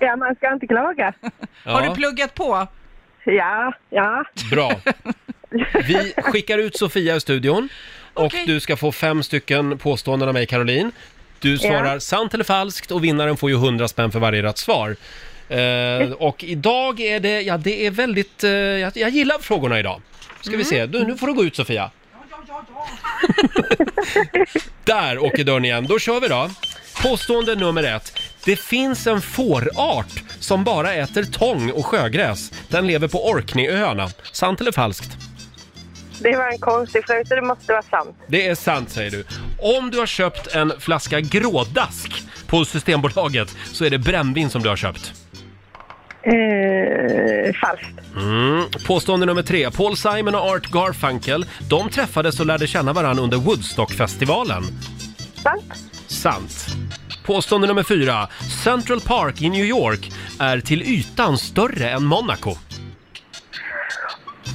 Ja, 0.00 0.16
man 0.16 0.34
ska 0.34 0.52
inte 0.52 0.66
klaga. 0.66 1.12
Har 1.64 1.82
Ja. 1.82 1.88
du 1.88 1.94
pluggat 1.94 2.34
på? 2.34 2.66
Ja, 3.24 3.72
ja. 3.90 4.24
Bra. 4.50 4.72
Vi 5.88 6.12
skickar 6.16 6.58
ut 6.58 6.76
Sofia 6.76 7.16
i 7.16 7.20
studion 7.20 7.68
Och 8.14 8.24
Okej. 8.24 8.44
du 8.46 8.60
ska 8.60 8.76
få 8.76 8.92
fem 8.92 9.22
stycken 9.22 9.78
påståenden 9.78 10.28
av 10.28 10.34
mig, 10.34 10.46
Caroline. 10.46 10.92
Du 11.40 11.58
svarar 11.58 11.98
sant 11.98 12.34
eller 12.34 12.44
falskt 12.44 12.90
och 12.90 13.04
vinnaren 13.04 13.36
får 13.36 13.50
ju 13.50 13.56
100 13.56 13.88
spänn 13.88 14.12
för 14.12 14.18
varje 14.18 14.42
rätt 14.42 14.58
svar. 14.58 14.96
Eh, 15.48 16.12
och 16.12 16.44
idag 16.44 17.00
är 17.00 17.20
det, 17.20 17.40
ja 17.42 17.56
det 17.56 17.86
är 17.86 17.90
väldigt, 17.90 18.44
eh, 18.44 18.50
jag, 18.50 18.92
jag 18.96 19.10
gillar 19.10 19.38
frågorna 19.38 19.78
idag. 19.78 20.00
Ska 20.40 20.56
vi 20.56 20.64
se, 20.64 20.86
du, 20.86 21.04
nu 21.06 21.16
får 21.16 21.26
du 21.26 21.32
gå 21.32 21.44
ut 21.44 21.56
Sofia. 21.56 21.90
Där 24.84 25.18
åker 25.18 25.44
dörren 25.44 25.64
igen, 25.64 25.86
då 25.88 25.98
kör 25.98 26.20
vi 26.20 26.28
då. 26.28 26.50
Påstående 27.02 27.54
nummer 27.54 27.82
ett. 27.82 28.18
Det 28.44 28.56
finns 28.56 29.06
en 29.06 29.20
fårart 29.20 30.22
som 30.40 30.64
bara 30.64 30.94
äter 30.94 31.24
tång 31.24 31.70
och 31.70 31.86
sjögräs. 31.86 32.52
Den 32.68 32.86
lever 32.86 33.08
på 33.08 33.28
Orkneyöarna. 33.28 34.08
Sant 34.32 34.60
eller 34.60 34.72
falskt? 34.72 35.16
Det 36.20 36.36
var 36.36 36.48
en 36.48 36.58
konstig 36.58 37.06
fråga, 37.06 37.24
så 37.24 37.34
det 37.34 37.42
måste 37.42 37.72
vara 37.72 37.82
sant. 37.82 38.16
Det 38.26 38.46
är 38.48 38.54
sant 38.54 38.90
säger 38.90 39.10
du. 39.10 39.24
Om 39.58 39.90
du 39.90 39.98
har 39.98 40.06
köpt 40.06 40.54
en 40.54 40.72
flaska 40.80 41.20
grådask 41.20 42.22
på 42.46 42.64
Systembolaget 42.64 43.48
så 43.72 43.84
är 43.84 43.90
det 43.90 43.98
brännvin 43.98 44.50
som 44.50 44.62
du 44.62 44.68
har 44.68 44.76
köpt. 44.76 45.21
Eh, 46.24 47.52
falskt. 47.60 48.16
Mm. 48.16 48.64
Påstående 48.86 49.26
nummer 49.26 49.42
tre. 49.42 49.70
Paul 49.70 49.96
Simon 49.96 50.34
och 50.34 50.40
Art 50.40 50.70
Garfunkel, 50.70 51.46
de 51.68 51.88
träffades 51.90 52.40
och 52.40 52.46
lärde 52.46 52.66
känna 52.66 52.92
varandra 52.92 53.22
under 53.22 53.36
Woodstockfestivalen. 53.36 54.64
Sant. 55.42 55.74
Sant. 56.06 56.66
Påstående 57.24 57.66
nummer 57.66 57.82
fyra. 57.82 58.28
Central 58.64 59.00
Park 59.00 59.42
i 59.42 59.48
New 59.48 59.64
York 59.64 60.12
är 60.38 60.60
till 60.60 60.82
ytan 60.82 61.38
större 61.38 61.90
än 61.90 62.04
Monaco. 62.04 62.54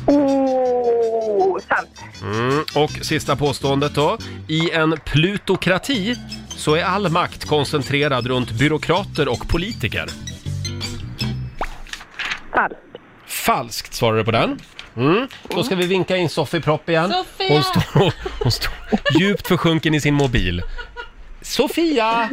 Oh, 0.06 1.60
sant. 1.68 1.90
Mm. 2.22 2.64
Och 2.76 2.92
sista 2.92 3.36
påståendet 3.36 3.96
då. 3.96 4.18
I 4.48 4.72
en 4.72 4.98
plutokrati 5.06 6.16
så 6.50 6.76
är 6.76 6.84
all 6.84 7.10
makt 7.10 7.46
koncentrerad 7.46 8.28
runt 8.28 8.52
byråkrater 8.52 9.28
och 9.28 9.48
politiker. 9.48 10.10
Falskt. 12.58 12.82
Falskt 13.28 13.94
svarar 13.94 14.18
du 14.18 14.24
på 14.24 14.32
den. 14.32 14.60
Mm. 14.98 15.28
Då 15.50 15.64
ska 15.64 15.76
vi 15.76 15.86
vinka 15.88 16.18
in 16.18 16.30
Sofie 16.30 16.62
Propp 16.62 16.90
igen. 16.90 17.12
Sofia! 17.14 17.54
Hon 17.54 17.64
står, 17.64 18.14
hon 18.44 18.52
står 18.52 18.74
djupt 19.20 19.48
försjunken 19.48 19.94
i 19.94 20.02
sin 20.02 20.14
mobil. 20.14 20.64
Sofia! 21.42 22.30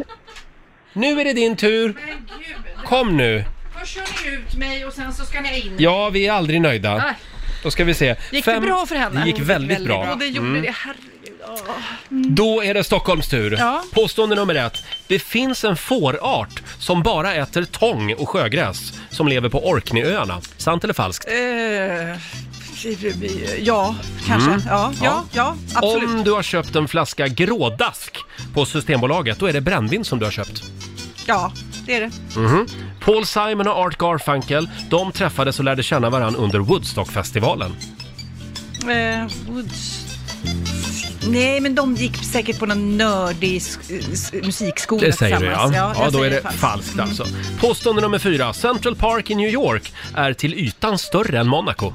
Nu 0.93 1.19
är 1.21 1.25
det 1.25 1.33
din 1.33 1.55
tur. 1.55 1.93
Men 1.93 2.05
gud, 2.39 2.85
Kom 2.85 3.17
nu. 3.17 3.45
först 3.79 3.93
kör 3.95 4.29
ni 4.31 4.35
ut 4.37 4.55
mig 4.55 4.85
och 4.85 4.93
sen 4.93 5.13
så 5.13 5.25
ska 5.25 5.41
ni 5.41 5.59
in. 5.59 5.75
Ja, 5.77 6.09
vi 6.09 6.27
är 6.27 6.31
aldrig 6.33 6.61
nöjda. 6.61 7.15
Då 7.63 7.71
ska 7.71 7.83
vi 7.83 7.93
se. 7.93 8.15
Gick 8.31 8.45
det 8.45 8.59
bra 8.59 8.85
för 8.85 8.95
henne? 8.95 9.19
Det 9.21 9.27
gick 9.27 9.39
väldigt, 9.39 9.83
bra. 9.85 10.11
Och 10.11 10.17
det 10.19 10.25
gjorde 10.25 10.47
Mm. 10.49 10.61
det, 10.61 10.71
herregud. 10.75 11.11
Då 12.09 12.63
är 12.63 12.73
det 12.73 12.83
Stockholms 12.83 13.27
tur. 13.29 13.55
Ja. 13.59 13.83
Påstående 13.91 14.35
nummer 14.35 14.55
ett. 14.55 14.83
Det 15.07 15.19
finns 15.19 15.63
en 15.63 15.77
fårart 15.77 16.63
som 16.79 17.03
bara 17.03 17.33
äter 17.33 17.63
tång 17.63 18.13
och 18.13 18.29
sjögräs 18.29 18.93
som 19.09 19.27
lever 19.27 19.49
på 19.49 19.67
Orkneyöarna. 19.67 20.41
Sant 20.57 20.83
eller 20.83 20.93
falskt? 20.93 21.27
Eh, 21.27 22.19
ja, 23.59 23.95
kanske. 24.27 24.49
Mm. 24.49 24.61
Ja, 24.67 24.93
ja, 25.03 25.23
ja, 25.31 25.55
absolut. 25.73 26.09
Om 26.09 26.23
du 26.23 26.31
har 26.31 26.43
köpt 26.43 26.75
en 26.75 26.87
flaska 26.87 27.27
grådask 27.27 28.17
på 28.53 28.65
Systembolaget, 28.65 29.39
då 29.39 29.45
är 29.45 29.53
det 29.53 29.61
brännvin 29.61 30.05
som 30.05 30.19
du 30.19 30.25
har 30.25 30.31
köpt. 30.31 30.63
Ja, 31.25 31.51
det 31.85 31.95
är 31.95 32.01
det. 32.01 32.39
Mhm. 32.39 32.67
Paul 32.99 33.25
Simon 33.25 33.67
och 33.67 33.77
Art 33.77 33.97
Garfunkel, 33.97 34.69
de 34.89 35.11
träffades 35.11 35.59
och 35.59 35.65
lärde 35.65 35.83
känna 35.83 36.09
varandra 36.09 36.39
under 36.39 36.59
Woodstockfestivalen. 36.59 37.75
Eh, 38.81 39.27
Woods... 39.49 40.04
Nej, 41.27 41.59
men 41.61 41.75
de 41.75 41.95
gick 41.95 42.23
säkert 42.23 42.59
på 42.59 42.65
någon 42.65 42.97
nördig 42.97 43.59
sk- 43.59 44.45
musikskola 44.45 45.01
Det 45.01 45.13
säger 45.13 45.39
du 45.39 45.45
ja. 45.45 45.63
tillsammans. 45.65 45.97
Ja, 45.97 46.03
jag 46.03 46.13
då 46.13 46.23
är 46.23 46.29
det 46.29 46.41
falskt 46.57 46.99
alltså. 46.99 47.25
Påstående 47.59 48.01
nummer 48.01 48.19
fyra. 48.19 48.53
Central 48.53 48.95
Park 48.95 49.29
i 49.29 49.35
New 49.35 49.49
York 49.49 49.93
är 50.15 50.33
till 50.33 50.53
ytan 50.53 50.97
större 50.97 51.39
än 51.39 51.47
Monaco. 51.47 51.93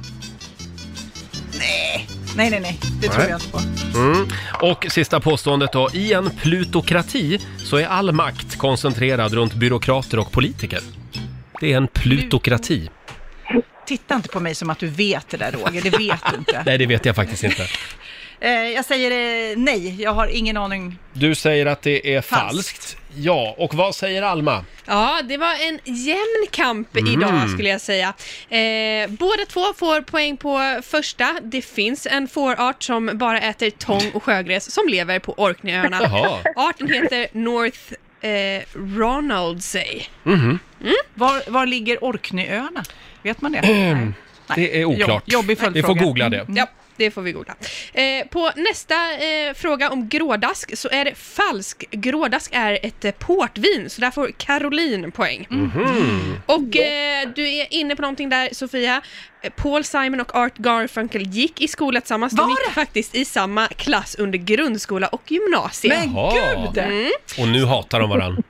Nej, 1.59 2.07
nej, 2.35 2.49
nej, 2.49 2.59
nej. 2.59 2.79
det 3.01 3.07
tror 3.07 3.19
Nej. 3.21 3.29
jag 3.29 3.37
inte 3.39 3.51
på. 3.51 3.59
Mm. 3.99 4.27
Och 4.61 4.85
sista 4.89 5.19
påståendet 5.19 5.71
då. 5.73 5.89
I 5.93 6.13
en 6.13 6.29
plutokrati 6.29 7.39
så 7.57 7.77
är 7.77 7.85
all 7.85 8.11
makt 8.11 8.57
koncentrerad 8.57 9.33
runt 9.33 9.53
byråkrater 9.53 10.19
och 10.19 10.31
politiker. 10.31 10.79
Det 11.59 11.73
är 11.73 11.77
en 11.77 11.87
plutokrati. 11.87 12.89
Titta 13.87 14.15
inte 14.15 14.29
på 14.29 14.39
mig 14.39 14.55
som 14.55 14.69
att 14.69 14.79
du 14.79 14.87
vet 14.87 15.29
det 15.29 15.37
där 15.37 15.51
Roger, 15.51 15.81
det 15.81 15.89
vet 15.97 16.19
du 16.31 16.37
inte. 16.37 16.63
Nej, 16.65 16.77
det 16.77 16.85
vet 16.85 17.05
jag 17.05 17.15
faktiskt 17.15 17.43
inte. 17.43 17.67
Eh, 18.41 18.51
jag 18.51 18.85
säger 18.85 19.11
eh, 19.51 19.57
nej, 19.57 20.01
jag 20.01 20.11
har 20.13 20.27
ingen 20.27 20.57
aning. 20.57 20.97
Du 21.13 21.35
säger 21.35 21.65
att 21.65 21.81
det 21.81 22.15
är 22.15 22.21
falskt. 22.21 22.53
Falskt. 22.55 22.97
Ja, 23.15 23.55
och 23.57 23.73
vad 23.73 23.95
säger 23.95 24.21
Alma? 24.21 24.65
Ja, 24.85 25.21
det 25.23 25.37
var 25.37 25.53
en 25.67 25.79
jämn 25.95 26.45
kamp 26.51 26.97
idag 26.97 27.49
skulle 27.53 27.69
jag 27.69 27.81
säga. 27.81 28.13
Eh, 28.49 29.09
båda 29.09 29.45
två 29.49 29.73
får 29.77 30.01
poäng 30.01 30.37
på 30.37 30.81
första. 30.83 31.39
Det 31.43 31.61
finns 31.61 32.07
en 32.11 32.27
fårart 32.27 32.83
som 32.83 33.09
bara 33.13 33.41
äter 33.41 33.69
tång 33.69 34.11
och 34.13 34.23
sjögräs 34.23 34.71
som 34.71 34.87
lever 34.87 35.19
på 35.19 35.33
Orkneyöarna. 35.37 35.97
Arten 36.55 36.89
heter 36.89 37.27
North 37.31 37.79
eh, 38.21 38.61
Ronaldsay. 38.99 40.01
Var, 41.13 41.51
var 41.51 41.65
ligger 41.65 42.03
Orkneyöarna? 42.03 42.83
Vet 43.23 43.41
man 43.41 43.51
det? 43.51 43.61
Nej. 43.61 44.13
Det 44.55 44.81
är 44.81 44.85
oklart. 44.85 45.23
Jo- 45.25 45.33
jobbig 45.39 45.57
Vi 45.73 45.81
får 45.83 45.93
googla 45.93 46.29
det. 46.29 46.45
Ja, 46.49 46.67
det 47.01 47.11
får 47.11 47.21
vi 47.21 47.31
googla. 47.31 47.55
Eh, 47.93 48.27
på 48.27 48.51
nästa 48.55 48.95
eh, 49.13 49.53
fråga 49.55 49.89
om 49.89 50.07
grådask 50.09 50.77
så 50.77 50.89
är 50.91 51.05
det 51.05 51.15
falsk. 51.15 51.83
Grådask 51.91 52.51
är 52.53 52.79
ett 52.83 53.05
eh, 53.05 53.11
portvin, 53.11 53.89
så 53.89 54.01
där 54.01 54.11
får 54.11 54.31
Caroline 54.37 55.11
poäng. 55.11 55.47
Mhm. 55.49 56.35
Och 56.45 56.77
eh, 56.77 57.29
du 57.35 57.49
är 57.49 57.73
inne 57.73 57.95
på 57.95 58.01
någonting 58.01 58.29
där 58.29 58.49
Sofia. 58.51 59.01
Paul 59.55 59.83
Simon 59.83 60.19
och 60.21 60.35
Art 60.35 60.57
Garfunkel 60.57 61.21
gick 61.21 61.61
i 61.61 61.67
skola 61.67 62.01
tillsammans. 62.01 62.33
De 62.33 62.41
Var 62.41 62.49
gick 62.49 62.67
det? 62.67 62.73
faktiskt 62.73 63.15
i 63.15 63.25
samma 63.25 63.67
klass 63.67 64.15
under 64.15 64.37
grundskola 64.37 65.07
och 65.07 65.31
gymnasium. 65.31 65.99
Men 65.99 66.13
Jaha. 66.15 66.71
gud! 66.73 67.09
Och 67.39 67.47
nu 67.47 67.65
hatar 67.65 67.99
de 67.99 68.09
varandra. 68.09 68.43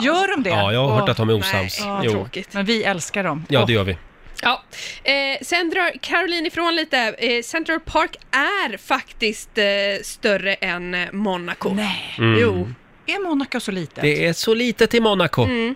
Gör 0.00 0.30
de 0.36 0.42
det? 0.42 0.50
Ja, 0.50 0.72
jag 0.72 0.88
har 0.88 1.00
hört 1.00 1.08
att 1.08 1.16
de 1.16 1.28
är 1.28 1.34
osams. 1.34 1.80
Jo. 2.02 2.12
tråkigt. 2.12 2.54
Men 2.54 2.64
vi 2.64 2.84
älskar 2.84 3.24
dem. 3.24 3.44
Ja, 3.48 3.64
det 3.66 3.72
gör 3.72 3.84
vi. 3.84 3.96
Ja. 4.42 4.62
Eh, 5.04 5.38
sen 5.42 5.70
drar 5.70 5.92
Caroline 6.02 6.46
ifrån 6.46 6.76
lite. 6.76 6.98
Eh, 6.98 7.42
Central 7.42 7.80
Park 7.80 8.16
är 8.30 8.76
faktiskt 8.76 9.58
eh, 9.58 9.64
större 10.02 10.54
än 10.54 10.94
eh, 10.94 11.12
Monaco. 11.12 11.74
Nej, 11.74 12.14
Jo. 12.18 12.68
är 13.06 13.28
Monaco 13.28 13.60
så 13.60 13.70
litet? 13.70 14.02
Det 14.02 14.26
är 14.26 14.32
så 14.32 14.54
litet 14.54 14.94
i 14.94 15.00
Monaco. 15.00 15.42
Mm. 15.44 15.74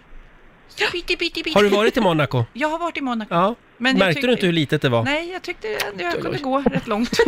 Piti, 0.92 1.16
piti, 1.16 1.42
piti. 1.42 1.54
Har 1.54 1.62
du 1.62 1.68
varit 1.68 1.96
i 1.96 2.00
Monaco? 2.00 2.44
Jag 2.52 2.68
har 2.68 2.78
varit 2.78 2.96
i 2.96 3.00
Monaco. 3.00 3.34
Ja. 3.34 3.54
Men 3.76 3.98
Märkte 3.98 4.20
tyck- 4.20 4.26
du 4.26 4.32
inte 4.32 4.46
hur 4.46 4.52
litet 4.52 4.82
det 4.82 4.88
var? 4.88 5.02
Nej, 5.04 5.30
jag 5.32 5.42
tyckte 5.42 5.78
att 5.94 6.00
jag 6.00 6.22
kunde 6.22 6.38
gå 6.38 6.58
rätt 6.58 6.86
långt. 6.86 7.10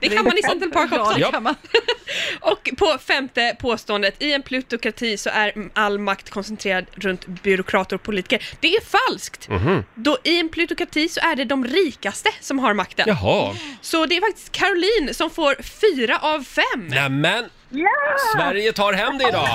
Det 0.00 0.08
kan 0.08 0.24
man 0.24 0.38
i 0.38 0.42
Central 0.42 0.70
Park 0.70 0.92
också. 1.00 1.18
Ja. 1.18 1.30
kan 1.30 1.42
man. 1.42 1.54
Och 2.40 2.70
på 2.78 2.98
femte 3.06 3.56
påståendet, 3.60 4.22
i 4.22 4.32
en 4.32 4.42
plutokrati 4.42 5.16
så 5.16 5.30
är 5.30 5.52
all 5.74 5.98
makt 5.98 6.30
koncentrerad 6.30 6.86
runt 6.94 7.26
byråkrater 7.26 7.96
och 7.96 8.02
politiker. 8.02 8.48
Det 8.60 8.76
är 8.76 8.80
falskt! 8.80 9.48
Mhm. 9.48 9.84
Då 9.94 10.18
I 10.24 10.40
en 10.40 10.48
plutokrati 10.48 11.08
så 11.08 11.20
är 11.20 11.36
det 11.36 11.44
de 11.44 11.64
rikaste 11.66 12.30
som 12.40 12.58
har 12.58 12.74
makten. 12.74 13.04
Jaha. 13.08 13.54
Så 13.80 14.06
det 14.06 14.16
är 14.16 14.20
faktiskt 14.20 14.52
Caroline 14.52 15.14
som 15.14 15.30
får 15.30 15.62
fyra 15.62 16.18
av 16.18 16.44
fem. 16.44 16.86
Nämen! 16.88 17.44
Sverige 18.34 18.72
tar 18.72 18.92
hem 18.92 19.18
det 19.18 19.28
idag! 19.28 19.48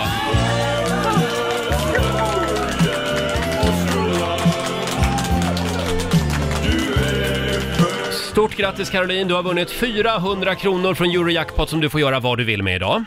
Stort 8.32 8.56
grattis 8.56 8.90
Caroline, 8.90 9.28
du 9.28 9.34
har 9.34 9.44
vunnit 9.44 9.72
400 9.72 10.56
kronor 10.56 10.94
från 10.94 11.10
Eurojackpot 11.10 11.70
som 11.70 11.80
du 11.82 11.90
får 11.90 12.00
göra 12.02 12.20
vad 12.20 12.38
du 12.38 12.44
vill 12.44 12.64
med 12.64 12.76
idag. 12.76 13.04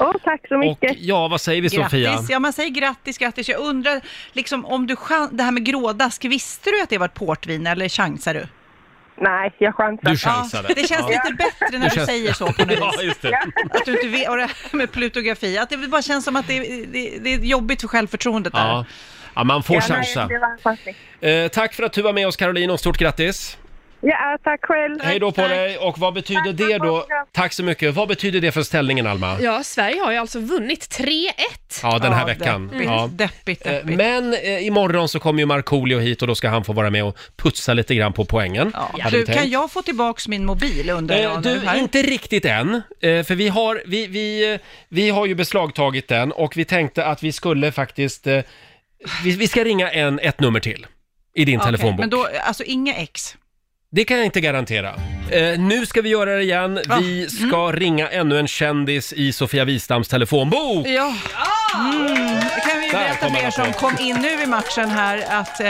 Åh, 0.00 0.12
tack 0.24 0.40
så 0.48 0.54
Och 0.54 0.60
mycket. 0.60 0.96
ja, 0.98 1.28
vad 1.28 1.40
säger 1.40 1.62
vi 1.62 1.70
Sofia? 1.70 2.10
Grattis, 2.12 2.30
ja 2.30 2.38
man 2.38 2.52
säger 2.52 2.70
grattis, 2.70 3.18
grattis. 3.18 3.48
Jag 3.48 3.60
undrar, 3.60 4.00
liksom 4.32 4.64
om 4.66 4.86
du 4.86 4.94
chan- 4.94 5.28
det 5.32 5.42
här 5.42 5.50
med 5.52 5.64
grådask, 5.64 6.24
visste 6.24 6.70
du 6.70 6.82
att 6.82 6.88
det 6.88 6.98
var 6.98 7.06
ett 7.06 7.14
portvin 7.14 7.66
eller 7.66 7.88
chansar 7.88 8.34
du? 8.34 8.46
Nej, 9.20 9.52
jag 9.58 9.74
chansar. 9.74 10.10
Du 10.10 10.16
chansade. 10.16 10.68
Ja, 10.68 10.74
det 10.82 10.88
känns 10.88 11.00
Ja. 11.00 11.08
lite 11.08 11.34
bättre 11.34 11.78
när 11.78 11.88
du 11.88 11.94
känns- 11.94 12.06
säger 12.06 12.32
så 12.32 12.46
på 12.52 12.64
något 12.64 12.76
Ja, 12.80 12.90
vis. 12.96 13.02
just 13.02 13.22
det. 13.22 13.36
Att 13.70 13.84
du 13.84 13.92
inte 13.92 14.08
vet, 14.08 14.28
och 14.28 14.36
det 14.36 14.42
här 14.42 14.76
med 14.76 14.92
plutografi, 14.92 15.58
att 15.58 15.70
det 15.70 15.76
bara 15.76 16.02
känns 16.02 16.24
som 16.24 16.36
att 16.36 16.46
det, 16.48 16.60
det, 16.92 17.18
det 17.20 17.34
är 17.34 17.38
jobbigt 17.38 17.80
för 17.80 17.88
självförtroendet 17.88 18.52
där. 18.52 18.60
Ja. 18.60 18.84
ja, 19.34 19.44
man 19.44 19.62
får 19.62 19.76
Ja, 19.76 19.82
nej, 19.88 20.04
chansa. 20.14 20.76
Eh, 21.20 21.48
tack 21.48 21.74
för 21.74 21.82
att 21.82 21.92
du 21.92 22.02
var 22.02 22.12
med 22.12 22.26
oss 22.28 22.36
Caroline 22.36 22.70
och 22.70 22.80
stort 22.80 22.98
grattis! 22.98 23.58
Ja, 24.08 24.38
tack 24.44 24.60
själv. 24.64 24.98
Hej 25.02 25.18
då 25.18 25.32
på 25.32 25.40
dig 25.48 25.78
och 25.78 25.98
vad 25.98 26.14
betyder 26.14 26.52
det 26.52 26.78
då? 26.78 27.06
Tack 27.32 27.52
så 27.52 27.62
mycket. 27.62 27.94
Vad 27.94 28.08
betyder 28.08 28.40
det 28.40 28.52
för 28.52 28.62
ställningen 28.62 29.06
Alma? 29.06 29.36
Ja, 29.40 29.62
Sverige 29.62 30.00
har 30.00 30.12
ju 30.12 30.18
alltså 30.18 30.40
vunnit 30.40 30.80
3-1. 30.98 31.30
Ja, 31.82 31.98
den 31.98 32.12
här 32.12 32.20
Ja, 32.20 32.26
veckan. 32.26 32.68
Deppigt, 32.68 32.84
Ja. 32.90 33.08
deppigt, 33.12 33.66
Eh, 33.66 33.72
deppigt. 33.72 33.96
Men 33.96 34.34
eh, 34.34 34.66
imorgon 34.66 35.08
så 35.08 35.18
kommer 35.20 35.40
ju 35.40 35.46
Markoolio 35.46 35.98
hit 35.98 36.22
och 36.22 36.28
då 36.28 36.34
ska 36.34 36.48
han 36.48 36.64
få 36.64 36.72
vara 36.72 36.90
med 36.90 37.04
och 37.04 37.18
putsa 37.36 37.74
lite 37.74 37.94
grann 37.94 38.12
på 38.12 38.24
poängen. 38.24 38.70
Ja. 38.74 38.90
hade 39.00 39.16
vi 39.16 39.20
Du, 39.20 39.26
tänkt. 39.26 39.38
kan 39.40 39.50
jag 39.50 39.70
få 39.72 39.82
tillbaks 39.82 40.28
min 40.28 40.44
mobil 40.46 40.90
undrar 40.90 41.16
Eh, 41.16 41.22
jag 41.22 41.44
nu 41.44 41.54
du, 41.60 41.66
här? 41.66 41.78
inte 41.78 42.02
riktigt 42.02 42.44
än. 42.44 42.74
Eh, 42.74 43.22
för 43.22 43.34
vi 43.34 43.48
har, 43.48 43.82
vi, 43.86 44.06
vi, 44.06 44.52
eh, 44.54 44.60
vi 44.88 45.10
har 45.10 45.26
ju 45.26 45.34
beslagtagit 45.34 46.08
den 46.08 46.32
och 46.32 46.56
vi 46.56 46.64
tänkte 46.64 47.04
att 47.06 47.22
vi 47.22 47.32
skulle 47.32 47.72
faktiskt... 47.72 48.26
Eh, 48.26 48.40
vi, 49.24 49.30
vi 49.30 49.48
ska 49.48 49.64
ringa 49.64 49.90
en, 49.90 50.18
ett 50.18 50.40
nummer 50.40 50.60
till 50.60 50.86
i 51.34 51.44
din 51.44 51.58
Okej, 51.58 51.66
telefonbok. 51.66 52.00
Men 52.00 52.10
då, 52.10 52.28
alltså 52.46 52.62
inga 52.64 52.94
ex. 52.94 53.36
Det 53.96 54.04
kan 54.04 54.16
jag 54.16 54.26
inte 54.26 54.40
garantera. 54.40 54.94
Eh, 55.30 55.58
nu 55.58 55.86
ska 55.86 56.02
vi 56.02 56.08
göra 56.08 56.36
det 56.36 56.42
igen. 56.42 56.80
Va? 56.88 56.98
Vi 57.00 57.28
ska 57.30 57.72
ringa 57.72 58.08
ännu 58.08 58.38
en 58.38 58.48
kändis 58.48 59.12
i 59.12 59.32
Sofia 59.32 59.64
Wistams 59.64 60.08
telefonbok. 60.08 60.86
Ja. 60.86 61.14
Mm. 61.74 62.40
kan 62.70 62.80
vi 62.80 62.86
ju 62.86 62.92
Där 62.92 62.98
berätta 62.98 63.30
för 63.30 63.46
er 63.46 63.50
som 63.50 63.72
kom 63.72 63.92
in 64.00 64.16
nu 64.16 64.42
i 64.42 64.46
matchen 64.46 64.90
här 64.90 65.24
att 65.40 65.60
eh, 65.60 65.66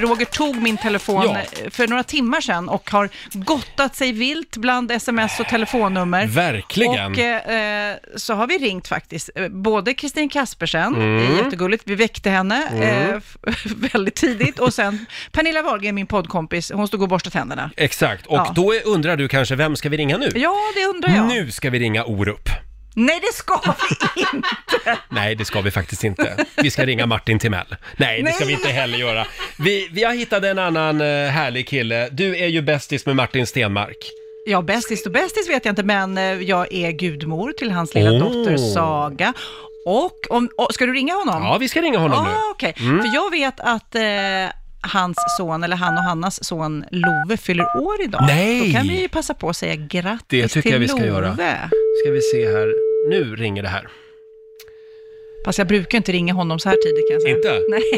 Roger 0.00 0.24
tog 0.24 0.56
min 0.56 0.76
telefon 0.76 1.22
Ja. 1.24 1.36
eh, 1.64 1.70
för 1.70 1.88
några 1.88 2.02
timmar 2.02 2.40
sedan 2.40 2.68
och 2.68 2.90
har 2.90 3.08
gottat 3.32 3.96
sig 3.96 4.12
vilt 4.12 4.56
bland 4.56 4.90
sms 4.92 5.40
och 5.40 5.46
telefonnummer. 5.48 6.26
Verkligen. 6.26 7.12
Och 7.12 7.18
eh, 7.18 7.96
så 8.16 8.34
har 8.34 8.46
vi 8.46 8.58
ringt 8.58 8.88
faktiskt, 8.88 9.30
eh, 9.34 9.48
både 9.48 9.94
Kristin 9.94 10.28
Kaspersen, 10.28 10.94
Mm. 10.94 11.16
det 11.18 11.26
är 11.40 11.44
jättegulligt, 11.44 11.82
vi 11.86 11.94
väckte 11.94 12.30
henne 12.30 12.68
Mm. 12.72 12.82
eh, 13.10 13.16
f- 13.16 13.36
väldigt 13.92 14.14
tidigt 14.14 14.58
och 14.58 14.74
sen 14.74 15.06
Pernilla 15.32 15.62
Wahlgren, 15.62 15.94
min 15.94 16.06
poddkompis, 16.06 16.70
hon 16.74 16.88
stod 16.88 17.02
och 17.02 17.08
borstade 17.08 17.32
tänderna. 17.32 17.70
Exakt, 17.76 18.26
och 18.26 18.36
Ja. 18.36 18.52
då 18.54 18.74
är, 18.74 18.77
undrar 18.84 19.16
du 19.16 19.28
kanske, 19.28 19.54
vem 19.56 19.76
ska 19.76 19.88
vi 19.88 19.96
ringa 19.96 20.16
nu? 20.16 20.30
Ja, 20.34 20.54
det 20.74 20.84
undrar 20.84 21.16
jag. 21.16 21.26
Nu 21.26 21.50
ska 21.50 21.70
vi 21.70 21.78
ringa 21.78 22.04
Orup. 22.04 22.48
Nej, 22.94 23.20
det 23.20 23.34
ska 23.34 23.60
vi 23.64 24.20
inte! 24.36 24.98
Nej, 25.08 25.34
det 25.34 25.44
ska 25.44 25.60
vi 25.60 25.70
faktiskt 25.70 26.04
inte. 26.04 26.44
Vi 26.56 26.70
ska 26.70 26.86
ringa 26.86 27.06
Martin 27.06 27.38
Timell. 27.38 27.76
Nej, 27.96 28.22
det 28.22 28.32
ska 28.32 28.44
vi 28.44 28.52
inte 28.52 28.68
heller 28.68 28.98
göra. 28.98 29.26
Vi, 29.58 29.88
vi 29.92 30.04
har 30.04 30.14
hittat 30.14 30.44
en 30.44 30.58
annan 30.58 31.00
eh, 31.00 31.06
härlig 31.28 31.68
kille. 31.68 32.08
Du 32.12 32.36
är 32.36 32.46
ju 32.46 32.62
bästis 32.62 33.06
med 33.06 33.16
Martin 33.16 33.46
Stenmark. 33.46 33.96
Ja, 34.46 34.62
bästis 34.62 35.06
och 35.06 35.12
bästis 35.12 35.48
vet 35.48 35.64
jag 35.64 35.72
inte, 35.72 35.82
men 35.82 36.18
eh, 36.18 36.24
jag 36.24 36.72
är 36.72 36.90
gudmor 36.90 37.52
till 37.52 37.70
hans 37.70 37.94
lilla 37.94 38.10
Åh. 38.10 38.18
dotter 38.18 38.56
Saga. 38.56 39.32
Och, 39.86 40.30
om, 40.30 40.48
och 40.58 40.74
ska 40.74 40.86
du 40.86 40.92
ringa 40.92 41.14
honom? 41.14 41.42
Ja, 41.42 41.58
vi 41.58 41.68
ska 41.68 41.80
ringa 41.82 41.98
honom 41.98 42.24
nu. 42.24 42.30
ah, 42.30 42.50
okej. 42.50 42.74
Mm. 42.80 43.02
För 43.02 43.14
jag 43.14 43.30
vet 43.30 43.60
att 43.60 43.94
eh, 43.94 44.02
hans 44.80 45.16
son, 45.38 45.64
eller 45.64 45.76
han 45.76 45.94
och 45.98 46.02
Hannas 46.02 46.44
son 46.44 46.84
Love 46.90 47.36
fyller 47.36 47.76
år 47.82 48.02
idag. 48.02 48.24
Nej! 48.26 48.66
Då 48.72 48.78
kan 48.78 48.88
vi 48.88 49.00
ju 49.00 49.08
passa 49.08 49.34
på 49.34 49.48
att 49.48 49.56
säga 49.56 49.74
grattis 49.76 50.42
Det 50.42 50.48
tycker 50.48 50.62
till 50.62 50.72
jag 50.72 50.78
vi 50.78 50.88
ska 50.88 50.96
Love. 50.96 51.08
göra. 51.08 51.34
Ska 52.04 52.10
vi 52.12 52.20
se 52.20 52.46
här. 52.52 52.74
Nu 53.10 53.36
ringer 53.36 53.62
det 53.62 53.68
här. 53.68 53.88
Fast 55.44 55.58
jag 55.58 55.66
brukar 55.68 55.98
inte 55.98 56.12
ringa 56.12 56.34
honom 56.34 56.58
så 56.58 56.68
här 56.68 56.76
tidigt 56.76 57.08
kan 57.08 57.14
jag 57.14 57.22
säga. 57.22 57.36
Inte? 57.36 57.60
Nej. 57.70 57.82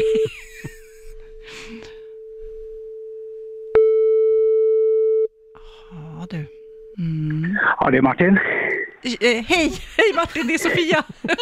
Ja 5.91 6.27
du. 6.29 6.37
Mm. 7.03 7.57
Ja, 7.79 7.89
det 7.91 7.97
är 7.97 8.01
Martin. 8.01 8.37
Eh, 9.03 9.43
hej, 9.45 9.73
hej 9.97 10.13
Martin, 10.15 10.47
det 10.47 10.53
är 10.53 10.57
Sofia. 10.57 11.03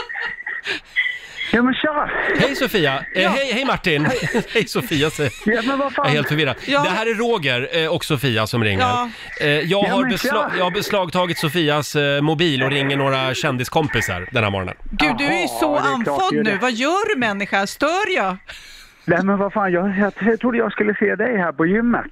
Ja, 1.51 1.61
men 1.63 1.73
tja! 1.73 2.09
Hej 2.39 2.55
Sofia! 2.55 3.03
Eh, 3.15 3.31
hej, 3.31 3.51
hej 3.53 3.65
Martin! 3.65 4.05
hej 4.53 4.67
Sofia 4.67 5.09
säger 5.09 5.31
Ja, 5.45 5.61
men 5.65 5.77
vad 5.79 5.85
Jag 5.85 5.93
fan. 5.93 6.05
är 6.05 6.09
helt 6.09 6.27
förvirrad. 6.27 6.55
Ja. 6.65 6.83
Det 6.83 6.89
här 6.89 7.05
är 7.05 7.13
Roger 7.15 7.69
eh, 7.83 7.93
och 7.95 8.05
Sofia 8.05 8.47
som 8.47 8.63
ringer. 8.63 8.81
Ja. 8.81 9.09
Eh, 9.41 9.47
jag, 9.47 9.65
Ja, 9.65 9.87
har 9.89 10.01
men 10.01 10.11
besla- 10.11 10.29
tja. 10.49 10.51
jag 10.57 10.63
har 10.63 10.71
beslagtagit 10.71 11.37
Sofias 11.37 11.95
eh, 11.95 12.21
mobil 12.21 12.63
och 12.63 12.71
ringer 12.71 12.97
några 12.97 13.33
kändiskompisar 13.33 14.27
den 14.31 14.43
här 14.43 14.51
morgonen. 14.51 14.75
Gud, 14.91 15.15
du 15.17 15.25
är 15.25 15.31
ju 15.31 15.37
Jaha, 15.37 15.47
så 15.47 15.73
det 15.73 15.79
är 15.79 15.83
klart 15.83 15.93
andfådd 15.93 16.33
nu. 16.45 16.57
Vad 16.61 16.71
gör 16.71 17.13
du 17.13 17.19
människa? 17.19 17.67
Stör 17.67 18.15
jag? 18.15 18.37
Nej, 19.05 19.23
men 19.23 19.37
vad 19.37 19.53
fan, 19.53 19.71
jag, 19.71 19.97
jag, 19.97 20.13
jag 20.19 20.39
trodde 20.39 20.57
jag 20.57 20.71
skulle 20.71 20.95
se 20.95 21.15
dig 21.15 21.37
här 21.37 21.51
på 21.51 21.65
gymmet. 21.65 22.11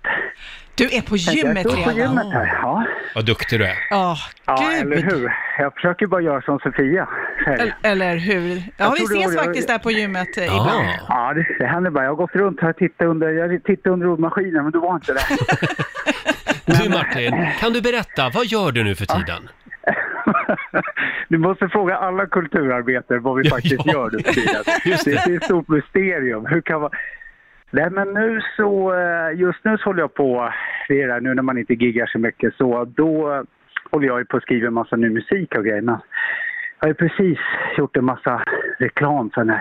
Du 0.78 0.84
är 0.97 1.01
på 1.01 1.17
gymmet 1.17 1.63
jag 1.63 1.71
står 1.73 1.84
på 1.84 1.89
redan. 1.89 1.95
gymmet 2.09 2.34
här. 2.34 2.45
Ja, 2.61 2.86
Vad 3.15 3.25
duktig 3.25 3.59
du 3.59 3.65
är. 3.65 3.78
Ja, 3.89 4.17
ja 4.45 4.71
eller 4.82 4.97
hur? 4.97 5.32
Jag 5.59 5.73
försöker 5.73 6.07
bara 6.07 6.21
göra 6.21 6.41
som 6.41 6.59
Sofia. 6.59 7.07
Eller, 7.47 7.73
eller 7.84 8.15
hur? 8.15 8.63
Ja, 8.78 8.93
vi 8.97 9.03
ses 9.03 9.36
var- 9.36 9.43
faktiskt 9.43 9.67
där 9.67 9.78
på 9.78 9.91
gymmet 9.91 10.38
eh, 10.38 10.45
Ja. 10.45 10.51
ibland. 10.51 10.88
Ja, 11.09 11.34
det, 11.34 11.45
det 11.59 11.65
händer 11.65 11.91
bara. 11.91 12.03
Jag 12.03 12.11
har 12.11 12.15
gått 12.15 12.36
runt 12.36 12.61
här 12.61 12.69
och 12.69 12.75
tittat 12.78 13.07
under, 13.07 13.30
jag 13.30 13.63
tittade 13.63 13.89
under 13.93 14.07
roddmaskinen, 14.07 14.63
men 14.63 14.71
du 14.71 14.80
var 14.80 14.95
inte 14.95 15.13
där. 15.13 15.23
Du 16.84 16.89
Martin, 16.89 17.47
kan 17.59 17.73
du 17.73 17.82
berätta, 17.82 18.30
vad 18.34 18.45
gör 18.45 18.71
du 18.71 18.84
nu 18.84 18.95
för 18.95 19.05
tiden? 19.05 19.49
Du 21.30 21.38
måste 21.38 21.67
fråga 21.69 21.95
alla 21.97 22.25
kulturarbetare 22.25 23.19
vad 23.19 23.38
vi 23.38 23.49
faktiskt 23.49 23.82
Ja, 23.86 23.93
gör 23.93 24.09
nu 24.11 24.19
för 24.23 24.34
tiden. 24.34 24.63
just 24.86 25.05
Det. 25.05 25.11
det. 25.11 25.23
det 25.25 25.32
är 25.34 25.38
ett 25.38 25.43
stort 25.43 25.67
mysterium. 25.67 26.45
Hur 26.45 26.61
kan 26.61 26.82
man... 26.82 26.89
Nej 27.72 27.89
men 27.89 28.13
nu 28.13 28.41
så, 28.57 28.93
eh, 28.93 29.39
just 29.39 29.59
nu 29.63 29.78
så 29.78 29.84
håller 29.84 29.99
jag 30.01 30.13
på, 30.13 30.53
det 30.88 31.01
är 31.01 31.07
det 31.07 31.13
här, 31.13 31.22
nu 31.22 31.34
när 31.34 31.43
man 31.43 31.57
inte 31.57 31.74
giggar 31.74 32.05
så 32.05 32.20
mycket 32.20 32.55
så, 32.55 32.86
då 32.86 33.43
håller 33.91 34.07
jag 34.07 34.20
ju 34.20 34.26
på 34.26 34.38
att 34.38 34.43
skriva 34.43 34.68
en 34.68 34.74
massa 34.74 34.95
ny 34.95 35.09
musik 35.09 35.55
och 35.57 35.65
grejer. 35.65 35.82
Men 35.82 35.99
jag 36.80 36.88
har 36.88 36.88
ju 36.88 36.93
precis 36.93 37.39
gjort 37.78 37.97
en 37.97 38.05
massa 38.05 38.43
reklam 38.80 39.30
för 39.34 39.43
den. 39.43 39.59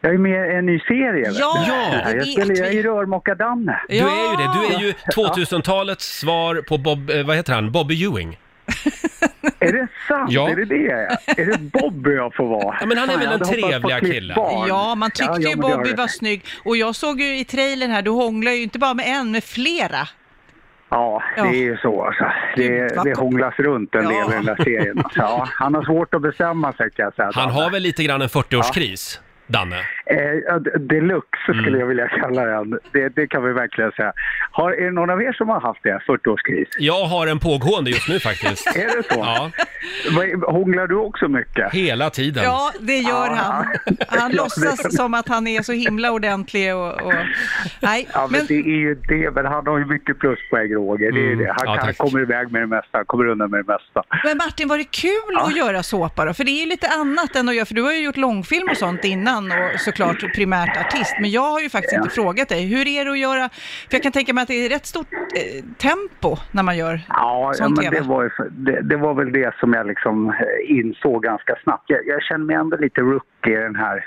Jag 0.00 0.14
är 0.14 0.18
med 0.18 0.52
i 0.52 0.54
en 0.54 0.66
ny 0.66 0.80
serie. 0.80 1.30
Ja, 1.32 2.02
det 2.04 2.16
jag 2.16 2.26
spelar 2.26 2.54
jag 2.56 2.66
är 2.66 2.70
vi. 2.70 2.78
i 2.78 2.82
Rörmokar-Danne. 2.82 3.80
Du 3.88 3.94
är 3.94 4.30
ju 4.30 4.36
det, 4.36 4.48
du 4.54 4.74
är 4.74 4.80
ju 4.80 4.92
2000-talets 4.92 6.18
svar 6.20 6.62
på 6.68 6.78
Bob, 6.78 7.10
eh, 7.10 7.26
vad 7.26 7.36
heter 7.36 7.52
han, 7.52 7.72
Bobby 7.72 8.04
Ewing. 8.04 8.38
Är 9.58 9.72
det 9.72 9.88
sant? 10.08 10.30
Ja. 10.32 10.48
Är 10.50 10.56
det 10.56 10.64
det 10.64 10.86
är? 10.90 11.16
Är 11.40 11.46
det 11.46 11.58
Bobby 11.58 12.14
jag 12.14 12.34
får 12.34 12.48
vara? 12.48 12.76
Ja, 12.80 12.86
men 12.86 12.98
han 12.98 13.10
är 13.10 13.16
väl 13.18 13.24
jag 13.24 13.32
en 13.34 13.38
hade 13.40 13.44
hoppats 13.44 13.62
på 13.62 13.68
trevliga 13.68 13.98
Cliff 13.98 14.12
kille. 14.14 14.34
Barn. 14.34 14.68
Ja, 14.68 14.94
man 14.94 15.10
tyckte 15.10 15.24
Ja, 15.24 15.38
ja, 15.40 15.50
ju 15.50 15.56
Bobby 15.56 15.94
var 15.94 16.06
snygg. 16.08 16.44
Och 16.64 16.76
jag 16.76 16.94
såg 16.94 17.20
ju 17.20 17.38
i 17.38 17.44
trailern 17.44 17.90
här, 17.90 18.02
du 18.02 18.10
hånglar 18.10 18.52
ju 18.52 18.62
inte 18.62 18.78
bara 18.78 18.94
med 18.94 19.06
en, 19.08 19.30
med 19.32 19.44
flera. 19.44 20.08
Ja, 20.90 21.22
det 21.36 21.40
är 21.40 21.52
ju 21.52 21.76
så 21.76 22.04
alltså. 22.04 22.24
Det, 22.56 23.04
det 23.04 23.18
hånglas 23.18 23.54
runt 23.58 23.94
en 23.94 24.02
Ja. 24.04 24.08
del 24.10 24.32
i 24.32 24.34
den 24.36 24.44
där 24.44 24.56
serien. 24.64 24.98
Alltså, 24.98 25.20
ja, 25.20 25.48
han 25.52 25.74
har 25.74 25.82
svårt 25.84 26.14
att 26.14 26.22
bestämma 26.22 26.72
sig 26.72 26.90
kan 26.90 27.04
jag 27.04 27.14
säga. 27.14 27.30
Han 27.34 27.50
har 27.50 27.70
väl 27.70 27.82
lite 27.82 28.02
grann 28.04 28.22
en 28.22 28.28
40-årskris, 28.28 29.18
Danne? 29.46 29.76
Eh, 30.10 30.56
deluxe 30.80 31.26
Mm. 31.48 31.62
skulle 31.62 31.78
jag 31.78 31.86
vilja 31.86 32.08
kalla 32.08 32.44
den. 32.44 32.78
Det, 32.92 33.08
det 33.08 33.26
kan 33.26 33.42
vi 33.44 33.52
verkligen 33.52 33.92
säga. 33.92 34.12
Har, 34.50 34.72
är 34.72 34.84
det 34.84 34.90
någon 34.90 35.10
av 35.10 35.22
er 35.22 35.32
som 35.32 35.48
har 35.48 35.60
haft 35.60 35.82
det? 35.82 35.98
40-årskris? 36.08 36.66
Jag 36.78 37.04
har 37.04 37.26
en 37.26 37.38
pågående 37.38 37.90
just 37.90 38.08
nu 38.08 38.20
faktiskt. 38.20 38.66
Är 38.76 38.96
det 38.96 39.02
så? 39.14 39.20
Ja, 39.20 39.50
Vad- 40.16 40.54
Hånglar 40.54 40.86
du 40.86 40.94
också 40.94 41.28
mycket? 41.28 41.72
hela 41.74 42.10
tiden. 42.10 42.44
Ja, 42.44 42.70
det 42.80 42.98
gör 42.98 43.26
Ja. 43.26 43.34
han. 43.34 43.66
Han 44.08 44.30
Ja, 44.36 44.42
låtsas 44.42 44.96
som 44.96 45.14
att 45.14 45.28
han 45.28 45.46
är 45.46 45.62
så 45.62 45.72
himla 45.72 46.10
ordentlig 46.10 46.74
och... 46.76 47.00
och... 47.02 47.12
Nej, 47.80 48.08
Ja, 48.12 48.28
men 48.30 48.38
men... 48.38 48.46
det 48.46 48.54
är 48.54 48.78
ju 48.78 48.94
det. 48.94 49.30
Men 49.30 49.46
han 49.46 49.66
har 49.66 49.78
ju 49.78 49.84
mycket 49.84 50.18
pluspoäng, 50.18 50.74
Roger. 50.74 51.12
Det 51.12 51.18
är 51.18 51.22
ju 51.22 51.32
Mm. 51.32 51.44
det. 51.44 51.52
Han, 51.58 51.58
Ja, 51.66 51.76
kan, 51.76 51.86
tack. 51.86 51.98
kommer 51.98 52.20
iväg 52.20 52.52
med 52.52 52.62
det 52.62 52.66
mesta. 52.66 52.88
Han 52.92 53.04
kommer 53.06 53.26
undan 53.26 53.50
med 53.50 53.64
det 53.64 53.72
mesta. 53.72 54.02
Men 54.24 54.36
Martin, 54.36 54.68
var 54.68 54.78
det 54.78 54.90
kul 54.90 55.36
att 55.38 55.56
göra 55.56 55.82
såpa 55.82 56.24
då? 56.24 56.34
För 56.34 56.44
det 56.44 56.50
är 56.50 56.60
ju 56.60 56.66
lite 56.66 56.88
annat 56.88 57.36
än 57.36 57.48
att 57.48 57.54
göra, 57.54 57.66
för 57.66 57.74
du 57.74 57.82
har 57.82 57.92
ju 57.92 58.04
gjort 58.04 58.16
långfilm 58.16 58.68
och 58.70 58.76
sånt 58.76 59.04
innan 59.04 59.52
och 59.52 59.80
såklart 60.00 60.34
primärt 60.34 60.76
artist. 60.76 61.14
Men 61.20 61.30
jag 61.30 61.50
har 61.50 61.60
ju 61.60 61.68
faktiskt 61.68 61.92
inte 61.92 62.08
frågat 62.10 62.48
dig, 62.48 62.66
hur 62.66 62.88
är 62.88 63.04
det 63.04 63.10
att 63.10 63.18
göra, 63.18 63.48
för 63.88 63.94
jag 63.96 64.02
kan 64.02 64.12
tänka 64.12 64.32
mig 64.34 64.42
att 64.42 64.48
det 64.48 64.66
är 64.66 64.68
rätt 64.68 64.86
stort 64.86 65.12
eh, 65.12 65.64
tempo 65.78 66.36
när 66.52 66.62
man 66.62 66.76
gör 66.76 67.00
Ja, 67.08 67.48
ja 67.48 67.52
sån 67.54 67.74
men 67.74 67.84
TV. 67.84 67.96
det 67.96 68.08
var, 68.08 68.22
ju, 68.22 68.30
det, 68.50 68.80
det 68.82 68.96
var 68.96 69.14
väl 69.14 69.32
det 69.32 69.54
som 69.60 69.72
jag 69.72 69.86
liksom 69.86 70.28
eh, 70.28 70.78
insåg 70.78 71.22
ganska 71.22 71.56
snabbt. 71.62 71.84
Jag, 71.86 72.06
jag 72.06 72.22
känner 72.22 72.44
mig 72.44 72.56
ändå 72.56 72.76
lite 72.76 73.00
rookie 73.00 73.58
i 73.58 73.62
den 73.62 73.76
här 73.76 74.04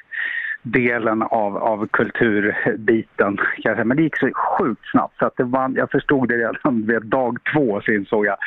delen 0.61 1.21
av, 1.21 1.57
av 1.57 1.87
kulturbiten. 1.87 3.37
Men 3.85 3.97
det 3.97 4.03
gick 4.03 4.17
så 4.17 4.29
sjukt 4.33 4.81
snabbt 4.91 5.17
så 5.19 5.25
att 5.25 5.37
det 5.37 5.43
var, 5.43 5.71
jag 5.75 5.91
förstod 5.91 6.27
det 6.29 6.37
redan 6.37 6.85
vid 6.85 7.01
dag 7.05 7.37
två 7.53 7.81
så 7.85 7.91
insåg 7.91 8.25
jag 8.25 8.37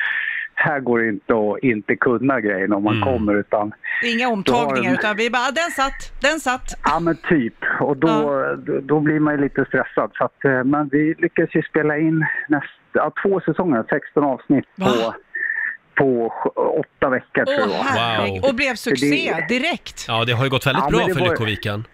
här 0.58 0.80
går 0.80 0.98
det 0.98 1.08
inte 1.08 1.34
att 1.34 1.62
inte 1.64 1.96
kunna 1.96 2.40
grejen 2.40 2.72
om 2.72 2.82
man 2.84 2.96
Mm. 2.96 3.08
kommer 3.08 3.34
utan 3.34 3.72
Det 4.02 4.08
inga 4.10 4.28
omtagningar 4.28 4.90
en- 4.90 4.96
utan 4.98 5.16
vi 5.16 5.30
bara, 5.30 5.42
ah, 5.42 5.50
den 5.50 5.70
satt, 5.70 6.12
den 6.22 6.40
satt. 6.40 6.78
Ja 6.84 7.00
men 7.00 7.16
typ. 7.28 7.54
Och 7.80 7.96
då, 7.96 8.08
då, 8.66 8.80
då 8.80 9.00
blir 9.00 9.20
man 9.20 9.34
ju 9.34 9.40
lite 9.40 9.64
stressad. 9.64 10.10
Så 10.14 10.24
att, 10.24 10.44
eh, 10.44 10.64
men 10.64 10.88
vi 10.88 11.14
lyckades 11.18 11.54
ju 11.54 11.62
spela 11.62 11.98
in 11.98 12.26
näst, 12.48 12.66
ja, 12.92 13.12
två 13.22 13.40
säsonger, 13.40 13.84
16 13.90 14.24
avsnitt 14.24 14.64
på, 14.78 14.84
Va? 14.84 15.14
på 15.94 16.32
åtta 16.80 17.08
veckor 17.08 17.44
tror 17.44 17.58
jag 17.60 17.68
det 17.68 18.30
Wow. 18.32 18.44
och 18.48 18.54
blev 18.54 18.74
succé 18.74 19.34
direkt. 19.48 20.04
Ja, 20.08 20.24
det 20.24 20.32
har 20.32 20.44
ju 20.44 20.50
gått 20.50 20.66
väldigt 20.66 20.84
Ja, 20.84 20.90
bra 20.90 21.06
det 21.06 21.14
för 21.14 21.20
var- 21.20 21.28
Lyckoviken. 21.30 21.84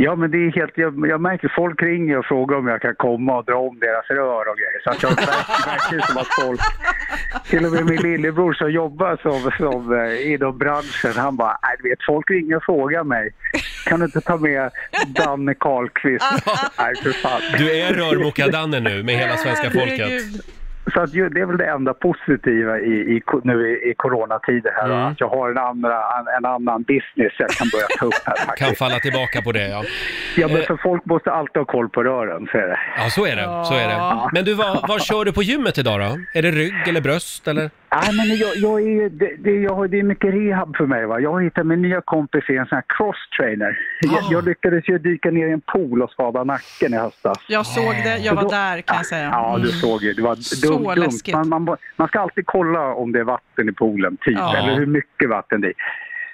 Ja 0.00 0.16
men 0.16 0.30
det 0.30 0.38
är 0.38 0.52
helt, 0.52 0.78
jag, 0.78 1.08
jag 1.08 1.20
märker 1.20 1.52
folk 1.56 1.82
ringer 1.82 2.18
och 2.18 2.26
frågar 2.26 2.56
om 2.56 2.66
jag 2.66 2.82
kan 2.82 2.94
komma 2.94 3.38
och 3.38 3.44
dra 3.44 3.56
om 3.56 3.78
deras 3.78 4.06
rör 4.06 4.48
och 4.50 4.58
grejer. 4.58 4.80
Så 4.84 4.90
att 4.90 5.02
jag 5.02 5.10
verkar 5.10 6.06
som 6.06 6.16
att 6.16 6.26
folk, 6.40 6.60
till 7.44 7.66
och 7.66 7.72
med 7.72 7.84
min 7.86 8.02
lillebror 8.02 8.52
som 8.52 8.72
jobbar 8.72 9.18
som, 9.22 9.50
som 9.56 9.98
eh, 9.98 10.32
inom 10.32 10.58
branschen, 10.58 11.12
han 11.16 11.36
bara, 11.36 11.58
nej 11.62 11.76
du 11.82 11.88
vet 11.88 11.98
folk 12.06 12.30
ringer 12.30 12.56
och 12.56 12.64
frågar 12.64 13.04
mig. 13.04 13.30
Kan 13.84 14.00
du 14.00 14.06
inte 14.06 14.20
ta 14.20 14.36
med 14.36 14.70
Danne 15.06 15.54
Karlqvist? 15.54 16.24
nej 16.78 16.96
för 17.02 17.12
fan. 17.12 17.40
Du 17.58 17.80
är 17.80 17.94
rörmokar-Danne 17.94 18.80
nu 18.80 19.02
med 19.02 19.14
hela 19.14 19.36
svenska 19.36 19.70
folket. 19.70 19.98
Herregud. 19.98 20.57
Så 20.90 21.00
att 21.00 21.14
ju, 21.14 21.28
det 21.28 21.40
är 21.40 21.46
väl 21.46 21.56
det 21.56 21.66
enda 21.66 21.94
positiva 21.94 22.78
i, 22.78 22.92
i, 22.92 23.22
nu 23.44 23.68
i, 23.70 23.90
i 23.90 23.94
coronatider 23.96 24.72
här. 24.76 24.84
Mm. 24.84 24.98
Att 24.98 25.20
jag 25.20 25.28
har 25.28 25.50
en, 25.50 25.58
andra, 25.58 25.94
en, 26.18 26.26
en 26.38 26.44
annan 26.44 26.82
business 26.82 27.32
jag 27.38 27.50
kan 27.50 27.68
börja 27.72 27.86
ta 27.98 28.06
upp 28.06 28.14
här 28.24 28.36
Kan 28.36 28.46
faktiskt. 28.46 28.78
falla 28.78 28.98
tillbaka 28.98 29.42
på 29.42 29.52
det, 29.52 29.68
ja. 29.68 29.84
Ja, 30.36 30.48
men 30.48 30.62
för 30.62 30.76
folk 30.76 31.04
måste 31.04 31.30
alltid 31.32 31.56
ha 31.56 31.64
koll 31.64 31.88
på 31.88 32.04
rören, 32.04 32.48
så 32.52 32.58
är 32.58 32.66
det. 32.68 32.78
Ja, 32.96 33.10
så 33.10 33.26
är 33.26 33.36
det. 33.36 33.64
Så 33.64 33.74
är 33.74 33.88
det. 33.88 34.28
Men 34.32 34.44
du, 34.44 34.54
vad, 34.54 34.88
vad 34.88 35.02
kör 35.02 35.24
du 35.24 35.32
på 35.32 35.42
gymmet 35.42 35.78
idag 35.78 36.00
då? 36.00 36.18
Är 36.38 36.42
det 36.42 36.50
rygg 36.50 36.88
eller 36.88 37.00
bröst 37.00 37.48
eller? 37.48 37.70
Nej, 37.92 38.16
men 38.16 38.36
jag, 38.36 38.56
jag 38.56 38.80
är, 38.82 39.08
det, 39.08 39.36
det, 39.38 39.50
jag, 39.50 39.90
det 39.90 39.98
är 39.98 40.02
mycket 40.02 40.34
rehab 40.34 40.76
för 40.76 40.86
mig. 40.86 41.06
Va? 41.06 41.20
Jag 41.20 41.32
har 41.32 41.40
hittat 41.40 41.66
min 41.66 41.82
nya 41.82 42.00
kompis 42.00 42.44
i 42.50 42.56
en 42.56 42.66
sån 42.66 42.76
här 42.76 42.84
cross-trainer. 42.88 43.78
Jag, 44.00 44.22
jag 44.30 44.44
lyckades 44.44 44.88
ju 44.88 44.98
dyka 44.98 45.30
ner 45.30 45.46
i 45.46 45.52
en 45.52 45.60
pool 45.60 46.02
och 46.02 46.10
skada 46.10 46.44
nacken 46.44 46.94
i 46.94 46.96
höstas. 46.96 47.38
Jag 47.48 47.66
såg 47.66 47.94
det, 48.04 48.16
jag 48.18 48.34
var 48.34 48.42
då- 48.42 48.48
där 48.48 48.80
kan 48.80 48.96
jag 48.96 49.06
säga. 49.06 49.28
Ja, 49.32 49.52
du 49.56 49.62
Mm. 49.68 49.72
såg 49.72 50.02
ju. 50.02 50.12
Det 50.12 50.22
var 50.22 50.34
Så 50.34 50.72
dumt. 50.72 50.94
läskigt. 50.96 51.34
Man, 51.34 51.48
man, 51.48 51.76
man 51.96 52.08
ska 52.08 52.20
alltid 52.20 52.46
kolla 52.46 52.94
om 52.94 53.12
det 53.12 53.18
är 53.18 53.24
vatten 53.24 53.68
i 53.68 53.72
poolen, 53.72 54.16
typ. 54.20 54.38
Ja. 54.38 54.56
Eller 54.56 54.74
hur 54.74 54.86
mycket 54.86 55.28
vatten 55.28 55.60
det 55.60 55.68
är. 55.68 55.74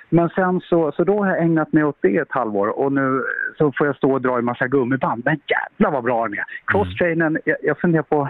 Men 0.08 0.28
sen 0.28 0.60
så, 0.60 0.92
så 0.92 1.04
då 1.04 1.24
har 1.24 1.30
jag 1.30 1.42
ägnat 1.42 1.72
mig 1.72 1.84
åt 1.84 1.98
det 2.00 2.16
ett 2.16 2.30
halvår 2.32 2.66
och 2.78 2.92
nu 2.92 3.22
så 3.58 3.72
får 3.78 3.86
jag 3.86 3.96
stå 3.96 4.12
och 4.12 4.22
dra 4.22 4.38
i 4.38 4.42
massa 4.42 4.66
gummiband. 4.66 5.22
Men 5.24 5.40
jävlar 5.46 5.90
vad 5.90 6.04
bra 6.04 6.22
den 6.28 6.38
är! 6.38 6.44
Crosstrainern, 6.64 7.38
jag, 7.44 7.56
jag 7.62 7.78
funderar 7.78 8.02
på 8.02 8.28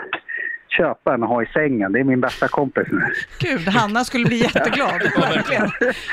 köpa 0.77 1.15
en 1.15 1.23
och 1.23 1.29
ha 1.29 1.43
i 1.43 1.47
sängen. 1.47 1.93
Det 1.93 2.01
är 2.01 2.05
min 2.05 2.21
bästa 2.21 2.49
kompis 2.49 2.87
nu. 2.91 3.01
Gud, 3.39 3.69
Hanna 3.69 4.05
skulle 4.05 4.25
bli 4.25 4.37
jätteglad. 4.37 4.93
Verkligen. 5.21 5.71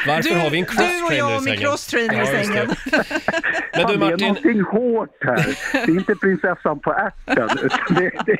Varför 0.08 0.30
Du- 0.30 0.40
har 0.40 0.50
vi 0.50 0.60
en 0.60 0.66
du 0.66 0.72
och 0.72 1.12
crosstrainer 1.12 1.18
jag 1.18 1.32
i 1.32 1.34
med 1.34 1.44
sängen? 1.44 1.58
crosstrainer 1.60 2.24
i 2.24 2.26
sängen. 2.26 2.68
det. 2.92 3.04
Men 3.76 3.88
du 3.88 4.00
Fan, 4.00 4.00
Det 4.00 4.06
är 4.06 4.10
Martin, 4.10 4.28
någonting 4.28 4.62
hårt 4.62 5.18
här. 5.26 5.46
Det 5.74 5.92
är 5.92 5.96
inte 5.96 6.16
prinsessan 6.16 6.80
på 6.80 6.94
ärten. 6.94 7.50
Det, 7.90 8.12
det, 8.26 8.38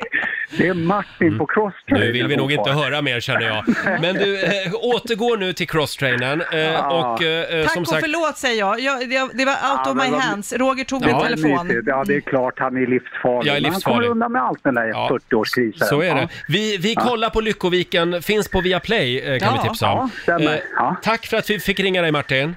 det 0.58 0.68
är 0.68 0.74
Martin 0.74 1.38
på 1.38 1.46
crosstrainer. 1.46 2.06
nu 2.06 2.12
vill 2.12 2.26
vi 2.28 2.36
nog 2.36 2.52
inte 2.52 2.70
höra 2.70 3.02
mer 3.02 3.20
känner 3.20 3.42
jag. 3.46 3.64
Men 4.00 4.14
du, 4.14 4.42
eh, 4.44 4.50
återgår 4.74 5.36
nu 5.36 5.52
till 5.52 5.68
crosstrainern. 5.68 6.42
Ja. 6.52 6.90
och 7.14 7.22
eh, 7.22 7.62
Tack 7.64 7.72
som 7.72 7.82
och 7.82 7.88
sagt, 7.88 8.00
förlåt 8.04 8.36
säger 8.38 8.58
jag. 8.58 8.80
jag 8.80 9.00
det, 9.08 9.28
det 9.34 9.44
var 9.44 9.52
out 9.52 9.80
Ja, 9.84 9.90
of 9.90 9.96
my 9.96 10.16
hands. 10.18 10.52
Roger 10.52 10.84
tog 10.84 11.00
min 11.00 11.10
Ja, 11.10 11.24
telefon. 11.24 11.66
Mysigt. 11.66 11.84
Ja, 11.86 12.04
det 12.06 12.14
är 12.16 12.20
klart 12.20 12.54
han 12.58 12.76
är 12.76 12.86
livsfarlig. 12.86 13.50
Jag 13.50 13.56
är 13.56 13.60
Men 13.60 13.64
han 13.64 13.72
livsfarlig. 13.74 13.96
kommer 13.98 14.10
undan 14.10 14.32
med 14.32 14.42
allt 14.42 14.64
den 14.64 14.74
där 14.74 14.84
Ja, 14.86 15.08
40-årskrisen. 15.30 15.84
så 15.84 16.00
är 16.02 16.11
Ja. 16.16 16.22
det. 16.22 16.28
Vi, 16.48 16.76
vi 16.76 16.94
kollar 16.94 17.30
på 17.30 17.40
Lyckoviken, 17.40 18.22
finns 18.22 18.48
på 18.48 18.60
Viaplay 18.60 19.18
eh, 19.18 19.38
kan 19.38 19.54
vi 19.54 19.68
tipsa 19.68 19.90
om. 19.92 20.10
stämmer. 20.22 20.62
Ja. 20.76 20.96
Tack 21.02 21.26
för 21.26 21.36
att 21.36 21.50
vi 21.50 21.60
fick 21.60 21.80
ringa 21.80 22.02
dig 22.02 22.12
Martin. 22.12 22.56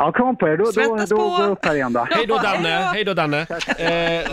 Ja, 0.00 0.12
kram 0.12 0.36
på 0.36 0.48
er. 0.48 0.56
Då, 0.56 0.64
då, 0.64 0.72
Svettas 0.72 1.08
då 1.10 1.16
på. 1.16 1.28
går 1.28 1.40
jag 1.40 1.50
upp 1.50 1.64
här 1.64 1.74
igen 1.74 1.92
då. 1.92 2.06
Hej 2.10 2.26
då 2.26 2.36
Danne, 2.38 2.68
hej 2.68 3.04
då. 3.04 3.10
då 3.10 3.14
Danne. 3.14 3.40
Eh, 3.78 4.30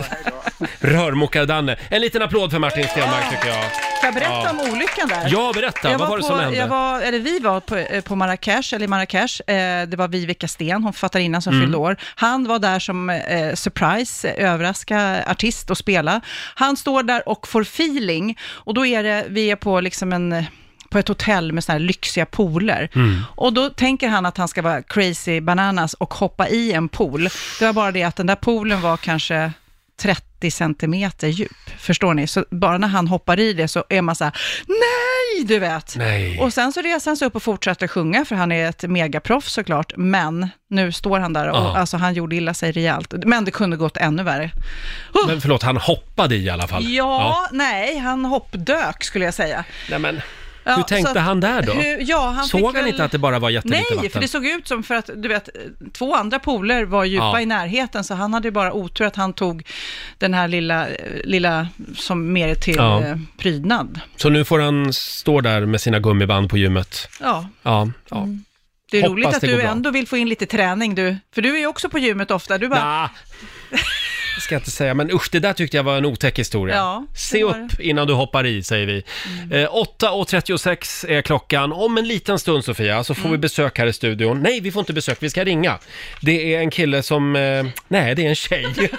Rörmokar-Danne. 0.80 1.76
En 1.90 2.00
liten 2.00 2.22
applåd 2.22 2.50
för 2.50 2.58
Martin 2.58 2.84
Stenmark 2.88 3.30
tycker 3.30 3.48
jag. 3.48 3.64
Får 3.64 4.04
jag 4.04 4.14
berätta 4.14 4.32
Ja. 4.32 4.50
om 4.50 4.60
olyckan 4.72 5.08
där? 5.08 5.26
Ja, 5.30 5.52
berätta. 5.54 5.90
Jag 5.90 5.98
Vad 5.98 6.08
var 6.08 6.16
det 6.16 6.22
på, 6.22 6.28
som 6.28 6.38
hände? 6.40 6.56
Jag 6.58 6.68
var, 6.68 7.00
eller 7.00 7.18
vi 7.18 7.38
var 7.38 7.60
på, 7.60 7.76
eh, 7.76 8.00
på 8.00 8.16
Marrakesh, 8.16 8.74
eller 8.74 8.84
i 8.84 8.88
Marrakesh. 8.88 9.50
Eh, 9.50 9.86
det 9.88 9.96
var 9.96 10.08
Vivica 10.08 10.48
Sten, 10.48 10.82
hon 10.82 10.92
författarinnan 10.92 11.42
som 11.42 11.52
Mm. 11.52 11.64
fyllde 11.64 11.78
år. 11.78 11.96
Han 12.14 12.44
var 12.44 12.58
där 12.58 12.78
som 12.78 13.10
eh, 13.10 13.54
surprise, 13.54 14.28
eh, 14.28 14.52
överraska 14.52 15.24
artist 15.30 15.70
och 15.70 15.78
spela. 15.78 16.20
Han 16.54 16.76
står 16.76 17.02
där 17.02 17.28
och 17.28 17.48
får 17.48 17.62
feeling. 17.62 18.38
Och 18.50 18.74
då 18.74 18.86
är 18.86 19.02
det, 19.02 19.24
vi 19.28 19.50
är 19.50 19.56
på 19.56 19.80
liksom 19.80 20.12
en 20.12 20.32
eh, 20.32 20.44
på 20.90 20.98
ett 20.98 21.08
hotell 21.08 21.52
med 21.52 21.64
såna 21.64 21.78
här 21.78 21.80
lyxiga 21.86 22.26
pooler. 22.26 22.88
Mm. 22.94 23.22
Och 23.36 23.52
då 23.52 23.70
tänker 23.70 24.08
han 24.08 24.26
att 24.26 24.36
han 24.36 24.48
ska 24.48 24.62
vara 24.62 24.82
crazy 24.82 25.40
bananas 25.40 25.94
och 25.94 26.14
hoppa 26.14 26.48
i 26.48 26.72
en 26.72 26.88
pool. 26.88 27.28
Det 27.58 27.66
var 27.66 27.72
bara 27.72 27.92
det 27.92 28.02
att 28.02 28.16
den 28.16 28.26
där 28.26 28.34
poolen 28.36 28.80
var 28.80 28.96
kanske 28.96 29.52
30 30.00 30.50
centimeter 30.50 31.28
djup. 31.28 31.70
Förstår 31.78 32.14
ni? 32.14 32.26
Så 32.26 32.44
bara 32.50 32.78
när 32.78 32.88
han 32.88 33.08
hoppar 33.08 33.40
i 33.40 33.52
det 33.52 33.68
så 33.68 33.84
är 33.88 34.02
man 34.02 34.16
så 34.16 34.24
här, 34.24 34.32
nej, 34.66 35.44
du 35.46 35.58
vet. 35.58 35.96
Nej. 35.96 36.38
Och 36.40 36.52
sen 36.52 36.72
så 36.72 36.80
reser 36.80 37.10
han 37.10 37.16
sig 37.16 37.26
upp 37.28 37.36
och 37.36 37.42
fortsätter 37.42 37.88
sjunga, 37.88 38.24
för 38.24 38.36
han 38.36 38.52
är 38.52 38.68
ett 38.68 38.82
megaproffs 38.82 39.52
såklart. 39.52 39.92
Men 39.96 40.48
nu 40.70 40.92
står 40.92 41.20
han 41.20 41.32
där 41.32 41.48
och 41.48 41.56
Ja. 41.56 41.76
alltså, 41.76 41.96
han 41.96 42.14
gjorde 42.14 42.36
illa 42.36 42.54
sig 42.54 42.72
rejält. 42.72 43.14
Men 43.26 43.44
det 43.44 43.50
kunde 43.50 43.76
gått 43.76 43.96
ännu 43.96 44.22
värre. 44.22 44.50
Men 45.26 45.40
förlåt, 45.40 45.62
han 45.62 45.76
hoppade 45.76 46.36
i 46.36 46.50
alla 46.50 46.66
fall. 46.68 46.84
Ja, 46.86 47.48
nej, 47.52 47.98
han 47.98 48.24
hoppdök 48.24 49.04
skulle 49.04 49.24
jag 49.24 49.34
säga. 49.34 49.64
Nej, 49.90 49.98
men, 49.98 50.20
Ja, 50.68 50.76
hur 50.76 50.82
tänkte 50.82 51.12
så 51.14 51.18
han 51.20 51.40
där 51.40 51.62
då? 51.62 51.72
Hur, 51.72 51.98
ja, 52.10 52.30
han 52.36 52.44
Såg 52.44 52.64
han 52.64 52.72
väl... 52.74 52.86
inte 52.86 53.04
att 53.04 53.12
det 53.12 53.18
bara 53.18 53.38
var 53.38 53.50
jättelite 53.50 53.76
Nej, 53.90 53.96
vatten? 53.96 54.10
för 54.10 54.20
det 54.20 54.28
såg 54.28 54.46
ut 54.46 54.68
som 54.68 54.82
för 54.82 54.94
att, 54.94 55.10
du 55.16 55.28
vet, 55.28 55.48
två 55.92 56.14
andra 56.14 56.38
pooler 56.38 56.84
var 56.84 57.04
djupa 57.04 57.24
Ja. 57.24 57.40
i 57.40 57.46
närheten, 57.46 58.04
så 58.04 58.14
han 58.14 58.34
hade 58.34 58.48
ju 58.48 58.52
bara 58.52 58.72
otur 58.72 59.04
att 59.04 59.16
han 59.16 59.32
tog 59.32 59.66
den 60.18 60.34
här 60.34 60.48
lilla, 60.48 60.86
lilla 61.24 61.68
som 61.96 62.32
mer 62.32 62.54
till 62.54 62.76
Ja. 62.76 63.04
eh, 63.04 63.16
prydnad. 63.38 64.00
Så 64.16 64.28
nu 64.28 64.44
får 64.44 64.58
han 64.60 64.92
stå 64.92 65.40
där 65.40 65.66
med 65.66 65.80
sina 65.80 65.98
gummiband 65.98 66.50
på 66.50 66.58
gymmet. 66.58 67.08
Ja, 67.20 67.48
Ja, 67.62 67.88
ja. 68.10 68.26
det 68.90 68.98
är 68.98 69.02
Hoppas 69.02 69.12
roligt 69.12 69.28
att 69.28 69.40
du 69.40 69.56
bra. 69.56 69.66
ändå 69.66 69.90
vill 69.90 70.06
få 70.08 70.16
in 70.16 70.28
lite 70.28 70.46
träning 70.46 70.94
du, 70.94 71.16
för 71.34 71.42
du 71.42 71.54
är 71.54 71.58
ju 71.58 71.66
också 71.66 71.88
på 71.88 71.98
gymmet 71.98 72.30
ofta. 72.30 72.58
Du 72.58 72.68
bara, 72.68 72.84
Nah. 72.84 73.10
Ska 74.40 74.54
jag 74.54 74.60
inte 74.60 74.70
säga, 74.70 74.94
men 74.94 75.10
usch, 75.10 75.28
det 75.32 75.38
där 75.40 75.52
tyckte 75.52 75.76
jag 75.76 75.84
var 75.84 75.96
en 75.96 76.04
otäck 76.04 76.38
historia. 76.38 76.76
Ja, 76.76 77.04
Se 77.14 77.44
var 77.44 77.50
upp 77.50 77.80
innan 77.80 78.06
du 78.06 78.12
hoppar 78.12 78.46
i, 78.46 78.62
säger 78.62 78.86
vi. 78.86 79.02
Mm. 79.42 79.64
Eh, 79.64 79.70
8.36 79.70 81.06
är 81.08 81.22
klockan. 81.22 81.72
Om 81.72 81.98
en 81.98 82.08
liten 82.08 82.38
stund, 82.38 82.64
Sofia, 82.64 83.04
så 83.04 83.14
får 83.14 83.20
Mm. 83.22 83.32
vi 83.32 83.38
besök 83.38 83.78
här 83.78 83.86
i 83.86 83.92
studion. 83.92 84.40
Nej, 84.42 84.60
vi 84.60 84.72
får 84.72 84.80
inte 84.80 84.92
besök, 84.92 85.18
vi 85.20 85.30
ska 85.30 85.44
ringa. 85.44 85.78
Det 86.20 86.54
är 86.54 86.58
en 86.60 86.70
kille 86.70 87.02
som... 87.02 87.36
Eh, 87.36 87.66
nej, 87.88 88.14
det 88.14 88.24
är 88.24 88.28
en 88.28 88.34
tjej. 88.34 88.66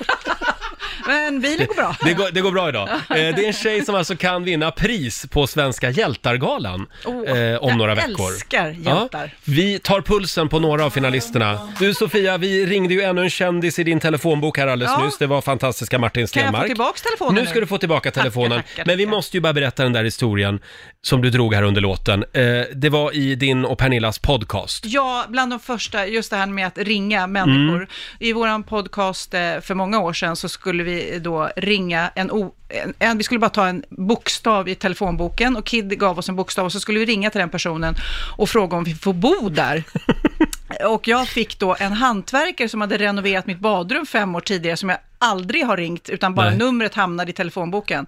men 1.08 1.41
bilen 1.41 1.68
går 1.68 1.76
bra. 1.76 1.95
Det 2.04 2.14
går, 2.14 2.30
det 2.32 2.41
går 2.41 2.52
bra 2.52 2.70
idag. 2.70 2.89
Eh, 2.89 2.97
det 3.10 3.20
är 3.20 3.47
en 3.47 3.54
tjej 3.54 3.86
som 3.86 3.95
alltså 3.95 4.16
kan 4.16 4.43
vinna 4.43 4.72
pris 4.72 5.26
på 5.32 5.47
Svenska 5.47 5.89
hjältargalan 5.89 6.88
Åh, 7.06 7.14
eh, 7.30 7.58
om 7.64 7.70
jag 7.70 7.78
några 7.78 7.95
veckor. 7.95 8.32
älskar 8.32 8.70
hjältar. 8.70 9.34
vi 9.43 9.80
tar 9.80 10.02
pulsen 10.02 10.50
på 10.50 10.60
några 10.60 10.86
av 10.86 10.89
finalisterna. 10.89 11.60
Du 11.80 11.93
Sofia, 11.93 12.38
vi 12.38 12.66
ringde 12.66 12.93
ju 12.93 13.02
ännu 13.02 13.22
en 13.22 13.30
kändis 13.30 13.80
i 13.80 13.84
din 13.84 14.00
telefonbok 14.00 14.58
här 14.58 14.68
alldeles 14.68 14.93
Ja. 14.97 15.06
nyss. 15.06 15.18
Det 15.18 15.28
var 15.28 15.41
fantastiska 15.41 16.00
Martin 16.00 16.14
Kan 16.14 16.22
jag 16.22 16.30
Stenmark. 16.30 16.62
få 16.64 16.68
tillbaka 16.68 17.00
telefonen 17.04 17.36
Nu 17.36 17.41
nu? 17.41 17.47
ska 17.47 17.60
du 17.60 17.68
få 17.68 17.78
tillbaka 17.78 18.12
telefonen. 18.12 18.52
Tackar, 18.62 18.84
Men 18.86 18.97
vi 18.97 19.04
tackar. 19.06 19.16
måste 19.16 19.38
ju 19.38 19.41
bara 19.41 19.54
berätta 19.54 19.84
den 19.84 19.93
där 19.93 20.04
historien 20.04 20.60
som 21.02 21.22
du 21.22 21.30
drog 21.30 21.54
här 21.54 21.64
under 21.64 21.82
låten. 21.82 22.24
Eh, 22.34 22.41
det 22.76 22.89
var 22.89 23.16
i 23.16 23.36
din 23.36 23.66
och 23.66 23.78
Pernillas 23.78 24.20
podcast. 24.20 24.86
Ja, 24.86 25.26
bland 25.30 25.52
de 25.52 25.60
första, 25.60 26.08
just 26.08 26.30
det 26.32 26.38
här 26.38 26.45
med 26.47 26.68
att 26.68 26.78
ringa 26.78 27.28
människor. 27.28 27.76
Mm. 27.78 27.88
I 28.20 28.34
vår 28.34 28.64
podcast 28.64 29.34
eh, 29.34 29.39
för 29.62 29.74
många 29.76 30.00
år 30.00 30.14
sedan 30.14 30.36
så 30.36 30.50
skulle 30.50 30.84
vi 30.90 31.20
då 31.20 31.50
ringa 31.56 32.12
en, 32.16 32.32
o, 32.32 32.54
en, 32.70 32.94
en, 33.00 33.18
vi 33.18 33.24
skulle 33.24 33.40
bara 33.40 33.50
ta 33.50 33.68
en 33.68 33.84
bokstav 33.90 34.70
i 34.70 34.76
telefonboken 34.76 35.56
och 35.56 35.66
Kid 35.66 36.00
gav 36.00 36.20
oss 36.20 36.30
en 36.30 36.36
bokstav 36.36 36.66
och 36.66 36.72
så 36.72 36.80
skulle 36.80 37.00
vi 37.00 37.06
ringa 37.06 37.30
till 37.30 37.40
den 37.40 37.50
personen 37.50 37.96
och 38.38 38.50
fråga 38.50 38.78
om 38.78 38.84
vi 38.84 38.96
får 38.96 39.14
bo 39.14 39.50
där. 39.50 39.84
Och 40.86 41.07
jag 41.07 41.28
fick 41.28 41.59
då 41.59 41.76
en 41.80 41.93
hantverkare 41.93 42.70
som 42.70 42.82
hade 42.82 42.97
renoverat 42.97 43.45
mitt 43.45 43.59
badrum 43.59 44.05
fem 44.05 44.36
år 44.36 44.41
tidigare, 44.41 44.78
som 44.78 44.89
jag 44.89 44.97
aldrig 45.20 45.65
har 45.65 45.78
ringt, 45.78 46.09
utan 46.09 46.36
bara 46.36 46.49
Nej. 46.49 46.57
numret 46.57 46.95
hamnade 46.95 47.32
i 47.32 47.34
telefonboken. 47.34 48.05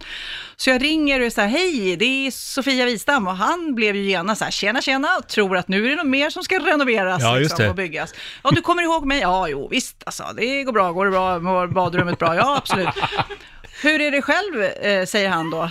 Så 0.55 0.69
jag 0.69 0.83
ringer 0.83 1.19
och 1.19 1.25
är 1.25 1.29
så 1.29 1.41
här, 1.41 1.47
hej, 1.47 1.95
det 1.95 2.05
är 2.05 2.31
Sofia 2.31 2.85
Wistam, 2.85 3.27
och 3.27 3.35
han 3.35 3.75
blev 3.75 3.95
ju 3.95 4.03
genast 4.03 4.39
så 4.39 4.43
här, 4.45 4.51
tjena, 4.51 4.81
tjena, 4.81 5.17
och 5.17 5.27
tror 5.27 5.57
att 5.57 5.67
nu 5.67 5.85
är 5.85 5.89
det 5.89 5.95
något 5.95 6.05
mer 6.05 6.29
som 6.29 6.43
ska 6.43 6.59
renoveras 6.59 7.21
Ja, 7.21 7.35
liksom, 7.35 7.69
och 7.69 7.75
byggas. 7.75 8.13
Ja, 8.43 8.51
du 8.51 8.61
kommer 8.61 8.83
ihåg 8.83 9.05
mig? 9.05 9.19
Ja, 9.19 9.47
jo, 9.47 9.67
visst, 9.71 10.03
alltså, 10.05 10.23
det 10.37 10.63
går 10.63 10.73
bra, 10.73 10.91
går 10.91 11.05
det 11.05 11.11
bra, 11.11 11.39
mår 11.39 11.67
badrummet 11.67 12.19
bra? 12.19 12.35
Ja, 12.35 12.57
absolut. 12.57 12.89
Hur 13.81 14.01
är 14.01 14.11
det 14.11 14.21
själv, 14.21 14.63
eh, 14.63 15.05
säger 15.05 15.29
han 15.29 15.49
då. 15.49 15.69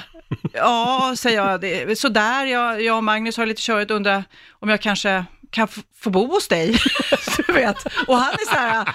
Ja, 0.53 1.14
säger 1.16 1.36
jag, 1.36 1.61
det 1.61 1.82
är 1.82 1.95
sådär, 1.95 2.45
jag, 2.45 2.82
jag 2.82 2.97
och 2.97 3.05
Magnus 3.05 3.36
har 3.36 3.47
lite 3.47 3.62
körigt, 3.62 3.91
undrar 3.91 4.24
om 4.51 4.68
jag 4.68 4.80
kanske 4.80 5.24
kan 5.51 5.69
få 6.01 6.11
bo 6.11 6.27
hos 6.27 6.49
dig. 6.49 6.79
du 7.47 7.53
vet. 7.53 7.77
Och 8.07 8.17
han 8.17 8.33
är 8.33 8.47
så 8.47 8.59
här, 8.59 8.89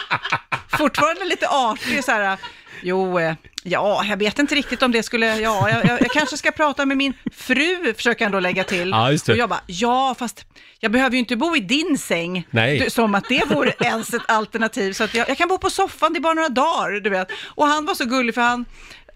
fortfarande 0.78 1.26
lite 1.26 1.48
artig, 1.48 2.04
så 2.04 2.12
här, 2.12 2.38
jo, 2.82 3.20
eh, 3.20 3.36
ja, 3.64 4.06
jag 4.06 4.18
vet 4.18 4.40
inte 4.40 4.56
riktigt 4.56 4.84
om 4.84 4.92
det 4.92 5.04
skulle, 5.04 5.40
ja, 5.40 5.70
jag, 5.70 5.86
jag, 5.86 6.02
jag 6.02 6.12
kanske 6.12 6.38
ska 6.38 6.52
prata 6.52 6.86
med 6.86 6.98
min 6.98 7.14
fru, 7.36 7.94
försöker 7.94 8.26
han 8.26 8.32
då 8.32 8.40
lägga 8.40 8.64
till. 8.64 8.90
Ja, 8.90 9.12
just 9.12 9.26
det. 9.26 9.32
Och 9.32 9.38
jag 9.38 9.50
bara, 9.50 9.62
ja, 9.68 10.16
fast 10.20 10.46
jag 10.80 10.92
behöver 10.92 11.14
ju 11.14 11.20
inte 11.20 11.36
bo 11.36 11.56
i 11.56 11.60
din 11.60 11.98
säng. 11.98 12.48
Nej. 12.50 12.80
Du, 12.80 12.90
som 12.90 13.16
att 13.16 13.30
det 13.30 13.46
vore 13.50 13.74
ens 13.80 14.14
ett 14.14 14.22
alternativ. 14.28 14.94
Så 14.94 15.04
att 15.04 15.14
jag, 15.14 15.30
jag 15.30 15.38
kan 15.38 15.48
bo 15.48 15.58
på 15.58 15.70
soffan, 15.70 16.14
det 16.14 16.20
är 16.20 16.22
bara 16.22 16.34
några 16.34 16.50
dagar, 16.50 17.00
du 17.00 17.10
vet. 17.10 17.28
Och 17.46 17.66
han 17.68 17.86
var 17.86 17.96
så 17.96 18.06
gullig, 18.06 18.36
för 18.36 18.42
han 18.42 18.66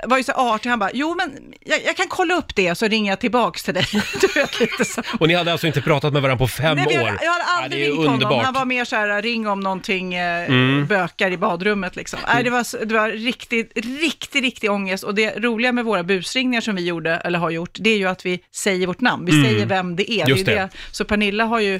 var 0.07 0.17
ju 0.17 0.23
så 0.23 0.31
artig, 0.31 0.69
han 0.69 0.79
bara, 0.79 0.89
jo 0.93 1.15
men 1.15 1.53
jag, 1.65 1.79
jag 1.85 1.95
kan 1.97 2.07
kolla 2.07 2.33
upp 2.35 2.55
det, 2.55 2.75
så 2.75 2.87
ringer 2.87 3.11
jag 3.11 3.19
tillbaks 3.19 3.63
till 3.63 3.73
dig. 3.73 3.85
Du 4.21 4.27
vet, 4.39 4.59
lite 4.59 4.85
så. 4.85 5.01
Och 5.19 5.27
ni 5.27 5.33
hade 5.33 5.51
alltså 5.51 5.67
inte 5.67 5.81
pratat 5.81 6.13
med 6.13 6.21
varandra 6.21 6.45
på 6.45 6.47
fem 6.47 6.75
Nej, 6.75 6.85
men 6.85 6.95
jag, 6.95 7.03
år? 7.03 7.09
jag 7.21 7.25
Ja, 7.25 7.43
aldrig 7.63 7.81
det 7.81 7.85
är 7.85 7.87
ringt 7.87 7.97
honom, 7.97 8.13
underbart. 8.13 8.45
han 8.45 8.53
var 8.53 8.65
mer 8.65 8.85
så 8.85 8.95
här, 8.95 9.21
ring 9.21 9.47
om 9.47 9.59
någonting 9.59 10.13
eh, 10.13 10.49
Mm. 10.49 10.85
bökar 10.85 11.31
i 11.31 11.37
badrummet 11.37 11.95
liksom. 11.95 12.19
Nej, 12.33 12.43
det 12.43 12.49
var, 12.49 12.63
så- 12.63 12.77
det 12.85 12.93
var 12.93 13.09
riktigt, 13.09 13.71
riktigt, 14.01 14.41
riktig 14.43 14.71
ångest. 14.71 15.03
Och 15.03 15.15
det 15.15 15.39
roliga 15.39 15.71
med 15.71 15.85
våra 15.85 16.03
busringningar 16.03 16.61
som 16.61 16.75
vi 16.75 16.85
gjorde, 16.85 17.15
eller 17.15 17.39
har 17.39 17.49
gjort, 17.49 17.77
det 17.79 17.89
är 17.89 17.97
ju 17.97 18.07
att 18.07 18.25
vi 18.25 18.39
säger 18.55 18.87
vårt 18.87 19.01
namn, 19.01 19.25
vi 19.25 19.31
Mm. 19.31 19.45
säger 19.45 19.65
vem 19.65 19.95
det 19.95 20.11
är. 20.11 20.27
Just 20.27 20.45
det 20.45 20.51
är 20.51 20.55
det. 20.55 20.61
det. 20.61 20.69
Så 20.91 21.05
Pernilla 21.05 21.43
har 21.45 21.59
ju, 21.59 21.79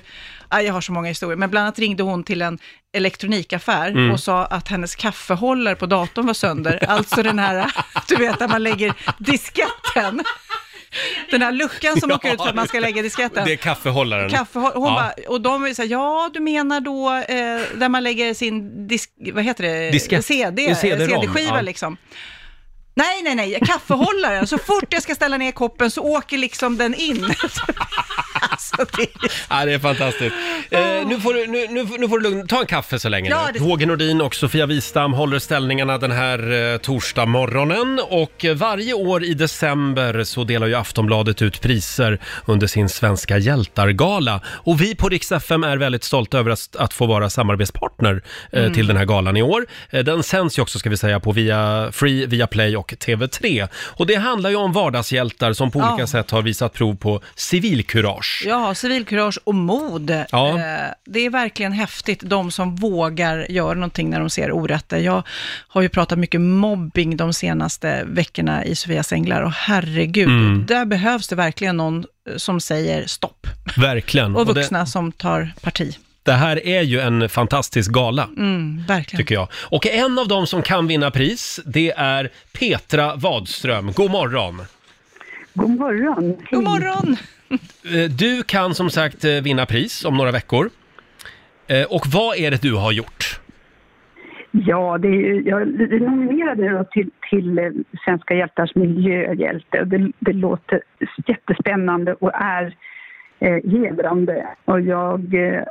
ja, 0.49 0.61
jag 0.61 0.73
har 0.73 0.81
så 0.81 0.91
många 0.91 1.07
historier, 1.07 1.37
men 1.37 1.49
bland 1.49 1.63
annat 1.63 1.79
ringde 1.79 2.03
hon 2.03 2.23
till 2.23 2.41
en 2.41 2.59
elektronikaffär 2.93 3.89
Mm. 3.89 4.11
och 4.11 4.19
sa 4.19 4.45
att 4.45 4.67
hennes 4.67 4.95
kaffehållare 4.95 5.75
på 5.75 5.85
datorn 5.85 6.25
var 6.25 6.33
sönder. 6.33 6.85
Alltså 6.89 7.23
den 7.23 7.39
här, 7.39 7.71
du 8.07 8.15
vet, 8.15 8.39
där 8.39 8.47
man 8.47 8.63
lägger 8.63 8.93
disketten. 9.17 10.23
Den 11.31 11.41
här 11.41 11.51
luckan 11.51 11.99
som 11.99 12.09
Ja. 12.09 12.15
åker 12.15 12.33
ut 12.33 12.41
för 12.41 12.49
att 12.49 12.55
man 12.55 12.67
ska 12.67 12.79
lägga 12.79 13.01
disketten. 13.01 13.45
Det 13.45 13.51
är 13.53 13.57
kaffehållaren. 13.57 14.29
Kaffe, 14.29 14.59
hon 14.59 14.71
Ja. 14.73 14.79
bara, 14.81 15.13
och 15.27 15.41
de 15.41 15.75
säger 15.75 15.91
ja 15.91 16.29
du 16.33 16.39
menar 16.39 16.81
då 16.81 17.09
eh, 17.13 17.79
där 17.79 17.89
man 17.89 18.03
lägger 18.03 18.33
sin 18.33 18.87
disk, 18.87 19.09
vad 19.33 19.43
heter 19.43 19.63
det? 19.63 19.91
Diskett. 19.91 20.25
CD, 20.25 20.75
CD-ROM, 20.75 21.21
CD-skiva 21.21 21.55
ja. 21.55 21.61
liksom. 21.61 21.97
Nej, 22.95 23.21
nej, 23.23 23.35
nej, 23.35 23.59
kaffehållaren. 23.65 24.47
Så 24.47 24.57
fort 24.57 24.85
jag 24.93 25.03
ska 25.03 25.15
ställa 25.15 25.37
ner 25.37 25.51
koppen 25.51 25.91
så 25.91 26.03
åker 26.03 26.37
liksom 26.37 26.77
den 26.77 26.93
in. 26.95 27.25
alltså, 28.51 28.75
det 28.97 29.07
Ja, 29.49 29.65
det 29.65 29.73
är 29.73 29.79
fantastiskt. 29.79 30.35
Eh, 30.71 30.79
nu, 31.07 31.19
får 31.21 31.33
du, 31.33 31.47
nu, 31.47 31.67
nu, 31.69 31.87
nu 31.99 32.09
får 32.09 32.19
du 32.19 32.29
lugn, 32.29 32.47
ta 32.47 32.59
en 32.59 32.65
kaffe 32.65 32.99
så 32.99 33.09
länge 33.09 33.29
Ja, 33.29 33.49
nu. 33.53 33.59
det- 33.59 33.65
Roger 33.65 33.85
Nordin 33.87 34.21
och 34.21 34.35
Sofia 34.35 34.65
Wistam 34.65 35.13
håller 35.13 35.39
ställningarna 35.39 35.97
den 35.97 36.11
här 36.11 36.71
eh, 36.73 36.77
torsdag 36.77 37.25
morgonen 37.25 37.99
och 38.09 38.45
eh, 38.45 38.55
varje 38.55 38.93
år 38.93 39.23
i 39.23 39.33
december 39.33 40.23
så 40.23 40.43
delar 40.43 40.67
ju 40.67 40.75
Aftonbladet 40.75 41.41
ut 41.41 41.61
priser 41.61 42.19
under 42.45 42.67
sin 42.67 42.89
Svenska 42.89 43.37
hjältar-gala. 43.37 44.41
Och 44.45 44.81
vi 44.81 44.95
på 44.95 45.09
Rix 45.09 45.31
FM 45.31 45.63
är 45.63 45.77
väldigt 45.77 46.03
stolta 46.03 46.39
över 46.39 46.51
att, 46.51 46.75
att 46.75 46.93
få 46.93 47.05
vara 47.05 47.29
samarbetspartner 47.29 48.21
eh, 48.51 48.59
Mm. 48.59 48.73
till 48.73 48.87
den 48.87 48.97
här 48.97 49.05
galan 49.05 49.37
i 49.37 49.41
år. 49.41 49.65
Eh, 49.89 50.03
den 50.03 50.23
sänds 50.23 50.57
ju 50.57 50.61
också 50.61 50.79
ska 50.79 50.89
vi 50.89 50.97
säga 50.97 51.19
på 51.19 51.31
via 51.31 51.89
Free, 51.91 52.25
via 52.25 52.47
Play 52.47 52.77
och 52.77 52.91
TV3. 52.93 53.67
Och 53.75 54.07
det 54.07 54.15
handlar 54.15 54.49
ju 54.49 54.55
om 54.55 54.73
vardagshjältar 54.73 55.53
som 55.53 55.71
på 55.71 55.79
Ja. 55.79 55.93
olika 55.93 56.07
sätt 56.07 56.31
har 56.31 56.41
visat 56.41 56.73
prov 56.73 56.95
på 56.95 57.21
civilkurage. 57.35 58.18
Ja, 58.45 58.75
civilkurage 58.75 59.39
och 59.43 59.55
mod. 59.55 60.23
Ja. 60.31 60.49
Eh, 60.49 60.91
Det 61.05 61.19
är 61.19 61.29
verkligen 61.29 61.71
häftigt, 61.71 62.19
de 62.23 62.51
som 62.51 62.75
vågar 62.75 63.51
göra 63.51 63.73
någonting 63.73 64.09
när 64.09 64.19
de 64.19 64.29
ser 64.29 64.51
orätter. 64.51 64.97
Jag 64.97 65.23
har 65.67 65.81
ju 65.81 65.89
pratat 65.89 66.19
mycket 66.19 66.41
mobbing 66.41 67.17
de 67.17 67.33
senaste 67.33 68.03
veckorna 68.05 68.65
i 68.65 68.75
Sofias 68.75 69.11
Änglar 69.13 69.41
och 69.41 69.51
herregud, 69.51 70.27
Mm. 70.29 70.65
där 70.65 70.85
behövs 70.85 71.27
det 71.27 71.35
verkligen 71.35 71.77
någon 71.77 71.99
eh, 72.29 72.35
som 72.37 72.61
säger 72.61 73.07
stopp. 73.07 73.47
Verkligen. 73.77 74.35
Och 74.35 74.45
det- 74.45 74.53
vuxna 74.53 74.85
som 74.85 75.11
tar 75.11 75.51
parti. 75.61 75.97
Det 76.23 76.33
här 76.33 76.67
är 76.67 76.81
ju 76.81 76.99
en 76.99 77.29
fantastisk 77.29 77.91
gala, 77.91 78.23
Mm, 78.37 78.83
verkligen. 78.87 79.17
tycker 79.23 79.35
jag. 79.35 79.47
Och 79.53 79.87
en 79.87 80.19
av 80.19 80.27
dem 80.27 80.47
som 80.47 80.61
kan 80.61 80.87
vinna 80.87 81.11
pris, 81.11 81.59
det 81.65 81.91
är 81.97 82.29
Petra 82.59 83.15
Wadström. 83.15 83.91
God 83.93 84.11
morgon! 84.11 84.61
God 85.53 85.69
morgon. 85.69 86.37
God 86.51 86.63
morgon! 86.63 87.17
Eh, 87.49 88.09
Du 88.19 88.43
kan 88.43 88.73
som 88.75 88.89
sagt 88.89 89.25
eh, 89.25 89.31
vinna 89.43 89.65
pris 89.65 90.05
om 90.05 90.17
några 90.17 90.31
veckor. 90.31 90.69
Eh, 91.67 91.85
Och 91.89 92.01
vad 92.13 92.37
är 92.37 92.51
det 92.51 92.61
du 92.61 92.75
har 92.75 92.91
gjort? 92.91 93.39
Ja, 94.51 94.97
det 94.97 95.07
är, 95.07 95.47
jag 95.47 95.61
är 95.61 95.99
nominerad 95.99 96.89
till, 96.91 97.09
till 97.29 97.83
Svenska 98.05 98.33
hjältars 98.33 98.75
miljöhjälte. 98.75 99.83
Det, 99.85 100.11
det 100.19 100.33
låter 100.33 100.81
jättespännande 101.27 102.13
och 102.13 102.31
är 102.33 102.75
eh, 103.39 103.71
hedrande. 103.71 104.47
Och 104.65 104.81
jag 104.81 105.33
eh, 105.33 105.63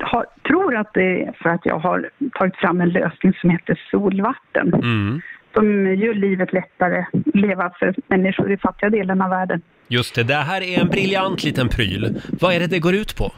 har, 0.00 0.26
tror 0.48 0.76
att 0.76 0.94
det 0.94 1.22
är 1.22 1.32
för 1.42 1.48
att 1.50 1.66
jag 1.66 1.78
har 1.78 2.10
tagit 2.34 2.56
fram 2.56 2.80
en 2.80 2.88
lösning 2.88 3.32
som 3.40 3.50
heter 3.50 3.80
solvatten. 3.90 4.74
Mm. 4.74 5.20
Som 5.54 5.94
gör 5.96 6.14
livet 6.14 6.52
lättare 6.52 6.98
att 6.98 7.34
leva 7.34 7.70
för 7.78 7.94
människor 8.06 8.52
i 8.52 8.56
fattiga 8.56 8.90
delen 8.90 9.22
av 9.22 9.30
världen. 9.30 9.62
Just 9.88 10.14
det, 10.14 10.22
det 10.22 10.34
här 10.34 10.60
är 10.62 10.80
en 10.80 10.88
briljant 10.88 11.44
liten 11.44 11.68
pryl. 11.68 12.20
Vad 12.40 12.54
är 12.54 12.60
det 12.60 12.66
det 12.66 12.78
går 12.78 12.94
ut 12.94 13.16
på? 13.16 13.32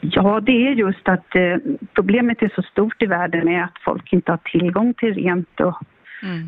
Ja, 0.00 0.40
det 0.40 0.68
är 0.68 0.72
just 0.72 1.08
att 1.08 1.34
eh, 1.34 1.56
problemet 1.94 2.42
är 2.42 2.52
så 2.54 2.62
stort 2.62 3.02
i 3.02 3.06
världen 3.06 3.44
med 3.44 3.64
att 3.64 3.78
folk 3.84 4.12
inte 4.12 4.32
har 4.32 4.38
tillgång 4.38 4.94
till 4.94 5.14
rent 5.14 5.60
och 5.60 5.74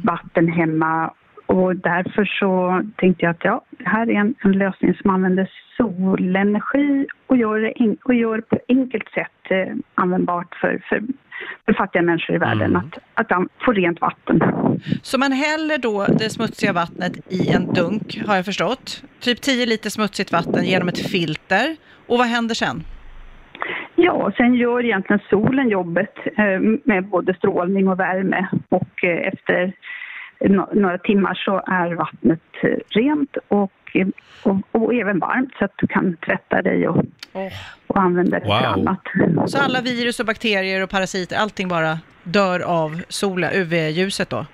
vatten 0.04 0.48
hemma. 0.48 1.10
Och 1.46 1.76
därför 1.76 2.24
så 2.24 2.82
tänkte 2.96 3.24
jag 3.24 3.30
att 3.30 3.44
ja, 3.44 3.64
här 3.84 4.10
är 4.10 4.14
en, 4.14 4.34
en 4.44 4.52
lösning 4.52 4.94
som 4.94 5.10
använder 5.10 5.50
solenergi 5.76 7.06
och 7.26 7.36
gör 7.36 7.58
det 7.58 7.72
en, 7.82 7.96
och 8.04 8.14
gör 8.14 8.40
på 8.40 8.58
enkelt 8.68 9.08
sätt 9.08 9.50
eh, 9.50 9.74
användbart 9.94 10.54
för, 10.54 10.82
för, 10.88 11.02
för 11.64 11.72
fattiga 11.72 12.02
människor 12.02 12.36
i 12.36 12.38
världen 12.38 12.76
att, 12.76 12.98
att 13.14 13.28
de 13.28 13.48
får 13.64 13.74
rent 13.74 14.00
vatten. 14.00 14.40
Så 15.02 15.18
man 15.18 15.32
häller 15.32 15.78
då 15.78 16.06
det 16.18 16.30
smutsiga 16.30 16.72
vattnet 16.72 17.12
i 17.28 17.48
en 17.48 17.74
dunk, 17.74 18.22
har 18.26 18.36
jag 18.36 18.44
förstått. 18.44 19.02
Typ 19.20 19.40
10 19.40 19.66
liter 19.66 19.90
smutsigt 19.90 20.32
vatten 20.32 20.64
genom 20.64 20.88
ett 20.88 21.10
filter. 21.10 21.76
Och 22.06 22.18
vad 22.18 22.26
händer 22.26 22.54
sen? 22.54 22.82
Ja, 23.94 24.32
sen 24.36 24.54
gör 24.54 24.84
egentligen 24.84 25.20
solen 25.30 25.68
jobbet 25.68 26.14
eh, 26.36 26.60
med 26.84 27.04
både 27.04 27.34
strålning 27.34 27.88
och 27.88 28.00
värme 28.00 28.48
och 28.68 29.04
eh, 29.04 29.28
efter 29.28 29.72
några 30.72 30.98
timmar 30.98 31.34
så 31.34 31.62
är 31.66 31.94
vattnet 31.94 32.40
rent 32.88 33.36
och, 33.48 33.72
och, 34.42 34.56
och 34.72 34.94
även 34.94 35.18
varmt 35.18 35.54
så 35.58 35.64
att 35.64 35.72
du 35.76 35.86
kan 35.86 36.16
tvätta 36.16 36.62
dig 36.62 36.88
och, 36.88 37.04
och 37.86 37.98
använda 38.00 38.30
det 38.38 38.40
till 38.40 38.48
Wow. 38.48 38.88
annat. 38.88 39.50
Så 39.50 39.58
alla 39.58 39.80
virus 39.80 40.20
och 40.20 40.26
bakterier 40.26 40.82
och 40.82 40.90
parasiter, 40.90 41.36
allting 41.36 41.68
bara 41.68 41.98
dör 42.24 42.60
av 42.60 43.02
solen, 43.08 43.50
UV-ljuset 43.54 44.30
då? 44.30 44.46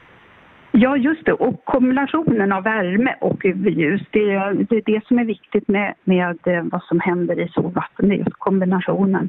Ja, 0.72 0.96
just 0.96 1.24
det. 1.24 1.32
Och 1.32 1.64
kombinationen 1.64 2.52
av 2.52 2.62
värme 2.62 3.14
och 3.20 3.44
UV-ljus, 3.44 4.00
det, 4.10 4.18
är- 4.32 4.54
det 4.68 4.76
är 4.76 4.82
det 4.86 5.06
som 5.06 5.18
är 5.18 5.24
viktigt 5.24 5.68
med, 5.68 5.94
med 6.04 6.38
eh, 6.46 6.62
vad 6.62 6.82
som 6.82 7.00
händer 7.00 7.40
i 7.40 7.48
solvatten. 7.48 8.08
Det 8.08 8.14
är 8.14 8.18
just 8.18 8.32
kombinationen. 8.38 9.28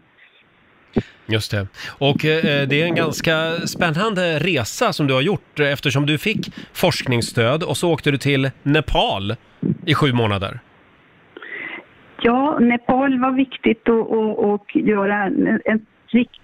Just 1.25 1.51
det. 1.51 1.67
Och 1.99 2.25
eh, 2.25 2.67
det 2.67 2.81
är 2.81 2.85
en 2.85 2.95
ganska 2.95 3.51
spännande 3.67 4.39
resa 4.39 4.93
som 4.93 5.07
du 5.07 5.13
har 5.13 5.21
gjort 5.21 5.59
eh, 5.59 5.71
eftersom 5.73 6.05
du 6.05 6.17
fick 6.17 6.53
forskningsstöd 6.73 7.63
och 7.63 7.77
så 7.77 7.91
åkte 7.93 8.11
du 8.11 8.17
till 8.17 8.51
Nepal 8.63 9.35
i 9.85 9.93
sju 9.95 10.13
månader. 10.13 10.59
Ja, 12.21 12.59
Nepal 12.59 13.19
var 13.19 13.31
viktigt 13.31 13.89
att 13.89 14.11
att- 14.11 14.45
att 14.45 14.75
göra 14.75 15.23
en, 15.23 15.47
en, 15.65 15.85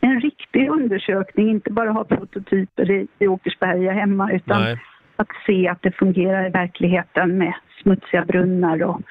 en 0.01 0.21
riktig 0.21 0.69
undersökning, 0.69 1.49
inte 1.49 1.71
bara 1.71 1.91
ha 1.91 2.03
prototyper 2.03 2.91
i, 2.91 3.07
i 3.19 3.27
Åkersberga 3.27 3.91
hemma 3.91 4.31
utan 4.31 4.61
Nej. 4.61 4.77
att 5.15 5.27
se 5.45 5.67
att 5.67 5.81
det 5.81 5.91
fungerar 5.91 6.47
i 6.47 6.49
verkligheten 6.49 7.37
med 7.37 7.53
smutsiga 7.83 8.25
brunnar 8.25 8.83
och, 8.83 9.01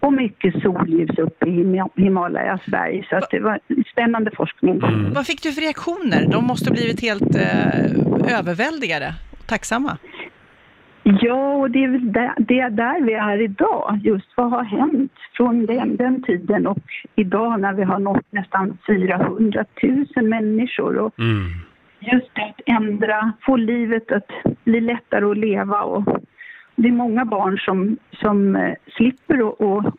och 0.00 0.12
mycket 0.12 0.62
solljus 0.62 1.18
uppe 1.18 1.46
i 1.46 1.50
Hima- 1.50 1.88
Himalayas 1.96 2.60
berg. 2.66 3.06
Så 3.10 3.16
att 3.16 3.30
det 3.30 3.40
var 3.40 3.58
en 3.68 3.84
spännande 3.92 4.30
forskning. 4.36 4.80
Vad 5.14 5.26
fick 5.26 5.42
du 5.42 5.52
för 5.52 5.60
reaktioner? 5.60 6.26
De 6.32 6.44
måste 6.44 6.70
ha 6.70 6.74
blivit 6.74 7.00
helt 7.02 7.34
eh, 7.36 8.38
överväldigade 8.38 9.14
och 9.30 9.46
tacksamma. 9.46 9.96
Ja, 11.04 11.54
och 11.54 11.70
det 11.70 11.84
är 11.84 11.88
väl 11.88 12.12
där, 12.12 12.32
det 12.38 12.58
är 12.60 12.70
där 12.70 13.00
vi 13.06 13.12
är 13.12 13.40
idag. 13.42 14.00
Just 14.04 14.28
vad 14.36 14.50
har 14.50 14.64
hänt 14.64 15.12
från 15.36 15.66
den, 15.66 15.96
den 15.96 16.22
tiden 16.22 16.66
och 16.66 16.78
idag 17.14 17.60
när 17.60 17.72
vi 17.72 17.82
har 17.82 17.98
nått 17.98 18.26
nästan 18.32 18.78
400 18.86 19.64
000 20.16 20.28
människor. 20.28 20.98
Och 20.98 21.14
just 22.00 22.34
det 22.34 22.42
att 22.42 22.60
ändra, 22.82 23.32
få 23.46 23.56
livet 23.56 24.12
att 24.12 24.26
bli 24.64 24.80
lättare 24.80 25.24
att 25.24 25.38
leva. 25.38 25.80
Och 25.82 26.04
det 26.76 26.88
är 26.88 26.92
många 26.92 27.24
barn 27.24 27.58
som, 27.58 27.96
som 28.20 28.56
eh, 28.56 28.74
slipper 28.96 29.48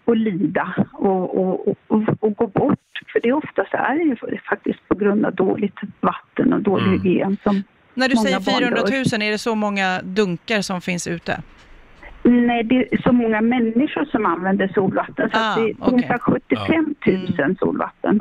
att 0.10 0.18
lida 0.18 0.74
och, 0.92 1.38
och, 1.38 1.68
och, 1.88 2.04
och, 2.20 2.36
gå 2.36 2.48
bort. 2.48 2.80
För 3.14 3.20
det 3.24 3.34
oftast 3.34 3.74
är 3.74 3.96
det 3.96 4.04
ju 4.04 4.38
faktiskt 4.50 4.88
på 4.88 4.96
grund 4.96 5.26
av 5.26 5.36
dåligt 5.36 5.80
vatten 6.00 6.54
och 6.54 6.62
dålig 6.62 6.92
hygien 6.92 7.38
som 7.44 7.64
När 7.94 8.10
du 8.10 8.16
många 8.16 8.26
säger 8.26 8.40
barn 8.40 8.60
400 8.60 8.82
dör. 8.82 9.18
000, 9.18 9.28
är 9.28 9.32
det 9.32 9.38
så 9.38 9.56
många 9.56 10.02
dunkar 10.04 10.62
som 10.62 10.82
finns 10.82 11.08
ute? 11.08 11.42
Nej, 12.24 12.64
det 12.64 12.76
är 12.76 13.02
så 13.02 13.12
många 13.12 13.42
människor 13.42 14.06
som 14.06 14.26
använder 14.26 14.68
solvatten. 14.68 15.30
Så 15.34 15.38
att 15.38 15.56
det 15.56 15.70
är 15.70 15.76
ungefär 15.80 16.18
75 16.18 16.96
000 17.38 17.56
solvatten. 17.60 18.20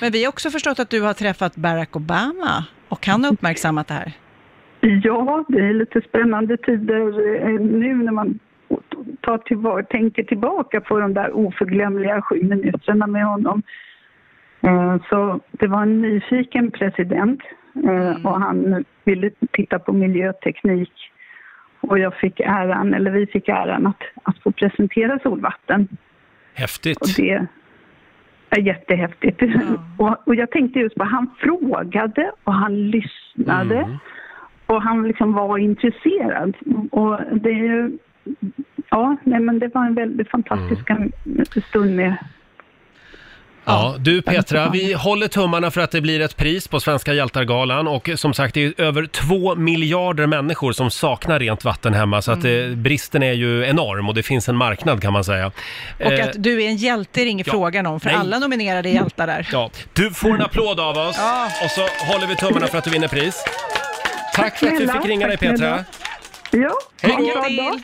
Men 0.00 0.12
vi 0.12 0.24
har 0.24 0.28
också 0.28 0.50
förstått 0.50 0.78
att 0.78 0.90
du 0.90 1.02
har 1.02 1.14
träffat 1.14 1.56
Barack 1.56 1.96
Obama 1.96 2.64
och 2.88 3.06
han 3.06 3.24
har 3.24 3.32
uppmärksammat 3.32 3.88
det 3.88 3.94
här. 3.94 4.12
Ja, 4.80 5.44
det 5.48 5.58
är 5.58 5.72
lite 5.74 6.00
spännande 6.00 6.56
tider 6.56 7.36
eh, 7.44 7.60
nu 7.60 7.94
när 7.94 8.12
man 8.12 8.38
tar 9.20 9.38
tillvara, 9.38 9.82
tänker 9.82 10.22
tillbaka 10.22 10.80
på 10.80 10.98
de 10.98 11.14
där 11.14 11.36
oförglömliga 11.36 12.22
sju 12.22 12.42
minuterna 12.42 13.06
med 13.06 13.24
honom. 13.24 13.62
Eh, 14.60 14.96
Så 15.08 15.40
det 15.50 15.66
var 15.66 15.82
en 15.82 16.00
nyfiken 16.02 16.70
president 16.70 17.40
eh, 17.84 18.26
och 18.26 18.40
han 18.40 18.84
ville 19.04 19.30
titta 19.52 19.78
på 19.78 19.92
miljöteknik. 19.92 20.92
Och 21.80 21.98
jag 21.98 22.14
fick 22.14 22.40
äran, 22.40 22.94
eller 22.94 23.10
vi 23.10 23.26
fick 23.26 23.48
äran 23.48 23.86
att, 23.86 24.02
att 24.22 24.38
få 24.42 24.52
presentera 24.52 25.18
solvatten. 25.18 25.88
Häftigt. 26.54 27.00
Och 27.00 27.08
det 27.16 27.46
är 28.50 28.60
jättehäftigt. 28.60 29.42
Och, 29.98 30.28
och 30.28 30.34
jag 30.34 30.50
tänkte 30.50 30.78
just 30.78 30.94
på, 30.94 31.04
han 31.04 31.30
frågade 31.38 32.32
och 32.44 32.54
han 32.54 32.90
lyssnade. 32.90 33.76
Mm. 33.76 33.98
Och 34.70 34.82
han 34.82 35.08
liksom 35.08 35.32
var 35.32 35.58
intresserad. 35.58 36.56
Och 36.90 37.18
det 37.40 37.50
är 37.50 37.64
ju, 37.70 37.98
ja, 38.90 39.16
nej 39.24 39.40
men 39.40 39.58
det 39.58 39.68
var 39.74 39.86
en 39.86 39.94
väldigt 39.94 40.30
fantastisk 40.30 40.82
stund 41.68 41.96
med 41.96 42.16
Ja, 43.64 43.94
du 43.98 44.22
Petra, 44.22 44.70
vi 44.70 44.92
håller 44.92 45.28
tummarna 45.28 45.70
för 45.70 45.80
att 45.80 45.90
det 45.90 46.00
blir 46.00 46.20
ett 46.20 46.36
pris 46.36 46.68
på 46.68 46.80
Svenska 46.80 47.14
hjältar-galan 47.14 47.88
och 47.88 48.10
som 48.16 48.34
sagt 48.34 48.54
det 48.54 48.64
är 48.64 48.80
över 48.80 49.06
två 49.06 49.54
miljarder 49.54 50.26
människor 50.26 50.72
som 50.72 50.90
saknar 50.90 51.38
rent 51.38 51.64
vatten 51.64 51.94
hemma 51.94 52.22
så 52.22 52.32
att 52.32 52.44
eh, 52.44 52.76
bristen 52.76 53.22
är 53.22 53.32
ju 53.32 53.64
enorm 53.64 54.08
och 54.08 54.14
det 54.14 54.22
finns 54.22 54.48
en 54.48 54.56
marknad 54.56 55.02
kan 55.02 55.12
man 55.12 55.24
säga. 55.24 55.46
Och 55.46 56.12
Eh, 56.12 56.28
att 56.28 56.42
du 56.42 56.62
är 56.62 56.68
en 56.68 56.76
hjälte 56.76 57.22
är 57.22 57.26
inget 57.26 57.46
ja. 57.46 57.50
frågan 57.50 57.86
om, 57.86 58.00
för 58.00 58.06
Nej. 58.06 58.16
alla 58.16 58.38
nominerade 58.38 58.88
är 58.88 58.94
hjältar 58.94 59.26
där. 59.26 59.48
Ja, 59.52 59.70
du 59.92 60.10
får 60.10 60.34
en 60.34 60.42
applåd 60.42 60.80
av 60.80 60.96
oss 60.96 61.20
och 61.64 61.70
så 61.70 61.80
håller 62.12 62.26
vi 62.26 62.36
tummarna 62.36 62.66
för 62.66 62.78
att 62.78 62.84
du 62.84 62.90
vinner 62.90 63.08
pris. 63.08 63.44
Tack 64.40 64.58
för 64.58 64.66
att 64.66 64.72
vi 64.72 64.76
Snälla, 64.76 64.92
fick 64.92 65.04
ringa 65.10 65.26
dig 65.26 65.36
tack 65.36 65.48
Petra. 65.50 65.84
Ja, 66.50 66.78
Hej 67.02 67.56
då. 67.56 67.78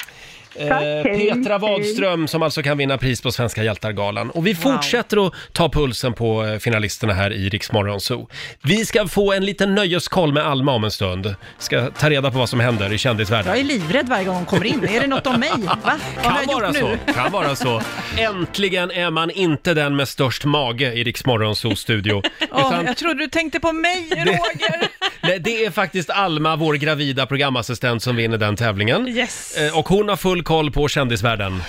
Eh, 0.58 1.02
Petra. 1.02 1.58
Wadström 1.58 2.28
som 2.28 2.42
alltså 2.42 2.62
kan 2.62 2.78
vinna 2.78 2.98
pris 2.98 3.20
på 3.22 3.32
Svenska 3.32 3.62
hjältar-galan. 3.64 4.30
Och 4.30 4.46
vi 4.46 4.54
fortsätter 4.54 5.26
att 5.26 5.32
ta 5.52 5.68
pulsen 5.68 6.12
på 6.12 6.44
eh, 6.44 6.58
finalisterna 6.58 7.12
här 7.12 7.32
i 7.32 7.48
Rix 7.48 7.72
Morgon 7.72 8.00
Zoo. 8.00 8.28
Vi 8.62 8.86
ska 8.86 9.06
få 9.08 9.32
en 9.32 9.44
liten 9.44 9.74
nöjeskoll 9.74 10.32
med 10.32 10.46
Alma 10.46 10.72
om 10.72 10.84
en 10.84 10.90
stund. 10.90 11.34
Ska 11.58 11.90
ta 11.90 12.10
reda 12.10 12.30
på 12.30 12.38
vad 12.38 12.48
som 12.48 12.60
händer 12.60 12.92
i 12.92 12.98
kändisvärlden. 12.98 13.50
Jag 13.50 13.60
är 13.60 13.64
livrädd 13.64 14.08
varje 14.08 14.24
gång 14.24 14.34
hon 14.34 14.44
kommer 14.46 14.64
in. 14.66 14.84
Är 14.88 15.00
det 15.00 15.06
något 15.06 15.26
om 15.26 15.40
mig? 15.40 15.50
Va? 15.58 15.78
Vad 15.84 16.32
har 16.32 16.44
Kan 16.44 16.48
jag 16.48 16.54
vara 16.60 16.66
gjort 16.66 16.76
så, 16.76 16.88
nu? 17.06 17.12
kan 17.12 17.32
vara 17.32 17.56
så. 17.56 17.82
Äntligen 18.18 18.90
är 18.90 19.10
man 19.10 19.30
inte 19.30 19.74
den 19.74 19.96
med 19.96 20.08
störst 20.08 20.44
mage 20.44 20.92
i 20.92 21.04
Rix 21.04 21.24
Morgon 21.26 21.56
Zoo-studio. 21.56 22.22
Åh, 22.50 22.66
Utan 22.68 22.86
jag 22.86 22.96
trodde 22.96 23.14
du 23.24 23.28
tänkte 23.28 23.60
på 23.60 23.72
mig, 23.72 24.08
Roger. 24.10 24.88
nej, 25.22 25.38
det 25.40 25.64
är 25.64 25.70
faktiskt 25.70 26.10
Alma, 26.10 26.56
vår 26.56 26.74
gravida 26.74 27.26
programassistent, 27.26 28.02
som 28.02 28.16
vinner 28.16 28.38
den 28.38 28.56
tävlingen. 28.56 29.08
Yes. 29.08 29.56
Eh, 29.56 29.78
Och 29.78 29.88
hon 29.88 30.08
har 30.08 30.16
full 30.16 30.42
koll 30.42 30.70
på 30.70 30.88
kändisvärlden. 30.88 31.62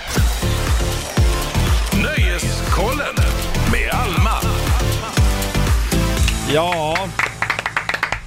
Nöjeskollen 2.02 3.14
med 3.72 3.90
Alma. 3.90 4.30
Ja, 6.54 7.08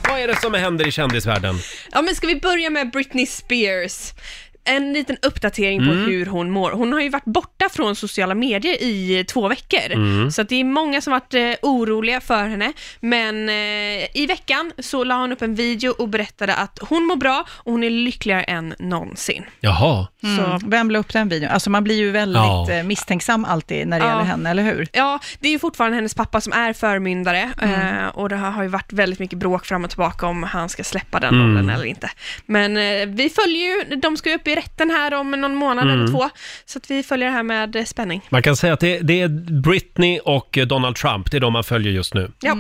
vad 0.10 0.19
är 0.19 0.27
det 0.27 0.41
som 0.41 0.53
händer 0.53 0.88
i 0.88 0.91
kändisvärlden? 0.91 1.60
Ja, 1.91 2.02
men 2.02 2.15
ska 2.15 2.27
vi 2.27 2.35
börja 2.35 2.69
med 2.69 2.91
Britney 2.91 3.26
Spears? 3.26 4.14
En 4.63 4.93
liten 4.93 5.17
uppdatering 5.21 5.79
på 5.79 5.91
Mm. 5.91 6.05
hur 6.05 6.25
hon 6.25 6.51
mår. 6.51 6.71
Hon 6.71 6.93
har 6.93 6.99
ju 7.01 7.09
varit 7.09 7.25
borta 7.25 7.69
från 7.69 7.95
sociala 7.95 8.35
medier 8.35 8.83
i 8.83 9.25
två 9.27 9.47
veckor, 9.47 9.91
Mm. 9.91 10.31
så 10.31 10.41
att 10.41 10.49
det 10.49 10.55
är 10.55 10.63
många 10.63 11.01
som 11.01 11.11
varit 11.11 11.33
eh, 11.33 11.51
oroliga 11.61 12.21
för 12.21 12.47
henne. 12.47 12.73
Men 12.99 13.49
eh, 13.49 14.17
i 14.17 14.25
veckan 14.27 14.71
så 14.79 15.03
la 15.03 15.15
hon 15.15 15.31
upp 15.31 15.41
en 15.41 15.55
video 15.55 15.91
och 15.91 16.09
berättade 16.09 16.55
att 16.55 16.79
hon 16.81 17.05
mår 17.05 17.15
bra 17.15 17.45
och 17.49 17.71
hon 17.71 17.83
är 17.83 17.89
lyckligare 17.89 18.43
än 18.43 18.73
någonsin. 18.79 19.43
Jaha. 19.59 20.07
Mm. 20.23 20.59
Vem 20.69 20.91
la 20.91 20.99
upp 20.99 21.13
den 21.13 21.29
videon? 21.29 21.49
Alltså 21.49 21.69
man 21.69 21.83
blir 21.83 21.95
ju 21.95 22.11
väldigt 22.11 22.35
Ja. 22.41 22.71
eh, 22.71 22.83
misstänksam 22.83 23.45
alltid 23.45 23.88
när 23.88 23.99
det 23.99 24.05
Ja. 24.05 24.11
gäller 24.11 24.23
henne, 24.23 24.49
eller 24.49 24.63
hur? 24.63 24.88
Ja, 24.93 25.19
det 25.39 25.47
är 25.47 25.51
ju 25.51 25.59
fortfarande 25.59 25.95
hennes 25.95 26.13
pappa 26.13 26.41
som 26.41 26.53
är 26.53 26.73
förmyndare 26.73 27.49
eh, 27.61 28.07
och 28.13 28.29
det 28.29 28.35
har 28.35 28.51
har 28.51 28.63
ju 28.63 28.69
varit 28.69 28.93
väldigt 28.93 29.19
mycket 29.19 29.39
bråk 29.39 29.65
fram 29.65 29.83
och 29.83 29.89
tillbaka 29.89 30.27
om 30.27 30.43
han 30.43 30.69
ska 30.69 30.83
släppa 30.83 31.19
den 31.19 31.33
Mm. 31.35 31.47
rollen 31.47 31.69
eller 31.69 31.85
inte. 31.85 32.09
Men 32.45 32.77
eh, 32.77 33.05
vi 33.07 33.29
följer 33.29 33.67
ju, 33.89 33.95
de 33.95 34.17
ska 34.17 34.29
ju 34.29 34.35
upp 34.35 34.47
i 34.47 34.51
rätten 34.56 34.90
här 34.90 35.14
om 35.14 35.32
någon 35.32 35.56
månad 35.56 35.84
Mm. 35.88 35.99
eller 35.99 36.07
två, 36.11 36.30
så 36.65 36.78
att 36.78 36.91
vi 36.91 37.03
följer 37.03 37.28
det 37.28 37.34
här 37.34 37.44
med 37.44 37.76
eh, 37.76 37.84
spänning. 37.84 38.22
Man 38.30 38.41
kan 38.41 38.56
säga 38.56 38.73
att 38.73 38.80
det, 38.80 38.99
det 38.99 39.22
är 39.22 39.28
Britney 39.61 40.19
och 40.19 40.57
Donald 40.68 40.95
Trump, 40.95 41.32
det 41.32 41.38
är 41.38 41.41
de 41.41 41.53
man 41.53 41.64
följer 41.64 41.91
just 41.94 42.14
nu 42.14 42.32
Ja, 42.41 42.56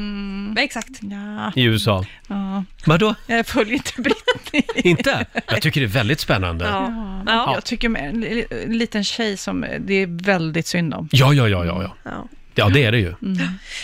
exakt. 0.57 0.89
Ja. 1.01 1.51
i 1.55 1.63
USA. 1.63 2.05
ja. 2.27 2.63
Vadå? 2.85 3.15
Jag 3.27 3.45
följer 3.47 3.73
inte 3.73 3.91
Britney. 4.01 4.63
Inte? 4.91 5.25
Jag 5.47 5.61
tycker 5.61 5.81
det 5.81 5.85
är 5.87 5.87
väldigt 5.87 6.19
spännande. 6.19 6.65
Ja. 6.65 6.87
Ja. 7.25 7.33
Ja. 7.33 7.51
Jag 7.53 7.63
tycker 7.63 7.89
med 7.89 8.09
en 8.09 8.21
li- 8.21 8.45
liten 8.67 9.03
tjej 9.03 9.37
som 9.37 9.65
det 9.79 9.93
är 9.93 10.23
väldigt 10.23 10.67
synd 10.67 10.93
om. 10.93 11.09
Ja, 11.11 11.33
ja, 11.33 11.47
ja, 11.49 11.65
ja, 11.65 11.83
ja. 11.83 11.95
Ja. 12.03 12.27
Ja, 12.55 12.69
det 12.69 12.83
är 12.83 12.91
det 12.91 12.97
ju. 12.97 13.13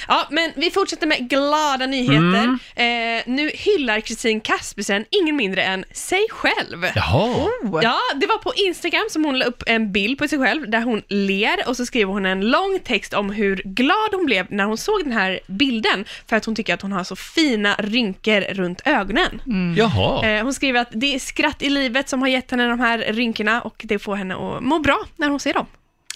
ja, 0.07 0.27
men 0.31 0.52
vi 0.56 0.72
fortsätter 0.72 1.07
med 1.07 1.30
glada 1.30 1.85
nyheter. 1.85 2.57
Mm. 2.76 3.18
Eh, 3.18 3.23
nu 3.26 3.52
hyllar 3.53 3.99
Kristin 3.99 4.41
Kaspersen 4.41 5.06
ingen 5.11 5.35
mindre 5.35 5.64
än 5.64 5.85
sig 5.91 6.27
själv. 6.30 6.85
Jaha. 6.95 7.49
Oh. 7.64 7.80
Ja, 7.84 7.99
det 8.15 8.27
var 8.27 8.38
på 8.38 8.53
Instagram 8.56 9.07
som 9.10 9.26
hon 9.26 9.39
la 9.39 9.45
upp 9.45 9.64
en 9.65 9.91
bild 9.91 10.18
på 10.18 10.27
sig 10.27 10.39
själv 10.39 10.69
där 10.69 10.81
hon 10.81 11.02
ler 11.07 11.69
och 11.69 11.77
så 11.77 11.85
skriver 11.85 12.14
hon 12.14 12.26
en 12.26 12.41
lång 12.41 12.80
text 12.84 13.14
om 13.14 13.30
hur 13.30 13.61
glad 13.65 14.10
hon 14.11 14.26
blev 14.26 14.45
när 14.49 14.64
hon 14.64 14.77
såg 14.77 15.03
den 15.03 15.14
här 15.14 15.39
bilden 15.48 16.06
för 16.27 16.35
att 16.35 16.45
hon 16.45 16.56
tycker 16.56 16.73
att 16.73 16.81
hon 16.81 16.91
har 16.91 17.03
så 17.03 17.15
fina 17.15 17.76
rynkor 17.80 18.53
runt 18.53 18.81
ögonen. 18.85 19.41
Jaha. 19.77 20.27
Eh, 20.27 20.44
hon 20.44 20.53
skriver 20.53 20.81
att 20.81 20.89
det 20.91 21.15
är 21.15 21.19
skratt 21.19 21.61
i 21.61 21.69
livet 21.69 22.10
som 22.10 22.22
har 22.22 22.30
gett 22.30 22.52
henne 22.52 22.68
de 22.68 22.80
här 22.80 22.98
rynkorna 22.98 23.61
och 23.61 23.81
det 23.84 23.99
får 23.99 24.15
henne 24.15 24.35
att 24.35 24.64
må 24.64 24.80
bra 24.80 24.99
när 25.15 25.30
hon 25.30 25.39
ser 25.39 25.53
dem. 25.53 25.65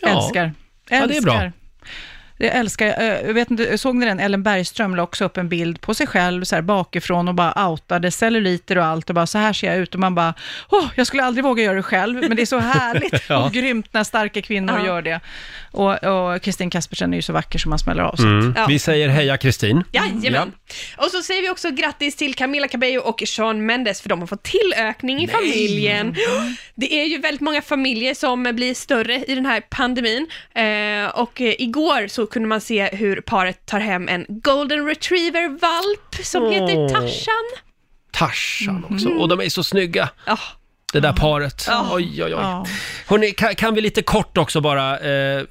Ja. 0.01 0.09
Älskar. 0.09 0.53
Ja, 0.89 1.07
det 1.07 1.17
är 1.17 1.21
bra. 1.21 1.51
Älskar. 2.49 2.85
Jag 2.85 2.95
älskar, 2.95 3.21
eh, 3.21 3.27
jag 3.27 3.33
vet 3.33 3.51
inte, 3.51 3.77
såg 3.77 3.95
ni 3.95 4.05
den? 4.05 4.19
Ellen 4.19 4.43
Bergström 4.43 4.95
la 4.95 5.03
också 5.03 5.25
upp 5.25 5.37
en 5.37 5.49
bild 5.49 5.81
på 5.81 5.93
sig 5.93 6.07
själv 6.07 6.43
så 6.43 6.55
här 6.55 6.61
bakifrån 6.61 7.27
och 7.27 7.35
bara 7.35 7.67
outade 7.69 8.11
celluliter 8.11 8.77
och 8.77 8.85
allt 8.85 9.09
och 9.09 9.15
bara 9.15 9.27
så 9.27 9.37
här 9.37 9.53
ser 9.53 9.67
jag 9.67 9.77
ut 9.77 9.93
och 9.93 9.99
man 9.99 10.15
bara, 10.15 10.33
åh, 10.69 10.85
jag 10.95 11.07
skulle 11.07 11.23
aldrig 11.23 11.43
våga 11.43 11.63
göra 11.63 11.75
det 11.75 11.83
själv, 11.83 12.19
men 12.21 12.35
det 12.35 12.41
är 12.41 12.45
så 12.45 12.59
härligt 12.59 13.23
Ja. 13.29 13.45
och 13.45 13.51
grymt 13.51 13.93
när 13.93 14.03
starka 14.03 14.41
kvinnor 14.41 14.75
Ja. 14.79 14.85
gör 14.85 15.01
det. 15.01 15.19
Och, 15.71 16.41
Kristin 16.41 16.69
Kaspersen 16.69 17.13
är 17.13 17.17
ju 17.17 17.21
så 17.21 17.33
vacker 17.33 17.59
som 17.59 17.69
man 17.69 17.79
smäller 17.79 18.03
av 18.03 18.15
sig. 18.15 18.25
Mm. 18.25 18.53
Ja. 18.57 18.65
Vi 18.67 18.79
säger 18.79 19.09
heja 19.09 19.37
Kristin. 19.37 19.83
Jajamän! 19.91 20.51
Och 20.97 21.05
så 21.11 21.21
säger 21.23 21.41
vi 21.41 21.49
också 21.49 21.71
grattis 21.71 22.15
till 22.15 22.35
Camila 22.35 22.67
Cabello 22.67 23.01
och 23.01 23.23
Sean 23.27 23.65
Mendes 23.65 24.01
för 24.01 24.09
de 24.09 24.19
har 24.19 24.27
fått 24.27 24.43
tillökning 24.43 25.23
i 25.23 25.27
familjen. 25.27 26.15
Det 26.75 26.93
är 27.01 27.05
ju 27.05 27.17
väldigt 27.17 27.41
många 27.41 27.61
familjer 27.61 28.13
som 28.13 28.43
blir 28.43 28.73
större 28.73 29.23
i 29.27 29.35
den 29.35 29.45
här 29.45 29.61
pandemin 29.69 30.27
eh, 30.53 31.19
och 31.19 31.41
eh, 31.41 31.53
igår 31.61 32.07
så 32.07 32.25
kunde 32.31 32.47
man 32.47 32.61
se 32.61 32.89
hur 32.95 33.21
paret 33.21 33.65
tar 33.65 33.79
hem 33.79 34.09
en 34.09 34.25
golden 34.29 34.85
retriever-valp 34.87 36.15
som 36.23 36.51
heter 36.51 36.89
Tarzan. 36.89 37.63
Tarzan 38.11 38.85
också. 38.89 39.09
Och 39.09 39.27
de 39.29 39.41
är 39.41 39.49
så 39.49 39.63
snygga, 39.63 40.09
Ja, 40.25 40.37
det 40.93 40.99
där 40.99 41.13
paret. 41.13 41.65
Ja. 41.67 41.89
Oj, 41.91 42.03
oj, 42.17 42.23
oj. 42.23 42.29
Ja. 42.31 42.65
Hörrni, 43.07 43.31
kan, 43.31 43.55
kan 43.55 43.75
vi 43.75 43.81
lite 43.81 44.01
kort 44.01 44.37
också 44.37 44.61
bara 44.61 44.99
eh, 44.99 45.37
eh, 45.37 45.43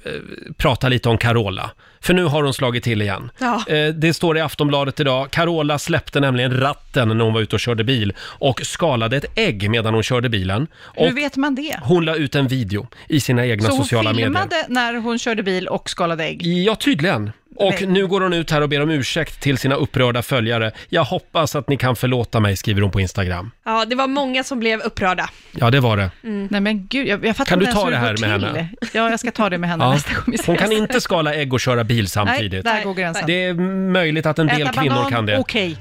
prata 0.57 0.89
lite 0.89 1.09
om 1.09 1.17
Carola? 1.17 1.71
För 2.03 2.13
nu 2.13 2.23
har 2.23 2.43
hon 2.43 2.53
slagit 2.53 2.83
till 2.83 3.01
igen. 3.01 3.31
Ja. 3.39 3.63
Eh, 3.67 3.87
det 3.93 4.13
står 4.13 4.37
i 4.37 4.41
Aftonbladet 4.41 4.99
idag. 4.99 5.31
Carola 5.31 5.79
släppte 5.79 6.19
nämligen 6.19 6.59
ratten 6.59 7.07
när 7.07 7.25
hon 7.25 7.33
var 7.33 7.41
ute 7.41 7.55
och 7.55 7.59
körde 7.59 7.83
bil 7.83 8.13
och 8.19 8.61
skalade 8.63 9.17
ett 9.17 9.25
ägg 9.35 9.69
medan 9.69 9.93
hon 9.93 10.03
körde 10.03 10.29
bilen. 10.29 10.67
Och 10.73 11.05
Hur 11.07 11.15
vet 11.15 11.35
man 11.35 11.55
det? 11.55 11.79
hon 11.83 12.05
la 12.05 12.15
ut 12.15 12.35
en 12.35 12.47
video 12.47 12.87
i 13.07 13.19
sina 13.19 13.45
egna 13.45 13.67
Så 13.69 13.71
hon 13.75 13.83
sociala 13.83 14.13
filmade 14.13 14.45
medier. 14.45 14.65
när 14.69 14.93
hon 14.93 15.19
körde 15.19 15.43
bil 15.43 15.67
och 15.67 15.89
skalade 15.89 16.23
ägg? 16.23 16.47
Ja, 16.47 16.75
tydligen. 16.75 17.31
Och 17.55 17.73
Nej. 17.73 17.85
nu 17.87 18.07
går 18.07 18.21
hon 18.21 18.33
ut 18.33 18.51
här 18.51 18.61
och 18.61 18.69
ber 18.69 18.81
om 18.81 18.89
ursäkt 18.89 19.39
till 19.41 19.57
sina 19.57 19.75
upprörda 19.75 20.21
följare. 20.21 20.71
Jag 20.89 21.03
hoppas 21.03 21.55
att 21.55 21.69
ni 21.69 21.77
kan 21.77 21.95
förlåta 21.95 22.39
mig, 22.39 22.55
skriver 22.57 22.81
hon 22.81 22.91
på 22.91 22.99
Instagram. 23.01 23.51
ja, 23.65 23.85
det 23.85 23.95
var 23.95 24.07
många 24.07 24.43
som 24.43 24.59
blev 24.59 24.79
upprörda. 24.79 25.29
Ja, 25.51 25.69
det 25.69 25.79
var 25.79 25.97
det. 25.97 26.11
Nej 26.21 26.61
men 26.61 26.87
gud, 26.87 27.07
jag, 27.07 27.25
jag 27.25 27.35
fattar 27.35 27.49
Kan 27.49 27.59
du 27.59 27.65
inte 27.65 27.69
ens 27.71 27.81
ta 27.81 27.85
hur 27.85 27.91
det 27.91 27.97
här 27.97 28.15
går 28.17 28.27
med 28.27 28.39
till. 28.39 28.47
henne? 28.47 28.69
Ja, 28.93 29.09
jag 29.09 29.19
ska 29.19 29.31
ta 29.31 29.49
det 29.49 29.57
med 29.57 29.69
henne 29.69 29.83
Ja. 29.83 29.93
nästa 29.93 30.13
gång 30.13 30.23
vi 30.27 30.35
ses. 30.35 30.47
Hon 30.47 30.57
kan 30.57 30.71
inte 30.71 31.01
skala 31.01 31.33
ägg 31.35 31.53
och 31.53 31.59
köra 31.59 31.83
bil 31.83 32.07
samtidigt. 32.09 32.65
Nej, 32.65 32.77
där 32.77 32.83
går 32.83 32.93
gränsen. 32.93 33.23
Det 33.27 33.43
är 33.45 33.53
möjligt 33.91 34.25
att 34.25 34.39
en 34.39 34.47
del 34.47 34.61
Äta 34.61 34.81
kvinnor 34.81 34.95
banan, 34.95 35.11
kan 35.11 35.25
det. 35.25 35.37
okej. 35.37 35.77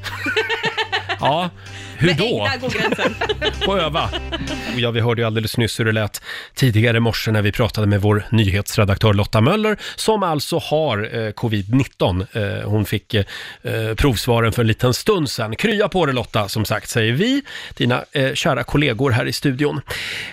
Ja, 1.21 1.51
hur 2.01 2.09
Men 2.09 2.17
då? 2.17 2.49
där 2.53 2.59
går 2.59 2.71
gränsen. 2.71 3.15
Få 3.65 3.79
öva. 3.79 4.11
Och 4.75 4.81
ja, 4.81 4.91
vi 4.91 5.01
hörde 5.01 5.21
ju 5.23 5.27
alldeles 5.27 5.57
nyss 5.57 5.81
hur 5.81 5.85
det 5.85 5.93
lät 5.93 6.23
tidigare 6.55 6.97
i 6.97 7.01
morse 7.01 7.31
när 7.31 7.43
vi 7.43 7.53
pratade 7.53 7.87
med 7.87 8.01
vår 8.01 8.25
nyhetsredaktör 8.31 9.15
Lotta 9.15 9.41
Möller, 9.41 9.77
som 9.97 10.23
alltså 10.23 10.59
har 10.59 10.99
eh, 10.99 11.33
covid-19. 11.33 12.27
Eh, 12.63 12.69
hon 12.69 12.85
fick 12.85 13.15
eh, 13.15 13.25
provsvaren 13.97 14.53
för 14.53 14.63
en 14.63 14.69
liten 14.69 14.95
stund 14.95 15.31
sedan. 15.31 15.57
Krya 15.57 15.89
på 15.89 16.07
det 16.07 16.13
Lotta, 16.13 16.49
som 16.49 16.65
sagt, 16.65 16.89
säger 16.89 17.13
vi, 17.13 17.43
dina 17.75 18.05
eh, 18.13 18.35
kära 18.35 18.63
kollegor 18.63 19.11
här 19.11 19.27
i 19.27 19.33
studion. 19.33 19.81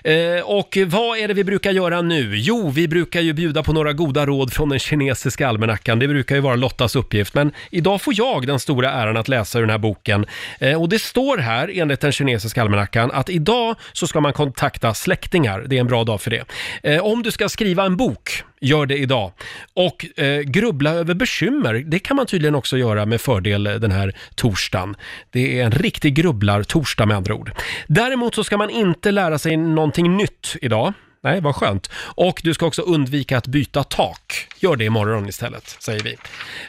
Eh, 0.03 0.15
och 0.43 0.77
vad 0.87 1.17
är 1.17 1.27
det 1.27 1.33
vi 1.33 1.43
brukar 1.43 1.71
göra 1.71 2.01
nu? 2.01 2.37
Jo, 2.37 2.69
vi 2.69 2.87
brukar 2.87 3.21
ju 3.21 3.33
bjuda 3.33 3.63
på 3.63 3.73
några 3.73 3.93
goda 3.93 4.25
råd 4.25 4.53
från 4.53 4.69
den 4.69 4.79
kinesiska 4.79 5.47
almanackan. 5.47 5.99
Det 5.99 6.07
brukar 6.07 6.35
ju 6.35 6.41
vara 6.41 6.55
Lottas 6.55 6.95
uppgift, 6.95 7.33
men 7.33 7.51
idag 7.71 8.01
får 8.01 8.13
jag 8.17 8.47
den 8.47 8.59
stora 8.59 8.91
äran 8.91 9.17
att 9.17 9.27
läsa 9.27 9.57
ur 9.57 9.61
den 9.61 9.69
här 9.69 9.77
boken. 9.77 10.25
Eh, 10.59 10.81
och 10.81 10.89
det 10.89 10.99
står 11.01 11.37
här, 11.37 11.56
enligt 11.65 12.01
den 12.01 12.11
kinesiska 12.11 12.61
almanackan, 12.61 13.11
att 13.11 13.29
idag 13.29 13.75
så 13.93 14.07
ska 14.07 14.21
man 14.21 14.33
kontakta 14.33 14.93
släktingar. 14.93 15.65
Det 15.67 15.75
är 15.75 15.79
en 15.79 15.87
bra 15.87 16.03
dag 16.03 16.21
för 16.21 16.31
det. 16.31 16.45
Eh, 16.83 17.05
om 17.05 17.23
du 17.23 17.31
ska 17.31 17.49
skriva 17.49 17.85
en 17.85 17.97
bok, 17.97 18.43
gör 18.61 18.85
det 18.85 18.97
idag. 18.97 19.31
Och 19.73 20.19
eh, 20.19 20.41
grubbla 20.41 20.91
över 20.91 21.13
bekymmer, 21.13 21.73
det 21.73 21.99
kan 21.99 22.15
man 22.15 22.25
tydligen 22.25 22.55
också 22.55 22.77
göra 22.77 23.05
med 23.05 23.21
fördel 23.21 23.67
eh, 23.67 23.73
den 23.73 23.91
här 23.91 24.15
torsdagen. 24.35 24.95
Det 25.31 25.59
är 25.59 25.65
en 25.65 25.71
riktig 25.71 26.15
grubblar-torsdag 26.15 27.05
med 27.05 27.17
andra 27.17 27.35
ord. 27.35 27.51
Däremot 27.87 28.35
så 28.35 28.43
ska 28.43 28.57
man 28.57 28.69
inte 28.69 29.11
lära 29.11 29.37
sig 29.37 29.57
någonting 29.57 30.17
nytt 30.17 30.55
idag. 30.61 30.93
Nej, 31.27 31.41
vad 31.41 31.55
skönt. 31.55 31.89
Och 31.97 32.41
du 32.43 32.53
ska 32.53 32.65
också 32.65 32.81
undvika 32.81 33.37
att 33.37 33.47
byta 33.47 33.83
tak. 33.83 34.47
Gör 34.59 34.75
det 34.75 34.85
imorgon 34.85 35.29
istället, 35.29 35.77
säger 35.79 36.03
vi. 36.03 36.17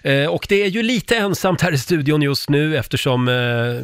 Eh, 0.02 0.28
och 0.28 0.46
det 0.48 0.62
är 0.62 0.66
ju 0.66 0.82
lite 0.82 1.16
ensamt 1.16 1.60
här 1.62 1.72
i 1.72 1.78
studion 1.78 2.22
just 2.22 2.50
nu 2.50 2.76
eftersom 2.76 3.28
eh, 3.28 3.34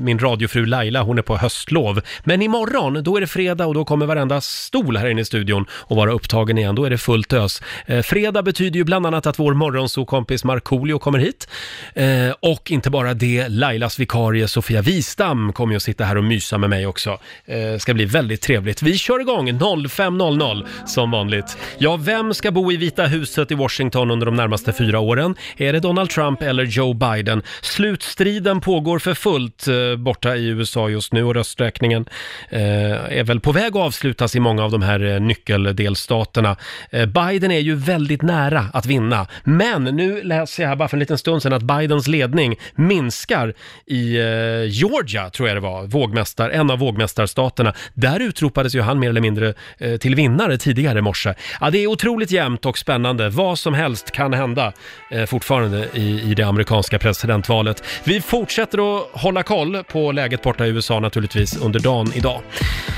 min 0.02 0.18
radiofru 0.18 0.66
Laila, 0.66 1.02
hon 1.02 1.18
är 1.18 1.22
på 1.22 1.36
höstlov. 1.36 2.00
Men 2.24 2.42
imorgon, 2.42 3.02
då 3.02 3.16
är 3.16 3.20
det 3.20 3.26
fredag 3.26 3.66
och 3.66 3.74
då 3.74 3.84
kommer 3.84 4.06
varenda 4.06 4.40
stol 4.40 4.96
här 4.96 5.06
inne 5.06 5.20
i 5.20 5.24
studion 5.24 5.66
att 5.88 5.96
vara 5.96 6.12
upptagen 6.12 6.58
igen. 6.58 6.74
Då 6.74 6.84
är 6.84 6.90
det 6.90 6.98
fullt 6.98 7.32
ös. 7.32 7.62
Eh, 7.86 8.02
fredag 8.02 8.42
betyder 8.42 8.76
ju 8.76 8.84
bland 8.84 9.06
annat 9.06 9.26
att 9.26 9.38
vår 9.38 9.54
morgonsokompis 9.54 10.44
Markoolio 10.44 10.98
kommer 10.98 11.18
hit. 11.18 11.48
Eh, 11.94 12.30
och 12.40 12.70
inte 12.70 12.90
bara 12.90 13.14
det, 13.14 13.48
Lailas 13.48 13.98
vikarie 13.98 14.48
Sofia 14.48 14.82
Wistam 14.82 15.52
kommer 15.52 15.72
ju 15.72 15.76
att 15.76 15.82
sitta 15.82 16.04
här 16.04 16.16
och 16.16 16.24
mysa 16.24 16.58
med 16.58 16.70
mig 16.70 16.86
också. 16.86 17.18
Eh, 17.44 17.78
ska 17.78 17.94
bli 17.94 18.04
väldigt 18.04 18.42
trevligt. 18.42 18.82
Vi 18.82 18.98
kör 18.98 19.20
igång 19.20 19.50
05.00 19.50 20.63
som 20.86 21.10
vanligt. 21.10 21.58
Ja, 21.78 21.96
vem 21.96 22.34
ska 22.34 22.50
bo 22.50 22.72
i 22.72 22.76
Vita 22.76 23.04
huset 23.04 23.50
i 23.50 23.54
Washington 23.54 24.10
under 24.10 24.26
de 24.26 24.36
närmaste 24.36 24.72
fyra 24.72 25.00
åren? 25.00 25.34
Är 25.56 25.72
det 25.72 25.80
Donald 25.80 26.10
Trump 26.10 26.42
eller 26.42 26.64
Joe 26.64 26.94
Biden? 26.94 27.42
Slutstriden 27.62 28.60
pågår 28.60 28.98
för 28.98 29.14
fullt 29.14 29.68
eh, 29.68 29.96
borta 29.96 30.36
i 30.36 30.46
USA 30.46 30.88
just 30.88 31.12
nu 31.12 31.24
och 31.24 31.34
rösträkningen 31.34 32.04
eh, 32.50 33.18
är 33.18 33.24
väl 33.24 33.40
på 33.40 33.52
väg 33.52 33.76
att 33.76 33.82
avslutas 33.82 34.36
i 34.36 34.40
många 34.40 34.64
av 34.64 34.70
de 34.70 34.82
här 34.82 35.14
eh, 35.14 35.20
nyckeldelstaterna. 35.20 36.56
Eh, 36.90 37.06
Biden 37.06 37.50
är 37.50 37.58
ju 37.58 37.74
väldigt 37.74 38.22
nära 38.22 38.66
att 38.72 38.86
vinna, 38.86 39.26
men 39.44 39.84
nu 39.84 40.22
läser 40.22 40.62
jag 40.62 40.68
här 40.68 40.76
bara 40.76 40.88
för 40.88 40.96
en 40.96 41.00
liten 41.00 41.18
stund 41.18 41.42
sedan 41.42 41.52
att 41.52 41.62
Bidens 41.62 42.08
ledning 42.08 42.56
minskar 42.74 43.54
i 43.86 44.16
eh, 44.16 44.24
Georgia, 44.64 45.30
tror 45.30 45.48
jag 45.48 45.56
det 45.56 45.60
var, 45.60 45.86
vågmästar, 45.86 46.50
en 46.50 46.70
av 46.70 46.78
vågmästarstaterna. 46.78 47.74
Där 47.94 48.20
utropades 48.20 48.74
ju 48.74 48.80
han 48.80 48.98
mer 48.98 49.08
eller 49.08 49.20
mindre 49.20 49.54
eh, 49.78 49.96
till 49.96 50.14
vinnare 50.14 50.53
tidigare 50.56 50.98
i 50.98 51.02
morse. 51.02 51.34
Ja, 51.60 51.70
det 51.70 51.78
är 51.78 51.86
otroligt 51.86 52.30
jämnt 52.30 52.66
och 52.66 52.78
spännande. 52.78 53.28
Vad 53.28 53.58
som 53.58 53.74
helst 53.74 54.10
kan 54.10 54.32
hända 54.32 54.72
eh, 55.10 55.24
fortfarande 55.24 55.88
i, 55.94 56.30
i 56.30 56.34
det 56.34 56.42
amerikanska 56.42 56.98
presidentvalet. 56.98 57.84
Vi 58.04 58.20
fortsätter 58.20 58.96
att 58.96 59.06
hålla 59.12 59.42
koll 59.42 59.84
på 59.84 60.12
läget 60.12 60.42
borta 60.42 60.66
i 60.66 60.70
USA 60.70 61.00
naturligtvis 61.00 61.56
under 61.56 61.80
dagen 61.80 62.12
idag. 62.14 62.40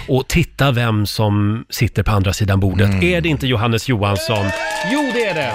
Och 0.09 0.29
titta 0.29 0.73
vem 0.73 1.07
som 1.07 1.65
sitter 1.71 2.03
på 2.03 2.11
andra 2.11 2.33
sidan 2.33 2.61
bordet. 2.61 3.03
Är 3.03 3.21
det 3.21 3.29
inte 3.29 3.47
Johannes 3.47 3.89
Johansson? 3.89 4.47
Jo, 4.93 5.11
det 5.15 5.25
är 5.25 5.35
det! 5.35 5.53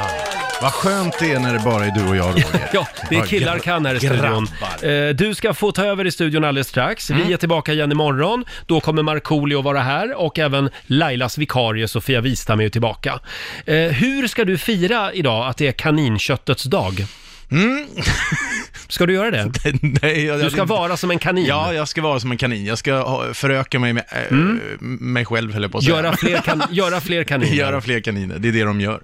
Vad 0.61 0.73
skönt 0.73 1.19
det 1.19 1.31
är 1.31 1.39
när 1.39 1.53
det 1.53 1.59
bara 1.59 1.85
är 1.85 1.91
du 1.91 2.07
och 2.09 2.15
jag, 2.15 2.29
Roger. 2.29 2.45
Ja, 2.73 2.87
det 3.09 3.15
är 3.15 3.25
killar 3.25 3.55
gra- 3.57 3.59
kan 3.59 3.85
här 3.85 3.95
i 3.95 3.99
studion. 3.99 4.47
grabbar. 4.81 5.07
Eh, 5.07 5.09
Du 5.09 5.35
ska 5.35 5.53
få 5.53 5.71
ta 5.71 5.83
över 5.85 6.07
i 6.07 6.11
studion 6.11 6.43
alldeles 6.43 6.67
strax. 6.67 7.09
Mm. 7.11 7.27
Vi 7.27 7.33
är 7.33 7.37
tillbaka 7.37 7.73
igen 7.73 7.91
imorgon. 7.91 8.45
Då 8.65 8.79
kommer 8.79 9.03
Markoolio 9.03 9.61
vara 9.61 9.79
här 9.79 10.13
och 10.21 10.39
även 10.39 10.69
Lailas 10.87 11.37
vikarie 11.37 11.87
Sofia 11.87 12.21
Wistam 12.21 12.59
är 12.59 12.63
ju 12.63 12.69
tillbaka. 12.69 13.19
Eh, 13.65 13.75
Hur 13.75 14.27
ska 14.27 14.45
du 14.45 14.57
fira 14.57 15.13
idag 15.13 15.47
att 15.47 15.57
det 15.57 15.67
är 15.67 15.71
kaninköttets 15.71 16.63
dag? 16.63 17.05
Ska 18.87 19.05
du 19.05 19.13
göra 19.13 19.31
det? 19.31 19.39
Mm. 19.39 19.51
Nej, 20.01 20.25
jag, 20.25 20.39
Du 20.39 20.49
ska 20.49 20.63
vara 20.65 20.97
som 20.97 21.11
en 21.11 21.19
kanin. 21.19 21.45
Ja, 21.45 21.73
jag 21.73 21.87
ska 21.87 22.01
vara 22.01 22.19
som 22.19 22.31
en 22.31 22.37
kanin. 22.37 22.65
Jag 22.65 22.77
ska 22.77 22.93
ha- 22.93 23.33
föröka 23.33 23.79
mig 23.79 23.93
med 23.93 24.03
äh, 24.11 24.17
Mm. 24.31 24.59
mig 24.81 25.25
själv, 25.25 25.53
höll 25.53 25.61
jag 25.61 25.71
på 25.71 25.77
att 25.77 25.83
säga. 25.83 25.95
Göra 25.95 26.17
fler, 26.17 26.37
kan, 26.41 26.63
göra 26.71 27.01
fler 27.01 27.23
kaniner. 27.23 27.53
Göra 27.55 27.81
fler 27.81 27.99
kaniner, 27.99 28.35
det 28.39 28.47
är 28.47 28.51
det 28.51 28.63
de 28.63 28.81
gör. 28.81 29.01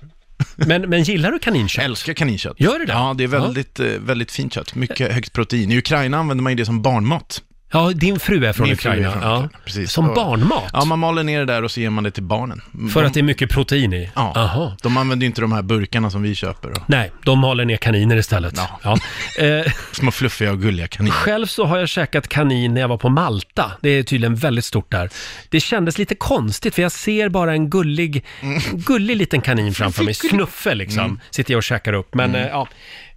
Men, 0.56 0.82
men 0.82 1.04
gillar 1.04 1.32
du 1.32 1.40
kaninkött? 1.40 1.78
Jag 1.78 1.86
älskar 1.86 2.14
kaninkött. 2.14 2.60
Gör 2.60 2.80
du 2.80 2.86
det? 2.86 2.92
Ja, 2.94 3.16
det 3.18 3.24
är 3.24 3.28
väldigt, 3.28 3.80
eh, 3.80 3.86
väldigt 3.86 4.32
fint 4.32 4.54
kött. 4.54 4.76
Mycket 4.76 5.12
högt 5.14 5.34
protein. 5.34 5.72
I 5.72 5.78
Ukraina 5.78 6.18
använder 6.18 6.44
man 6.44 6.52
ju 6.52 6.56
det 6.56 6.66
som 6.66 6.82
barnmat. 6.82 7.42
Ja, 7.72 7.92
din 7.96 8.20
fru 8.20 8.46
är 8.46 8.54
från 8.54 8.68
Min 8.68 8.78
fru 8.78 8.90
är 8.90 8.94
Ukraina. 8.94 9.12
från 9.12 9.22
ja. 9.32 9.50
Precis. 9.66 9.92
Som 9.92 10.10
Och- 10.10 10.16
barnmat? 10.16 10.64
Ja, 10.74 10.86
man 10.86 11.00
maler 11.00 11.24
ner 11.24 11.40
det 11.40 11.46
där 11.46 11.64
och 11.64 11.72
så 11.72 11.80
ger 11.80 11.90
man 11.90 12.04
det 12.04 12.12
till 12.12 12.24
barnen. 12.24 12.62
För 12.94 13.02
de, 13.02 13.08
att 13.08 13.14
det 13.14 13.20
är 13.20 13.24
mycket 13.24 13.50
protein 13.50 13.94
i? 13.94 14.10
Ja, 14.16 14.34
Aha. 14.36 14.78
de 14.84 14.98
använder 14.98 15.24
ju 15.24 15.28
inte 15.28 15.42
de 15.42 15.52
här 15.52 15.62
burkarna 15.62 16.10
som 16.10 16.22
vi 16.22 16.36
köper. 16.36 16.72
Och 16.72 16.78
Nej, 16.88 17.12
de 17.24 17.40
maler 17.40 17.66
ner 17.66 17.78
kaniner 17.78 18.16
istället. 18.18 18.60
Ja. 18.84 18.98
Eh, 19.40 19.72
små 19.92 20.12
fluffiga 20.12 20.52
och 20.52 20.62
gulliga 20.62 20.88
kaniner. 20.88 21.16
Själv 21.16 21.46
så 21.46 21.66
har 21.66 21.78
jag 21.78 21.90
käkat 21.90 22.28
kanin 22.28 22.74
när 22.74 22.82
jag 22.82 22.88
var 22.88 22.98
på 22.98 23.10
Malta. 23.10 23.72
Det 23.82 23.90
är 23.90 24.04
tydligen 24.04 24.36
väldigt 24.36 24.66
stort 24.66 24.92
där. 24.92 25.10
Det 25.50 25.60
kändes 25.60 25.98
lite 25.98 26.16
konstigt 26.16 26.76
för 26.76 26.82
jag 26.82 26.92
ser 26.92 27.30
bara 27.30 27.52
en 27.54 27.70
gullig, 27.70 28.26
gullig 28.74 29.18
liten 29.18 29.42
kanin 29.42 29.74
framför 29.74 30.04
mig. 30.04 30.14
Snuffe 30.14 30.76
liksom. 30.76 31.00
Mm. 31.06 31.20
Sitter 31.30 31.54
jag 31.54 31.58
och 31.58 31.64
käkar 31.64 31.94
upp. 31.94 32.14
Men 32.16 32.36
eh, 32.36 32.48
ja, 32.48 32.68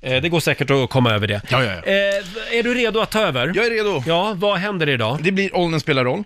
eh, 0.02 0.22
det 0.22 0.28
går 0.28 0.40
säkert 0.40 0.70
att 0.70 0.90
komma 0.90 1.10
över 1.12 1.26
det. 1.26 1.40
Ja, 1.48 1.64
ja, 1.64 1.72
ja. 1.72 1.82
Eh, 1.92 2.58
är 2.58 2.62
du 2.62 2.74
redo 2.74 3.00
att 3.00 3.10
ta 3.10 3.20
över? 3.20 3.52
Jag 3.54 3.66
är 3.66 3.70
redo. 3.70 4.02
Ja, 4.06 4.32
vad 4.36 4.58
händer 4.58 4.88
idag? 4.88 5.18
Det 5.22 5.32
blir 5.32 5.56
Åldern 5.56 5.80
spelar 5.80 6.04
roll. 6.04 6.22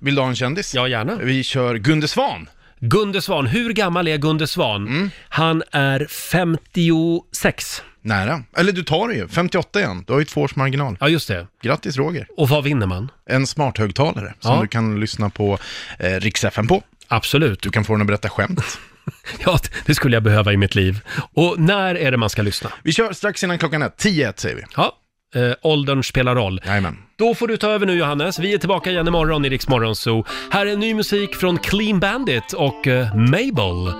Vill 0.00 0.14
du 0.14 0.20
ha 0.20 0.28
en 0.28 0.36
kändis? 0.36 0.74
Ja, 0.74 0.88
gärna. 0.88 1.16
Vi 1.16 1.42
kör 1.44 1.74
Gunde 1.74 2.08
Svan. 2.08 2.48
Gunde 2.80 3.22
Svan, 3.22 3.46
hur 3.46 3.72
gammal 3.72 4.08
är 4.08 4.16
Gunde 4.16 4.46
Svan? 4.46 5.10
Han 5.28 5.62
är 5.72 6.06
56. 6.10 7.82
Nära. 8.02 8.42
Eller 8.56 8.72
du 8.72 8.82
tar 8.82 9.08
det 9.08 9.14
ju. 9.14 9.28
58 9.28 9.78
igen. 9.80 10.04
Du 10.06 10.12
har 10.12 10.20
ju 10.20 10.24
två 10.24 10.40
års 10.40 10.56
marginal. 10.56 10.96
Ja, 11.00 11.08
just 11.08 11.28
det. 11.28 11.46
Grattis 11.62 11.96
Roger. 11.96 12.26
Och 12.36 12.48
vad 12.48 12.64
vinner 12.64 12.86
man? 12.86 13.10
En 13.30 13.46
smarthögtalare 13.46 14.34
som 14.40 14.54
Ja. 14.54 14.60
du 14.62 14.68
kan 14.68 15.00
lyssna 15.00 15.30
på 15.30 15.58
eh, 15.98 16.10
Rix 16.20 16.44
FM 16.44 16.66
på. 16.66 16.82
Absolut. 17.08 17.62
Du 17.62 17.70
kan 17.70 17.84
få 17.84 17.92
den 17.92 18.00
att 18.00 18.06
berätta 18.06 18.28
skämt. 18.28 18.78
Ja, 19.44 19.58
det 19.86 19.94
skulle 19.94 20.16
jag 20.16 20.22
behöva 20.22 20.52
i 20.52 20.56
mitt 20.56 20.74
liv. 20.74 21.00
Och 21.34 21.54
när 21.58 21.94
är 21.94 22.10
det 22.10 22.16
man 22.16 22.30
ska 22.30 22.42
lyssna? 22.42 22.70
Vi 22.82 22.92
kör 22.92 23.12
strax 23.12 23.44
innan 23.44 23.58
klockan 23.58 23.82
är 23.82 23.88
10 23.88 24.32
säger 24.36 24.56
vi. 24.56 24.62
Ja, 24.76 24.92
eh, 25.34 25.52
åldern 25.62 26.02
spelar 26.02 26.34
roll. 26.34 26.60
Jajamän. 26.66 26.96
Då 27.16 27.34
får 27.34 27.48
du 27.48 27.56
ta 27.56 27.70
över 27.70 27.86
nu 27.86 27.94
Johannes. 27.94 28.38
Vi 28.38 28.54
är 28.54 28.58
tillbaka 28.58 28.90
igen 28.90 29.08
imorgon 29.08 29.44
i 29.44 29.48
Rix 29.48 29.68
Morgon 29.68 29.96
Zoo. 29.96 30.24
Här 30.50 30.66
är 30.66 30.76
ny 30.76 30.94
musik 30.94 31.34
från 31.34 31.58
Clean 31.58 32.00
Bandit 32.00 32.52
och 32.52 32.86
eh, 32.86 33.14
Mabel. 33.14 33.92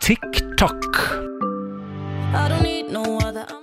TikTok. 0.00 0.96
I 2.34 2.48
don't 2.48 2.62
need 2.62 2.76